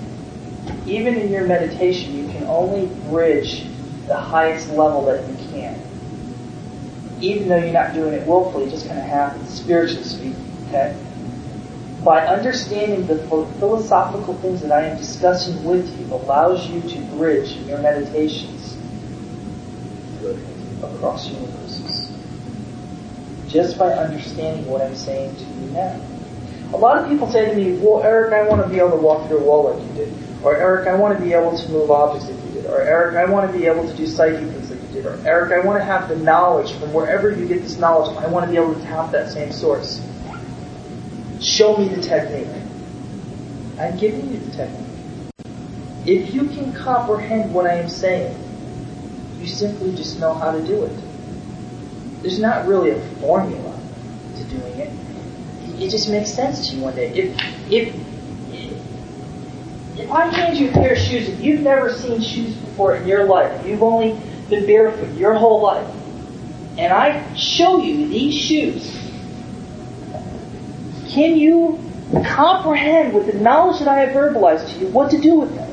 even 0.85 1.15
in 1.15 1.31
your 1.31 1.45
meditation, 1.45 2.15
you 2.15 2.27
can 2.31 2.43
only 2.43 2.85
bridge 3.09 3.65
the 4.05 4.15
highest 4.15 4.69
level 4.69 5.05
that 5.05 5.27
you 5.27 5.35
can. 5.49 5.79
Even 7.19 7.47
though 7.49 7.57
you're 7.57 7.73
not 7.73 7.95
doing 7.95 8.13
it 8.13 8.27
willfully, 8.27 8.65
it 8.65 8.69
just 8.69 8.87
kind 8.87 8.99
of 8.99 9.05
happens, 9.05 9.49
spiritually 9.49 10.03
speaking, 10.03 10.57
okay? 10.67 10.95
By 12.05 12.27
understanding 12.27 13.07
the 13.07 13.17
philosophical 13.57 14.35
things 14.35 14.61
that 14.61 14.71
I 14.71 14.85
am 14.85 14.97
discussing 14.97 15.63
with 15.63 15.89
you 15.99 16.13
allows 16.13 16.69
you 16.69 16.79
to 16.79 17.01
bridge 17.17 17.53
your 17.65 17.79
meditations 17.79 18.77
across 20.83 21.27
universes. 21.27 22.11
Just 23.47 23.79
by 23.79 23.87
understanding 23.87 24.67
what 24.67 24.83
I'm 24.83 24.95
saying 24.95 25.35
to 25.35 25.43
you 25.45 25.71
now. 25.71 25.99
A 26.73 26.77
lot 26.77 26.99
of 26.99 27.09
people 27.09 27.27
say 27.31 27.49
to 27.49 27.55
me, 27.55 27.75
well, 27.79 28.03
Eric, 28.03 28.33
I 28.33 28.47
want 28.47 28.61
to 28.61 28.69
be 28.69 28.77
able 28.77 28.91
to 28.91 28.97
walk 28.97 29.27
through 29.27 29.39
a 29.39 29.43
wall 29.43 29.73
like 29.73 29.81
you 29.81 29.93
did. 29.95 30.13
Or 30.43 30.55
Eric, 30.55 30.87
I 30.87 30.93
want 30.93 31.17
to 31.17 31.23
be 31.23 31.33
able 31.33 31.57
to 31.57 31.71
move 31.71 31.89
objects 31.89 32.29
like 32.29 32.45
you 32.45 32.61
did. 32.61 32.65
Or 32.67 32.81
Eric, 32.81 33.15
I 33.15 33.25
want 33.31 33.51
to 33.51 33.57
be 33.57 33.65
able 33.65 33.87
to 33.87 33.97
do 33.97 34.05
psychic 34.05 34.47
things 34.47 34.69
like 34.69 34.79
you 34.79 34.87
did. 34.89 35.07
Or 35.07 35.19
Eric, 35.25 35.51
I 35.53 35.65
want 35.65 35.79
to 35.79 35.83
have 35.83 36.07
the 36.07 36.17
knowledge 36.17 36.71
from 36.73 36.93
wherever 36.93 37.31
you 37.31 37.47
get 37.47 37.63
this 37.63 37.79
knowledge. 37.79 38.15
I 38.17 38.27
want 38.27 38.45
to 38.45 38.51
be 38.51 38.57
able 38.57 38.75
to 38.75 38.81
tap 38.81 39.11
that 39.11 39.31
same 39.31 39.51
source. 39.51 40.01
Show 41.41 41.77
me 41.77 41.89
the 41.89 42.01
technique. 42.01 42.47
I'm 43.79 43.97
giving 43.97 44.31
you 44.31 44.39
the 44.39 44.51
technique. 44.51 44.85
If 46.05 46.33
you 46.33 46.45
can 46.45 46.73
comprehend 46.73 47.53
what 47.53 47.65
I 47.65 47.75
am 47.75 47.89
saying, 47.89 48.37
you 49.39 49.47
simply 49.47 49.95
just 49.95 50.19
know 50.19 50.33
how 50.33 50.51
to 50.51 50.65
do 50.65 50.83
it. 50.83 50.97
There's 52.21 52.39
not 52.39 52.67
really 52.67 52.91
a 52.91 52.99
formula 53.19 53.79
to 54.37 54.43
doing 54.45 54.79
it. 54.79 54.91
It 55.81 55.89
just 55.89 56.09
makes 56.09 56.31
sense 56.31 56.69
to 56.69 56.75
you 56.75 56.83
one 56.83 56.95
day. 56.95 57.09
If 57.09 57.71
if 57.71 57.95
if 59.99 60.11
I 60.11 60.27
hand 60.27 60.57
you 60.57 60.69
a 60.69 60.71
pair 60.71 60.93
of 60.93 60.97
shoes 60.97 61.27
if 61.29 61.39
you've 61.41 61.61
never 61.61 61.91
seen 61.91 62.21
shoes 62.21 62.55
before 62.55 62.95
in 62.95 63.07
your 63.07 63.25
life, 63.25 63.65
you've 63.65 63.83
only 63.83 64.19
been 64.49 64.65
barefoot 64.65 65.17
your 65.17 65.33
whole 65.33 65.61
life, 65.61 65.87
and 66.77 66.93
I 66.93 67.33
show 67.35 67.81
you 67.81 68.07
these 68.07 68.35
shoes, 68.35 68.95
can 71.15 71.37
you 71.37 71.79
comprehend 72.25 73.13
with 73.13 73.27
the 73.27 73.39
knowledge 73.39 73.79
that 73.79 73.87
I 73.87 73.99
have 74.01 74.09
verbalized 74.09 74.73
to 74.73 74.79
you 74.79 74.87
what 74.87 75.11
to 75.11 75.17
do 75.17 75.35
with 75.35 75.55
them? 75.55 75.71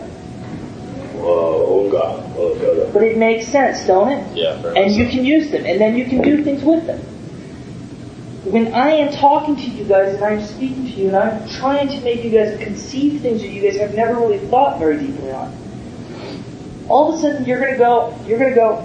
Oh, 1.17 1.91
God. 1.91 2.25
Oh, 2.37 2.55
God. 2.55 2.93
But 2.95 3.03
it 3.03 3.19
makes 3.19 3.49
sense, 3.49 3.85
don't 3.87 4.13
it? 4.13 4.37
Yeah, 4.37 4.73
and 4.77 4.93
you 4.93 5.09
can 5.09 5.25
use 5.25 5.51
them, 5.51 5.67
and 5.67 5.81
then 5.81 5.97
you 5.97 6.05
can 6.05 6.23
do 6.23 6.45
things 6.45 6.63
with 6.63 6.87
them. 6.87 7.01
When 8.45 8.73
I 8.73 8.91
am 8.93 9.13
talking 9.13 9.57
to 9.57 9.63
you 9.63 9.85
guys 9.85 10.15
and 10.15 10.25
I'm 10.25 10.45
speaking 10.45 10.85
to 10.85 10.91
you 10.91 11.07
and 11.09 11.17
I'm 11.17 11.49
trying 11.49 11.89
to 11.89 12.01
make 12.01 12.25
you 12.25 12.31
guys 12.31 12.59
conceive 12.59 13.21
things 13.23 13.41
that 13.41 13.49
you 13.49 13.63
guys 13.63 13.79
have 13.79 13.95
never 13.95 14.15
really 14.15 14.39
thought 14.39 14.81
very 14.81 14.99
deeply 14.99 15.31
on, 15.31 15.57
all 16.89 17.13
of 17.13 17.19
a 17.19 17.23
sudden 17.23 17.45
you're 17.47 17.61
gonna 17.61 17.79
go, 17.79 18.19
you're 18.27 18.41
gonna 18.41 18.55
go, 18.55 18.85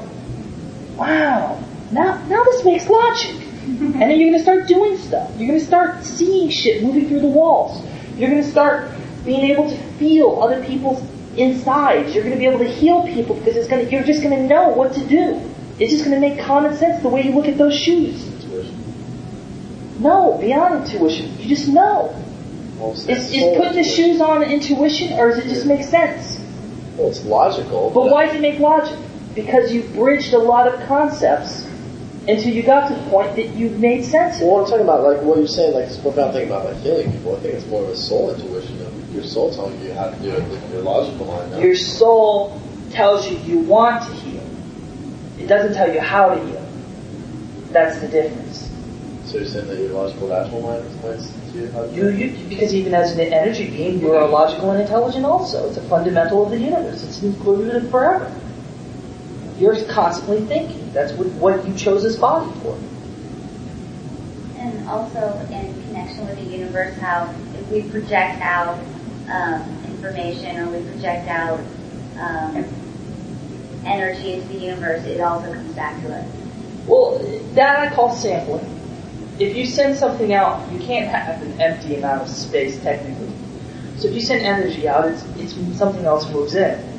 wow, 0.95 1.59
now 1.91 2.23
now 2.27 2.43
this 2.43 2.63
makes 2.65 2.87
logic. 2.87 3.46
And 3.67 4.01
then 4.01 4.19
you're 4.19 4.31
gonna 4.31 4.43
start 4.43 4.67
doing 4.67 4.97
stuff. 4.97 5.29
You're 5.37 5.47
gonna 5.47 5.59
start 5.59 6.03
seeing 6.03 6.49
shit 6.49 6.83
moving 6.83 7.07
through 7.07 7.19
the 7.19 7.27
walls. 7.27 7.85
You're 8.15 8.29
gonna 8.29 8.43
start 8.43 8.91
being 9.25 9.43
able 9.51 9.69
to 9.69 9.77
feel 9.93 10.39
other 10.41 10.63
people's 10.63 11.03
insides. 11.35 12.15
You're 12.15 12.23
gonna 12.23 12.37
be 12.37 12.45
able 12.45 12.59
to 12.59 12.67
heal 12.67 13.03
people 13.03 13.35
because 13.35 13.57
it's 13.57 13.67
gonna 13.67 13.83
you're 13.83 14.03
just 14.03 14.23
gonna 14.23 14.47
know 14.47 14.69
what 14.69 14.93
to 14.93 15.05
do. 15.05 15.41
It's 15.79 15.91
just 15.91 16.05
gonna 16.05 16.19
make 16.19 16.39
common 16.39 16.75
sense 16.77 17.01
the 17.03 17.09
way 17.09 17.23
you 17.23 17.31
look 17.31 17.47
at 17.47 17.57
those 17.57 17.75
shoes. 17.75 18.25
No, 19.99 20.37
beyond 20.39 20.85
intuition. 20.85 21.37
You 21.39 21.49
just 21.49 21.67
know. 21.67 22.15
Is, 22.79 23.33
is 23.33 23.57
putting 23.57 23.73
the 23.73 23.83
shoes 23.83 24.21
on 24.21 24.43
intuition 24.43 25.13
or 25.19 25.29
does 25.29 25.39
it 25.39 25.49
just 25.49 25.65
make 25.65 25.83
sense? 25.83 26.39
Well, 26.95 27.09
it's 27.09 27.25
logical. 27.25 27.89
But 27.89 28.11
why 28.11 28.27
does 28.27 28.35
it 28.35 28.41
make 28.41 28.59
logic? 28.59 28.97
Because 29.33 29.73
you've 29.73 29.91
bridged 29.93 30.33
a 30.33 30.37
lot 30.37 30.67
of 30.67 30.79
concepts 30.87 31.66
until 32.27 32.53
you 32.53 32.63
got 32.63 32.89
to 32.89 32.95
the 32.95 33.09
point 33.09 33.35
that 33.37 33.47
you've 33.55 33.79
made 33.79 34.03
sense. 34.03 34.39
Well, 34.39 34.49
what 34.49 34.63
I'm 34.63 34.69
talking 34.69 34.83
about, 34.83 35.03
like 35.03 35.21
what 35.21 35.37
you're 35.37 35.47
saying, 35.47 35.73
like 35.73 35.87
this 35.87 35.97
profound 35.97 36.33
thing 36.33 36.47
about 36.47 36.65
like 36.65 36.77
healing 36.77 37.11
people. 37.11 37.35
I 37.35 37.39
think 37.39 37.53
it's 37.53 37.65
more 37.67 37.83
of 37.83 37.89
a 37.89 37.95
soul 37.95 38.33
intuition 38.33 38.81
of 38.85 39.13
your 39.13 39.23
soul 39.23 39.53
telling 39.53 39.81
you 39.81 39.93
how 39.93 40.09
to 40.09 40.15
do 40.17 40.31
it 40.31 40.47
with 40.49 40.71
your 40.71 40.81
logical 40.81 41.25
mind. 41.25 41.51
No? 41.51 41.59
Your 41.59 41.75
soul 41.75 42.61
tells 42.91 43.29
you 43.29 43.37
you 43.37 43.59
want 43.59 44.03
to 44.03 44.13
heal. 44.13 44.43
It 45.39 45.47
doesn't 45.47 45.73
tell 45.73 45.91
you 45.91 46.01
how 46.01 46.35
to 46.35 46.45
heal. 46.45 46.67
That's 47.71 47.99
the 47.99 48.07
difference. 48.07 48.69
So 49.25 49.37
you're 49.39 49.47
saying 49.47 49.67
that 49.67 49.77
your 49.77 49.89
logical 49.89 50.29
natural 50.29 50.61
mind 50.61 50.85
explains 50.85 51.31
to 51.51 51.57
you 51.57 51.71
how 51.71 51.81
to 51.81 51.93
You, 51.93 52.09
you, 52.09 52.47
because 52.47 52.73
even 52.73 52.93
as 52.93 53.11
an 53.11 53.19
energy 53.19 53.69
being, 53.69 53.99
you 53.99 54.13
are 54.13 54.27
logical 54.27 54.71
and 54.71 54.81
intelligent 54.81 55.25
also. 55.25 55.67
It's 55.67 55.77
a 55.77 55.81
fundamental 55.81 56.45
of 56.45 56.51
the 56.51 56.59
universe. 56.59 57.03
It's 57.03 57.21
included 57.21 57.75
in 57.75 57.89
forever. 57.89 58.33
You're 59.57 59.83
constantly 59.85 60.41
thinking. 60.45 60.91
That's 60.93 61.13
what, 61.13 61.27
what 61.33 61.67
you 61.67 61.73
chose 61.75 62.03
this 62.03 62.15
body 62.15 62.51
for. 62.59 62.77
And 64.57 64.87
also 64.87 65.39
in 65.51 65.73
connection 65.85 66.27
with 66.27 66.37
the 66.37 66.45
universe, 66.45 66.95
how 66.99 67.33
if 67.55 67.67
we 67.69 67.89
project 67.89 68.41
out 68.41 68.77
um, 69.29 69.83
information 69.85 70.57
or 70.57 70.69
we 70.69 70.87
project 70.91 71.27
out 71.27 71.59
um, 72.19 72.65
energy 73.85 74.33
into 74.33 74.47
the 74.49 74.59
universe, 74.59 75.03
it 75.05 75.21
also 75.21 75.51
comes 75.53 75.73
back 75.73 76.01
to 76.03 76.15
us. 76.15 76.31
Well, 76.85 77.19
that 77.53 77.79
I 77.79 77.93
call 77.93 78.13
sampling. 78.15 78.73
If 79.39 79.55
you 79.55 79.65
send 79.65 79.97
something 79.97 80.33
out, 80.33 80.71
you 80.71 80.79
can't 80.79 81.09
have 81.09 81.41
an 81.41 81.59
empty 81.61 81.95
amount 81.95 82.23
of 82.23 82.29
space 82.29 82.81
technically. 82.81 83.31
So 83.97 84.07
if 84.07 84.13
you 84.13 84.21
send 84.21 84.45
energy 84.45 84.87
out, 84.87 85.05
it's, 85.05 85.23
it's 85.37 85.77
something 85.77 86.05
else 86.05 86.29
moves 86.31 86.55
in. 86.55 86.96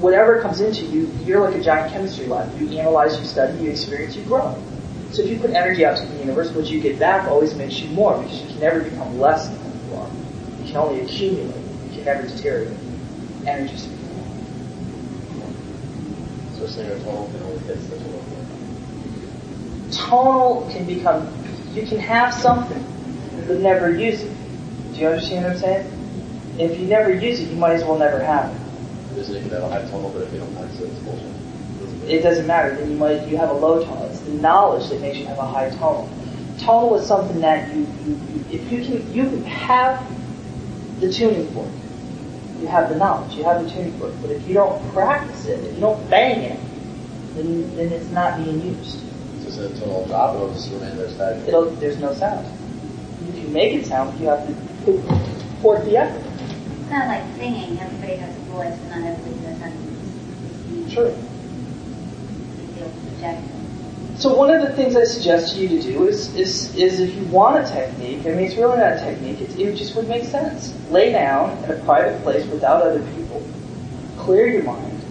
Whatever 0.00 0.40
comes 0.40 0.60
into 0.60 0.84
you, 0.84 1.06
you're 1.24 1.40
like 1.40 1.54
a 1.58 1.62
giant 1.62 1.92
chemistry 1.92 2.26
lab. 2.26 2.60
You 2.60 2.78
analyze, 2.78 3.18
you 3.18 3.24
study, 3.24 3.58
you 3.64 3.70
experience, 3.70 4.16
you 4.16 4.24
grow. 4.24 4.56
So 5.12 5.22
if 5.22 5.30
you 5.30 5.38
put 5.38 5.50
energy 5.50 5.84
out 5.84 5.96
to 5.96 6.06
the 6.06 6.18
universe, 6.18 6.50
what 6.52 6.66
you 6.66 6.80
get 6.80 6.98
back 6.98 7.26
always 7.28 7.54
makes 7.54 7.78
you 7.80 7.88
more 7.90 8.18
because 8.18 8.42
you 8.42 8.48
can 8.48 8.60
never 8.60 8.80
become 8.80 9.18
less 9.18 9.48
than 9.48 9.56
what 9.58 9.74
you 9.84 9.96
are. 9.96 10.60
You 10.60 10.66
can 10.66 10.76
only 10.76 11.00
accumulate. 11.00 11.62
You 11.88 11.94
can 11.94 12.04
never 12.04 12.26
deteriorate. 12.26 12.76
Energy. 13.46 13.76
So 16.54 16.66
saying 16.66 16.90
a 16.90 16.98
total 17.04 17.30
can 17.32 17.42
only 17.44 17.58
hit 17.60 17.78
such 17.78 18.00
a 18.00 18.04
level. 18.04 18.22
Tonal 19.92 20.68
can 20.72 20.84
become, 20.84 21.32
you 21.72 21.86
can 21.86 21.98
have 21.98 22.34
something, 22.34 22.84
but 23.46 23.60
never 23.60 23.90
use 23.90 24.22
it. 24.22 24.34
Do 24.92 25.00
you 25.00 25.08
understand 25.08 25.44
what 25.44 25.52
I'm 25.52 25.58
saying? 25.58 25.92
If 26.58 26.80
you 26.80 26.86
never 26.86 27.12
use 27.12 27.40
it, 27.40 27.48
you 27.48 27.56
might 27.56 27.74
as 27.74 27.84
well 27.84 27.98
never 27.98 28.18
have 28.22 28.54
it. 28.54 28.65
Just 29.26 29.42
you 29.42 29.50
can 29.50 29.60
have 29.60 29.84
a 29.84 29.90
tonal, 29.90 30.10
but 30.10 30.22
if 30.22 30.32
you 30.32 30.38
don't 30.38 30.54
practice 30.54 30.80
it, 30.80 30.84
it's 30.84 30.98
bullshit. 31.00 32.08
It 32.08 32.22
doesn't 32.22 32.46
matter. 32.46 32.76
Then 32.76 32.90
you 32.90 32.96
might 32.96 33.26
you 33.26 33.36
have 33.36 33.50
a 33.50 33.54
low 33.54 33.84
tonal. 33.84 34.04
It's 34.04 34.20
the 34.20 34.32
knowledge 34.34 34.88
that 34.90 35.00
makes 35.00 35.18
you 35.18 35.26
have 35.26 35.38
a 35.38 35.46
high 35.46 35.70
tonal. 35.70 36.08
Tonal 36.58 36.94
is 36.96 37.06
something 37.06 37.40
that 37.40 37.74
you, 37.74 37.86
you, 38.04 38.14
you 38.14 38.44
if 38.50 38.72
you 38.72 38.84
can 38.84 39.12
you 39.12 39.24
can 39.24 39.44
have 39.44 40.06
the 41.00 41.12
tuning 41.12 41.48
fork. 41.52 41.68
You 42.60 42.68
have 42.68 42.88
the 42.88 42.96
knowledge, 42.96 43.34
you 43.34 43.44
have 43.44 43.64
the 43.64 43.70
tuning 43.70 43.98
fork. 43.98 44.14
But 44.22 44.30
if 44.30 44.46
you 44.46 44.54
don't 44.54 44.92
practice 44.92 45.46
it, 45.46 45.60
if 45.64 45.74
you 45.74 45.80
don't 45.80 46.08
bang 46.08 46.42
it, 46.42 46.60
then 47.34 47.76
then 47.76 47.92
it's 47.92 48.10
not 48.10 48.42
being 48.42 48.62
used. 48.62 49.00
So 49.42 49.48
it's 49.48 49.58
a 49.58 49.80
tonal 49.80 50.06
drop, 50.06 50.36
it'll 50.36 50.52
just 50.52 50.70
remain 50.70 50.96
there 50.96 51.10
static. 51.10 51.48
It'll 51.48 51.70
there's 51.70 51.98
no 51.98 52.14
sound. 52.14 52.46
You 53.26 53.42
can 53.42 53.52
make 53.52 53.74
it 53.74 53.86
sound, 53.86 54.12
but 54.12 54.20
you 54.20 54.28
have 54.28 54.46
to 54.46 54.54
put 54.84 55.00
forth 55.60 55.84
the 55.84 55.96
effort. 55.96 56.22
It's 56.22 56.88
kind 56.88 57.02
of 57.02 57.08
like 57.08 57.36
singing. 57.36 57.78
Everybody 57.80 58.16
has 58.16 58.35
a 58.35 58.35
voice, 58.56 58.76
but 58.78 58.96
not 58.96 59.06
everybody 59.06 59.36
does 59.44 59.58
have 59.60 60.92
Sure. 60.92 61.12
So 64.18 64.34
one 64.34 64.50
of 64.50 64.66
the 64.66 64.72
things 64.74 64.96
I 64.96 65.04
suggest 65.04 65.54
to 65.54 65.60
you 65.60 65.68
to 65.68 65.82
do 65.82 66.08
is, 66.08 66.34
is, 66.34 66.74
is 66.74 67.00
if 67.00 67.14
you 67.14 67.24
want 67.24 67.62
a 67.62 67.68
technique, 67.68 68.20
I 68.20 68.30
mean, 68.30 68.46
it's 68.46 68.54
really 68.54 68.78
not 68.78 68.94
a 68.94 68.98
technique, 68.98 69.42
it, 69.42 69.58
it 69.58 69.76
just 69.76 69.94
would 69.94 70.08
make 70.08 70.24
sense. 70.24 70.74
Lay 70.90 71.12
down 71.12 71.62
in 71.64 71.70
a 71.70 71.78
private 71.84 72.22
place 72.22 72.46
without 72.46 72.80
other 72.80 73.00
people. 73.14 73.46
Clear 74.16 74.46
your 74.46 74.62
mind. 74.62 75.02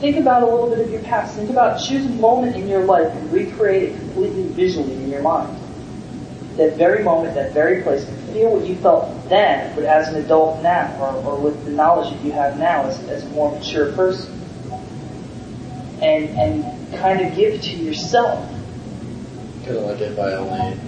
Think 0.00 0.16
about 0.16 0.42
a 0.42 0.46
little 0.46 0.68
bit 0.68 0.80
of 0.80 0.90
your 0.90 1.02
past. 1.02 1.36
Think 1.36 1.50
about, 1.50 1.80
choose 1.80 2.06
a 2.06 2.08
moment 2.08 2.56
in 2.56 2.66
your 2.66 2.84
life 2.84 3.06
and 3.06 3.32
recreate 3.32 3.90
it 3.90 3.96
completely 3.98 4.44
visually 4.48 4.94
in 4.94 5.08
your 5.08 5.22
mind. 5.22 5.56
That 6.56 6.76
very 6.76 7.04
moment, 7.04 7.34
that 7.36 7.52
very 7.52 7.82
place, 7.82 8.04
and 8.08 8.19
feel 8.32 8.50
what 8.50 8.66
you 8.66 8.76
felt 8.76 9.28
then, 9.28 9.74
but 9.74 9.84
as 9.84 10.08
an 10.08 10.16
adult 10.16 10.62
now, 10.62 10.96
or, 11.00 11.24
or 11.24 11.40
with 11.40 11.64
the 11.64 11.70
knowledge 11.70 12.12
that 12.14 12.24
you 12.24 12.32
have 12.32 12.58
now 12.58 12.82
as, 12.84 12.98
as 13.08 13.24
a 13.24 13.28
more 13.30 13.50
mature 13.52 13.92
person 13.92 14.40
and 16.02 16.28
and 16.30 16.94
kind 16.98 17.20
of 17.20 17.34
give 17.34 17.60
to 17.62 17.76
yourself. 17.76 18.48
Kind 19.64 19.76
of 19.76 19.84
like 19.84 20.00
if 20.00 20.18
I 20.18 20.32
only 20.32 20.78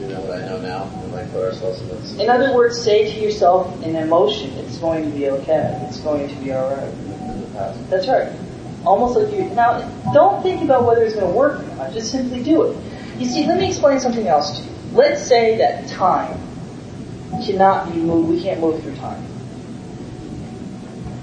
you 0.00 0.08
know 0.08 0.20
what 0.20 0.42
I 0.42 0.46
know 0.46 0.60
now, 0.60 0.84
and 0.84 1.12
like 1.12 1.30
put 1.32 1.44
ourselves 1.44 1.80
in 1.80 1.88
this. 1.88 2.18
In 2.18 2.28
other 2.28 2.54
words, 2.54 2.80
say 2.80 3.12
to 3.12 3.20
yourself 3.20 3.82
in 3.82 3.96
emotion, 3.96 4.50
it's 4.58 4.78
going 4.78 5.10
to 5.10 5.16
be 5.16 5.28
okay. 5.30 5.78
It's 5.88 5.98
going 6.00 6.28
to 6.28 6.34
be 6.36 6.52
all 6.52 6.70
right. 6.74 6.92
That's 7.88 8.08
right. 8.08 8.32
Almost 8.84 9.16
like 9.16 9.32
you 9.32 9.44
now. 9.54 9.80
Don't 10.12 10.42
think 10.42 10.62
about 10.62 10.84
whether 10.84 11.02
it's 11.02 11.14
going 11.14 11.26
to 11.26 11.36
work 11.36 11.62
or 11.62 11.76
not. 11.76 11.92
Just 11.92 12.10
simply 12.10 12.42
do 12.42 12.62
it. 12.64 12.76
You 13.18 13.26
see, 13.26 13.46
let 13.46 13.58
me 13.58 13.68
explain 13.68 14.00
something 14.00 14.26
else 14.26 14.58
to 14.58 14.64
you. 14.64 14.70
Let's 14.92 15.22
say 15.22 15.56
that 15.58 15.88
time 15.88 16.38
cannot 17.42 17.92
be 17.92 17.98
moved. 17.98 18.28
We 18.28 18.42
can't 18.42 18.60
move 18.60 18.82
through 18.82 18.96
time. 18.96 19.24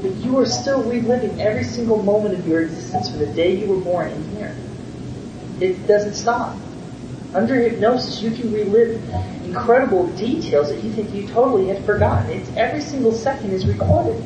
But 0.01 0.15
you 0.15 0.39
are 0.39 0.45
still 0.45 0.81
reliving 0.83 1.39
every 1.39 1.63
single 1.63 2.01
moment 2.01 2.33
of 2.33 2.47
your 2.47 2.61
existence 2.61 3.09
from 3.09 3.19
the 3.19 3.27
day 3.27 3.55
you 3.55 3.67
were 3.67 3.81
born 3.81 4.09
in 4.09 4.35
here. 4.35 4.55
It 5.59 5.85
doesn't 5.85 6.15
stop. 6.15 6.57
Under 7.35 7.55
hypnosis, 7.55 8.21
you 8.21 8.31
can 8.31 8.51
relive 8.51 9.01
incredible 9.45 10.07
details 10.17 10.69
that 10.69 10.83
you 10.83 10.91
think 10.91 11.13
you 11.13 11.27
totally 11.27 11.67
had 11.67 11.85
forgotten. 11.85 12.31
It's 12.31 12.49
every 12.57 12.81
single 12.81 13.11
second 13.11 13.51
is 13.51 13.65
recorded. 13.67 14.21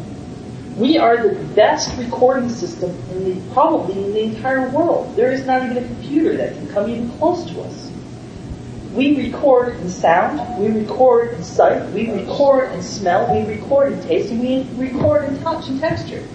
We 0.77 0.97
are 0.97 1.27
the 1.27 1.35
best 1.55 1.97
recording 1.97 2.49
system 2.49 2.91
in 3.11 3.23
the 3.25 3.53
probably 3.53 4.03
in 4.03 4.13
the 4.13 4.23
entire 4.23 4.69
world. 4.69 5.15
There 5.15 5.31
is 5.31 5.45
not 5.45 5.63
even 5.63 5.77
a 5.77 5.87
computer 5.87 6.35
that 6.37 6.53
can 6.53 6.67
come 6.69 6.89
even 6.89 7.09
close 7.17 7.45
to 7.45 7.61
us. 7.61 7.91
We 8.95 9.29
record 9.29 9.75
in 9.75 9.89
sound, 9.89 10.59
we 10.59 10.69
record 10.69 11.33
in 11.33 11.43
sight, 11.43 11.91
we 11.91 12.09
record 12.09 12.71
in 12.71 12.81
smell, 12.81 13.33
we 13.33 13.45
record 13.45 13.91
in 13.91 14.01
taste, 14.03 14.31
and 14.31 14.39
we 14.39 14.67
record 14.77 15.25
in 15.25 15.39
touch 15.41 15.67
and 15.67 15.79
texture. 15.79 16.25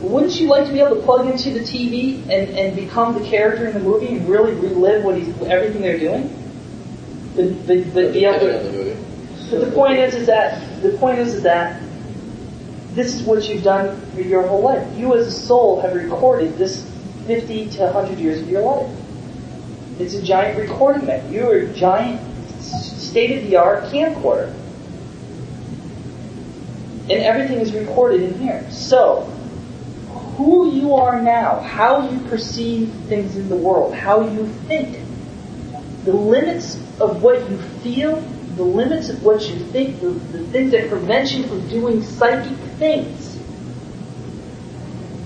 Wouldn't 0.00 0.38
you 0.38 0.48
like 0.48 0.66
to 0.66 0.72
be 0.72 0.80
able 0.80 0.96
to 0.96 1.02
plug 1.02 1.26
into 1.26 1.50
the 1.50 1.60
TV 1.60 2.20
and, 2.22 2.56
and 2.56 2.76
become 2.76 3.14
the 3.14 3.26
character 3.26 3.66
in 3.66 3.72
the 3.72 3.80
movie 3.80 4.08
and 4.08 4.28
really 4.28 4.52
relive 4.52 5.02
what 5.02 5.16
he's, 5.16 5.28
everything 5.42 5.82
they're 5.82 5.98
doing? 5.98 6.28
Be 7.36 8.24
able 8.24 8.40
to, 8.40 8.96
but 9.50 9.64
the 9.64 9.70
point 9.72 9.98
is, 9.98 10.14
is 10.14 10.26
that 10.26 10.82
the 10.82 10.90
point 10.98 11.20
is, 11.20 11.34
is 11.34 11.42
that 11.44 11.80
this 12.94 13.14
is 13.14 13.22
what 13.22 13.48
you've 13.48 13.62
done 13.62 14.00
for 14.12 14.22
your 14.22 14.46
whole 14.46 14.62
life. 14.62 14.86
You 14.98 15.14
as 15.14 15.26
a 15.26 15.32
soul 15.32 15.80
have 15.82 15.94
recorded 15.94 16.56
this 16.58 16.84
50 17.26 17.70
to 17.70 17.82
100 17.84 18.18
years 18.18 18.40
of 18.40 18.48
your 18.48 18.62
life. 18.62 19.05
It's 19.98 20.14
a 20.14 20.22
giant 20.22 20.58
recording 20.58 21.06
method. 21.06 21.32
You're 21.32 21.60
a 21.60 21.72
giant 21.72 22.20
state-of-the-art 22.60 23.84
camcorder. 23.84 24.52
And 27.08 27.22
everything 27.22 27.60
is 27.60 27.72
recorded 27.72 28.22
in 28.22 28.38
here. 28.38 28.68
So, 28.70 29.22
who 30.36 30.74
you 30.74 30.94
are 30.94 31.22
now, 31.22 31.60
how 31.60 32.10
you 32.10 32.18
perceive 32.28 32.92
things 33.08 33.36
in 33.36 33.48
the 33.48 33.56
world, 33.56 33.94
how 33.94 34.20
you 34.20 34.46
think, 34.66 35.00
the 36.04 36.12
limits 36.12 36.76
of 37.00 37.22
what 37.22 37.48
you 37.48 37.56
feel, 37.82 38.16
the 38.56 38.64
limits 38.64 39.08
of 39.08 39.22
what 39.22 39.48
you 39.48 39.58
think, 39.66 40.00
the, 40.00 40.08
the 40.08 40.46
things 40.48 40.72
that 40.72 40.90
prevent 40.90 41.32
you 41.32 41.44
from 41.46 41.66
doing 41.68 42.02
psychic 42.02 42.56
things, 42.78 43.38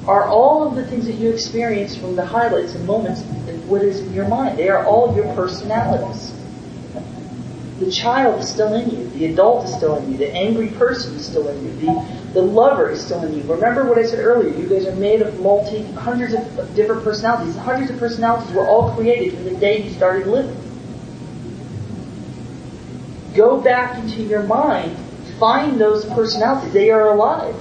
are 0.06 0.24
all 0.24 0.66
of 0.66 0.76
the 0.76 0.86
things 0.86 1.06
that 1.06 1.14
you 1.14 1.30
experience 1.30 1.96
from 1.96 2.14
the 2.14 2.24
highlights 2.24 2.74
and 2.74 2.86
moments 2.86 3.22
what 3.70 3.82
is 3.82 4.00
in 4.00 4.12
your 4.12 4.28
mind. 4.28 4.58
They 4.58 4.68
are 4.68 4.84
all 4.84 5.14
your 5.14 5.32
personalities. 5.34 6.32
The 7.78 7.90
child 7.90 8.40
is 8.40 8.48
still 8.50 8.74
in 8.74 8.90
you. 8.90 9.08
The 9.10 9.32
adult 9.32 9.64
is 9.64 9.74
still 9.74 9.96
in 9.96 10.12
you. 10.12 10.18
The 10.18 10.30
angry 10.34 10.68
person 10.68 11.14
is 11.14 11.24
still 11.24 11.48
in 11.48 11.64
you. 11.64 11.72
The, 11.86 12.32
the 12.34 12.42
lover 12.42 12.90
is 12.90 13.02
still 13.02 13.24
in 13.24 13.34
you. 13.34 13.42
Remember 13.44 13.86
what 13.86 13.96
I 13.96 14.02
said 14.02 14.18
earlier. 14.18 14.54
You 14.54 14.68
guys 14.68 14.86
are 14.86 14.96
made 14.96 15.22
of 15.22 15.40
multi, 15.40 15.84
hundreds 15.92 16.34
of, 16.34 16.74
different 16.74 17.03
personalities. 17.03 17.57
Hundreds 17.57 17.90
of 17.90 17.99
personalities 17.99 18.53
were 18.54 18.66
all 18.66 18.95
created 18.95 19.34
from 19.34 19.45
the 19.45 19.57
day 19.57 19.82
you 19.82 19.90
started 19.90 20.26
living. 20.26 20.54
Go 23.34 23.61
back 23.62 23.99
into 23.99 24.24
your 24.24 24.42
mind. 24.42 24.95
Find 25.38 25.80
those 25.80 26.04
personalities. 26.04 26.74
They 26.74 26.90
are 26.90 27.14
alive. 27.14 27.57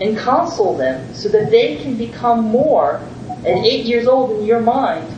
And 0.00 0.18
console 0.18 0.76
them 0.76 1.14
so 1.14 1.28
that 1.28 1.52
they 1.52 1.76
can 1.76 1.96
become 1.96 2.42
more 2.42 3.00
at 3.30 3.64
eight 3.64 3.84
years 3.84 4.06
old 4.06 4.38
in 4.38 4.44
your 4.44 4.60
mind 4.60 5.12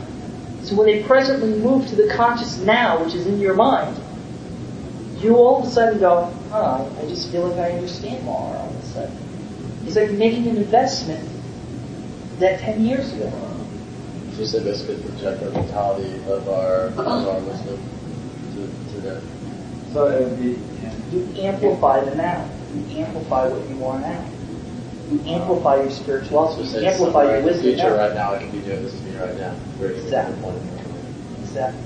so 0.63 0.75
when 0.75 0.87
they 0.87 1.01
presently 1.03 1.57
move 1.59 1.87
to 1.87 1.95
the 1.95 2.13
conscious 2.13 2.59
now, 2.59 3.03
which 3.03 3.15
is 3.15 3.25
in 3.25 3.39
your 3.39 3.55
mind, 3.55 3.95
you 5.17 5.35
all 5.35 5.61
of 5.61 5.67
a 5.67 5.71
sudden 5.71 5.99
go, 5.99 6.31
huh, 6.51 6.87
I 6.97 7.01
just 7.07 7.31
feel 7.31 7.47
like 7.47 7.59
I 7.59 7.71
understand 7.71 8.23
more 8.23 8.55
all 8.55 8.69
of 8.69 8.75
a 8.75 8.85
sudden. 8.85 9.17
It's 9.85 9.95
like 9.95 10.11
making 10.11 10.47
an 10.47 10.57
investment 10.57 11.27
that 12.39 12.59
10 12.59 12.85
years 12.85 13.11
ago. 13.13 13.31
So 14.33 14.41
you 14.41 14.45
said 14.45 14.63
basically 14.63 15.01
project 15.09 15.41
our 15.43 15.49
mentality 15.49 16.15
of 16.27 16.47
our, 16.47 16.85
of 16.87 16.99
our 16.99 17.39
wisdom 17.39 17.79
to, 18.53 18.93
to 18.93 19.01
them. 19.01 19.21
So 19.93 20.07
it 20.07 20.21
would 20.21 20.39
be, 20.39 20.59
You 21.11 21.41
amplify 21.41 22.01
the 22.01 22.15
now. 22.15 22.47
You 22.75 22.99
amplify 22.99 23.47
what 23.47 23.67
you 23.69 23.85
are 23.85 23.99
now. 23.99 24.25
You 25.09 25.19
amplify 25.25 25.77
your 25.77 25.89
spirituality. 25.89 26.67
So 26.67 26.79
You 26.79 26.87
amplify 26.87 27.23
your 27.23 27.35
in 27.37 27.41
the 27.41 27.47
wisdom 27.47 27.73
future 27.73 27.95
right 27.95 28.13
now, 28.13 28.33
I 28.35 28.39
can 28.39 28.51
be 28.51 28.59
doing 28.59 28.83
this 28.83 28.93
to 28.93 29.03
me 29.05 29.17
right 29.17 29.35
now. 29.37 29.55
Exactly. 29.81 30.53
Exactly. 31.41 31.81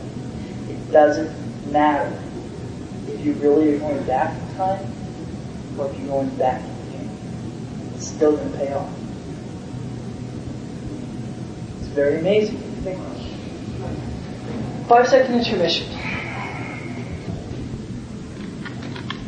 It 0.70 0.92
doesn't 0.92 1.72
matter 1.72 2.12
if 3.08 3.26
you 3.26 3.34
really 3.34 3.76
are 3.76 3.80
going 3.80 4.04
back 4.04 4.38
in 4.38 4.56
time 4.58 4.86
or 5.78 5.90
if 5.90 5.98
you're 5.98 6.08
going 6.10 6.30
back 6.36 6.62
in 6.62 6.68
the 6.68 6.98
game. 6.98 7.10
It's 7.96 8.08
still 8.08 8.36
going 8.36 8.52
to 8.52 8.58
pay 8.58 8.74
off. 8.74 8.92
It's 11.80 11.88
very 11.88 12.20
amazing. 12.20 12.60
when 12.60 12.76
you 12.76 12.82
think. 12.82 13.00
Five 14.90 15.08
second 15.08 15.36
intermission. 15.36 15.88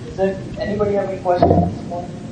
Does 0.05 0.17
there, 0.17 0.41
anybody 0.59 0.95
have 0.95 1.09
any 1.09 1.21
questions 1.21 1.77
this 1.77 1.87
morning? 1.87 2.24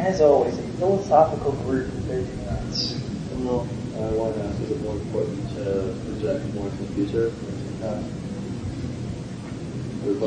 As 0.00 0.20
always, 0.22 0.58
a 0.58 0.62
philosophical 0.78 1.52
group 1.52 1.88
of 1.88 2.04
30 2.04 2.22
minutes. 2.22 2.98
Well, 3.36 3.68
I 3.96 3.98
want 4.16 4.34
to 4.34 4.44
ask, 4.44 4.60
is 4.62 4.70
it 4.70 4.80
more 4.82 4.96
important 4.96 5.48
to 5.56 5.94
project 6.06 6.54
more 6.54 6.68
into 6.68 6.82
the 6.84 6.94
future 6.94 7.26
or 7.26 7.28
into 7.28 7.64
the 7.64 7.78
past? 7.84 8.06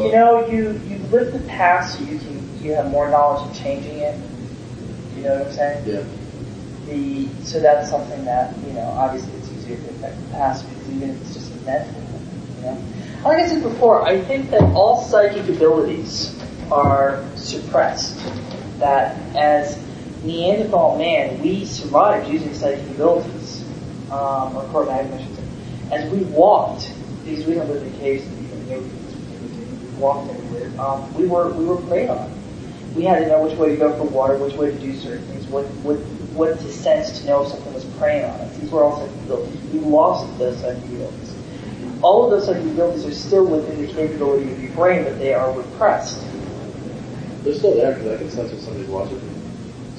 You 0.06 0.12
know, 0.12 0.48
you 0.48 0.80
you 0.88 0.98
live 1.08 1.34
the 1.34 1.40
past, 1.50 1.98
so 1.98 2.06
you 2.06 2.20
can 2.20 2.64
you 2.64 2.74
have 2.74 2.92
more 2.92 3.10
knowledge 3.10 3.50
of 3.50 3.58
changing 3.58 3.98
it. 3.98 4.20
You 5.16 5.24
know 5.24 5.40
what 5.40 5.48
I'm 5.48 5.54
saying? 5.54 5.88
Yeah. 5.88 6.04
The 6.86 7.28
so 7.44 7.60
that's 7.60 7.90
something 7.90 8.26
that 8.26 8.56
you 8.68 8.74
know 8.74 8.86
obviously 8.90 9.34
it's 9.40 9.52
easier 9.54 9.78
to 9.78 9.90
affect 9.90 10.22
the 10.22 10.30
past 10.36 10.70
because 10.70 10.90
even 10.90 11.10
if 11.10 11.22
it's 11.22 11.34
just 11.34 11.52
a 11.52 11.56
mental, 11.66 12.02
you 12.58 12.62
know. 12.62 12.84
Like 13.24 13.40
I 13.40 13.48
said 13.48 13.64
before, 13.64 14.04
I 14.04 14.22
think 14.22 14.52
that 14.52 14.62
all 14.76 15.02
psychic 15.02 15.50
abilities 15.50 16.40
are 16.72 17.26
suppressed. 17.36 18.20
That 18.84 19.16
as 19.34 19.82
Neanderthal 20.26 20.98
man, 20.98 21.42
we 21.42 21.64
survived 21.64 22.28
using 22.28 22.54
psychic 22.54 22.86
abilities, 22.90 23.64
um, 24.12 24.58
or 24.58 24.66
Cro-Magnon, 24.72 25.20
I 25.20 25.24
should 25.24 25.36
say. 25.38 25.44
As 25.94 26.12
we 26.12 26.26
walked, 26.26 26.92
because 27.24 27.46
we 27.46 27.54
don't 27.54 27.70
live 27.70 27.82
in 27.82 27.94
caves, 28.00 28.26
we 28.28 29.88
walked 29.98 30.30
everywhere. 30.30 30.70
Um, 30.82 31.14
we 31.16 31.28
were 31.28 31.54
we 31.54 31.64
were 31.64 31.78
preyed 31.78 32.10
on. 32.10 32.30
We 32.94 33.06
had 33.06 33.20
to 33.20 33.30
know 33.30 33.42
which 33.42 33.58
way 33.58 33.70
to 33.70 33.78
go 33.78 33.96
for 33.96 34.04
water, 34.04 34.36
which 34.38 34.56
way 34.56 34.72
to 34.72 34.78
do 34.78 34.94
certain 34.98 35.26
things, 35.28 35.48
what 35.48 35.64
what 35.86 35.96
what 36.36 36.60
to 36.60 36.70
sense 36.70 37.22
to 37.22 37.28
know 37.28 37.44
if 37.44 37.52
something 37.52 37.74
was 37.74 37.86
preying 37.98 38.26
on 38.26 38.32
us. 38.42 38.58
These 38.58 38.70
were 38.70 38.84
all 38.84 38.98
psychic 38.98 39.16
abilities. 39.24 39.62
We 39.72 39.80
lost 39.80 40.38
those 40.40 40.60
psychic 40.60 40.84
abilities. 40.84 41.34
All 42.02 42.26
of 42.26 42.32
those 42.32 42.48
psychic 42.48 42.70
abilities 42.70 43.06
are 43.06 43.14
still 43.14 43.46
within 43.46 43.82
the 43.86 43.94
capability 43.94 44.52
of 44.52 44.62
your 44.62 44.74
brain, 44.74 45.06
but 45.06 45.20
they 45.20 45.34
are 45.34 45.54
repressed. 45.54 46.22
They're 47.44 47.56
still 47.56 47.76
there 47.76 47.94
because 47.94 48.12
I 48.12 48.18
can 48.18 48.30
sense 48.30 48.52
when 48.52 48.62
somebody's 48.62 48.90
watching 48.90 49.18
me. 49.18 49.44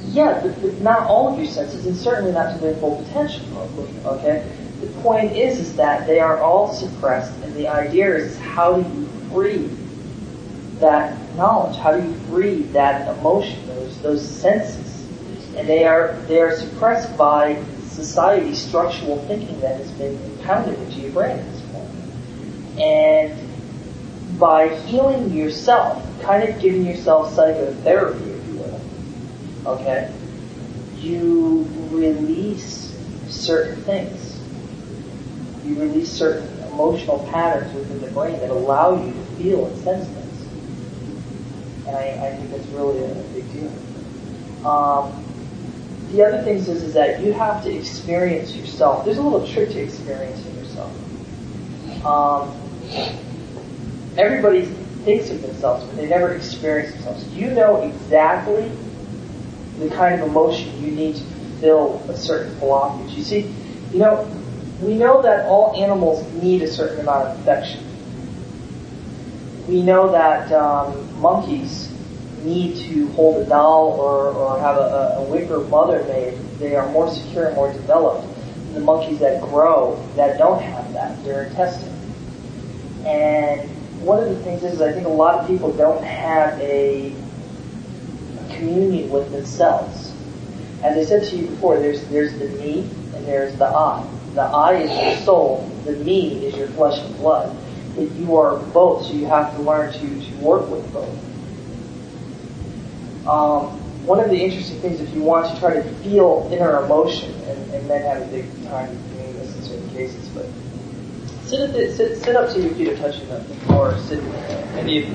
Yeah, 0.06 0.40
but, 0.42 0.60
but 0.62 0.80
not 0.80 1.08
all 1.08 1.32
of 1.32 1.38
your 1.38 1.48
senses, 1.48 1.86
and 1.86 1.96
certainly 1.96 2.32
not 2.32 2.54
to 2.54 2.58
their 2.58 2.74
full 2.76 3.02
potential. 3.02 3.44
Okay. 4.04 4.46
The 4.80 4.86
point 5.00 5.32
is, 5.32 5.58
is 5.58 5.76
that 5.76 6.06
they 6.06 6.20
are 6.20 6.38
all 6.38 6.72
suppressed, 6.72 7.32
and 7.42 7.54
the 7.54 7.68
idea 7.68 8.14
is 8.14 8.38
how 8.38 8.80
do 8.80 9.00
you 9.00 9.06
free 9.30 9.70
that 10.80 11.16
knowledge? 11.36 11.76
How 11.78 11.96
do 11.96 12.06
you 12.06 12.14
free 12.30 12.62
that 12.72 13.16
emotion, 13.18 13.66
those 13.66 14.00
those 14.02 14.28
senses? 14.28 15.06
And 15.56 15.68
they 15.68 15.84
are 15.84 16.16
they 16.26 16.40
are 16.40 16.56
suppressed 16.56 17.16
by 17.16 17.62
society 17.86 18.54
structural 18.54 19.18
thinking 19.26 19.60
that 19.60 19.76
has 19.76 19.90
been 19.92 20.20
impounded 20.24 20.78
into 20.80 21.00
your 21.00 21.12
brain 21.12 21.38
at 21.38 21.52
this 21.52 21.62
point. 21.72 22.80
And 22.80 23.43
by 24.38 24.68
healing 24.86 25.32
yourself, 25.32 26.04
kind 26.22 26.48
of 26.48 26.60
giving 26.60 26.84
yourself 26.84 27.32
psychotherapy, 27.34 28.24
if 28.24 28.46
you 28.48 28.54
will, 28.54 28.80
okay, 29.66 30.12
you 30.98 31.68
release 31.90 32.96
certain 33.28 33.80
things. 33.82 34.40
You 35.64 35.80
release 35.80 36.10
certain 36.10 36.48
emotional 36.72 37.26
patterns 37.30 37.72
within 37.74 38.00
the 38.00 38.10
brain 38.10 38.38
that 38.40 38.50
allow 38.50 39.02
you 39.02 39.12
to 39.12 39.20
feel 39.36 39.66
and 39.66 39.78
sense 39.78 40.08
things. 40.08 41.86
And 41.86 41.96
I, 41.96 42.26
I 42.26 42.36
think 42.36 42.50
that's 42.50 42.66
really 42.68 42.98
a, 42.98 43.12
a 43.12 43.24
big 43.32 43.52
deal. 43.52 44.66
Um, 44.66 45.24
the 46.12 46.24
other 46.24 46.42
thing 46.42 46.56
is, 46.56 46.68
is 46.68 46.94
that 46.94 47.20
you 47.20 47.32
have 47.32 47.62
to 47.64 47.74
experience 47.74 48.54
yourself. 48.54 49.04
There's 49.04 49.18
a 49.18 49.22
little 49.22 49.46
trick 49.46 49.70
to 49.70 49.80
experiencing 49.80 50.54
yourself. 50.56 52.04
Um, 52.04 52.54
everybody 54.16 54.66
thinks 55.04 55.30
of 55.30 55.42
themselves, 55.42 55.84
but 55.84 55.96
they 55.96 56.06
never 56.06 56.34
experience 56.34 56.92
themselves. 56.94 57.26
You 57.28 57.50
know 57.50 57.82
exactly 57.82 58.70
the 59.78 59.88
kind 59.90 60.20
of 60.20 60.28
emotion 60.28 60.82
you 60.82 60.90
need 60.90 61.16
to 61.16 61.22
fill 61.60 62.02
a 62.08 62.16
certain 62.16 62.54
blockage. 62.56 63.14
You 63.16 63.22
see, 63.22 63.54
you 63.92 63.98
know, 63.98 64.28
we 64.80 64.94
know 64.94 65.22
that 65.22 65.46
all 65.46 65.74
animals 65.76 66.30
need 66.42 66.62
a 66.62 66.68
certain 66.68 67.00
amount 67.00 67.28
of 67.28 67.40
affection. 67.40 67.84
We 69.68 69.82
know 69.82 70.12
that 70.12 70.52
um, 70.52 71.20
monkeys 71.20 71.90
need 72.42 72.76
to 72.76 73.08
hold 73.12 73.42
a 73.42 73.48
doll 73.48 73.92
or, 73.92 74.28
or 74.28 74.60
have 74.60 74.76
a, 74.76 75.16
a 75.18 75.22
wicker 75.24 75.60
mother 75.60 76.04
made. 76.04 76.38
They 76.58 76.76
are 76.76 76.88
more 76.90 77.10
secure 77.10 77.46
and 77.46 77.56
more 77.56 77.72
developed 77.72 78.26
than 78.26 78.74
the 78.74 78.80
monkeys 78.80 79.18
that 79.20 79.40
grow 79.40 79.96
that 80.16 80.38
don't 80.38 80.60
have 80.62 80.92
that. 80.92 81.22
They're 81.24 81.44
intestine. 81.44 81.90
And 83.06 83.70
one 84.04 84.22
of 84.22 84.28
the 84.28 84.36
things 84.44 84.62
is, 84.62 84.80
I 84.80 84.92
think 84.92 85.06
a 85.06 85.10
lot 85.10 85.40
of 85.40 85.46
people 85.46 85.72
don't 85.72 86.04
have 86.04 86.60
a 86.60 87.14
communion 88.50 89.10
with 89.10 89.30
themselves. 89.32 90.12
As 90.82 90.96
I 90.98 91.04
said 91.04 91.24
to 91.30 91.36
you 91.36 91.48
before, 91.48 91.78
there's 91.78 92.04
there's 92.08 92.38
the 92.38 92.48
me 92.60 92.80
and 93.14 93.26
there's 93.26 93.56
the 93.56 93.66
I. 93.66 94.06
The 94.34 94.42
I 94.42 94.74
is 94.74 94.90
your 94.90 95.24
soul. 95.24 95.70
The 95.84 95.92
me 95.92 96.44
is 96.44 96.56
your 96.56 96.68
flesh 96.68 96.98
and 96.98 97.16
blood. 97.16 97.56
You 97.96 98.36
are 98.36 98.58
both, 98.58 99.06
so 99.06 99.12
you 99.12 99.26
have 99.26 99.54
to 99.56 99.62
learn 99.62 99.92
to, 99.92 99.98
to 99.98 100.36
work 100.38 100.68
with 100.68 100.92
both. 100.92 101.16
Um, 103.26 103.80
one 104.04 104.20
of 104.20 104.28
the 104.28 104.36
interesting 104.36 104.80
things, 104.80 105.00
if 105.00 105.14
you 105.14 105.22
want 105.22 105.52
to 105.52 105.58
try 105.60 105.74
to 105.74 105.82
feel 106.02 106.48
inner 106.52 106.84
emotion, 106.84 107.32
and, 107.32 107.74
and 107.74 107.88
men 107.88 108.02
have 108.02 108.20
a 108.22 108.26
big 108.26 108.44
time 108.68 108.88
doing 109.14 109.32
this 109.38 109.56
in 109.56 109.62
certain 109.62 109.90
cases, 109.90 110.28
but 110.30 110.46
sit 111.46 111.60
up, 111.60 111.72
the, 111.72 111.92
sit, 111.92 112.22
sit 112.22 112.36
up 112.36 112.52
to 112.52 112.60
your 112.60 112.74
feet 112.74 112.88
or 112.88 112.96
touching 112.96 113.28
them, 113.28 113.44
or 113.72 113.96
sit 113.98 114.22
maybe 114.74 115.14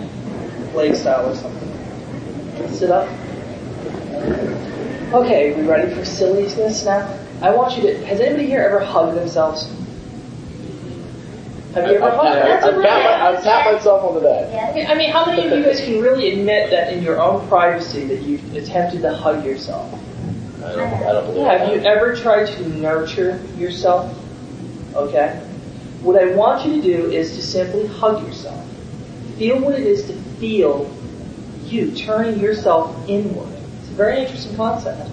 leg 0.73 0.95
style 0.95 1.29
or 1.29 1.35
something. 1.35 2.69
Sit 2.69 2.91
up. 2.91 3.07
Okay, 5.13 5.55
we 5.55 5.67
ready 5.67 5.93
for 5.93 6.05
silliness 6.05 6.85
now? 6.85 7.17
I 7.41 7.51
want 7.55 7.75
you 7.77 7.83
to. 7.83 8.05
Has 8.05 8.19
anybody 8.19 8.45
here 8.45 8.61
ever 8.61 8.79
hugged 8.83 9.17
themselves? 9.17 9.67
Have 11.73 11.89
you 11.89 11.95
ever 11.95 12.11
hugged? 12.11 12.19
I, 12.19 12.59
I, 12.59 13.31
I, 13.31 13.37
I 13.37 13.41
tap 13.41 13.73
myself 13.73 14.03
on 14.03 14.15
the 14.15 14.21
back. 14.21 14.71
Okay, 14.71 14.85
I 14.85 14.95
mean, 14.95 15.11
how 15.11 15.25
many 15.25 15.47
of 15.47 15.57
you 15.57 15.63
guys 15.63 15.79
can 15.79 16.01
really 16.01 16.33
admit 16.33 16.69
that 16.71 16.93
in 16.93 17.01
your 17.03 17.19
own 17.21 17.47
privacy 17.47 18.05
that 18.05 18.21
you 18.21 18.39
attempted 18.59 19.01
to 19.01 19.13
hug 19.15 19.45
yourself? 19.45 19.93
I 20.57 20.75
don't, 20.75 20.93
I 20.93 21.13
don't 21.13 21.25
believe 21.27 21.47
Have 21.47 21.61
that. 21.61 21.73
you 21.73 21.81
ever 21.81 22.15
tried 22.15 22.47
to 22.47 22.69
nurture 22.69 23.41
yourself? 23.57 24.13
Okay. 24.93 25.41
What 26.01 26.21
I 26.21 26.33
want 26.33 26.65
you 26.65 26.81
to 26.81 26.81
do 26.81 27.11
is 27.11 27.35
to 27.35 27.41
simply 27.41 27.87
hug 27.87 28.25
yourself. 28.25 28.65
Feel 29.37 29.59
what 29.59 29.75
it 29.75 29.85
is 29.85 30.05
to 30.05 30.13
feel 30.39 30.89
you 31.65 31.91
turning 31.91 32.39
yourself 32.39 32.95
inward. 33.07 33.53
It's 33.81 33.89
a 33.89 33.93
very 33.93 34.21
interesting 34.21 34.55
concept. 34.55 35.09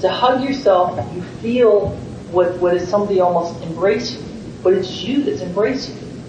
To 0.00 0.08
hug 0.08 0.42
yourself, 0.42 0.98
you 1.14 1.22
feel 1.42 1.90
what, 2.30 2.58
what 2.58 2.74
is 2.74 2.88
somebody 2.88 3.20
almost 3.20 3.60
embracing 3.62 4.22
you, 4.22 4.52
but 4.62 4.72
it's 4.72 5.02
you 5.02 5.22
that's 5.22 5.42
embracing 5.42 5.96
you. 5.96 6.22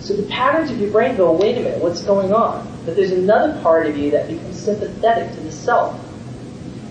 So 0.00 0.14
the 0.14 0.24
patterns 0.24 0.70
of 0.70 0.80
your 0.80 0.90
brain 0.90 1.16
go, 1.16 1.32
wait 1.32 1.58
a 1.58 1.60
minute, 1.60 1.80
what's 1.80 2.02
going 2.02 2.32
on? 2.32 2.66
But 2.84 2.96
there's 2.96 3.12
another 3.12 3.60
part 3.60 3.86
of 3.86 3.96
you 3.96 4.10
that 4.12 4.28
becomes 4.28 4.58
sympathetic 4.58 5.32
to 5.34 5.40
the 5.40 5.52
self. 5.52 5.98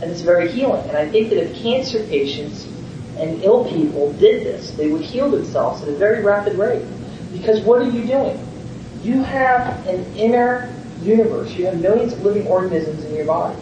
And 0.01 0.09
it's 0.09 0.21
very 0.21 0.49
healing. 0.49 0.87
And 0.87 0.97
I 0.97 1.09
think 1.09 1.29
that 1.29 1.37
if 1.37 1.55
cancer 1.61 2.03
patients 2.05 2.65
and 3.21 3.43
ill 3.43 3.69
people 3.69 4.11
did 4.13 4.43
this, 4.43 4.71
they 4.71 4.89
would 4.89 5.01
heal 5.01 5.29
themselves 5.29 5.81
at 5.83 5.89
a 5.89 5.95
very 5.95 6.23
rapid 6.23 6.57
rate. 6.57 6.85
Because 7.31 7.61
what 7.61 7.81
are 7.81 7.89
you 7.89 8.05
doing? 8.05 8.39
You 9.03 9.23
have 9.23 9.87
an 9.87 10.03
inner 10.15 10.73
universe. 11.01 11.51
You 11.53 11.65
have 11.67 11.79
millions 11.79 12.13
of 12.13 12.23
living 12.23 12.47
organisms 12.47 13.03
in 13.05 13.15
your 13.15 13.25
body. 13.25 13.59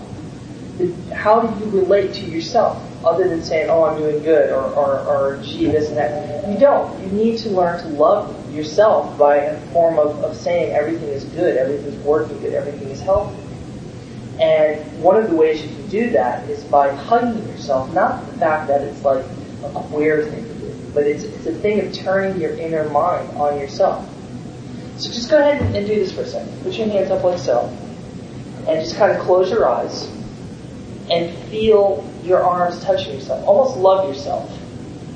How 1.13 1.41
do 1.41 1.65
you 1.65 1.71
relate 1.71 2.13
to 2.15 2.21
yourself 2.21 2.81
other 3.03 3.27
than 3.27 3.43
saying, 3.43 3.69
oh, 3.69 3.83
I'm 3.83 3.97
doing 3.97 4.23
good 4.23 4.49
or, 4.49 4.63
or, 4.63 4.99
or 4.99 5.41
gee, 5.43 5.67
this 5.67 5.89
and 5.89 5.97
that? 5.97 6.49
You 6.49 6.57
don't. 6.57 7.01
You 7.01 7.11
need 7.11 7.39
to 7.39 7.49
learn 7.49 7.81
to 7.83 7.89
love 7.89 8.53
yourself 8.53 9.17
by 9.17 9.37
a 9.37 9.59
form 9.71 9.99
of, 9.99 10.23
of 10.23 10.35
saying 10.35 10.73
everything 10.73 11.09
is 11.09 11.25
good, 11.25 11.57
everything's 11.57 12.01
working 12.03 12.39
good, 12.39 12.53
everything 12.53 12.89
is 12.89 13.01
healthy. 13.01 13.37
And 14.39 15.03
one 15.03 15.17
of 15.17 15.29
the 15.29 15.35
ways 15.35 15.61
you 15.61 15.67
can 15.67 15.87
do 15.89 16.09
that 16.11 16.49
is 16.49 16.63
by 16.63 16.93
hugging 16.93 17.45
yourself, 17.49 17.93
not 17.93 18.25
the 18.25 18.37
fact 18.37 18.69
that 18.69 18.81
it's 18.81 19.03
like 19.03 19.25
a 19.63 20.25
thing 20.25 20.43
to 20.43 20.53
do, 20.55 20.91
but 20.93 21.03
it's, 21.03 21.23
it's 21.23 21.45
a 21.45 21.53
thing 21.53 21.85
of 21.85 21.93
turning 21.93 22.39
your 22.39 22.51
inner 22.57 22.89
mind 22.89 23.29
on 23.37 23.59
yourself. 23.59 24.07
So 24.97 25.09
just 25.11 25.29
go 25.29 25.37
ahead 25.37 25.61
and 25.75 25.87
do 25.87 25.95
this 25.95 26.11
for 26.11 26.21
a 26.21 26.25
second. 26.25 26.61
Put 26.63 26.73
your 26.73 26.87
hands 26.87 27.11
up 27.11 27.23
like 27.23 27.39
so, 27.39 27.65
and 28.67 28.81
just 28.81 28.95
kind 28.95 29.11
of 29.11 29.19
close 29.19 29.49
your 29.49 29.67
eyes 29.67 30.09
and 31.09 31.35
feel 31.49 32.07
your 32.23 32.43
arms 32.43 32.83
touching 32.83 33.13
yourself. 33.13 33.45
Almost 33.47 33.77
love 33.77 34.07
yourself. 34.07 34.51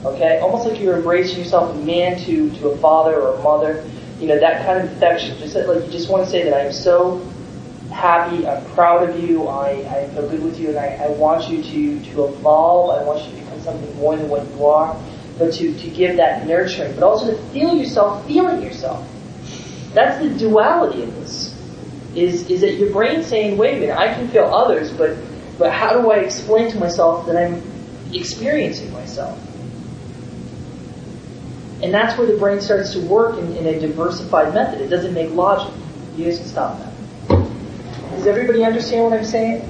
Okay? 0.06 0.40
Almost 0.40 0.68
like 0.68 0.80
you're 0.80 0.96
embracing 0.96 1.40
yourself, 1.40 1.76
a 1.76 1.80
man 1.80 2.18
to, 2.26 2.50
to 2.52 2.70
a 2.70 2.78
father 2.78 3.22
or 3.22 3.36
a 3.36 3.44
mother. 3.44 3.88
You 4.20 4.28
know, 4.28 4.40
that 4.40 4.66
kind 4.66 4.80
of 4.80 4.96
affection. 4.96 5.38
Just 5.38 5.54
that, 5.54 5.68
like 5.68 5.86
you 5.86 5.92
just 5.92 6.10
want 6.10 6.24
to 6.24 6.30
say 6.30 6.44
that 6.44 6.54
I 6.54 6.62
am 6.62 6.72
so 6.72 7.20
happy, 7.92 8.48
I'm 8.48 8.66
proud 8.72 9.08
of 9.08 9.20
you, 9.22 9.48
I, 9.48 9.70
I 9.70 10.10
feel 10.10 10.28
good 10.28 10.44
with 10.44 10.60
you, 10.60 10.70
and 10.70 10.78
I, 10.78 10.96
I 11.04 11.10
want 11.10 11.50
you 11.50 11.62
to, 11.62 12.12
to 12.12 12.26
evolve, 12.26 13.00
I 13.00 13.04
want 13.04 13.24
you 13.30 13.40
to 13.40 13.43
something 13.64 13.96
more 13.98 14.16
than 14.16 14.30
what 14.30 14.48
you 14.52 14.66
are, 14.66 15.00
but 15.38 15.54
to, 15.54 15.74
to 15.74 15.90
give 15.90 16.18
that 16.18 16.46
nurturing, 16.48 16.94
but 16.94 17.04
also 17.04 17.32
to 17.32 17.38
feel 17.52 17.76
yourself 17.76 18.26
feeling 18.28 18.62
yourself. 18.62 19.08
That's 19.94 20.24
the 20.24 20.38
duality 20.38 21.04
of 21.04 21.16
this. 21.16 21.54
Is 22.16 22.50
is 22.50 22.62
that 22.62 22.74
your 22.76 22.92
brain 22.92 23.24
saying, 23.24 23.58
wait 23.58 23.78
a 23.78 23.80
minute, 23.80 23.98
I 23.98 24.14
can 24.14 24.28
feel 24.28 24.46
others, 24.46 24.92
but 24.92 25.18
but 25.58 25.72
how 25.72 26.00
do 26.00 26.12
I 26.12 26.18
explain 26.18 26.72
to 26.72 26.80
myself 26.80 27.26
that 27.28 27.36
I'm 27.36 27.62
experiencing 28.14 28.92
myself? 28.94 29.40
And 31.82 31.94
that's 31.94 32.18
where 32.18 32.28
the 32.28 32.38
brain 32.38 32.62
starts 32.62 32.94
to 32.94 33.02
work 33.02 33.38
in, 33.38 33.58
in 33.58 33.68
a 33.68 33.80
diversified 33.80 34.54
method. 34.54 34.80
It 34.82 34.88
doesn't 34.88 35.14
make 35.14 35.32
logic. 35.32 35.74
You 36.16 36.26
guys 36.26 36.38
can 36.38 36.48
stop 36.48 36.80
that. 36.80 36.94
Does 38.12 38.28
everybody 38.28 38.64
understand 38.64 39.04
what 39.04 39.14
I'm 39.14 39.26
saying? 39.26 39.68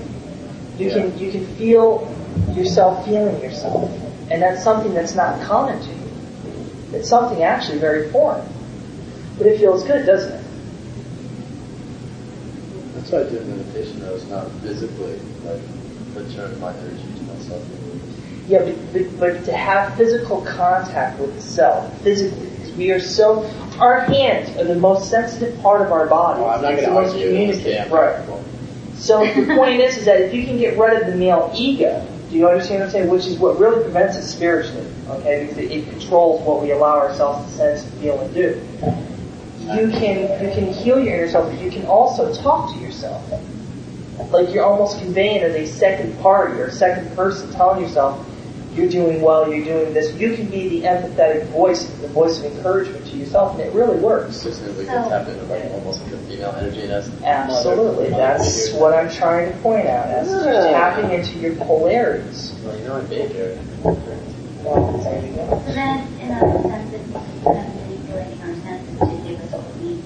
You 0.77 0.89
can 0.89 1.17
you 1.17 1.31
can 1.31 1.45
feel 1.55 2.12
yourself 2.55 3.05
feeling 3.05 3.41
yourself, 3.41 3.91
and 4.29 4.41
that's 4.41 4.63
something 4.63 4.93
that's 4.93 5.15
not 5.15 5.41
common 5.43 5.79
to 5.81 5.89
you. 5.89 5.99
It's 6.93 7.09
something 7.09 7.43
actually 7.43 7.79
very 7.79 8.09
foreign, 8.11 8.47
but 9.37 9.47
it 9.47 9.59
feels 9.59 9.83
good, 9.83 10.05
doesn't 10.05 10.33
it? 10.33 10.45
That's 12.95 13.11
why 13.11 13.19
I 13.21 13.23
do 13.23 13.39
meditation. 13.41 13.99
though. 13.99 14.15
It's 14.15 14.27
not 14.27 14.49
physically 14.61 15.19
like 15.43 15.61
return 16.15 16.59
my 16.59 16.73
energy 16.77 17.03
to 17.17 17.23
myself. 17.23 17.63
Yeah, 18.47 18.59
but, 18.63 18.93
but, 18.93 19.19
but 19.19 19.45
to 19.45 19.53
have 19.53 19.95
physical 19.95 20.41
contact 20.41 21.19
with 21.19 21.33
the 21.33 21.41
self, 21.41 22.01
physically, 22.01 22.49
because 22.49 22.71
we 22.73 22.91
are 22.91 22.99
so, 22.99 23.45
our 23.79 24.01
hands 24.01 24.55
are 24.57 24.65
the 24.65 24.75
most 24.75 25.09
sensitive 25.09 25.59
part 25.61 25.81
of 25.81 25.91
our 25.91 26.07
body. 26.07 26.41
Well, 26.41 26.49
I'm 26.49 26.61
not 26.61 26.75
going 26.75 26.83
to 26.83 26.91
argue. 26.91 27.27
communicative. 27.27 27.91
Right. 27.91 28.23
So 28.95 29.25
the 29.25 29.55
point 29.55 29.81
is, 29.81 29.97
is 29.97 30.05
that 30.05 30.21
if 30.21 30.33
you 30.33 30.45
can 30.45 30.57
get 30.57 30.77
rid 30.77 31.01
of 31.01 31.07
the 31.07 31.15
male 31.15 31.51
ego, 31.55 32.05
do 32.33 32.39
you 32.39 32.49
understand 32.49 32.79
what 32.79 32.85
I'm 32.87 32.91
saying? 32.91 33.09
Which 33.09 33.27
is 33.27 33.37
what 33.37 33.59
really 33.59 33.83
prevents 33.83 34.17
it 34.17 34.23
spiritually, 34.23 34.87
okay? 35.07 35.45
Because 35.45 35.57
it, 35.59 35.71
it 35.71 35.89
controls 35.89 36.41
what 36.41 36.63
we 36.63 36.71
allow 36.71 36.97
ourselves 36.97 37.45
to 37.45 37.57
sense, 37.57 37.83
feel, 37.99 38.19
and 38.19 38.33
do. 38.33 38.59
You 39.59 39.89
can 39.91 40.43
you 40.43 40.51
can 40.51 40.73
heal 40.73 40.99
your 40.99 41.13
inner 41.13 41.29
self, 41.29 41.51
but 41.51 41.61
you 41.61 41.69
can 41.69 41.85
also 41.85 42.33
talk 42.33 42.73
to 42.73 42.79
yourself. 42.79 43.23
Like 44.31 44.51
you're 44.51 44.65
almost 44.65 44.97
conveying 44.97 45.43
as 45.43 45.53
a 45.53 45.67
second 45.67 46.19
party 46.21 46.59
or 46.59 46.71
second 46.71 47.15
person, 47.15 47.51
telling 47.51 47.83
yourself 47.83 48.27
you're 48.75 48.89
doing 48.89 49.21
well, 49.21 49.51
you're 49.51 49.63
doing 49.63 49.93
this. 49.93 50.13
You 50.15 50.35
can 50.35 50.47
be 50.47 50.67
the 50.67 50.87
empathetic 50.87 51.45
voice, 51.47 51.85
the 51.85 52.07
voice 52.07 52.39
of 52.39 52.45
encouragement 52.45 53.05
to 53.07 53.17
yourself, 53.17 53.53
and 53.53 53.61
it 53.61 53.73
really 53.73 53.97
works. 53.97 54.43
Just 54.43 54.61
as 54.63 54.75
we 54.77 54.85
can 54.85 55.09
tap 55.09 55.27
into 55.27 55.43
like 55.45 55.65
almost 55.71 56.03
like 56.03 56.13
a 56.13 56.17
female 56.19 56.55
energy 56.57 56.81
in 56.81 56.91
us. 56.91 57.09
Absolutely. 57.23 58.09
That's 58.09 58.71
what 58.73 58.93
I'm 58.93 59.11
trying 59.11 59.51
to 59.51 59.57
point 59.59 59.87
out. 59.87 60.07
As 60.07 60.29
you're 60.29 60.53
Yeah. 60.53 60.71
tapping 60.71 61.11
into 61.11 61.37
your 61.37 61.55
polarities. 61.55 62.53
Well, 62.65 62.77
you 62.77 62.85
know 62.85 62.95
I'm 62.95 63.05
big 63.07 63.31
here. 63.31 63.57
So 63.83 65.61
then, 65.67 66.07
in 66.21 66.31
a 66.31 66.61
sense, 66.63 66.93
it's 66.93 67.13
manipulating 67.43 68.41
our 68.41 68.55
senses 68.63 68.99
to 68.99 69.29
give 69.29 69.41
us 69.41 69.51
what 69.51 69.75
we 69.81 69.89
need. 69.89 70.03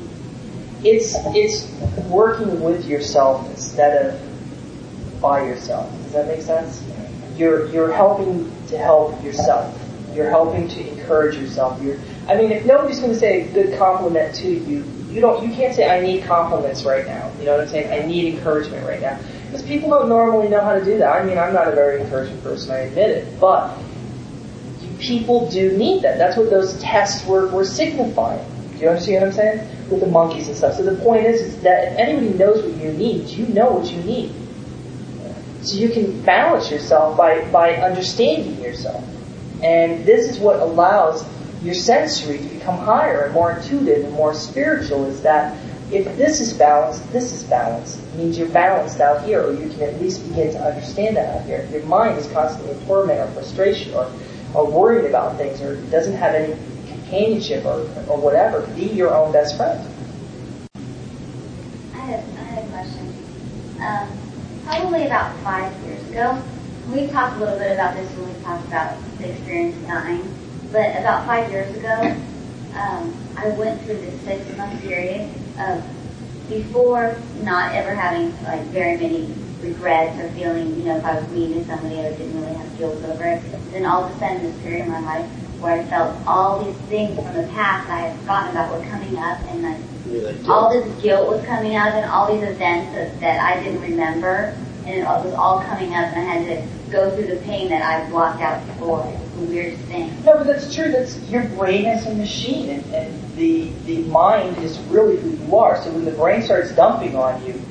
It's 0.84 1.16
it's 1.36 1.68
working 2.10 2.62
with 2.64 2.86
yourself 2.86 3.48
instead 3.52 4.06
of 4.08 5.22
by 5.22 5.44
yourself. 5.44 5.92
Does 6.04 6.14
that 6.14 6.28
make 6.28 6.42
sense? 6.42 6.84
You're 7.38 7.68
you're 7.70 7.92
helping 7.92 8.52
to 8.70 8.78
help 8.78 9.24
yourself. 9.24 9.78
You're 10.14 10.30
helping 10.30 10.68
to 10.70 10.90
encourage 10.90 11.36
yourself. 11.38 11.82
You're 11.82 11.98
I 12.28 12.36
mean, 12.36 12.52
if 12.52 12.66
nobody's 12.66 13.00
going 13.00 13.14
to 13.14 13.18
say 13.18 13.50
a 13.50 13.54
good 13.54 13.78
compliment 13.78 14.36
to 14.36 14.48
you, 14.48 14.84
you 15.10 15.22
don't 15.22 15.48
you 15.48 15.54
can't 15.54 15.74
say 15.74 15.90
I 15.90 16.02
need 16.02 16.26
compliments 16.26 16.84
right 16.84 17.06
now. 17.06 17.32
You 17.40 17.46
know 17.46 17.52
what 17.52 17.62
I'm 17.62 17.70
saying? 17.70 18.04
I 18.04 18.06
need 18.06 18.36
encouragement 18.36 18.86
right 18.86 19.02
now 19.02 19.18
because 19.46 19.64
people 19.64 19.90
don't 19.90 20.10
normally 20.10 20.50
know 20.50 20.62
how 20.62 20.74
to 20.74 20.84
do 20.84 20.98
that. 20.98 21.10
I 21.10 21.24
mean, 21.24 21.38
I'm 21.38 21.54
not 21.54 21.68
a 21.68 21.72
very 21.72 22.02
encouraging 22.02 22.40
person. 22.42 22.72
I 22.72 22.80
admit 22.80 23.10
it, 23.12 23.40
but 23.40 23.78
people 25.00 25.50
do 25.50 25.78
need 25.78 26.02
that. 26.04 26.18
That's 26.18 26.38
what 26.38 26.50
those 26.50 26.80
tests 26.82 27.26
were, 27.26 27.48
were 27.48 27.66
signifying. 27.66 28.46
Do 28.74 28.84
you 28.84 28.90
understand 28.90 29.22
what 29.22 29.28
I'm 29.28 29.34
saying? 29.34 29.90
With 29.90 30.02
the 30.02 30.08
monkeys 30.08 30.48
and 30.48 30.58
stuff. 30.58 30.76
So 30.76 30.84
the 30.84 31.02
point 31.02 31.26
is, 31.26 31.42
is 31.42 31.62
that 31.62 31.94
if 31.94 31.98
anybody 31.98 32.38
knows 32.38 32.64
what 32.64 32.76
you 32.82 32.92
need, 32.92 33.28
you 33.30 33.48
know 33.48 33.72
what 33.72 33.92
you 33.92 34.02
need. 34.04 34.34
So 35.68 35.76
you 35.76 35.90
can 35.90 36.22
balance 36.22 36.72
yourself 36.72 37.18
by, 37.18 37.44
by 37.52 37.76
understanding 37.76 38.58
yourself. 38.62 39.04
And 39.62 40.06
this 40.06 40.30
is 40.30 40.40
what 40.40 40.62
allows 40.62 41.26
your 41.62 41.74
sensory 41.74 42.38
to 42.38 42.44
become 42.46 42.78
higher 42.78 43.26
and 43.26 43.34
more 43.34 43.52
intuitive 43.52 44.06
and 44.06 44.14
more 44.14 44.34
spiritual 44.34 45.04
is 45.04 45.24
that 45.24 45.58
if 45.92 46.06
this 46.16 46.40
is 46.40 46.54
balanced, 46.54 47.12
this 47.12 47.34
is 47.34 47.44
balanced. 47.44 48.00
It 48.00 48.16
means 48.16 48.38
you're 48.38 48.48
balanced 48.48 49.02
out 49.02 49.26
here, 49.26 49.44
or 49.44 49.52
you 49.52 49.68
can 49.70 49.82
at 49.82 50.00
least 50.00 50.26
begin 50.30 50.54
to 50.54 50.60
understand 50.64 51.18
that 51.18 51.36
out 51.36 51.46
here. 51.46 51.58
If 51.58 51.72
your 51.72 51.84
mind 51.84 52.18
is 52.18 52.32
constantly 52.32 52.72
in 52.72 52.86
torment 52.86 53.20
or 53.20 53.28
frustration 53.34 53.94
or, 53.94 54.10
or 54.54 54.72
worried 54.72 55.04
about 55.04 55.36
things 55.36 55.62
or 55.62 55.76
doesn't 55.92 56.16
have 56.16 56.34
any 56.34 56.58
companionship 56.88 57.66
or, 57.66 57.82
or 58.08 58.18
whatever, 58.18 58.66
be 58.68 58.84
your 58.84 59.14
own 59.14 59.34
best 59.34 59.58
friend. 59.58 59.86
I 61.94 61.98
had, 61.98 62.24
I 62.38 62.44
had 62.44 62.64
a 62.64 62.70
question. 62.70 63.14
Um, 63.82 64.27
probably 64.68 65.06
about 65.06 65.34
five 65.40 65.74
years 65.86 66.06
ago, 66.10 66.42
we 66.92 67.08
talked 67.08 67.38
a 67.38 67.40
little 67.40 67.58
bit 67.58 67.72
about 67.72 67.96
this 67.96 68.12
when 68.18 68.34
we 68.34 68.44
talked 68.44 68.68
about 68.68 68.98
the 69.18 69.32
experience 69.32 69.78
of 69.78 69.88
dying, 69.88 70.36
but 70.74 70.92
about 71.00 71.26
five 71.26 71.50
years 71.50 71.74
ago, 71.78 71.96
um, 72.76 73.14
I 73.38 73.50
went 73.52 73.82
through 73.84 73.96
this 73.98 74.22
six 74.24 74.58
month 74.58 74.82
period 74.82 75.34
of 75.58 75.84
before 76.50 77.18
not 77.44 77.74
ever 77.76 77.96
having 77.96 78.32
like 78.44 78.62
very 78.68 78.98
many 78.98 79.34
regrets 79.62 80.20
or 80.20 80.30
feeling, 80.32 80.78
you 80.78 80.86
know, 80.86 80.98
if 80.98 81.06
I 81.06 81.20
was 81.20 81.30
mean 81.32 81.54
to 81.54 81.66
somebody 81.66 82.00
I 82.00 82.12
didn't 82.12 82.40
really 82.40 82.54
have 82.54 82.78
guilt 82.78 83.04
over 83.06 83.24
it. 83.24 83.42
Then 83.72 83.86
all 83.86 84.04
of 84.04 84.16
a 84.16 84.20
sudden 84.20 84.44
this 84.44 84.62
period 84.62 84.86
in 84.86 84.92
my 84.92 85.00
life 85.00 85.30
where 85.62 85.80
I 85.80 85.84
felt 85.86 86.16
all 86.28 86.64
these 86.64 86.76
things 86.88 87.16
from 87.16 87.34
the 87.36 87.48
past 87.54 87.90
I 87.90 88.00
had 88.02 88.20
forgotten 88.20 88.52
about 88.52 88.78
were 88.78 88.86
coming 88.86 89.18
up 89.18 89.40
and 89.48 89.64
like 89.64 89.97
all 90.48 90.70
this 90.70 91.02
guilt 91.02 91.30
was 91.30 91.46
coming 91.46 91.76
up 91.76 91.94
and 91.94 92.10
all 92.10 92.34
these 92.34 92.44
events 92.44 92.94
that, 92.94 93.20
that 93.20 93.40
I 93.40 93.62
didn't 93.64 93.82
remember 93.82 94.56
and 94.86 95.00
it 95.00 95.04
was 95.04 95.34
all 95.34 95.62
coming 95.62 95.94
up 95.94 96.06
and 96.14 96.18
I 96.18 96.34
had 96.34 96.46
to 96.48 96.92
go 96.92 97.14
through 97.16 97.28
the 97.28 97.42
pain 97.44 97.70
that 97.70 97.82
I 97.82 98.10
blocked 98.10 98.42
out 98.42 98.66
before. 98.68 99.06
It 99.06 99.20
was 99.20 99.32
the 99.32 99.46
weirdest 99.54 99.84
thing. 99.84 100.24
No, 100.24 100.38
but 100.38 100.48
that's 100.48 100.74
true. 100.74 100.92
That's 100.92 101.18
your 101.30 101.44
brain 101.50 101.86
is 101.86 102.06
a 102.06 102.14
machine, 102.14 102.70
and, 102.70 102.86
and 102.94 103.36
the 103.36 103.70
the 103.86 104.04
mind 104.04 104.58
is 104.60 104.80
really 104.90 105.18
who 105.18 105.32
you 105.32 105.58
are. 105.58 105.82
So 105.84 105.92
when 105.92 106.06
the 106.06 106.12
brain 106.12 106.42
starts 106.42 106.72
dumping 106.72 107.16
on 107.16 107.46
you, 107.46 107.62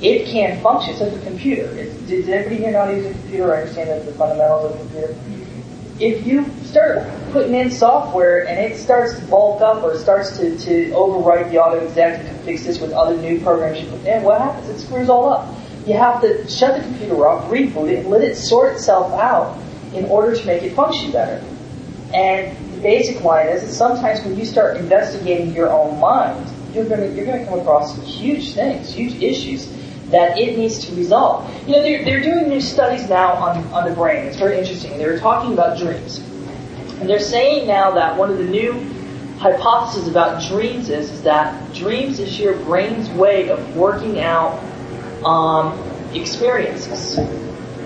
it 0.00 0.26
can't 0.28 0.62
function. 0.62 0.92
It's 0.92 1.00
like 1.00 1.12
a 1.12 1.24
computer. 1.24 1.64
It's, 1.76 1.94
does 2.02 2.28
anybody 2.28 2.56
here 2.56 2.72
not 2.72 2.94
use 2.94 3.06
a 3.06 3.12
computer? 3.12 3.50
or 3.50 3.56
understand 3.56 4.06
the 4.06 4.12
fundamentals 4.12 4.72
of 4.72 4.80
a 4.80 4.84
computer? 4.84 5.14
If 6.02 6.26
you 6.26 6.44
start 6.64 7.06
putting 7.30 7.54
in 7.54 7.70
software 7.70 8.48
and 8.48 8.58
it 8.58 8.76
starts 8.76 9.16
to 9.20 9.24
bulk 9.26 9.62
up 9.62 9.84
or 9.84 9.96
starts 9.96 10.36
to, 10.36 10.58
to 10.58 10.90
overwrite 10.90 11.52
the 11.52 11.62
auto 11.62 11.78
exec 11.78 12.26
and 12.26 12.40
fix 12.40 12.64
this 12.64 12.80
with 12.80 12.90
other 12.90 13.16
new 13.16 13.40
programs 13.40 13.80
you 13.80 13.88
put 13.88 14.04
in, 14.04 14.24
what 14.24 14.40
happens? 14.40 14.68
It 14.68 14.80
screws 14.80 15.08
all 15.08 15.28
up. 15.28 15.54
You 15.86 15.94
have 15.94 16.20
to 16.22 16.48
shut 16.48 16.76
the 16.76 16.82
computer 16.82 17.24
off, 17.28 17.48
reboot 17.48 17.88
it, 17.88 18.00
and 18.00 18.08
let 18.08 18.22
it 18.22 18.34
sort 18.34 18.74
itself 18.74 19.12
out 19.12 19.56
in 19.94 20.06
order 20.06 20.34
to 20.34 20.44
make 20.44 20.64
it 20.64 20.74
function 20.74 21.12
better. 21.12 21.40
And 22.12 22.56
the 22.74 22.80
basic 22.80 23.22
line 23.22 23.46
is 23.50 23.62
that 23.62 23.72
sometimes 23.72 24.24
when 24.24 24.36
you 24.36 24.44
start 24.44 24.78
investigating 24.78 25.54
your 25.54 25.70
own 25.70 26.00
mind, 26.00 26.50
you're 26.74 26.84
going 26.84 27.00
to 27.00 27.14
you're 27.14 27.26
going 27.26 27.38
to 27.38 27.44
come 27.44 27.60
across 27.60 27.96
huge 28.02 28.54
things, 28.54 28.92
huge 28.92 29.22
issues 29.22 29.72
that 30.12 30.38
it 30.38 30.56
needs 30.56 30.78
to 30.86 30.94
resolve. 30.94 31.50
You 31.66 31.76
know, 31.76 31.82
they're, 31.82 32.04
they're 32.04 32.22
doing 32.22 32.48
new 32.48 32.60
studies 32.60 33.08
now 33.08 33.32
on, 33.32 33.64
on 33.72 33.88
the 33.88 33.94
brain. 33.94 34.26
It's 34.26 34.36
very 34.36 34.58
interesting. 34.58 34.96
They're 34.98 35.18
talking 35.18 35.54
about 35.54 35.78
dreams. 35.78 36.18
And 37.00 37.08
they're 37.08 37.18
saying 37.18 37.66
now 37.66 37.90
that 37.92 38.16
one 38.16 38.30
of 38.30 38.38
the 38.38 38.44
new 38.44 38.74
hypotheses 39.38 40.06
about 40.06 40.46
dreams 40.48 40.88
is, 40.88 41.10
is 41.10 41.22
that 41.22 41.74
dreams 41.74 42.20
is 42.20 42.38
your 42.38 42.56
brain's 42.58 43.08
way 43.10 43.48
of 43.48 43.76
working 43.76 44.20
out 44.20 44.62
um, 45.24 45.76
experiences. 46.14 47.16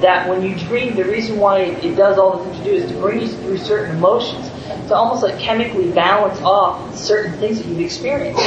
That 0.01 0.29
when 0.29 0.43
you 0.43 0.55
dream, 0.55 0.97
the 0.97 1.05
reason 1.05 1.39
why 1.39 1.61
it, 1.61 1.83
it 1.83 1.95
does 1.95 2.19
all 2.19 2.37
the 2.37 2.45
things 2.45 2.59
you 2.59 2.65
do 2.65 2.71
is 2.73 2.91
to 2.91 2.99
bring 2.99 3.23
you 3.23 3.29
through 3.29 3.57
certain 3.57 3.97
emotions. 3.97 4.51
To 4.89 4.95
almost 4.95 5.23
like 5.23 5.39
chemically 5.39 5.91
balance 5.93 6.41
off 6.43 6.95
certain 6.95 7.33
things 7.39 7.59
that 7.59 7.67
you've 7.67 7.81
experienced. 7.81 8.43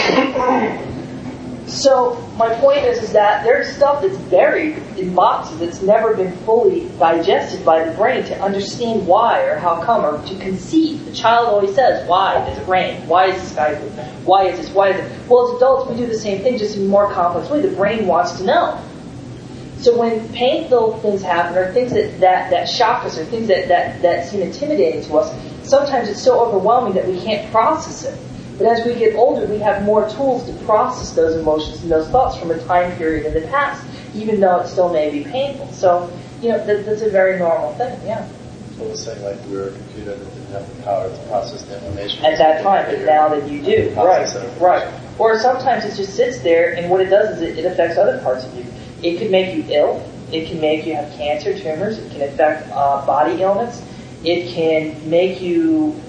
So 1.70 2.16
my 2.36 2.54
point 2.56 2.80
is, 2.80 3.04
is 3.04 3.14
that 3.14 3.44
there's 3.44 3.76
stuff 3.76 4.02
that's 4.02 4.18
buried 4.18 4.78
in 4.98 5.14
boxes 5.14 5.60
that's 5.60 5.82
never 5.84 6.16
been 6.16 6.36
fully 6.38 6.90
digested 6.98 7.64
by 7.64 7.84
the 7.84 7.92
brain 7.96 8.24
to 8.26 8.42
understand 8.42 9.06
why 9.06 9.44
or 9.44 9.60
how 9.60 9.82
come 9.84 10.04
or 10.04 10.20
to 10.26 10.36
conceive. 10.40 11.06
The 11.06 11.14
child 11.14 11.48
always 11.48 11.76
says, 11.76 12.08
"Why 12.10 12.40
does 12.40 12.58
it 12.58 12.68
rain? 12.68 13.08
Why 13.08 13.26
is 13.28 13.42
the 13.42 13.48
sky 13.50 13.76
blue? 13.76 13.90
Why 14.26 14.46
is 14.48 14.60
this? 14.60 14.70
Why 14.72 14.90
is 14.90 15.00
it?" 15.00 15.30
Well, 15.30 15.50
as 15.50 15.58
adults, 15.58 15.90
we 15.92 15.98
do 15.98 16.08
the 16.08 16.18
same 16.18 16.42
thing, 16.42 16.58
just 16.58 16.76
in 16.76 16.86
a 16.86 16.88
more 16.88 17.12
complex 17.12 17.50
way. 17.52 17.62
The 17.62 17.76
brain 17.76 18.08
wants 18.08 18.32
to 18.40 18.44
know. 18.44 18.80
So 19.80 19.98
when 19.98 20.28
painful 20.30 20.98
things 20.98 21.22
happen 21.22 21.58
or 21.58 21.72
things 21.72 21.94
that, 21.94 22.20
that, 22.20 22.50
that 22.50 22.68
shock 22.68 23.06
us 23.06 23.18
or 23.18 23.26
things 23.26 23.48
that, 23.48 23.70
that, 23.70 24.02
that 24.02 24.28
seem 24.28 24.42
intimidating 24.42 25.04
to 25.04 25.18
us, 25.20 25.34
sometimes 25.64 26.10
it's 26.10 26.22
so 26.22 26.40
overwhelming 26.40 26.94
that 26.94 27.08
we 27.08 27.22
can't 27.22 27.50
process 27.52 28.04
it. 28.04 28.20
But 28.60 28.68
as 28.68 28.86
we 28.86 28.94
get 28.94 29.16
older, 29.16 29.48
we 29.48 29.58
have 29.60 29.82
more 29.84 30.08
tools 30.10 30.46
to 30.46 30.54
process 30.66 31.14
those 31.16 31.36
emotions 31.38 31.82
and 31.82 31.92
those 31.92 32.08
thoughts 32.10 32.38
from 32.38 32.52
a 32.52 32.60
time 32.66 32.96
period 32.98 33.26
in 33.26 33.34
the 33.42 33.48
past, 33.48 33.84
even 34.14 34.40
though 34.42 34.60
it 34.60 34.68
still 34.68 34.90
may 34.94 35.10
be 35.10 35.24
painful. 35.24 35.72
So, 35.72 36.12
you 36.42 36.50
know, 36.50 36.64
that, 36.66 36.86
that's 36.86 37.02
a 37.02 37.10
very 37.10 37.40
normal 37.40 37.74
thing, 37.76 37.98
yeah. 38.06 38.28
So 38.78 38.84
we're 38.86 38.96
saying 38.96 39.24
like 39.24 39.44
we 39.48 39.56
were 39.58 39.70
a 39.70 39.72
computer 39.72 40.16
that 40.16 40.34
didn't 40.34 40.52
have 40.52 40.78
the 40.78 40.84
power 40.84 41.10
to 41.10 41.18
process 41.28 41.64
the 41.64 41.76
information. 41.78 42.24
At 42.26 42.38
that 42.38 42.62
time, 42.64 42.86
but 42.86 43.06
now 43.06 43.30
that 43.30 43.50
you 43.50 43.62
do, 43.64 43.94
right, 43.96 44.28
right. 44.60 44.94
Or 45.18 45.38
sometimes 45.40 45.84
it 45.86 45.96
just 45.96 46.16
sits 46.16 46.40
there, 46.42 46.76
and 46.76 46.90
what 46.90 47.02
it 47.02 47.10
does 47.10 47.38
is 47.38 47.42
it, 47.42 47.58
it 47.60 47.66
affects 47.66 47.98
other 47.98 48.20
parts 48.20 48.46
of 48.46 48.56
you. 48.56 48.66
It 49.04 49.18
could 49.20 49.32
make 49.32 49.56
you 49.56 49.66
ill. 49.74 50.06
It 50.32 50.48
can 50.48 50.60
make 50.62 50.86
you 50.86 50.96
have 50.96 51.12
cancer, 51.14 51.58
tumors. 51.58 51.98
It 51.98 52.12
can 52.12 52.22
affect 52.22 52.70
uh, 52.72 53.06
body 53.06 53.42
ailments. 53.42 53.82
It 54.24 54.54
can 54.54 55.10
make 55.10 55.42
you 55.42 56.00
s- 56.00 56.09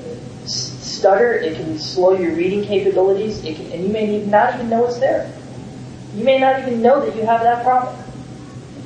stutter. 1.01 1.33
It 1.33 1.57
can 1.57 1.79
slow 1.79 2.13
your 2.13 2.35
reading 2.35 2.63
capabilities. 2.63 3.43
It 3.45 3.57
can, 3.57 3.73
and 3.73 3.83
you 3.83 3.89
may 3.89 4.25
not 4.25 4.55
even 4.55 4.69
know 4.69 4.87
it's 4.87 4.99
there. 4.99 5.33
You 6.15 6.25
may 6.25 6.39
not 6.39 6.61
even 6.61 6.83
know 6.83 7.05
that 7.05 7.17
you 7.17 7.23
have 7.25 7.43
that 7.43 7.65
problem. 7.65 7.97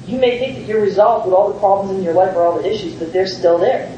You 0.06 0.18
may 0.18 0.38
think 0.38 0.58
that 0.58 0.66
you're 0.66 0.82
resolved 0.82 1.26
with 1.26 1.34
all 1.34 1.52
the 1.52 1.58
problems 1.58 1.98
in 1.98 2.04
your 2.04 2.14
life 2.14 2.36
or 2.36 2.42
all 2.42 2.58
the 2.58 2.70
issues, 2.70 2.94
but 2.94 3.12
they're 3.12 3.26
still 3.26 3.58
there. 3.58 3.90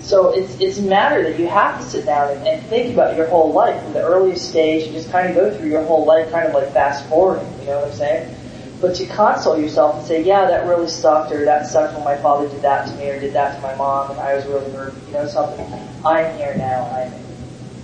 So 0.00 0.30
it's, 0.30 0.60
it's 0.60 0.78
a 0.78 0.82
matter 0.82 1.22
that 1.22 1.38
you 1.38 1.46
have 1.46 1.80
to 1.80 1.86
sit 1.88 2.04
down 2.04 2.36
and, 2.36 2.46
and 2.46 2.66
think 2.66 2.92
about 2.92 3.16
your 3.16 3.28
whole 3.28 3.52
life 3.52 3.82
from 3.82 3.94
the 3.94 4.02
earliest 4.02 4.50
stage 4.50 4.84
and 4.84 4.92
just 4.92 5.10
kind 5.10 5.30
of 5.30 5.34
go 5.34 5.56
through 5.56 5.70
your 5.70 5.84
whole 5.84 6.04
life 6.04 6.30
kind 6.30 6.46
of 6.46 6.52
like 6.52 6.70
fast 6.72 7.08
forwarding, 7.08 7.48
you 7.60 7.66
know 7.66 7.80
what 7.80 7.88
I'm 7.88 7.94
saying? 7.94 8.36
But 8.82 8.96
to 8.96 9.06
console 9.06 9.58
yourself 9.58 9.96
and 9.96 10.06
say, 10.06 10.22
yeah, 10.22 10.44
that 10.46 10.66
really 10.66 10.88
sucked 10.88 11.32
or 11.32 11.44
that 11.46 11.66
sucked 11.66 11.94
when 11.94 12.04
my 12.04 12.16
father 12.16 12.48
did 12.48 12.60
that 12.62 12.88
to 12.88 12.94
me 12.96 13.08
or 13.08 13.18
did 13.18 13.32
that 13.32 13.56
to 13.56 13.62
my 13.62 13.74
mom 13.76 14.10
and 14.10 14.20
I 14.20 14.34
was 14.34 14.44
really 14.44 14.70
hurt, 14.72 14.92
you 15.06 15.14
know 15.14 15.26
something. 15.26 15.66
I'm 16.04 16.36
here 16.36 16.54
now 16.56 16.84
I'm, 16.90 17.12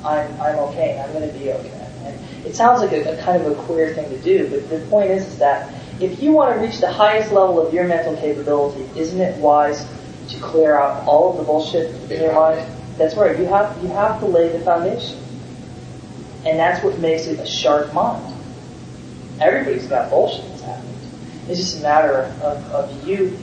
I'm, 0.05 0.41
I'm 0.41 0.57
okay 0.71 0.99
and 0.99 1.03
I'm 1.03 1.13
going 1.13 1.33
to 1.33 1.39
be 1.39 1.53
okay. 1.53 1.91
And 2.05 2.47
it 2.47 2.55
sounds 2.57 2.81
like 2.81 2.93
a, 2.93 3.17
a 3.17 3.23
kind 3.23 3.41
of 3.41 3.57
a 3.59 3.63
queer 3.63 3.95
thing 3.95 4.11
to 4.11 4.19
do, 4.19 4.51
but 4.51 4.69
the 4.69 4.85
point 4.91 5.11
is, 5.11 5.25
is 5.27 5.39
that 5.39 5.73
if 6.01 6.21
you 6.21 6.33
want 6.33 6.55
to 6.55 6.61
reach 6.61 6.79
the 6.81 6.93
highest 6.93 7.33
level 7.33 7.65
of 7.65 7.73
your 7.73 7.87
mental 7.87 8.17
capability, 8.17 8.89
isn't 8.99 9.21
it 9.21 9.39
wise 9.39 9.87
to 10.29 10.39
clear 10.41 10.79
out 10.79 11.07
all 11.07 11.31
of 11.31 11.39
the 11.39 11.43
bullshit 11.45 11.95
in 12.11 12.23
your 12.23 12.35
mind. 12.35 12.67
That's 12.97 13.17
right. 13.17 13.39
You 13.39 13.47
have 13.47 13.81
you 13.83 13.89
have 13.89 14.21
to 14.21 14.27
lay 14.27 14.49
the 14.49 14.61
foundation, 14.61 15.19
and 16.45 16.59
that's 16.59 16.83
what 16.85 16.99
makes 16.99 17.27
it 17.27 17.39
a 17.41 17.47
sharp 17.47 17.93
mind. 17.95 18.35
Everybody's 19.41 19.87
got 19.87 20.11
bullshit. 20.11 20.58
It's 21.49 21.59
just 21.59 21.79
a 21.81 21.83
matter 21.83 22.19
of, 22.43 22.71
of 22.73 23.09
you 23.09 23.39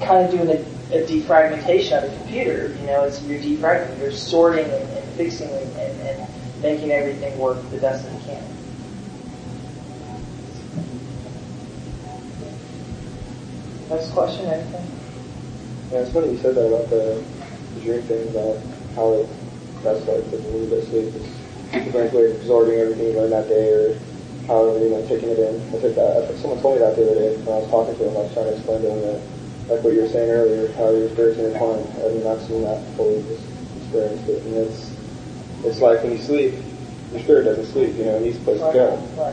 kind 0.00 0.24
of 0.24 0.30
doing 0.32 0.48
a, 0.48 0.96
a 0.96 1.06
defragmentation 1.06 2.02
of 2.02 2.10
the 2.10 2.16
computer. 2.18 2.74
You 2.80 2.86
know, 2.86 3.04
it's 3.04 3.22
you're 3.22 3.40
defragmenting, 3.40 4.00
you're 4.00 4.10
sorting 4.10 4.64
and, 4.64 4.82
and 4.82 5.12
fixing 5.16 5.48
and, 5.48 5.76
and, 5.76 6.00
and 6.00 6.62
making 6.62 6.90
everything 6.90 7.38
work 7.38 7.58
the 7.70 7.78
best 7.78 8.04
that 8.04 8.14
it 8.14 8.24
can. 8.26 8.56
Next 13.88 14.10
question, 14.10 14.46
anything? 14.46 14.90
Yeah, 15.92 15.98
it's 15.98 16.12
funny 16.12 16.32
you 16.32 16.38
said 16.38 16.56
that 16.56 16.66
about 16.66 16.90
the, 16.90 17.22
dream 17.80 18.02
thing, 18.02 18.28
about 18.30 18.58
how 18.96 19.12
it, 19.12 19.28
that's 19.84 20.00
like 20.00 20.24
a 20.32 20.36
little 20.36 20.66
bit 20.66 20.84
sleep. 20.88 21.14
It's 21.72 21.92
frankly 21.92 22.32
absorbing 22.32 22.80
everything 22.80 23.06
you 23.06 23.12
learned 23.12 23.32
that 23.32 23.48
day 23.48 23.70
or 23.70 24.00
however 24.46 24.78
you 24.78 24.90
know, 24.90 25.02
taking 25.06 25.30
it 25.30 25.38
in. 25.38 25.54
I 25.74 25.80
took 25.80 25.98
uh, 25.98 26.20
that, 26.20 26.38
someone 26.38 26.60
told 26.62 26.78
me 26.78 26.86
that 26.86 26.96
the 26.96 27.02
other 27.10 27.18
day 27.20 27.36
when 27.42 27.54
I 27.54 27.60
was 27.60 27.70
talking 27.70 27.94
to 27.98 28.02
him, 28.06 28.14
I 28.16 28.20
was 28.26 28.32
trying 28.32 28.46
to 28.46 28.54
explain 28.54 28.82
to 28.82 28.90
him 28.90 29.00
that, 29.02 29.20
like 29.66 29.82
what 29.82 29.92
you 29.92 30.02
were 30.02 30.08
saying 30.08 30.30
earlier, 30.30 30.70
how 30.78 30.90
your 30.90 31.10
spirit's 31.10 31.38
intertwined. 31.38 31.86
I 31.98 32.14
mean, 32.14 32.26
I've 32.26 32.42
seen 32.46 32.62
that 32.62 32.78
fully 32.94 33.22
just 33.26 33.42
experienced 33.82 34.28
it. 34.30 34.42
And 34.46 34.54
it's, 34.62 34.94
it's 35.66 35.80
like 35.82 36.02
when 36.06 36.12
you 36.14 36.22
sleep, 36.22 36.54
your 37.10 37.22
spirit 37.22 37.44
doesn't 37.44 37.66
sleep, 37.74 37.94
you 37.98 38.04
know, 38.06 38.16
it 38.16 38.22
needs 38.22 38.38
a 38.38 38.44
place 38.46 38.62
to 38.62 38.70
go. 38.70 38.86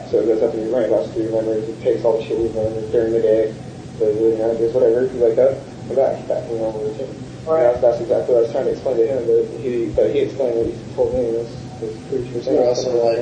So 0.09 0.21
it 0.21 0.25
goes 0.25 0.41
up 0.41 0.53
in 0.53 0.61
your 0.65 0.71
brain, 0.73 0.89
goes 0.89 1.11
through 1.13 1.29
your 1.29 1.41
memories, 1.41 1.69
it 1.69 1.81
takes 1.81 2.05
all 2.05 2.17
the 2.17 2.23
shit 2.25 2.37
you've 2.37 2.55
learned 2.55 2.91
during 2.91 3.13
the 3.13 3.21
day, 3.21 3.53
so 3.99 4.09
you 4.09 4.37
know, 4.37 4.57
just 4.57 4.73
whatever, 4.73 5.05
you 5.05 5.19
wake 5.21 5.37
up, 5.37 5.53
come 5.85 5.97
back, 5.97 6.17
back 6.27 6.47
to 6.49 6.57
normal 6.57 6.81
routine. 6.81 7.13
Right. 7.45 7.69
That's, 7.69 7.81
that's 7.81 7.99
exactly 8.01 8.33
what 8.33 8.39
I 8.39 8.43
was 8.47 8.51
trying 8.53 8.65
to 8.65 8.71
explain 8.71 8.97
to 8.97 9.05
him, 9.05 9.21
but 9.27 9.43
he, 9.61 9.89
but 9.93 10.09
he 10.09 10.19
explained 10.25 10.55
what 10.57 10.67
he 10.69 10.73
told 10.95 11.13
me, 11.13 11.27
and 11.29 11.37
it's, 11.43 11.53
it's 11.81 11.97
pretty 12.09 12.25
true. 12.31 12.41
So 12.41 12.53
you're 12.53 12.65
also 12.65 12.89
like, 12.93 13.19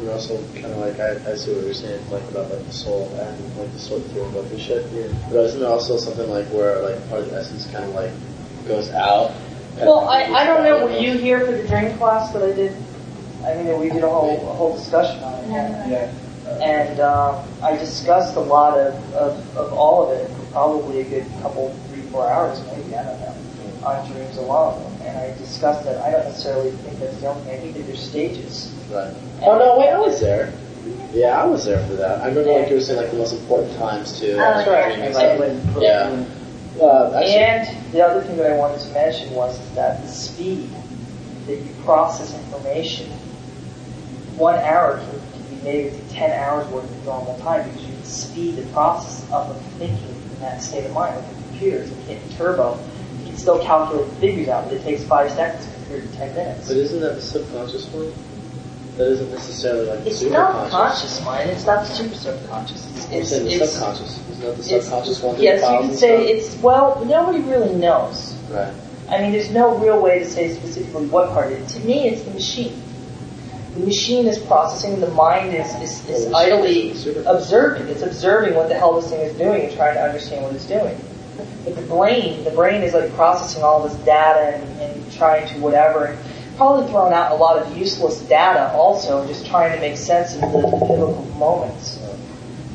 so 0.00 0.06
you're 0.06 0.14
also 0.14 0.42
kind 0.54 0.66
of 0.66 0.78
like, 0.78 0.98
I, 0.98 1.30
I 1.30 1.34
see 1.36 1.52
what 1.54 1.64
you're 1.64 1.74
saying, 1.74 2.08
like 2.10 2.22
about 2.30 2.50
like 2.50 2.64
the 2.64 2.72
soul 2.72 3.08
and 3.20 3.56
like 3.58 3.72
the 3.72 3.78
soul 3.78 4.00
through 4.00 4.30
book 4.30 4.46
and 4.50 4.60
shit. 4.60 4.90
Yeah. 4.92 5.12
But 5.30 5.44
isn't 5.44 5.60
there 5.60 5.68
also 5.68 5.96
something 5.96 6.28
like 6.30 6.46
where 6.46 6.82
like 6.82 7.08
part 7.08 7.22
of 7.22 7.30
the 7.30 7.36
essence 7.36 7.70
kind 7.70 7.84
of 7.84 7.94
like 7.94 8.10
goes 8.66 8.90
out? 8.90 9.32
Well, 9.76 10.08
I, 10.08 10.24
I 10.24 10.44
don't 10.44 10.64
know. 10.64 10.86
Were 10.86 10.98
you 10.98 11.18
here 11.18 11.44
for 11.44 11.52
the 11.52 11.66
dream 11.66 11.96
class 11.98 12.32
that 12.32 12.42
I 12.42 12.52
did? 12.52 12.76
I 13.44 13.54
mean, 13.54 13.78
we 13.80 13.88
did 13.88 14.02
a 14.02 14.08
whole 14.08 14.36
a 14.50 14.54
whole 14.54 14.76
discussion 14.76 15.22
on 15.22 15.44
it. 15.44 15.48
Yeah. 15.50 16.12
And 16.62 17.00
um, 17.00 17.46
I 17.62 17.76
discussed 17.76 18.36
a 18.36 18.40
lot 18.40 18.76
of, 18.76 18.94
of, 19.14 19.56
of 19.56 19.72
all 19.72 20.10
of 20.10 20.18
it, 20.18 20.28
for 20.28 20.44
probably 20.52 21.00
a 21.00 21.04
good 21.04 21.26
couple, 21.40 21.72
three, 21.88 22.02
four 22.02 22.28
hours, 22.28 22.60
maybe, 22.66 22.96
I 22.96 23.04
don't 23.04 23.20
know, 23.20 23.86
on 23.86 24.10
dreams 24.10 24.36
alone. 24.36 24.89
And 25.02 25.16
I 25.16 25.36
discussed 25.38 25.84
that 25.84 26.00
I 26.02 26.10
don't 26.10 26.24
necessarily 26.24 26.70
think 26.70 26.98
that's 27.00 27.18
the 27.20 27.28
only 27.28 27.42
thing. 27.44 27.54
I 27.54 27.60
think 27.60 27.76
that 27.76 27.86
there's 27.86 28.02
stages. 28.02 28.74
Right. 28.90 29.14
Oh 29.42 29.58
no, 29.58 29.78
wait, 29.78 29.90
I 29.90 29.98
was 29.98 30.20
there. 30.20 30.52
Yeah, 31.12 31.40
I 31.40 31.44
was 31.44 31.64
there 31.64 31.84
for 31.86 31.94
that. 31.94 32.20
I 32.20 32.28
remember 32.28 32.52
like 32.52 32.68
you 32.68 32.76
were 32.76 32.80
saying 32.80 33.00
like 33.00 33.10
the 33.10 33.16
most 33.16 33.32
important 33.32 33.76
times 33.76 34.18
too. 34.18 34.32
Oh, 34.34 34.36
That's 34.36 34.68
right. 34.68 34.98
Exactly. 34.98 35.58
Yeah. 35.84 36.24
Uh, 36.80 37.12
actually, 37.14 37.34
and 37.34 37.92
the 37.92 38.00
other 38.00 38.22
thing 38.22 38.36
that 38.36 38.50
I 38.50 38.56
wanted 38.56 38.80
to 38.80 38.88
mention 38.92 39.34
was 39.34 39.58
that 39.74 40.00
the 40.02 40.08
speed 40.08 40.70
that 41.46 41.56
you 41.56 41.74
process 41.84 42.32
information, 42.32 43.10
one 44.36 44.54
hour 44.60 44.98
can, 44.98 45.20
can 45.32 45.56
be 45.56 45.62
made 45.62 45.86
into 45.92 46.08
10 46.14 46.30
hours 46.30 46.66
worth 46.68 46.84
of 46.84 47.04
normal 47.04 47.36
time 47.40 47.68
because 47.68 47.82
you 47.86 47.92
can 47.94 48.04
speed 48.04 48.56
the 48.56 48.66
process 48.72 49.30
up 49.32 49.48
of 49.48 49.60
thinking 49.78 50.08
in 50.32 50.40
that 50.40 50.62
state 50.62 50.84
of 50.86 50.92
mind. 50.92 51.16
Like 51.16 51.24
a 51.26 51.34
computer, 51.48 51.78
it's 51.78 51.90
hitting 52.06 52.28
turbo. 52.36 52.78
Still 53.40 53.62
calculate 53.64 54.06
the 54.10 54.16
figures 54.16 54.48
out, 54.48 54.64
but 54.64 54.74
it 54.74 54.82
takes 54.82 55.02
five 55.02 55.30
seconds 55.30 55.66
compared 55.74 56.02
to 56.02 56.16
10 56.18 56.34
minutes. 56.34 56.68
But 56.68 56.76
isn't 56.76 57.00
that 57.00 57.14
the 57.14 57.22
subconscious 57.22 57.90
mind? 57.94 58.12
That 58.98 59.12
isn't 59.12 59.30
necessarily 59.30 59.86
like 59.86 60.04
the 60.04 60.10
It's 60.10 60.18
super 60.18 60.32
not 60.34 60.52
conscious. 60.52 60.70
conscious 60.72 61.24
mind. 61.24 61.50
It's 61.50 61.64
not 61.64 61.86
the 61.86 61.94
super 61.94 62.14
subconscious. 62.14 63.10
It's, 63.10 63.32
it's, 63.32 63.58
the 63.58 63.66
subconscious. 63.66 64.28
It's 64.28 64.40
not 64.40 64.56
the 64.56 64.62
subconscious 64.62 65.22
one? 65.22 65.40
Yes, 65.40 65.62
you 65.62 65.88
can 65.88 65.96
say 65.96 66.28
it's 66.28 66.54
well. 66.56 67.02
Nobody 67.06 67.40
really 67.40 67.74
knows. 67.74 68.34
Right. 68.50 68.74
I 69.08 69.22
mean, 69.22 69.32
there's 69.32 69.50
no 69.50 69.78
real 69.78 69.98
way 70.02 70.18
to 70.18 70.26
say 70.26 70.54
specifically 70.54 71.06
what 71.06 71.30
part 71.30 71.50
it 71.50 71.60
is. 71.60 71.74
To 71.76 71.80
me, 71.86 72.08
it's 72.08 72.22
the 72.22 72.32
machine. 72.32 72.78
The 73.74 73.86
machine 73.86 74.26
is 74.26 74.38
processing. 74.38 75.00
The 75.00 75.08
mind 75.12 75.54
is 75.54 75.74
is, 75.76 76.08
is 76.10 76.26
oh, 76.26 76.36
idly 76.36 76.90
observing. 77.24 77.88
It's 77.88 78.02
observing 78.02 78.54
what 78.54 78.68
the 78.68 78.74
hell 78.74 79.00
this 79.00 79.08
thing 79.08 79.20
is 79.20 79.36
doing 79.38 79.62
and 79.62 79.74
trying 79.74 79.94
to 79.94 80.02
understand 80.02 80.44
what 80.44 80.54
it's 80.54 80.66
doing. 80.66 81.00
But 81.64 81.76
the 81.76 81.82
brain, 81.82 82.44
the 82.44 82.50
brain 82.50 82.82
is 82.82 82.94
like 82.94 83.12
processing 83.14 83.62
all 83.62 83.86
this 83.86 83.94
data 84.04 84.56
and, 84.56 84.80
and 84.80 85.12
trying 85.12 85.46
to 85.48 85.58
whatever. 85.60 86.06
And 86.06 86.18
probably 86.56 86.90
throwing 86.90 87.12
out 87.12 87.32
a 87.32 87.34
lot 87.34 87.58
of 87.58 87.76
useless 87.76 88.20
data 88.22 88.72
also, 88.72 89.26
just 89.26 89.46
trying 89.46 89.72
to 89.74 89.80
make 89.80 89.96
sense 89.96 90.34
of 90.34 90.40
the 90.42 90.46
pivotal 90.86 91.24
moments. 91.38 91.98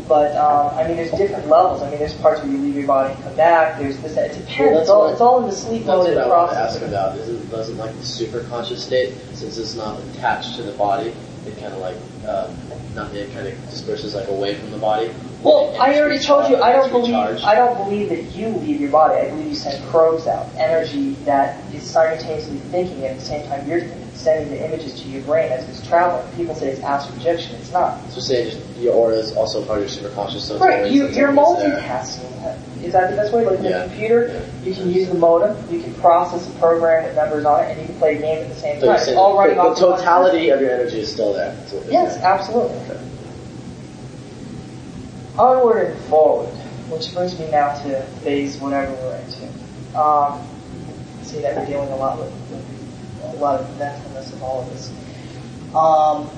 But 0.08 0.36
um, 0.36 0.78
I 0.78 0.88
mean, 0.88 0.98
there's 0.98 1.12
different 1.12 1.48
levels. 1.48 1.82
I 1.82 1.90
mean, 1.90 1.98
there's 1.98 2.14
parts 2.14 2.42
where 2.42 2.52
you 2.52 2.60
leave 2.60 2.76
your 2.76 2.86
body 2.86 3.14
and 3.16 3.24
come 3.24 3.36
back. 3.36 3.80
There's 3.80 3.98
this. 3.98 4.16
It 4.16 4.34
depends. 4.34 4.60
Well, 4.60 4.80
it's 4.82 4.90
all 4.90 5.02
what- 5.06 5.12
it's 5.14 5.22
all 5.22 5.40
in 5.42 5.50
the 5.50 5.56
sleep 5.56 5.86
mode. 5.86 6.06
That's 6.06 6.16
mode 6.16 6.28
what 6.30 6.36
I 6.38 6.42
wanted 6.42 6.54
to 6.54 6.60
ask 6.60 6.82
about. 6.82 7.18
Isn't 7.18 7.50
doesn't 7.50 7.78
like 7.78 7.96
the 7.98 8.06
super 8.06 8.42
conscious 8.44 8.84
state, 8.84 9.16
since 9.34 9.58
it's 9.58 9.74
not 9.76 10.00
attached 10.14 10.58
to 10.58 10.62
the 10.64 10.74
body, 10.74 11.12
it 11.48 11.58
kind 11.60 11.74
of 11.74 11.80
like 11.80 11.96
uh, 12.28 12.52
not 12.94 13.16
it 13.16 13.34
kind 13.34 13.48
of 13.48 13.70
disperses 13.72 14.14
like 14.14 14.28
away 14.28 14.54
from 14.54 14.70
the 14.70 14.78
body. 14.78 15.10
Well, 15.46 15.76
I 15.80 16.00
already 16.00 16.18
told 16.24 16.50
you 16.50 16.58
I 16.58 16.72
don't 16.74 16.90
believe. 16.90 17.14
I 17.16 17.54
don't 17.54 17.78
believe 17.78 18.10
that 18.10 18.36
you 18.36 18.48
leave 18.48 18.82
your 18.82 18.90
body. 18.90 19.20
I 19.20 19.30
believe 19.30 19.50
you 19.50 19.56
send 19.56 19.84
probes 19.90 20.26
out, 20.26 20.48
energy 20.58 21.12
that 21.26 21.64
is 21.72 21.84
simultaneously 21.84 22.58
thinking 22.72 23.06
at 23.06 23.20
the 23.20 23.24
same 23.24 23.48
time 23.48 23.68
you're 23.70 23.82
sending 24.16 24.50
the 24.50 24.66
images 24.66 25.00
to 25.02 25.08
your 25.08 25.22
brain 25.24 25.52
as 25.52 25.70
it's 25.70 25.88
traveling. 25.88 26.26
People 26.36 26.56
say 26.56 26.70
it's 26.70 26.82
astral 26.82 27.16
projection. 27.18 27.56
It's 27.58 27.72
not. 27.72 28.02
So 28.10 28.22
say 28.22 28.60
your 28.80 28.96
aura 28.96 29.16
is 29.16 29.36
also 29.36 29.64
part 29.64 29.80
of 29.80 29.84
your 29.84 29.90
super 29.90 30.10
conscious. 30.16 30.48
So 30.48 30.58
Right, 30.58 30.92
You, 30.92 31.10
you're 31.10 31.32
multitasking. 31.32 32.32
Is 32.84 32.94
that 32.94 33.12
the 33.12 33.16
best 33.16 33.32
way? 33.34 33.46
Like 33.46 33.62
Yeah. 33.62 33.84
a 33.84 33.88
computer, 33.88 34.46
you 34.64 34.74
can 34.74 34.92
use 34.92 35.08
the 35.10 35.16
modem, 35.16 35.56
you 35.72 35.82
can 35.82 35.94
process 35.96 36.48
a 36.48 36.52
program 36.60 37.04
with 37.04 37.16
numbers 37.16 37.46
on 37.46 37.64
it, 37.64 37.72
and 37.72 37.82
you 37.82 37.88
can 37.88 37.96
play 37.98 38.16
a 38.16 38.20
game 38.20 38.44
at 38.44 38.50
the 38.50 38.56
same 38.56 38.80
So 38.80 38.88
time. 38.88 39.00
saying 39.00 39.18
all 39.18 39.34
the, 39.34 39.40
running 39.40 39.58
the 39.58 39.70
the 39.70 39.76
totality 39.76 40.50
of 40.50 40.60
your 40.62 40.72
energy 40.72 41.00
is 41.02 41.12
still 41.12 41.34
there. 41.34 41.54
That's 41.56 41.72
what 41.74 41.84
you're 41.84 41.94
Yes, 41.94 42.14
saying. 42.14 42.26
absolutely. 42.26 42.98
Onward 45.38 45.92
and 45.92 46.02
forward, 46.06 46.54
which 46.90 47.14
brings 47.14 47.38
me 47.38 47.50
now 47.52 47.74
to 47.84 48.02
phase 48.24 48.58
whatever 48.58 48.94
we're 48.94 49.18
into. 49.18 50.00
Um, 50.00 50.48
see 51.24 51.42
that 51.42 51.58
we're 51.58 51.66
dealing 51.66 51.90
a 51.90 51.96
lot 51.96 52.18
with, 52.18 52.32
with 52.50 53.34
a 53.34 53.38
lot 53.38 53.60
of 53.60 53.68
mentalness 53.78 54.32
of 54.32 54.42
all 54.44 54.62
of 54.62 54.70
this. 54.70 54.90
Um, 55.76 56.30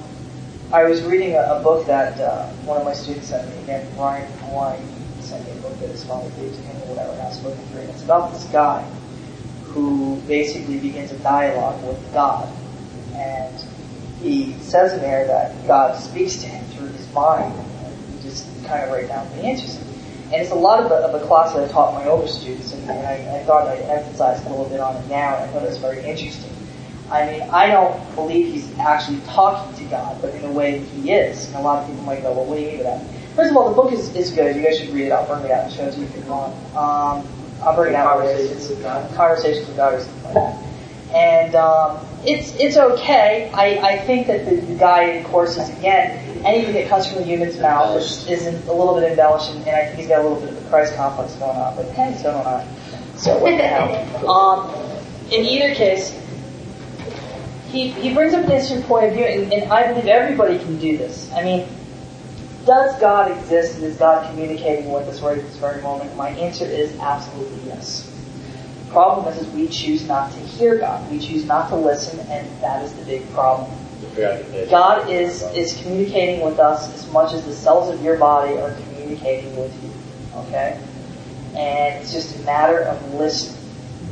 I 0.74 0.84
was 0.84 1.04
reading 1.04 1.36
a, 1.36 1.42
a 1.42 1.64
book 1.64 1.86
that 1.88 2.20
uh, 2.20 2.48
one 2.66 2.78
of 2.78 2.86
my 2.86 2.94
students 2.94 3.28
sent 3.28 3.48
me, 3.50 3.62
again, 3.64 3.86
from 3.96 4.22
Hawaii, 4.50 4.80
sent 5.22 5.46
me 5.46 5.52
a 5.52 5.62
book 5.62 5.78
that 5.80 5.90
his 5.90 6.04
father 6.04 6.30
gave 6.32 6.54
to 6.54 6.62
him 6.62 6.76
or 6.84 6.96
whatever, 6.96 7.12
and 7.12 7.22
I 7.22 7.28
was 7.28 7.44
looking 7.44 7.64
through 7.68 7.82
it. 7.82 7.90
It's 7.90 8.04
about 8.04 8.34
this 8.34 8.46
guy 8.46 8.82
who 9.66 10.20
basically 10.28 10.80
begins 10.80 11.12
a 11.12 11.20
dialogue 11.20 11.84
with 11.84 12.02
God. 12.14 12.52
And 13.14 13.64
he 14.22 14.54
says 14.60 14.94
in 14.94 15.02
there 15.02 15.28
that 15.28 15.68
God 15.68 15.96
speaks 16.00 16.38
to 16.38 16.48
him 16.48 16.66
through 16.72 16.88
his 16.88 17.14
mind. 17.14 17.54
And 18.68 18.84
he 18.84 18.84
just 18.84 18.84
kind 18.84 18.84
of 18.84 18.92
write 18.92 19.08
down 19.08 19.30
the 19.38 19.44
answers. 19.44 19.78
And 20.28 20.42
it's 20.42 20.52
a 20.52 20.56
lot 20.56 20.84
of 20.84 20.92
a, 20.92 20.96
of 20.96 21.22
a 21.22 21.26
class 21.26 21.54
that 21.54 21.70
I 21.70 21.72
taught 21.72 21.94
my 21.94 22.06
older 22.08 22.28
students, 22.28 22.74
and, 22.74 22.90
and 22.90 23.08
I, 23.08 23.40
I 23.40 23.44
thought 23.44 23.68
I'd 23.68 23.80
emphasize 23.82 24.46
a 24.46 24.50
little 24.50 24.68
bit 24.68 24.80
on 24.82 24.96
it 24.98 25.08
now, 25.08 25.36
and 25.36 25.44
I 25.44 25.48
thought 25.48 25.64
it 25.64 25.70
was 25.70 25.78
very 25.78 26.04
interesting. 26.04 26.52
I 27.10 27.26
mean, 27.26 27.42
I 27.50 27.68
don't 27.68 28.16
believe 28.16 28.54
he's 28.54 28.78
actually 28.80 29.22
talking 29.28 29.74
to 29.78 29.90
God, 29.90 30.22
but 30.22 30.36
in 30.36 30.44
a 30.44 30.52
way 30.52 30.80
he 30.80 31.12
is. 31.12 31.48
And 31.48 31.56
a 31.56 31.62
lot 31.62 31.82
of 31.82 31.90
people 31.90 32.04
might 32.04 32.22
go, 32.22 32.34
well, 32.34 32.46
what 32.46 32.58
do 32.58 32.62
you 32.62 32.68
mean 32.68 32.78
by 32.80 32.84
that? 32.84 33.06
First 33.36 33.52
of 33.52 33.58
all, 33.58 33.70
the 33.70 33.76
book 33.76 33.94
is, 33.94 34.14
is 34.16 34.32
good. 34.32 34.56
You 34.58 34.62
guys 34.64 34.80
should 34.80 34.90
read 34.90 35.06
it. 35.06 35.12
I'll 35.12 35.26
bring 35.26 35.46
it 35.46 35.52
out 35.52 35.66
and 35.66 35.74
show 35.74 35.86
it 35.86 35.94
to 35.94 36.00
you 36.00 36.06
if 36.06 36.16
you 36.18 36.24
want. 36.24 36.54
Um, 36.76 37.26
I'll 37.62 37.76
bring 37.76 37.94
it 37.94 37.96
out. 37.96 38.18
Conversations 38.18 38.68
with 38.68 38.82
God? 38.82 39.16
Conversations 39.16 39.68
with 39.68 39.78
God 39.78 39.94
or 39.94 40.02
something 40.02 40.24
like 40.24 40.34
that. 40.34 40.64
And 41.14 41.56
um, 41.56 42.06
it's 42.26 42.54
it's 42.60 42.76
okay. 42.76 43.50
I, 43.54 43.94
I 43.94 44.00
think 44.00 44.28
that 44.28 44.46
the, 44.46 44.58
the 44.58 44.76
guy, 44.76 45.04
of 45.04 45.28
course, 45.28 45.58
anything 46.46 46.74
that 46.74 46.90
comes 46.90 47.08
from 47.08 47.20
a 47.20 47.26
human's 47.26 47.58
mouth 47.60 47.98
is, 47.98 48.28
is 48.28 48.46
a 48.68 48.74
little 48.74 48.96
bit 48.96 49.10
embellished, 49.10 49.52
and, 49.52 49.66
and 49.68 49.76
I 49.76 49.86
think 49.86 50.00
he's 50.00 50.08
got 50.08 50.20
a 50.20 50.24
little 50.24 50.40
bit 50.40 50.50
of 50.50 50.66
a 50.66 50.70
Christ 50.70 50.96
complex 50.96 51.34
going 51.36 51.58
on. 51.58 51.76
But 51.76 51.90
hey, 51.92 52.18
so 52.22 52.32
don't 52.32 53.20
So 53.20 53.38
what 53.38 53.58
the 53.58 53.64
hell? 53.64 54.04
Um, 54.28 54.74
in 55.32 55.46
either 55.46 55.76
case, 55.76 56.12
he 57.70 57.90
he 57.90 58.14
brings 58.14 58.34
up 58.34 58.46
an 58.46 58.52
interesting 58.52 58.84
point 58.84 59.06
of 59.06 59.14
view, 59.14 59.26
and, 59.26 59.52
and 59.54 59.72
I 59.72 59.88
believe 59.92 60.08
everybody 60.08 60.58
can 60.58 60.80
do 60.80 60.98
this. 60.98 61.32
I 61.34 61.44
mean, 61.44 61.68
does 62.66 63.00
God 63.00 63.32
exist, 63.32 63.76
and 63.76 63.84
is 63.86 63.98
God 63.98 64.30
communicating 64.30 64.92
with 64.92 65.08
us 65.08 65.22
right 65.22 65.38
at 65.38 65.44
this 65.44 65.58
very 65.58 65.82
moment? 65.82 66.16
My 66.16 66.30
answer 66.30 66.66
is 66.66 66.98
absolutely 67.00 67.70
yes. 67.70 68.12
The 68.86 68.92
problem 68.92 69.34
is, 69.34 69.42
is 69.42 69.54
we 69.54 69.68
choose 69.68 70.08
not 70.08 70.32
to 70.32 70.40
hear 70.40 70.78
God. 70.78 71.10
We 71.12 71.20
choose 71.20 71.46
not 71.46 71.70
to 71.70 71.76
listen, 71.76 72.20
and 72.28 72.48
that 72.62 72.84
is 72.84 72.94
the 72.94 73.06
big 73.06 73.30
problem. 73.32 73.72
God 74.70 75.10
is, 75.10 75.42
is 75.54 75.82
communicating 75.82 76.44
with 76.46 76.60
us 76.60 76.94
as 76.94 77.12
much 77.12 77.34
as 77.34 77.46
the 77.46 77.54
cells 77.54 77.94
of 77.94 78.04
your 78.04 78.18
body 78.18 78.58
are 78.58 78.74
communicating 78.74 79.56
with 79.56 79.74
you. 79.84 79.92
Okay? 80.42 80.80
And 81.56 82.02
it's 82.02 82.14
just 82.14 82.36
a 82.36 82.40
matter 82.46 82.80
of 82.80 83.14
listening. 83.16 83.56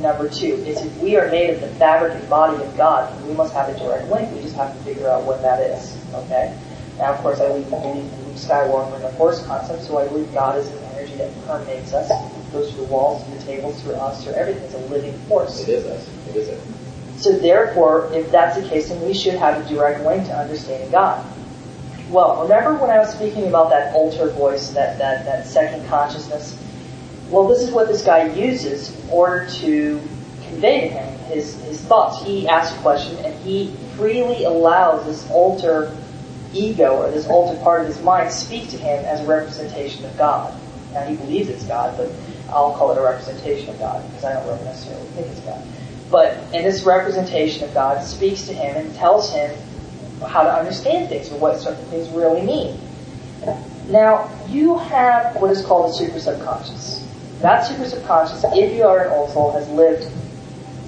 Number 0.00 0.28
two 0.28 0.54
is 0.66 0.84
if 0.84 0.98
we 0.98 1.16
are 1.16 1.30
made 1.30 1.50
of 1.50 1.60
the 1.60 1.68
fabric 1.68 2.12
and 2.14 2.28
body 2.28 2.62
of 2.62 2.76
God, 2.76 3.24
we 3.26 3.32
must 3.32 3.54
have 3.54 3.68
a 3.68 3.78
direct 3.78 4.10
link. 4.10 4.30
We 4.32 4.42
just 4.42 4.56
have 4.56 4.76
to 4.76 4.84
figure 4.84 5.08
out 5.08 5.24
what 5.24 5.40
that 5.42 5.60
is. 5.60 5.96
Okay? 6.12 6.56
Now, 6.98 7.14
of 7.14 7.20
course, 7.20 7.40
I 7.40 7.48
believe, 7.48 7.66
in 7.72 8.26
Luke 8.26 8.36
Skywalker 8.36 8.94
and 8.94 9.04
the 9.04 9.12
Force 9.12 9.44
concept, 9.46 9.84
so 9.84 9.98
I 9.98 10.08
believe 10.08 10.32
God 10.34 10.58
is 10.58 10.68
an 10.68 10.82
energy 10.84 11.14
that 11.16 11.30
permeates 11.46 11.92
us, 11.92 12.10
goes 12.52 12.72
through 12.72 12.86
the 12.86 12.92
walls, 12.92 13.24
through 13.24 13.38
the 13.38 13.44
tables, 13.44 13.82
through 13.82 13.94
us, 13.94 14.24
through 14.24 14.34
everything. 14.34 14.64
It's 14.64 14.74
a 14.74 14.78
living 14.88 15.12
force. 15.20 15.60
It 15.62 15.68
is 15.68 15.86
us. 15.86 16.10
It 16.28 16.36
is 16.36 16.48
us. 16.48 16.75
So 17.18 17.32
therefore, 17.32 18.10
if 18.12 18.30
that's 18.30 18.60
the 18.60 18.68
case, 18.68 18.88
then 18.88 19.04
we 19.04 19.14
should 19.14 19.34
have 19.34 19.64
a 19.64 19.68
direct 19.68 20.04
link 20.04 20.26
to 20.26 20.36
understanding 20.36 20.90
God. 20.90 21.24
Well, 22.10 22.42
remember 22.42 22.74
when 22.74 22.90
I 22.90 22.98
was 22.98 23.12
speaking 23.12 23.48
about 23.48 23.70
that 23.70 23.94
alter 23.94 24.28
voice, 24.30 24.70
that, 24.70 24.98
that, 24.98 25.24
that 25.24 25.46
second 25.46 25.86
consciousness? 25.88 26.56
Well, 27.30 27.48
this 27.48 27.62
is 27.62 27.70
what 27.70 27.88
this 27.88 28.04
guy 28.04 28.32
uses 28.34 28.96
in 28.96 29.10
order 29.10 29.48
to 29.50 30.00
convey 30.46 30.82
to 30.82 30.88
him 30.88 31.16
his, 31.26 31.60
his 31.62 31.80
thoughts. 31.80 32.22
He 32.22 32.48
asks 32.48 32.76
a 32.76 32.80
question 32.80 33.16
and 33.24 33.34
he 33.42 33.74
freely 33.96 34.44
allows 34.44 35.04
this 35.06 35.28
alter 35.30 35.96
ego 36.52 36.96
or 36.96 37.10
this 37.10 37.26
altered 37.26 37.60
part 37.62 37.82
of 37.82 37.88
his 37.88 38.02
mind 38.02 38.32
speak 38.32 38.68
to 38.70 38.76
him 38.76 39.04
as 39.04 39.20
a 39.20 39.26
representation 39.26 40.04
of 40.04 40.16
God. 40.16 40.58
Now 40.92 41.04
he 41.04 41.16
believes 41.16 41.48
it's 41.48 41.64
God, 41.64 41.96
but 41.96 42.10
I'll 42.48 42.74
call 42.74 42.92
it 42.92 42.98
a 42.98 43.02
representation 43.02 43.70
of 43.70 43.78
God 43.78 44.06
because 44.08 44.24
I 44.24 44.34
don't 44.34 44.46
really 44.46 44.64
necessarily 44.64 45.06
think 45.10 45.26
it's 45.28 45.40
God. 45.40 45.62
But 46.10 46.36
in 46.54 46.62
this 46.62 46.84
representation 46.84 47.64
of 47.64 47.74
God 47.74 48.02
speaks 48.04 48.46
to 48.46 48.52
him 48.52 48.76
and 48.76 48.94
tells 48.94 49.32
him 49.32 49.56
how 50.26 50.42
to 50.42 50.52
understand 50.52 51.08
things 51.08 51.30
or 51.32 51.38
what 51.38 51.58
certain 51.58 51.84
things 51.86 52.08
really 52.10 52.42
mean. 52.42 52.80
Now, 53.88 54.30
you 54.48 54.78
have 54.78 55.36
what 55.36 55.50
is 55.50 55.64
called 55.64 55.90
a 55.90 55.94
super 55.94 56.18
subconscious. 56.18 57.06
That 57.40 57.66
super 57.66 57.84
subconscious, 57.88 58.44
if 58.52 58.74
you 58.74 58.84
are 58.84 59.06
an 59.06 59.12
old 59.12 59.30
soul, 59.30 59.52
has 59.52 59.68
lived 59.68 60.10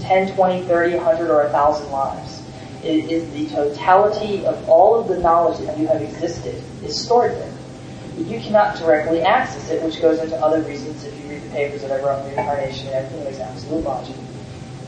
10, 0.00 0.34
20, 0.34 0.62
30, 0.62 0.94
100, 0.96 1.30
or 1.30 1.42
1,000 1.44 1.90
lives. 1.90 2.42
It 2.82 3.10
is 3.10 3.30
the 3.32 3.54
totality 3.54 4.46
of 4.46 4.68
all 4.68 4.98
of 4.98 5.08
the 5.08 5.18
knowledge 5.18 5.58
that 5.66 5.78
you 5.78 5.86
have 5.88 6.00
existed 6.00 6.62
is 6.82 6.98
stored 6.98 7.32
there. 7.32 7.52
But 8.16 8.26
You 8.26 8.40
cannot 8.40 8.76
directly 8.78 9.22
access 9.22 9.70
it, 9.70 9.82
which 9.82 10.00
goes 10.00 10.20
into 10.20 10.36
other 10.36 10.62
reasons 10.62 11.04
if 11.04 11.22
you 11.22 11.30
read 11.30 11.42
the 11.42 11.50
papers 11.50 11.82
that 11.82 11.92
I 11.92 11.98
wrote 11.98 12.20
on 12.20 12.30
reincarnation 12.30 12.86
and 12.86 12.96
everything 12.96 13.24
makes 13.24 13.38
absolute 13.38 13.84
logic. 13.84 14.16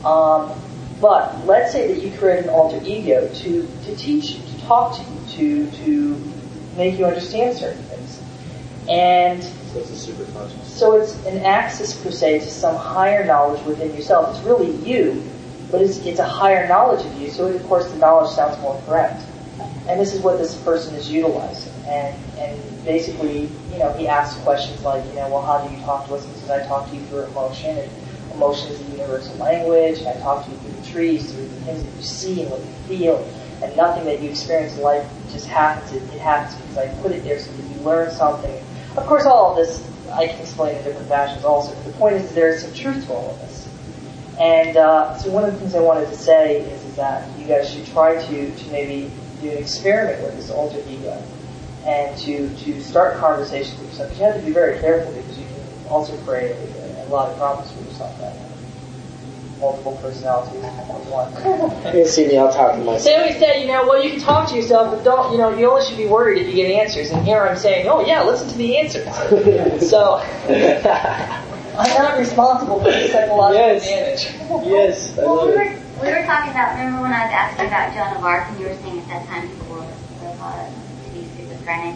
Um, 0.05 0.51
but 0.99 1.45
let's 1.45 1.71
say 1.71 1.93
that 1.93 2.03
you 2.03 2.15
create 2.17 2.43
an 2.43 2.49
alter 2.49 2.79
ego 2.85 3.27
to, 3.27 3.67
to 3.85 3.95
teach 3.95 4.31
you, 4.31 4.45
to 4.45 4.61
talk 4.61 4.95
to 4.95 5.03
you, 5.03 5.67
to, 5.67 5.77
to 5.83 6.33
make 6.77 6.97
you 6.97 7.05
understand 7.05 7.57
certain 7.57 7.81
things. 7.83 8.21
And 8.89 9.43
So 9.43 9.79
it's 9.79 9.89
a 9.89 9.95
super 9.95 10.31
conscious. 10.31 10.67
so 10.67 10.99
it's 10.99 11.15
an 11.25 11.39
access 11.45 11.99
per 12.03 12.11
se 12.11 12.39
to 12.39 12.49
some 12.49 12.75
higher 12.75 13.25
knowledge 13.25 13.63
within 13.65 13.93
yourself. 13.95 14.35
It's 14.35 14.45
really 14.45 14.71
you, 14.87 15.23
but 15.71 15.81
it's, 15.81 15.97
it's 16.05 16.19
a 16.19 16.27
higher 16.27 16.67
knowledge 16.67 17.05
of 17.05 17.19
you. 17.19 17.29
So 17.29 17.47
of 17.47 17.63
course 17.67 17.89
the 17.91 17.97
knowledge 17.97 18.31
sounds 18.31 18.59
more 18.61 18.79
correct. 18.85 19.23
And 19.87 19.99
this 19.99 20.13
is 20.13 20.21
what 20.21 20.37
this 20.37 20.55
person 20.63 20.93
is 20.95 21.11
utilizing. 21.11 21.73
And, 21.85 22.15
and 22.37 22.85
basically, 22.85 23.49
you 23.71 23.79
know, 23.79 23.91
he 23.93 24.07
asks 24.07 24.39
questions 24.43 24.83
like, 24.83 25.03
you 25.05 25.13
know, 25.13 25.29
well, 25.29 25.41
how 25.41 25.65
do 25.65 25.73
you 25.73 25.81
talk 25.81 26.07
to 26.07 26.15
us? 26.15 26.25
He 26.25 26.31
says, 26.33 26.49
I 26.51 26.67
talk 26.67 26.89
to 26.89 26.95
you 26.95 27.01
through 27.05 27.23
emotion. 27.23 27.77
And 27.77 27.91
emotion 28.33 28.71
is 28.71 28.81
a 28.81 28.91
universal 28.91 29.35
language. 29.37 30.01
I 30.03 30.13
talk 30.19 30.45
to 30.45 30.51
you 30.51 30.57
through 30.57 30.71
the 30.71 30.87
trees, 30.87 31.33
through 31.33 31.47
the 31.47 31.61
things 31.61 31.83
that 31.83 31.95
you 31.95 32.01
see 32.01 32.41
and 32.41 32.51
what 32.51 32.59
you 32.59 32.97
feel. 32.97 33.29
And 33.63 33.75
nothing 33.77 34.05
that 34.05 34.21
you 34.21 34.29
experience 34.29 34.75
in 34.75 34.81
life 34.81 35.07
just 35.31 35.47
happens. 35.47 35.91
It, 35.93 36.03
it 36.13 36.19
happens 36.19 36.59
because 36.61 36.77
I 36.77 36.87
put 37.01 37.11
it 37.11 37.23
there 37.23 37.39
so 37.39 37.51
that 37.51 37.75
you 37.75 37.81
learn 37.83 38.11
something. 38.11 38.63
Of 38.97 39.05
course, 39.05 39.25
all 39.25 39.51
of 39.51 39.57
this 39.57 39.87
I 40.11 40.27
can 40.27 40.39
explain 40.39 40.75
in 40.75 40.83
different 40.83 41.07
fashions 41.07 41.45
also. 41.45 41.73
But 41.75 41.85
the 41.85 41.93
point 41.93 42.15
is 42.15 42.33
there 42.33 42.49
is 42.49 42.63
some 42.63 42.73
truth 42.73 43.05
to 43.07 43.13
all 43.13 43.31
of 43.31 43.39
this. 43.39 43.67
And 44.39 44.77
uh, 44.77 45.17
so 45.17 45.29
one 45.29 45.43
of 45.43 45.53
the 45.53 45.59
things 45.59 45.75
I 45.75 45.81
wanted 45.81 46.09
to 46.09 46.15
say 46.15 46.61
is, 46.61 46.83
is 46.83 46.95
that 46.95 47.27
you 47.39 47.45
guys 47.45 47.71
should 47.71 47.85
try 47.87 48.15
to, 48.25 48.55
to 48.55 48.71
maybe 48.71 49.11
do 49.41 49.51
an 49.51 49.57
experiment 49.57 50.23
with 50.23 50.35
this 50.35 50.49
alter 50.49 50.81
ego 50.89 51.21
and 51.85 52.17
to, 52.19 52.49
to 52.57 52.81
start 52.81 53.17
conversations 53.17 53.79
with 53.79 53.89
yourself. 53.89 54.17
You 54.17 54.25
have 54.25 54.35
to 54.39 54.45
be 54.45 54.51
very 54.51 54.79
careful 54.79 55.13
because 55.13 55.37
you 55.37 55.45
can 55.45 55.87
also 55.89 56.17
create 56.23 56.51
a, 56.51 57.05
a 57.05 57.07
lot 57.09 57.29
of 57.29 57.37
problems 57.37 57.71
for 57.71 57.83
that. 58.19 58.35
Multiple 59.59 59.99
personalities 60.01 60.63
at 60.63 60.87
once. 61.05 61.35
You 61.85 61.91
can 61.91 62.05
see 62.07 62.27
me 62.27 62.37
out 62.37 62.53
talking 62.53 62.79
to 62.79 62.85
myself. 62.85 63.03
They 63.05 63.15
always 63.15 63.37
say, 63.37 63.61
you 63.61 63.67
know, 63.67 63.85
well, 63.85 64.03
you 64.03 64.09
can 64.11 64.19
talk 64.19 64.49
to 64.49 64.55
yourself, 64.55 64.89
but 64.95 65.03
don't, 65.03 65.31
you 65.31 65.37
know, 65.37 65.55
you 65.55 65.69
only 65.69 65.85
should 65.85 65.97
be 65.97 66.07
worried 66.07 66.41
if 66.41 66.47
you 66.47 66.55
get 66.55 66.71
answers. 66.71 67.11
And 67.11 67.23
here 67.23 67.43
I'm 67.45 67.55
saying, 67.57 67.87
oh 67.87 68.03
yeah, 68.03 68.23
listen 68.23 68.49
to 68.49 68.57
the 68.57 68.77
answers. 68.77 69.05
so, 69.89 70.15
I'm 71.77 71.89
not 72.03 72.17
responsible 72.17 72.79
for 72.79 72.91
the 72.91 73.07
psychological 73.09 73.53
Yes. 73.53 73.85
damage. 73.85 74.65
Yes, 74.67 75.17
I 75.17 75.21
Well, 75.23 75.35
love 75.35 75.47
we 75.49 75.53
were, 75.55 75.61
it. 75.61 75.79
we 76.01 76.07
were 76.09 76.25
talking 76.25 76.51
about, 76.51 76.73
remember 76.77 77.01
when 77.03 77.13
I 77.13 77.25
was 77.25 77.31
asking 77.33 77.67
about 77.67 77.93
Joan 77.93 78.17
of 78.17 78.23
Arc 78.25 78.49
and 78.49 78.59
you 78.59 78.65
were 78.67 78.75
saying 78.75 78.99
at 79.01 79.07
that 79.09 79.27
time 79.27 79.47
people 79.47 79.67
were, 79.75 79.79
were 79.81 80.33
thought 80.41 80.57
to 81.05 81.09
be 81.13 81.27
schizophrenic 81.37 81.95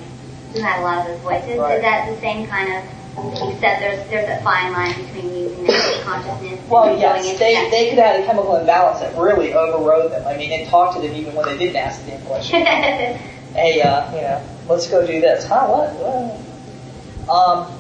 who 0.54 0.62
had 0.62 0.80
a 0.80 0.84
lot 0.84 1.00
of 1.00 1.06
those 1.08 1.20
voices. 1.22 1.58
Right. 1.60 1.76
Is 1.78 1.82
that 1.82 2.10
the 2.14 2.18
same 2.22 2.46
kind 2.48 2.72
of, 2.74 2.84
you 3.18 3.58
said 3.60 3.80
there's, 3.80 4.10
there's 4.10 4.30
a 4.30 4.44
fine 4.44 4.74
line 4.74 4.94
between 5.06 5.34
using 5.34 5.64
that 5.66 6.02
consciousness 6.04 6.70
Well, 6.70 6.98
yes, 7.00 7.40
they, 7.40 7.70
they 7.70 7.90
could 7.90 8.00
have 8.00 8.22
a 8.22 8.26
chemical 8.26 8.56
imbalance 8.58 9.00
that 9.00 9.18
really 9.18 9.54
overrode 9.54 10.12
them. 10.12 10.28
I 10.28 10.36
mean, 10.38 10.52
it 10.52 10.68
talked 10.68 10.96
to 10.96 11.02
them 11.02 11.16
even 11.16 11.34
when 11.34 11.46
they 11.46 11.58
didn't 11.58 11.78
ask 11.78 12.04
the 12.04 12.12
damn 12.12 12.22
question. 12.26 12.62
hey, 12.66 13.82
uh, 13.82 14.14
you 14.14 14.22
know, 14.22 14.44
let's 14.68 14.90
go 14.90 15.06
do 15.06 15.22
this. 15.22 15.46
Huh? 15.46 15.68
What? 15.68 15.94
What? 15.94 17.30
Um, 17.30 17.72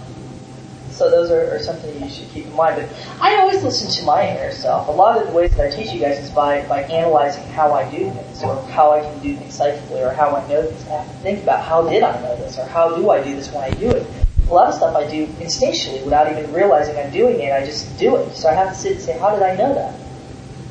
so 0.91 1.11
those 1.11 1.29
are, 1.29 1.53
are 1.53 1.59
something 1.59 2.01
you 2.01 2.09
should 2.09 2.29
keep 2.29 2.45
in 2.45 2.55
mind. 2.55 2.77
But 2.77 3.21
I 3.21 3.35
always 3.35 3.61
listen 3.61 3.91
to 3.91 4.05
my 4.05 4.29
inner 4.29 4.51
self. 4.53 4.87
A 4.87 4.91
lot 4.91 5.19
of 5.19 5.27
the 5.27 5.33
ways 5.33 5.53
that 5.57 5.67
I 5.67 5.75
teach 5.75 5.91
you 5.91 5.99
guys 5.99 6.17
is 6.19 6.31
by, 6.31 6.65
by 6.67 6.83
analyzing 6.83 7.43
how 7.49 7.73
I 7.73 7.89
do 7.91 8.09
things, 8.09 8.41
or 8.41 8.61
how 8.67 8.91
I 8.91 9.01
can 9.01 9.19
do 9.19 9.35
things 9.35 9.53
psychically, 9.53 10.01
or 10.01 10.11
how 10.11 10.33
I 10.33 10.47
know 10.47 10.63
things. 10.63 10.87
I 10.87 11.01
have 11.01 11.07
to 11.07 11.17
think 11.17 11.43
about 11.43 11.65
how 11.65 11.87
did 11.89 12.01
I 12.01 12.19
know 12.21 12.37
this, 12.37 12.57
or 12.57 12.65
how 12.65 12.95
do 12.95 13.09
I 13.09 13.21
do 13.21 13.35
this 13.35 13.51
when 13.51 13.65
I 13.65 13.71
do 13.71 13.89
it. 13.89 14.07
A 14.49 14.53
lot 14.53 14.69
of 14.69 14.75
stuff 14.75 14.95
I 14.95 15.09
do 15.09 15.25
instinctually 15.25 16.03
without 16.03 16.31
even 16.31 16.51
realizing 16.53 16.97
I'm 16.97 17.11
doing 17.11 17.39
it. 17.39 17.51
I 17.51 17.65
just 17.65 17.97
do 17.97 18.15
it. 18.17 18.35
So 18.35 18.47
I 18.47 18.53
have 18.53 18.69
to 18.69 18.75
sit 18.75 18.93
and 18.93 19.01
say, 19.01 19.17
how 19.17 19.33
did 19.33 19.43
I 19.43 19.55
know 19.55 19.73
that? 19.73 19.99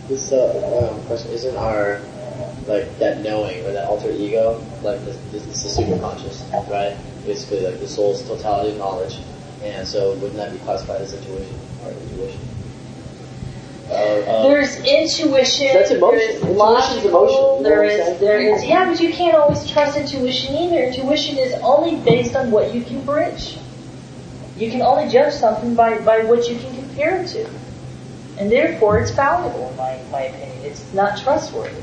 This 0.09 0.33
uh, 0.33 0.91
um, 0.93 1.07
question 1.07 1.31
isn't 1.33 1.57
our 1.57 2.01
like 2.67 2.99
that 2.99 3.21
knowing 3.21 3.65
or 3.67 3.73
that 3.73 3.87
alter 3.89 4.11
ego 4.11 4.63
like 4.83 5.03
this, 5.05 5.17
this, 5.31 5.45
this 5.47 5.65
is 5.65 5.77
super 5.77 5.99
conscious, 5.99 6.43
right? 6.69 6.97
Basically, 7.27 7.61
like 7.61 7.81
the 7.81 7.89
soul's 7.89 8.23
totality 8.27 8.73
of 8.73 8.79
knowledge, 8.79 9.19
and 9.63 9.87
so 9.87 10.13
wouldn't 10.15 10.37
that 10.37 10.53
be 10.53 10.59
classified 10.61 11.01
as 11.01 11.13
intuition 11.15 11.59
or 11.85 11.91
intuition? 11.91 12.41
Uh, 13.91 13.95
um, 13.95 14.51
There's 14.51 14.77
intuition. 14.79 15.69
That's 15.75 15.91
emotion. 15.91 16.19
There 16.19 16.29
is 16.29 16.43
Intuition's 16.43 16.57
logical, 16.57 17.59
emotion, 17.59 17.63
There 17.63 17.85
is, 17.85 18.21
there 18.21 18.41
is, 18.41 18.65
yeah, 18.65 18.87
but 18.87 19.01
you 19.01 19.13
can't 19.13 19.37
always 19.37 19.69
trust 19.71 19.97
intuition 19.99 20.55
either. 20.55 20.85
Intuition 20.85 21.39
is 21.39 21.53
only 21.63 21.97
based 21.97 22.35
on 22.35 22.51
what 22.51 22.75
you 22.75 22.83
can 22.83 23.05
bridge. 23.05 23.59
You 24.57 24.71
can 24.71 24.83
only 24.83 25.11
judge 25.11 25.35
something 25.35 25.75
by, 25.75 25.99
by 25.99 26.25
what 26.25 26.49
you 26.49 26.59
can 26.59 26.75
compare 26.77 27.23
it 27.23 27.29
to. 27.29 27.49
And 28.39 28.51
therefore, 28.51 28.99
it's 28.99 29.11
fallible, 29.11 29.71
in 29.71 29.77
my, 29.77 30.01
my 30.11 30.23
opinion. 30.23 30.59
It's 30.65 30.93
not 30.93 31.19
trustworthy. 31.19 31.83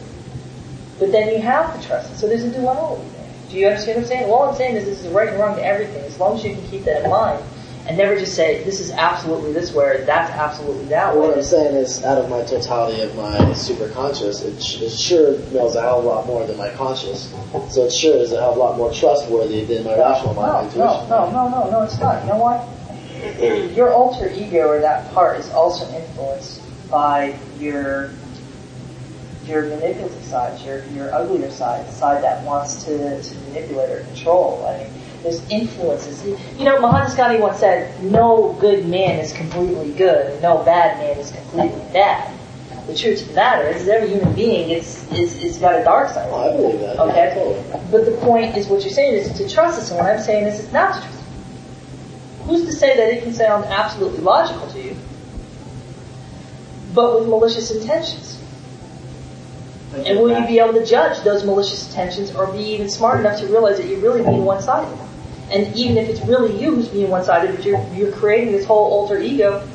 But 1.00 1.12
then 1.12 1.30
you 1.30 1.42
have 1.42 1.80
to 1.80 1.88
trust 1.88 2.12
it. 2.12 2.18
So 2.18 2.28
there's 2.28 2.44
a 2.44 2.52
duality 2.52 3.10
there. 3.10 3.34
Do 3.50 3.58
you 3.58 3.68
understand 3.68 3.98
what 3.98 4.04
I'm 4.04 4.08
saying? 4.08 4.32
All 4.32 4.50
I'm 4.50 4.56
saying 4.56 4.76
is 4.76 4.86
this 4.86 5.04
is 5.04 5.12
right 5.12 5.30
and 5.30 5.40
wrong 5.40 5.56
to 5.56 5.66
everything. 5.66 6.04
As 6.06 6.20
long 6.20 6.38
as 6.38 6.44
you 6.44 6.54
can 6.54 6.68
keep 6.68 6.84
that 6.84 7.04
in 7.04 7.10
mind 7.10 7.44
and 7.88 7.98
never 7.98 8.16
just 8.16 8.36
say, 8.36 8.64
this 8.64 8.80
is 8.80 8.92
absolutely 8.92 9.54
this 9.54 9.74
way, 9.74 9.86
or 9.86 10.06
that's 10.06 10.32
absolutely 10.32 10.86
that 10.86 11.14
way. 11.16 11.28
What 11.28 11.38
I'm 11.38 11.44
saying 11.44 11.76
is, 11.76 12.04
out 12.04 12.18
of 12.20 12.30
my 12.30 12.44
totality 12.44 13.02
of 13.02 13.16
my 13.16 13.54
super 13.54 13.90
conscious, 13.90 14.44
it, 14.44 14.62
sh- 14.62 14.82
it 14.82 14.92
sure 14.92 15.38
knows 15.52 15.76
a 15.76 15.82
hell 15.82 16.00
of 16.00 16.06
a 16.06 16.08
lot 16.08 16.28
more 16.28 16.46
than 16.46 16.58
my 16.58 16.70
conscious. 16.72 17.32
So 17.70 17.86
it 17.86 17.92
sure 17.92 18.18
is 18.18 18.32
a 18.32 18.40
hell 18.40 18.52
of 18.52 18.58
a 18.58 18.60
lot 18.60 18.78
more 18.78 18.94
trustworthy 18.94 19.66
than 19.66 19.84
my 19.84 19.98
rational 19.98 20.34
mind, 20.36 20.76
No, 20.76 21.08
no, 21.10 21.32
no, 21.32 21.50
no, 21.50 21.72
no, 21.72 21.84
it's 21.84 22.00
not. 22.00 22.22
You 22.24 22.30
know 22.30 22.38
what? 22.38 23.76
Your 23.76 23.92
alter 23.92 24.30
ego 24.30 24.68
or 24.68 24.80
that 24.80 25.12
part 25.14 25.40
is 25.40 25.50
also 25.52 25.88
influenced 25.96 26.62
by 26.90 27.38
your 27.60 28.12
your 29.46 29.64
manipulative 29.64 30.24
side, 30.24 30.60
your, 30.62 30.84
your 30.90 31.14
uglier 31.14 31.50
side, 31.50 31.86
the 31.88 31.92
side 31.92 32.24
that 32.24 32.44
wants 32.46 32.84
to, 32.86 33.22
to 33.22 33.36
manipulate 33.50 33.90
or 33.90 34.04
control. 34.06 34.66
I 34.68 34.84
mean, 34.84 35.01
there's 35.24 35.48
influences. 35.50 36.26
You 36.58 36.66
know, 36.66 36.80
Mahatma 36.80 37.16
Gandhi 37.16 37.40
once 37.40 37.60
said, 37.60 38.04
no 38.04 38.58
good 38.60 38.86
man 38.88 39.20
is 39.20 39.34
completely 39.34 39.92
good, 39.94 40.32
and 40.32 40.42
no 40.42 40.64
bad 40.64 40.98
man 40.98 41.18
is 41.18 41.32
completely 41.32 41.84
bad. 41.94 42.38
The 42.88 42.96
truth 42.96 43.22
of 43.22 43.28
the 43.30 43.34
matter 43.36 43.68
is, 43.68 43.88
every 43.88 44.10
human 44.10 44.34
being 44.34 44.72
is, 44.72 45.10
is, 45.12 45.42
is 45.44 45.58
got 45.60 45.80
a 45.80 45.84
dark 45.84 46.10
side. 46.10 46.32
I 46.32 46.56
believe 46.58 46.80
that. 46.80 47.00
Okay? 47.00 47.64
But 47.92 48.06
the 48.06 48.18
point 48.18 48.58
is, 48.58 48.68
what 48.68 48.82
you're 48.82 48.94
saying 48.94 49.14
is 49.14 49.32
to 49.38 49.48
trust 49.48 49.80
this, 49.80 49.92
and 49.92 50.00
what 50.00 50.10
I'm 50.10 50.20
saying 50.20 50.48
is 50.48 50.60
it's 50.60 50.74
not 50.74 50.96
to 50.96 51.02
trust. 51.02 51.24
Who's 52.46 52.66
to 52.66 52.74
say 52.74 52.98
that 52.98 53.14
it 53.14 53.24
can 53.24 53.34
sound 53.34 53.66
absolutely 53.66 54.22
logical 54.22 54.68
to 54.72 54.82
you, 54.82 54.96
but 56.96 57.20
with 57.20 57.30
malicious 57.30 57.70
intentions? 57.70 58.40
And 59.94 60.20
will 60.20 60.40
you 60.40 60.48
be 60.48 60.58
able 60.60 60.74
to 60.74 60.86
judge 60.86 61.22
those 61.24 61.44
malicious 61.44 61.88
intentions 61.88 62.34
or 62.34 62.48
be 62.48 62.64
even 62.64 62.90
smart 62.90 63.20
enough 63.20 63.40
to 63.42 63.46
realize 63.48 63.78
that 63.78 63.88
you're 63.88 64.00
really 64.00 64.24
being 64.24 64.44
one-sided? 64.46 64.98
And 65.52 65.76
even 65.76 65.98
if 65.98 66.08
it's 66.10 66.22
really 66.22 66.60
you 66.62 66.76
who's 66.76 66.88
being 66.88 67.10
one-sided, 67.10 67.56
but 67.56 67.66
you're, 67.66 67.86
you're 67.94 68.12
creating 68.14 68.54
this 68.54 68.66
whole 68.66 68.92
alter 68.92 69.20
ego, 69.20 69.68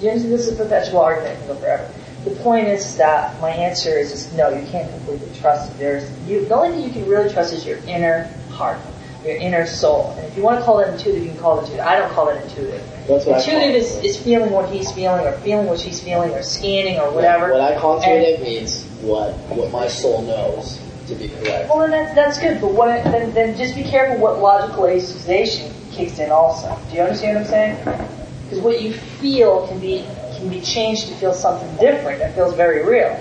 you 0.00 0.08
understand 0.08 0.32
this 0.32 0.46
is 0.46 0.58
a 0.58 0.62
perpetual 0.62 1.00
argument 1.00 1.38
that 1.38 1.46
can 1.46 1.54
go 1.54 1.60
forever. 1.60 1.92
The 2.24 2.30
point 2.42 2.68
is 2.68 2.96
that 2.98 3.40
my 3.40 3.50
answer 3.50 3.90
is 3.90 4.10
just 4.10 4.34
no, 4.34 4.48
you 4.50 4.66
can't 4.68 4.90
completely 4.90 5.28
trust. 5.40 5.76
There's 5.78 6.08
you, 6.28 6.44
the 6.44 6.54
only 6.54 6.70
thing 6.70 6.84
you 6.84 6.90
can 6.90 7.06
really 7.08 7.32
trust 7.32 7.52
is 7.52 7.64
your 7.66 7.78
inner 7.86 8.24
heart, 8.50 8.78
your 9.24 9.36
inner 9.36 9.66
soul. 9.66 10.14
And 10.16 10.26
if 10.26 10.36
you 10.36 10.42
want 10.42 10.58
to 10.58 10.64
call 10.64 10.80
it 10.80 10.92
intuitive, 10.92 11.24
you 11.24 11.30
can 11.30 11.38
call 11.40 11.58
it 11.58 11.62
intuitive. 11.62 11.86
I 11.86 11.98
don't 11.98 12.12
call 12.12 12.28
it 12.28 12.42
intuitive. 12.44 12.82
That's 13.08 13.24
what 13.24 13.24
call 13.24 13.34
intuitive 13.36 13.74
it. 13.74 13.76
is, 13.76 14.04
is 14.04 14.16
feeling 14.22 14.50
what 14.52 14.68
he's 14.68 14.90
feeling 14.92 15.26
or 15.26 15.32
feeling 15.38 15.66
what 15.66 15.80
she's 15.80 16.00
feeling 16.00 16.30
or 16.32 16.42
scanning 16.42 16.98
or 16.98 17.10
whatever. 17.12 17.52
What 17.52 17.60
I 17.60 17.72
And- 17.72 17.80
contemplate 17.80 18.42
means 18.42 18.84
what 19.00 19.32
what 19.48 19.70
my 19.72 19.88
soul 19.88 20.22
knows 20.22 20.78
to 21.08 21.14
be 21.14 21.28
correct. 21.28 21.68
Well, 21.68 21.78
then 21.80 21.90
that's, 21.90 22.14
that's 22.14 22.38
good, 22.38 22.60
but 22.60 22.72
what, 22.72 23.02
then, 23.04 23.32
then 23.34 23.56
just 23.56 23.74
be 23.74 23.82
careful 23.82 24.18
what 24.18 24.40
logical 24.40 24.84
association 24.86 25.72
kicks 25.92 26.18
in 26.18 26.30
also. 26.30 26.78
Do 26.90 26.96
you 26.96 27.02
understand 27.02 27.36
what 27.36 27.44
I'm 27.44 27.50
saying? 27.50 28.08
Because 28.44 28.60
what 28.60 28.80
you 28.80 28.92
feel 28.92 29.66
can 29.66 29.78
be 29.78 30.06
can 30.36 30.48
be 30.48 30.60
changed 30.60 31.08
to 31.08 31.14
feel 31.14 31.34
something 31.34 31.68
different 31.76 32.20
that 32.20 32.34
feels 32.34 32.54
very 32.54 32.84
real 32.86 33.18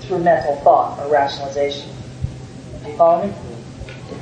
through 0.00 0.18
mental 0.18 0.56
thought 0.56 0.98
or 1.00 1.10
rationalization. 1.10 1.88
Do 2.84 2.90
you 2.90 2.96
follow 2.96 3.26
me? 3.26 3.32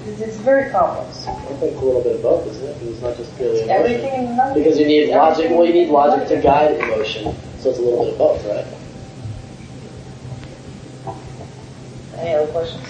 It's, 0.07 0.21
it's 0.21 0.37
very 0.37 0.71
complex. 0.71 1.27
I 1.27 1.35
think 1.57 1.77
a 1.81 1.85
little 1.85 2.03
bit 2.03 2.17
of 2.17 2.23
both, 2.23 2.47
isn't 2.47 2.65
it? 2.65 2.79
Because 2.79 2.95
it's 2.95 3.03
not 3.03 3.17
just 3.17 3.37
purely 3.37 3.63
emotion. 3.63 3.71
Everything 3.71 4.11
and 4.11 4.37
nothing. 4.37 4.63
Because 4.63 4.79
you 4.79 4.87
need 4.87 5.11
logic. 5.11 5.51
Well, 5.51 5.67
you 5.67 5.73
need 5.73 5.89
logic 5.89 6.29
to 6.29 6.41
guide 6.41 6.77
emotion, 6.77 7.35
so 7.59 7.71
it's 7.71 7.79
a 7.79 7.83
little 7.83 8.05
bit 8.05 8.13
of 8.13 8.19
both, 8.19 8.47
right? 8.47 8.65
Any 12.17 12.35
other 12.35 12.53
questions? 12.53 12.87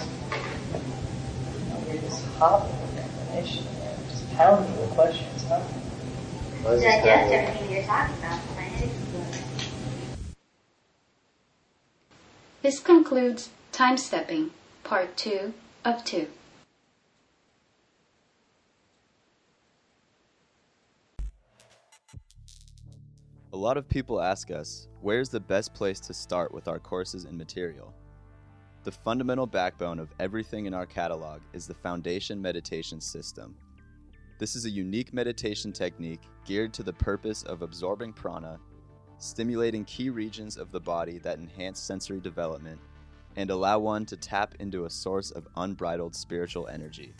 You're 1.88 2.02
just 2.02 2.24
hopping 2.36 2.70
with 2.80 2.98
information, 2.98 3.64
man. 3.64 3.96
Just 4.10 4.30
pounding 4.34 4.80
with 4.80 4.90
questions, 4.90 5.44
huh? 5.48 5.60
Mine's 6.62 6.80
To 6.80 6.86
just 6.86 7.04
digest 7.04 7.04
kinda- 7.04 7.34
everything 7.34 7.72
you're 7.74 7.84
talking 7.84 8.16
about, 8.18 8.40
my 8.56 8.62
head. 8.62 8.90
This 12.62 12.80
concludes 12.80 13.50
Time 13.72 13.96
Stepping, 13.96 14.50
Part 14.82 15.16
2 15.16 15.54
of 15.84 16.04
2. 16.04 16.28
A 23.52 23.56
lot 23.56 23.76
of 23.76 23.88
people 23.88 24.20
ask 24.20 24.50
us, 24.50 24.88
where's 25.00 25.28
the 25.28 25.40
best 25.40 25.74
place 25.74 26.00
to 26.00 26.12
start 26.14 26.52
with 26.52 26.66
our 26.66 26.80
courses 26.80 27.24
and 27.24 27.38
material? 27.38 27.93
The 28.84 28.92
fundamental 28.92 29.46
backbone 29.46 29.98
of 29.98 30.12
everything 30.20 30.66
in 30.66 30.74
our 30.74 30.84
catalog 30.84 31.40
is 31.54 31.66
the 31.66 31.72
Foundation 31.72 32.40
Meditation 32.40 33.00
System. 33.00 33.56
This 34.38 34.54
is 34.54 34.66
a 34.66 34.70
unique 34.70 35.14
meditation 35.14 35.72
technique 35.72 36.20
geared 36.44 36.74
to 36.74 36.82
the 36.82 36.92
purpose 36.92 37.44
of 37.44 37.62
absorbing 37.62 38.12
prana, 38.12 38.60
stimulating 39.16 39.86
key 39.86 40.10
regions 40.10 40.58
of 40.58 40.70
the 40.70 40.80
body 40.80 41.16
that 41.20 41.38
enhance 41.38 41.80
sensory 41.80 42.20
development, 42.20 42.78
and 43.36 43.48
allow 43.48 43.78
one 43.78 44.04
to 44.04 44.18
tap 44.18 44.54
into 44.60 44.84
a 44.84 44.90
source 44.90 45.30
of 45.30 45.48
unbridled 45.56 46.14
spiritual 46.14 46.68
energy. 46.68 47.14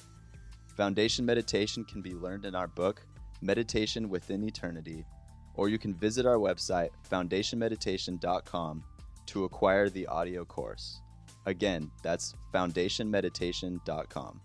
Foundation 0.77 1.25
meditation 1.25 1.83
can 1.83 2.03
be 2.03 2.13
learned 2.13 2.45
in 2.45 2.55
our 2.55 2.69
book, 2.69 3.07
Meditation 3.41 4.11
Within 4.11 4.45
Eternity, 4.45 5.07
or 5.55 5.71
you 5.71 5.79
can 5.79 5.95
visit 5.95 6.27
our 6.27 6.37
website, 6.37 6.91
foundationmeditation.com, 7.11 8.85
to 9.25 9.45
acquire 9.45 9.89
the 9.89 10.07
audio 10.09 10.45
course. 10.45 11.01
Again, 11.47 11.91
that's 12.03 12.35
foundationmeditation.com. 12.53 14.41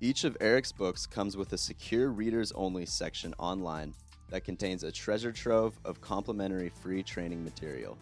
Each 0.00 0.24
of 0.24 0.36
Eric's 0.40 0.72
books 0.72 1.06
comes 1.06 1.36
with 1.36 1.52
a 1.52 1.58
secure 1.58 2.10
readers 2.10 2.50
only 2.52 2.84
section 2.84 3.32
online 3.38 3.94
that 4.30 4.44
contains 4.44 4.82
a 4.82 4.90
treasure 4.90 5.30
trove 5.30 5.78
of 5.84 6.00
complimentary 6.00 6.70
free 6.70 7.02
training 7.02 7.44
material. 7.44 7.96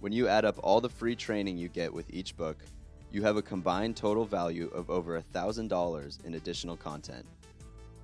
When 0.00 0.12
you 0.12 0.28
add 0.28 0.44
up 0.44 0.58
all 0.62 0.80
the 0.80 0.88
free 0.88 1.14
training 1.14 1.56
you 1.56 1.68
get 1.68 1.92
with 1.92 2.12
each 2.12 2.36
book, 2.36 2.64
you 3.10 3.22
have 3.22 3.36
a 3.36 3.42
combined 3.42 3.96
total 3.96 4.24
value 4.24 4.68
of 4.74 4.90
over 4.90 5.20
$1,000 5.20 6.24
in 6.24 6.34
additional 6.34 6.76
content. 6.76 7.24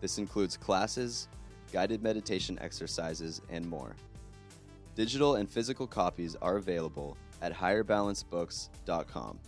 This 0.00 0.18
includes 0.18 0.56
classes, 0.56 1.28
guided 1.72 2.02
meditation 2.02 2.58
exercises, 2.60 3.42
and 3.50 3.68
more. 3.68 3.96
Digital 4.94 5.36
and 5.36 5.50
physical 5.50 5.86
copies 5.86 6.36
are 6.36 6.56
available 6.56 7.16
at 7.44 7.54
higherbalancebooks.com. 7.54 9.38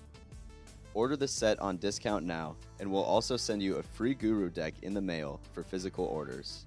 Order 0.92 1.16
the 1.16 1.26
set 1.26 1.58
on 1.60 1.78
discount 1.78 2.26
now, 2.26 2.54
and 2.78 2.92
we'll 2.92 3.02
also 3.02 3.38
send 3.38 3.62
you 3.62 3.76
a 3.76 3.82
free 3.82 4.14
guru 4.14 4.50
deck 4.50 4.74
in 4.82 4.92
the 4.92 5.00
mail 5.00 5.40
for 5.52 5.62
physical 5.62 6.04
orders. 6.04 6.66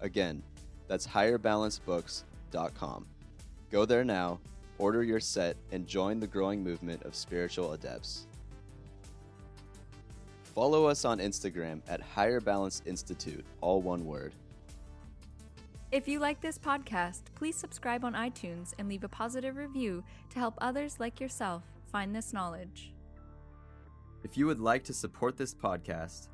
Again, 0.00 0.42
that's 0.88 1.06
higherbalancebooks.com. 1.06 3.06
Go 3.70 3.84
there 3.84 4.04
now, 4.04 4.40
order 4.78 5.02
your 5.02 5.20
set, 5.20 5.58
and 5.70 5.86
join 5.86 6.18
the 6.18 6.26
growing 6.26 6.64
movement 6.64 7.02
of 7.02 7.14
spiritual 7.14 7.74
adepts. 7.74 8.26
Follow 10.54 10.86
us 10.86 11.04
on 11.04 11.18
Instagram 11.18 11.82
at 11.88 12.00
Higher 12.00 12.40
Balance 12.40 12.80
Institute, 12.86 13.44
all 13.60 13.82
one 13.82 14.06
word. 14.06 14.32
If 15.92 16.06
you 16.06 16.20
like 16.20 16.40
this 16.40 16.56
podcast, 16.56 17.22
please 17.34 17.56
subscribe 17.56 18.04
on 18.04 18.14
iTunes 18.14 18.74
and 18.78 18.88
leave 18.88 19.02
a 19.02 19.08
positive 19.08 19.56
review 19.56 20.04
to 20.28 20.38
help 20.38 20.54
others 20.60 21.00
like 21.00 21.18
yourself 21.18 21.64
find 21.90 22.14
this 22.14 22.32
knowledge. 22.32 22.92
If 24.22 24.36
you 24.36 24.46
would 24.46 24.60
like 24.60 24.84
to 24.84 24.92
support 24.92 25.36
this 25.36 25.52
podcast, 25.52 26.28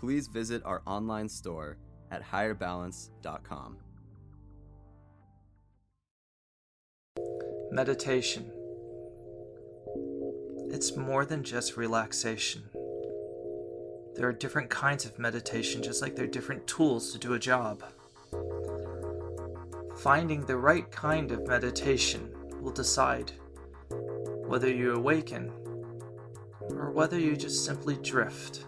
please 0.00 0.28
visit 0.28 0.62
our 0.64 0.80
online 0.86 1.28
store 1.28 1.76
at 2.10 2.24
higherbalance.com. 2.24 3.76
Meditation. 7.70 8.50
It's 10.70 10.96
more 10.96 11.26
than 11.26 11.44
just 11.44 11.76
relaxation. 11.76 12.62
There 14.14 14.26
are 14.26 14.32
different 14.32 14.70
kinds 14.70 15.04
of 15.04 15.18
meditation, 15.18 15.82
just 15.82 16.00
like 16.00 16.16
there 16.16 16.24
are 16.24 16.28
different 16.28 16.66
tools 16.66 17.12
to 17.12 17.18
do 17.18 17.34
a 17.34 17.38
job. 17.38 17.82
Finding 20.02 20.44
the 20.44 20.56
right 20.56 20.90
kind 20.90 21.30
of 21.30 21.46
meditation 21.46 22.28
will 22.60 22.72
decide 22.72 23.30
whether 23.88 24.68
you 24.68 24.96
awaken 24.96 25.52
or 26.70 26.90
whether 26.90 27.16
you 27.16 27.36
just 27.36 27.64
simply 27.64 27.94
drift. 28.02 28.64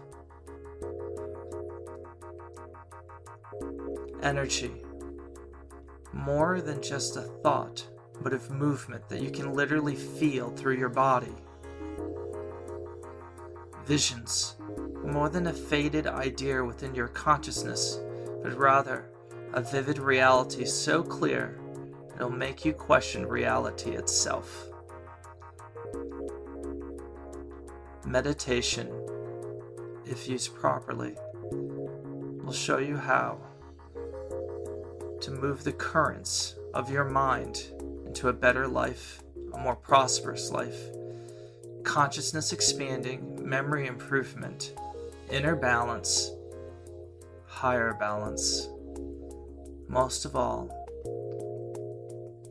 Energy. 4.23 4.71
More 6.13 6.61
than 6.61 6.81
just 6.81 7.17
a 7.17 7.23
thought, 7.23 7.85
but 8.21 8.31
of 8.31 8.49
movement 8.49 9.09
that 9.09 9.21
you 9.21 9.29
can 9.29 9.53
literally 9.53 9.95
feel 9.95 10.51
through 10.51 10.77
your 10.77 10.87
body. 10.87 11.35
Visions. 13.85 14.55
More 15.03 15.27
than 15.27 15.47
a 15.47 15.53
faded 15.53 16.07
idea 16.07 16.63
within 16.63 16.95
your 16.95 17.09
consciousness, 17.09 17.99
but 18.41 18.57
rather 18.57 19.09
a 19.55 19.61
vivid 19.61 19.97
reality 19.97 20.65
so 20.65 21.01
clear 21.01 21.57
it'll 22.13 22.29
make 22.29 22.65
you 22.65 22.73
question 22.73 23.25
reality 23.25 23.91
itself. 23.91 24.67
Meditation, 28.05 28.91
if 30.05 30.27
used 30.27 30.53
properly, 30.55 31.15
will 31.51 32.51
show 32.51 32.79
you 32.79 32.97
how 32.97 33.39
to 35.21 35.31
move 35.31 35.63
the 35.63 35.71
currents 35.71 36.55
of 36.73 36.91
your 36.91 37.05
mind 37.05 37.63
into 38.05 38.27
a 38.27 38.33
better 38.33 38.67
life, 38.67 39.23
a 39.53 39.57
more 39.57 39.75
prosperous 39.77 40.51
life, 40.51 40.79
consciousness 41.83 42.51
expanding, 42.51 43.39
memory 43.41 43.87
improvement, 43.87 44.73
inner 45.31 45.55
balance, 45.55 46.31
higher 47.47 47.93
balance. 47.93 48.67
Most 49.87 50.25
of 50.25 50.35
all, 50.35 50.69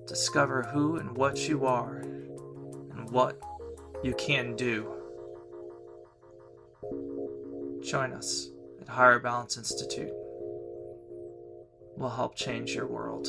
discover 0.06 0.62
who 0.72 0.96
and 0.96 1.16
what 1.16 1.48
you 1.48 1.66
are 1.66 1.98
and 1.98 3.10
what 3.10 3.40
you 4.02 4.14
can 4.14 4.56
do. 4.56 4.90
Join 7.82 8.12
us 8.12 8.50
at 8.80 8.88
Higher 8.88 9.18
Balance 9.18 9.56
Institute. 9.56 10.12
We'll 11.96 12.10
help 12.10 12.34
change 12.34 12.74
your 12.74 12.86
world. 12.86 13.28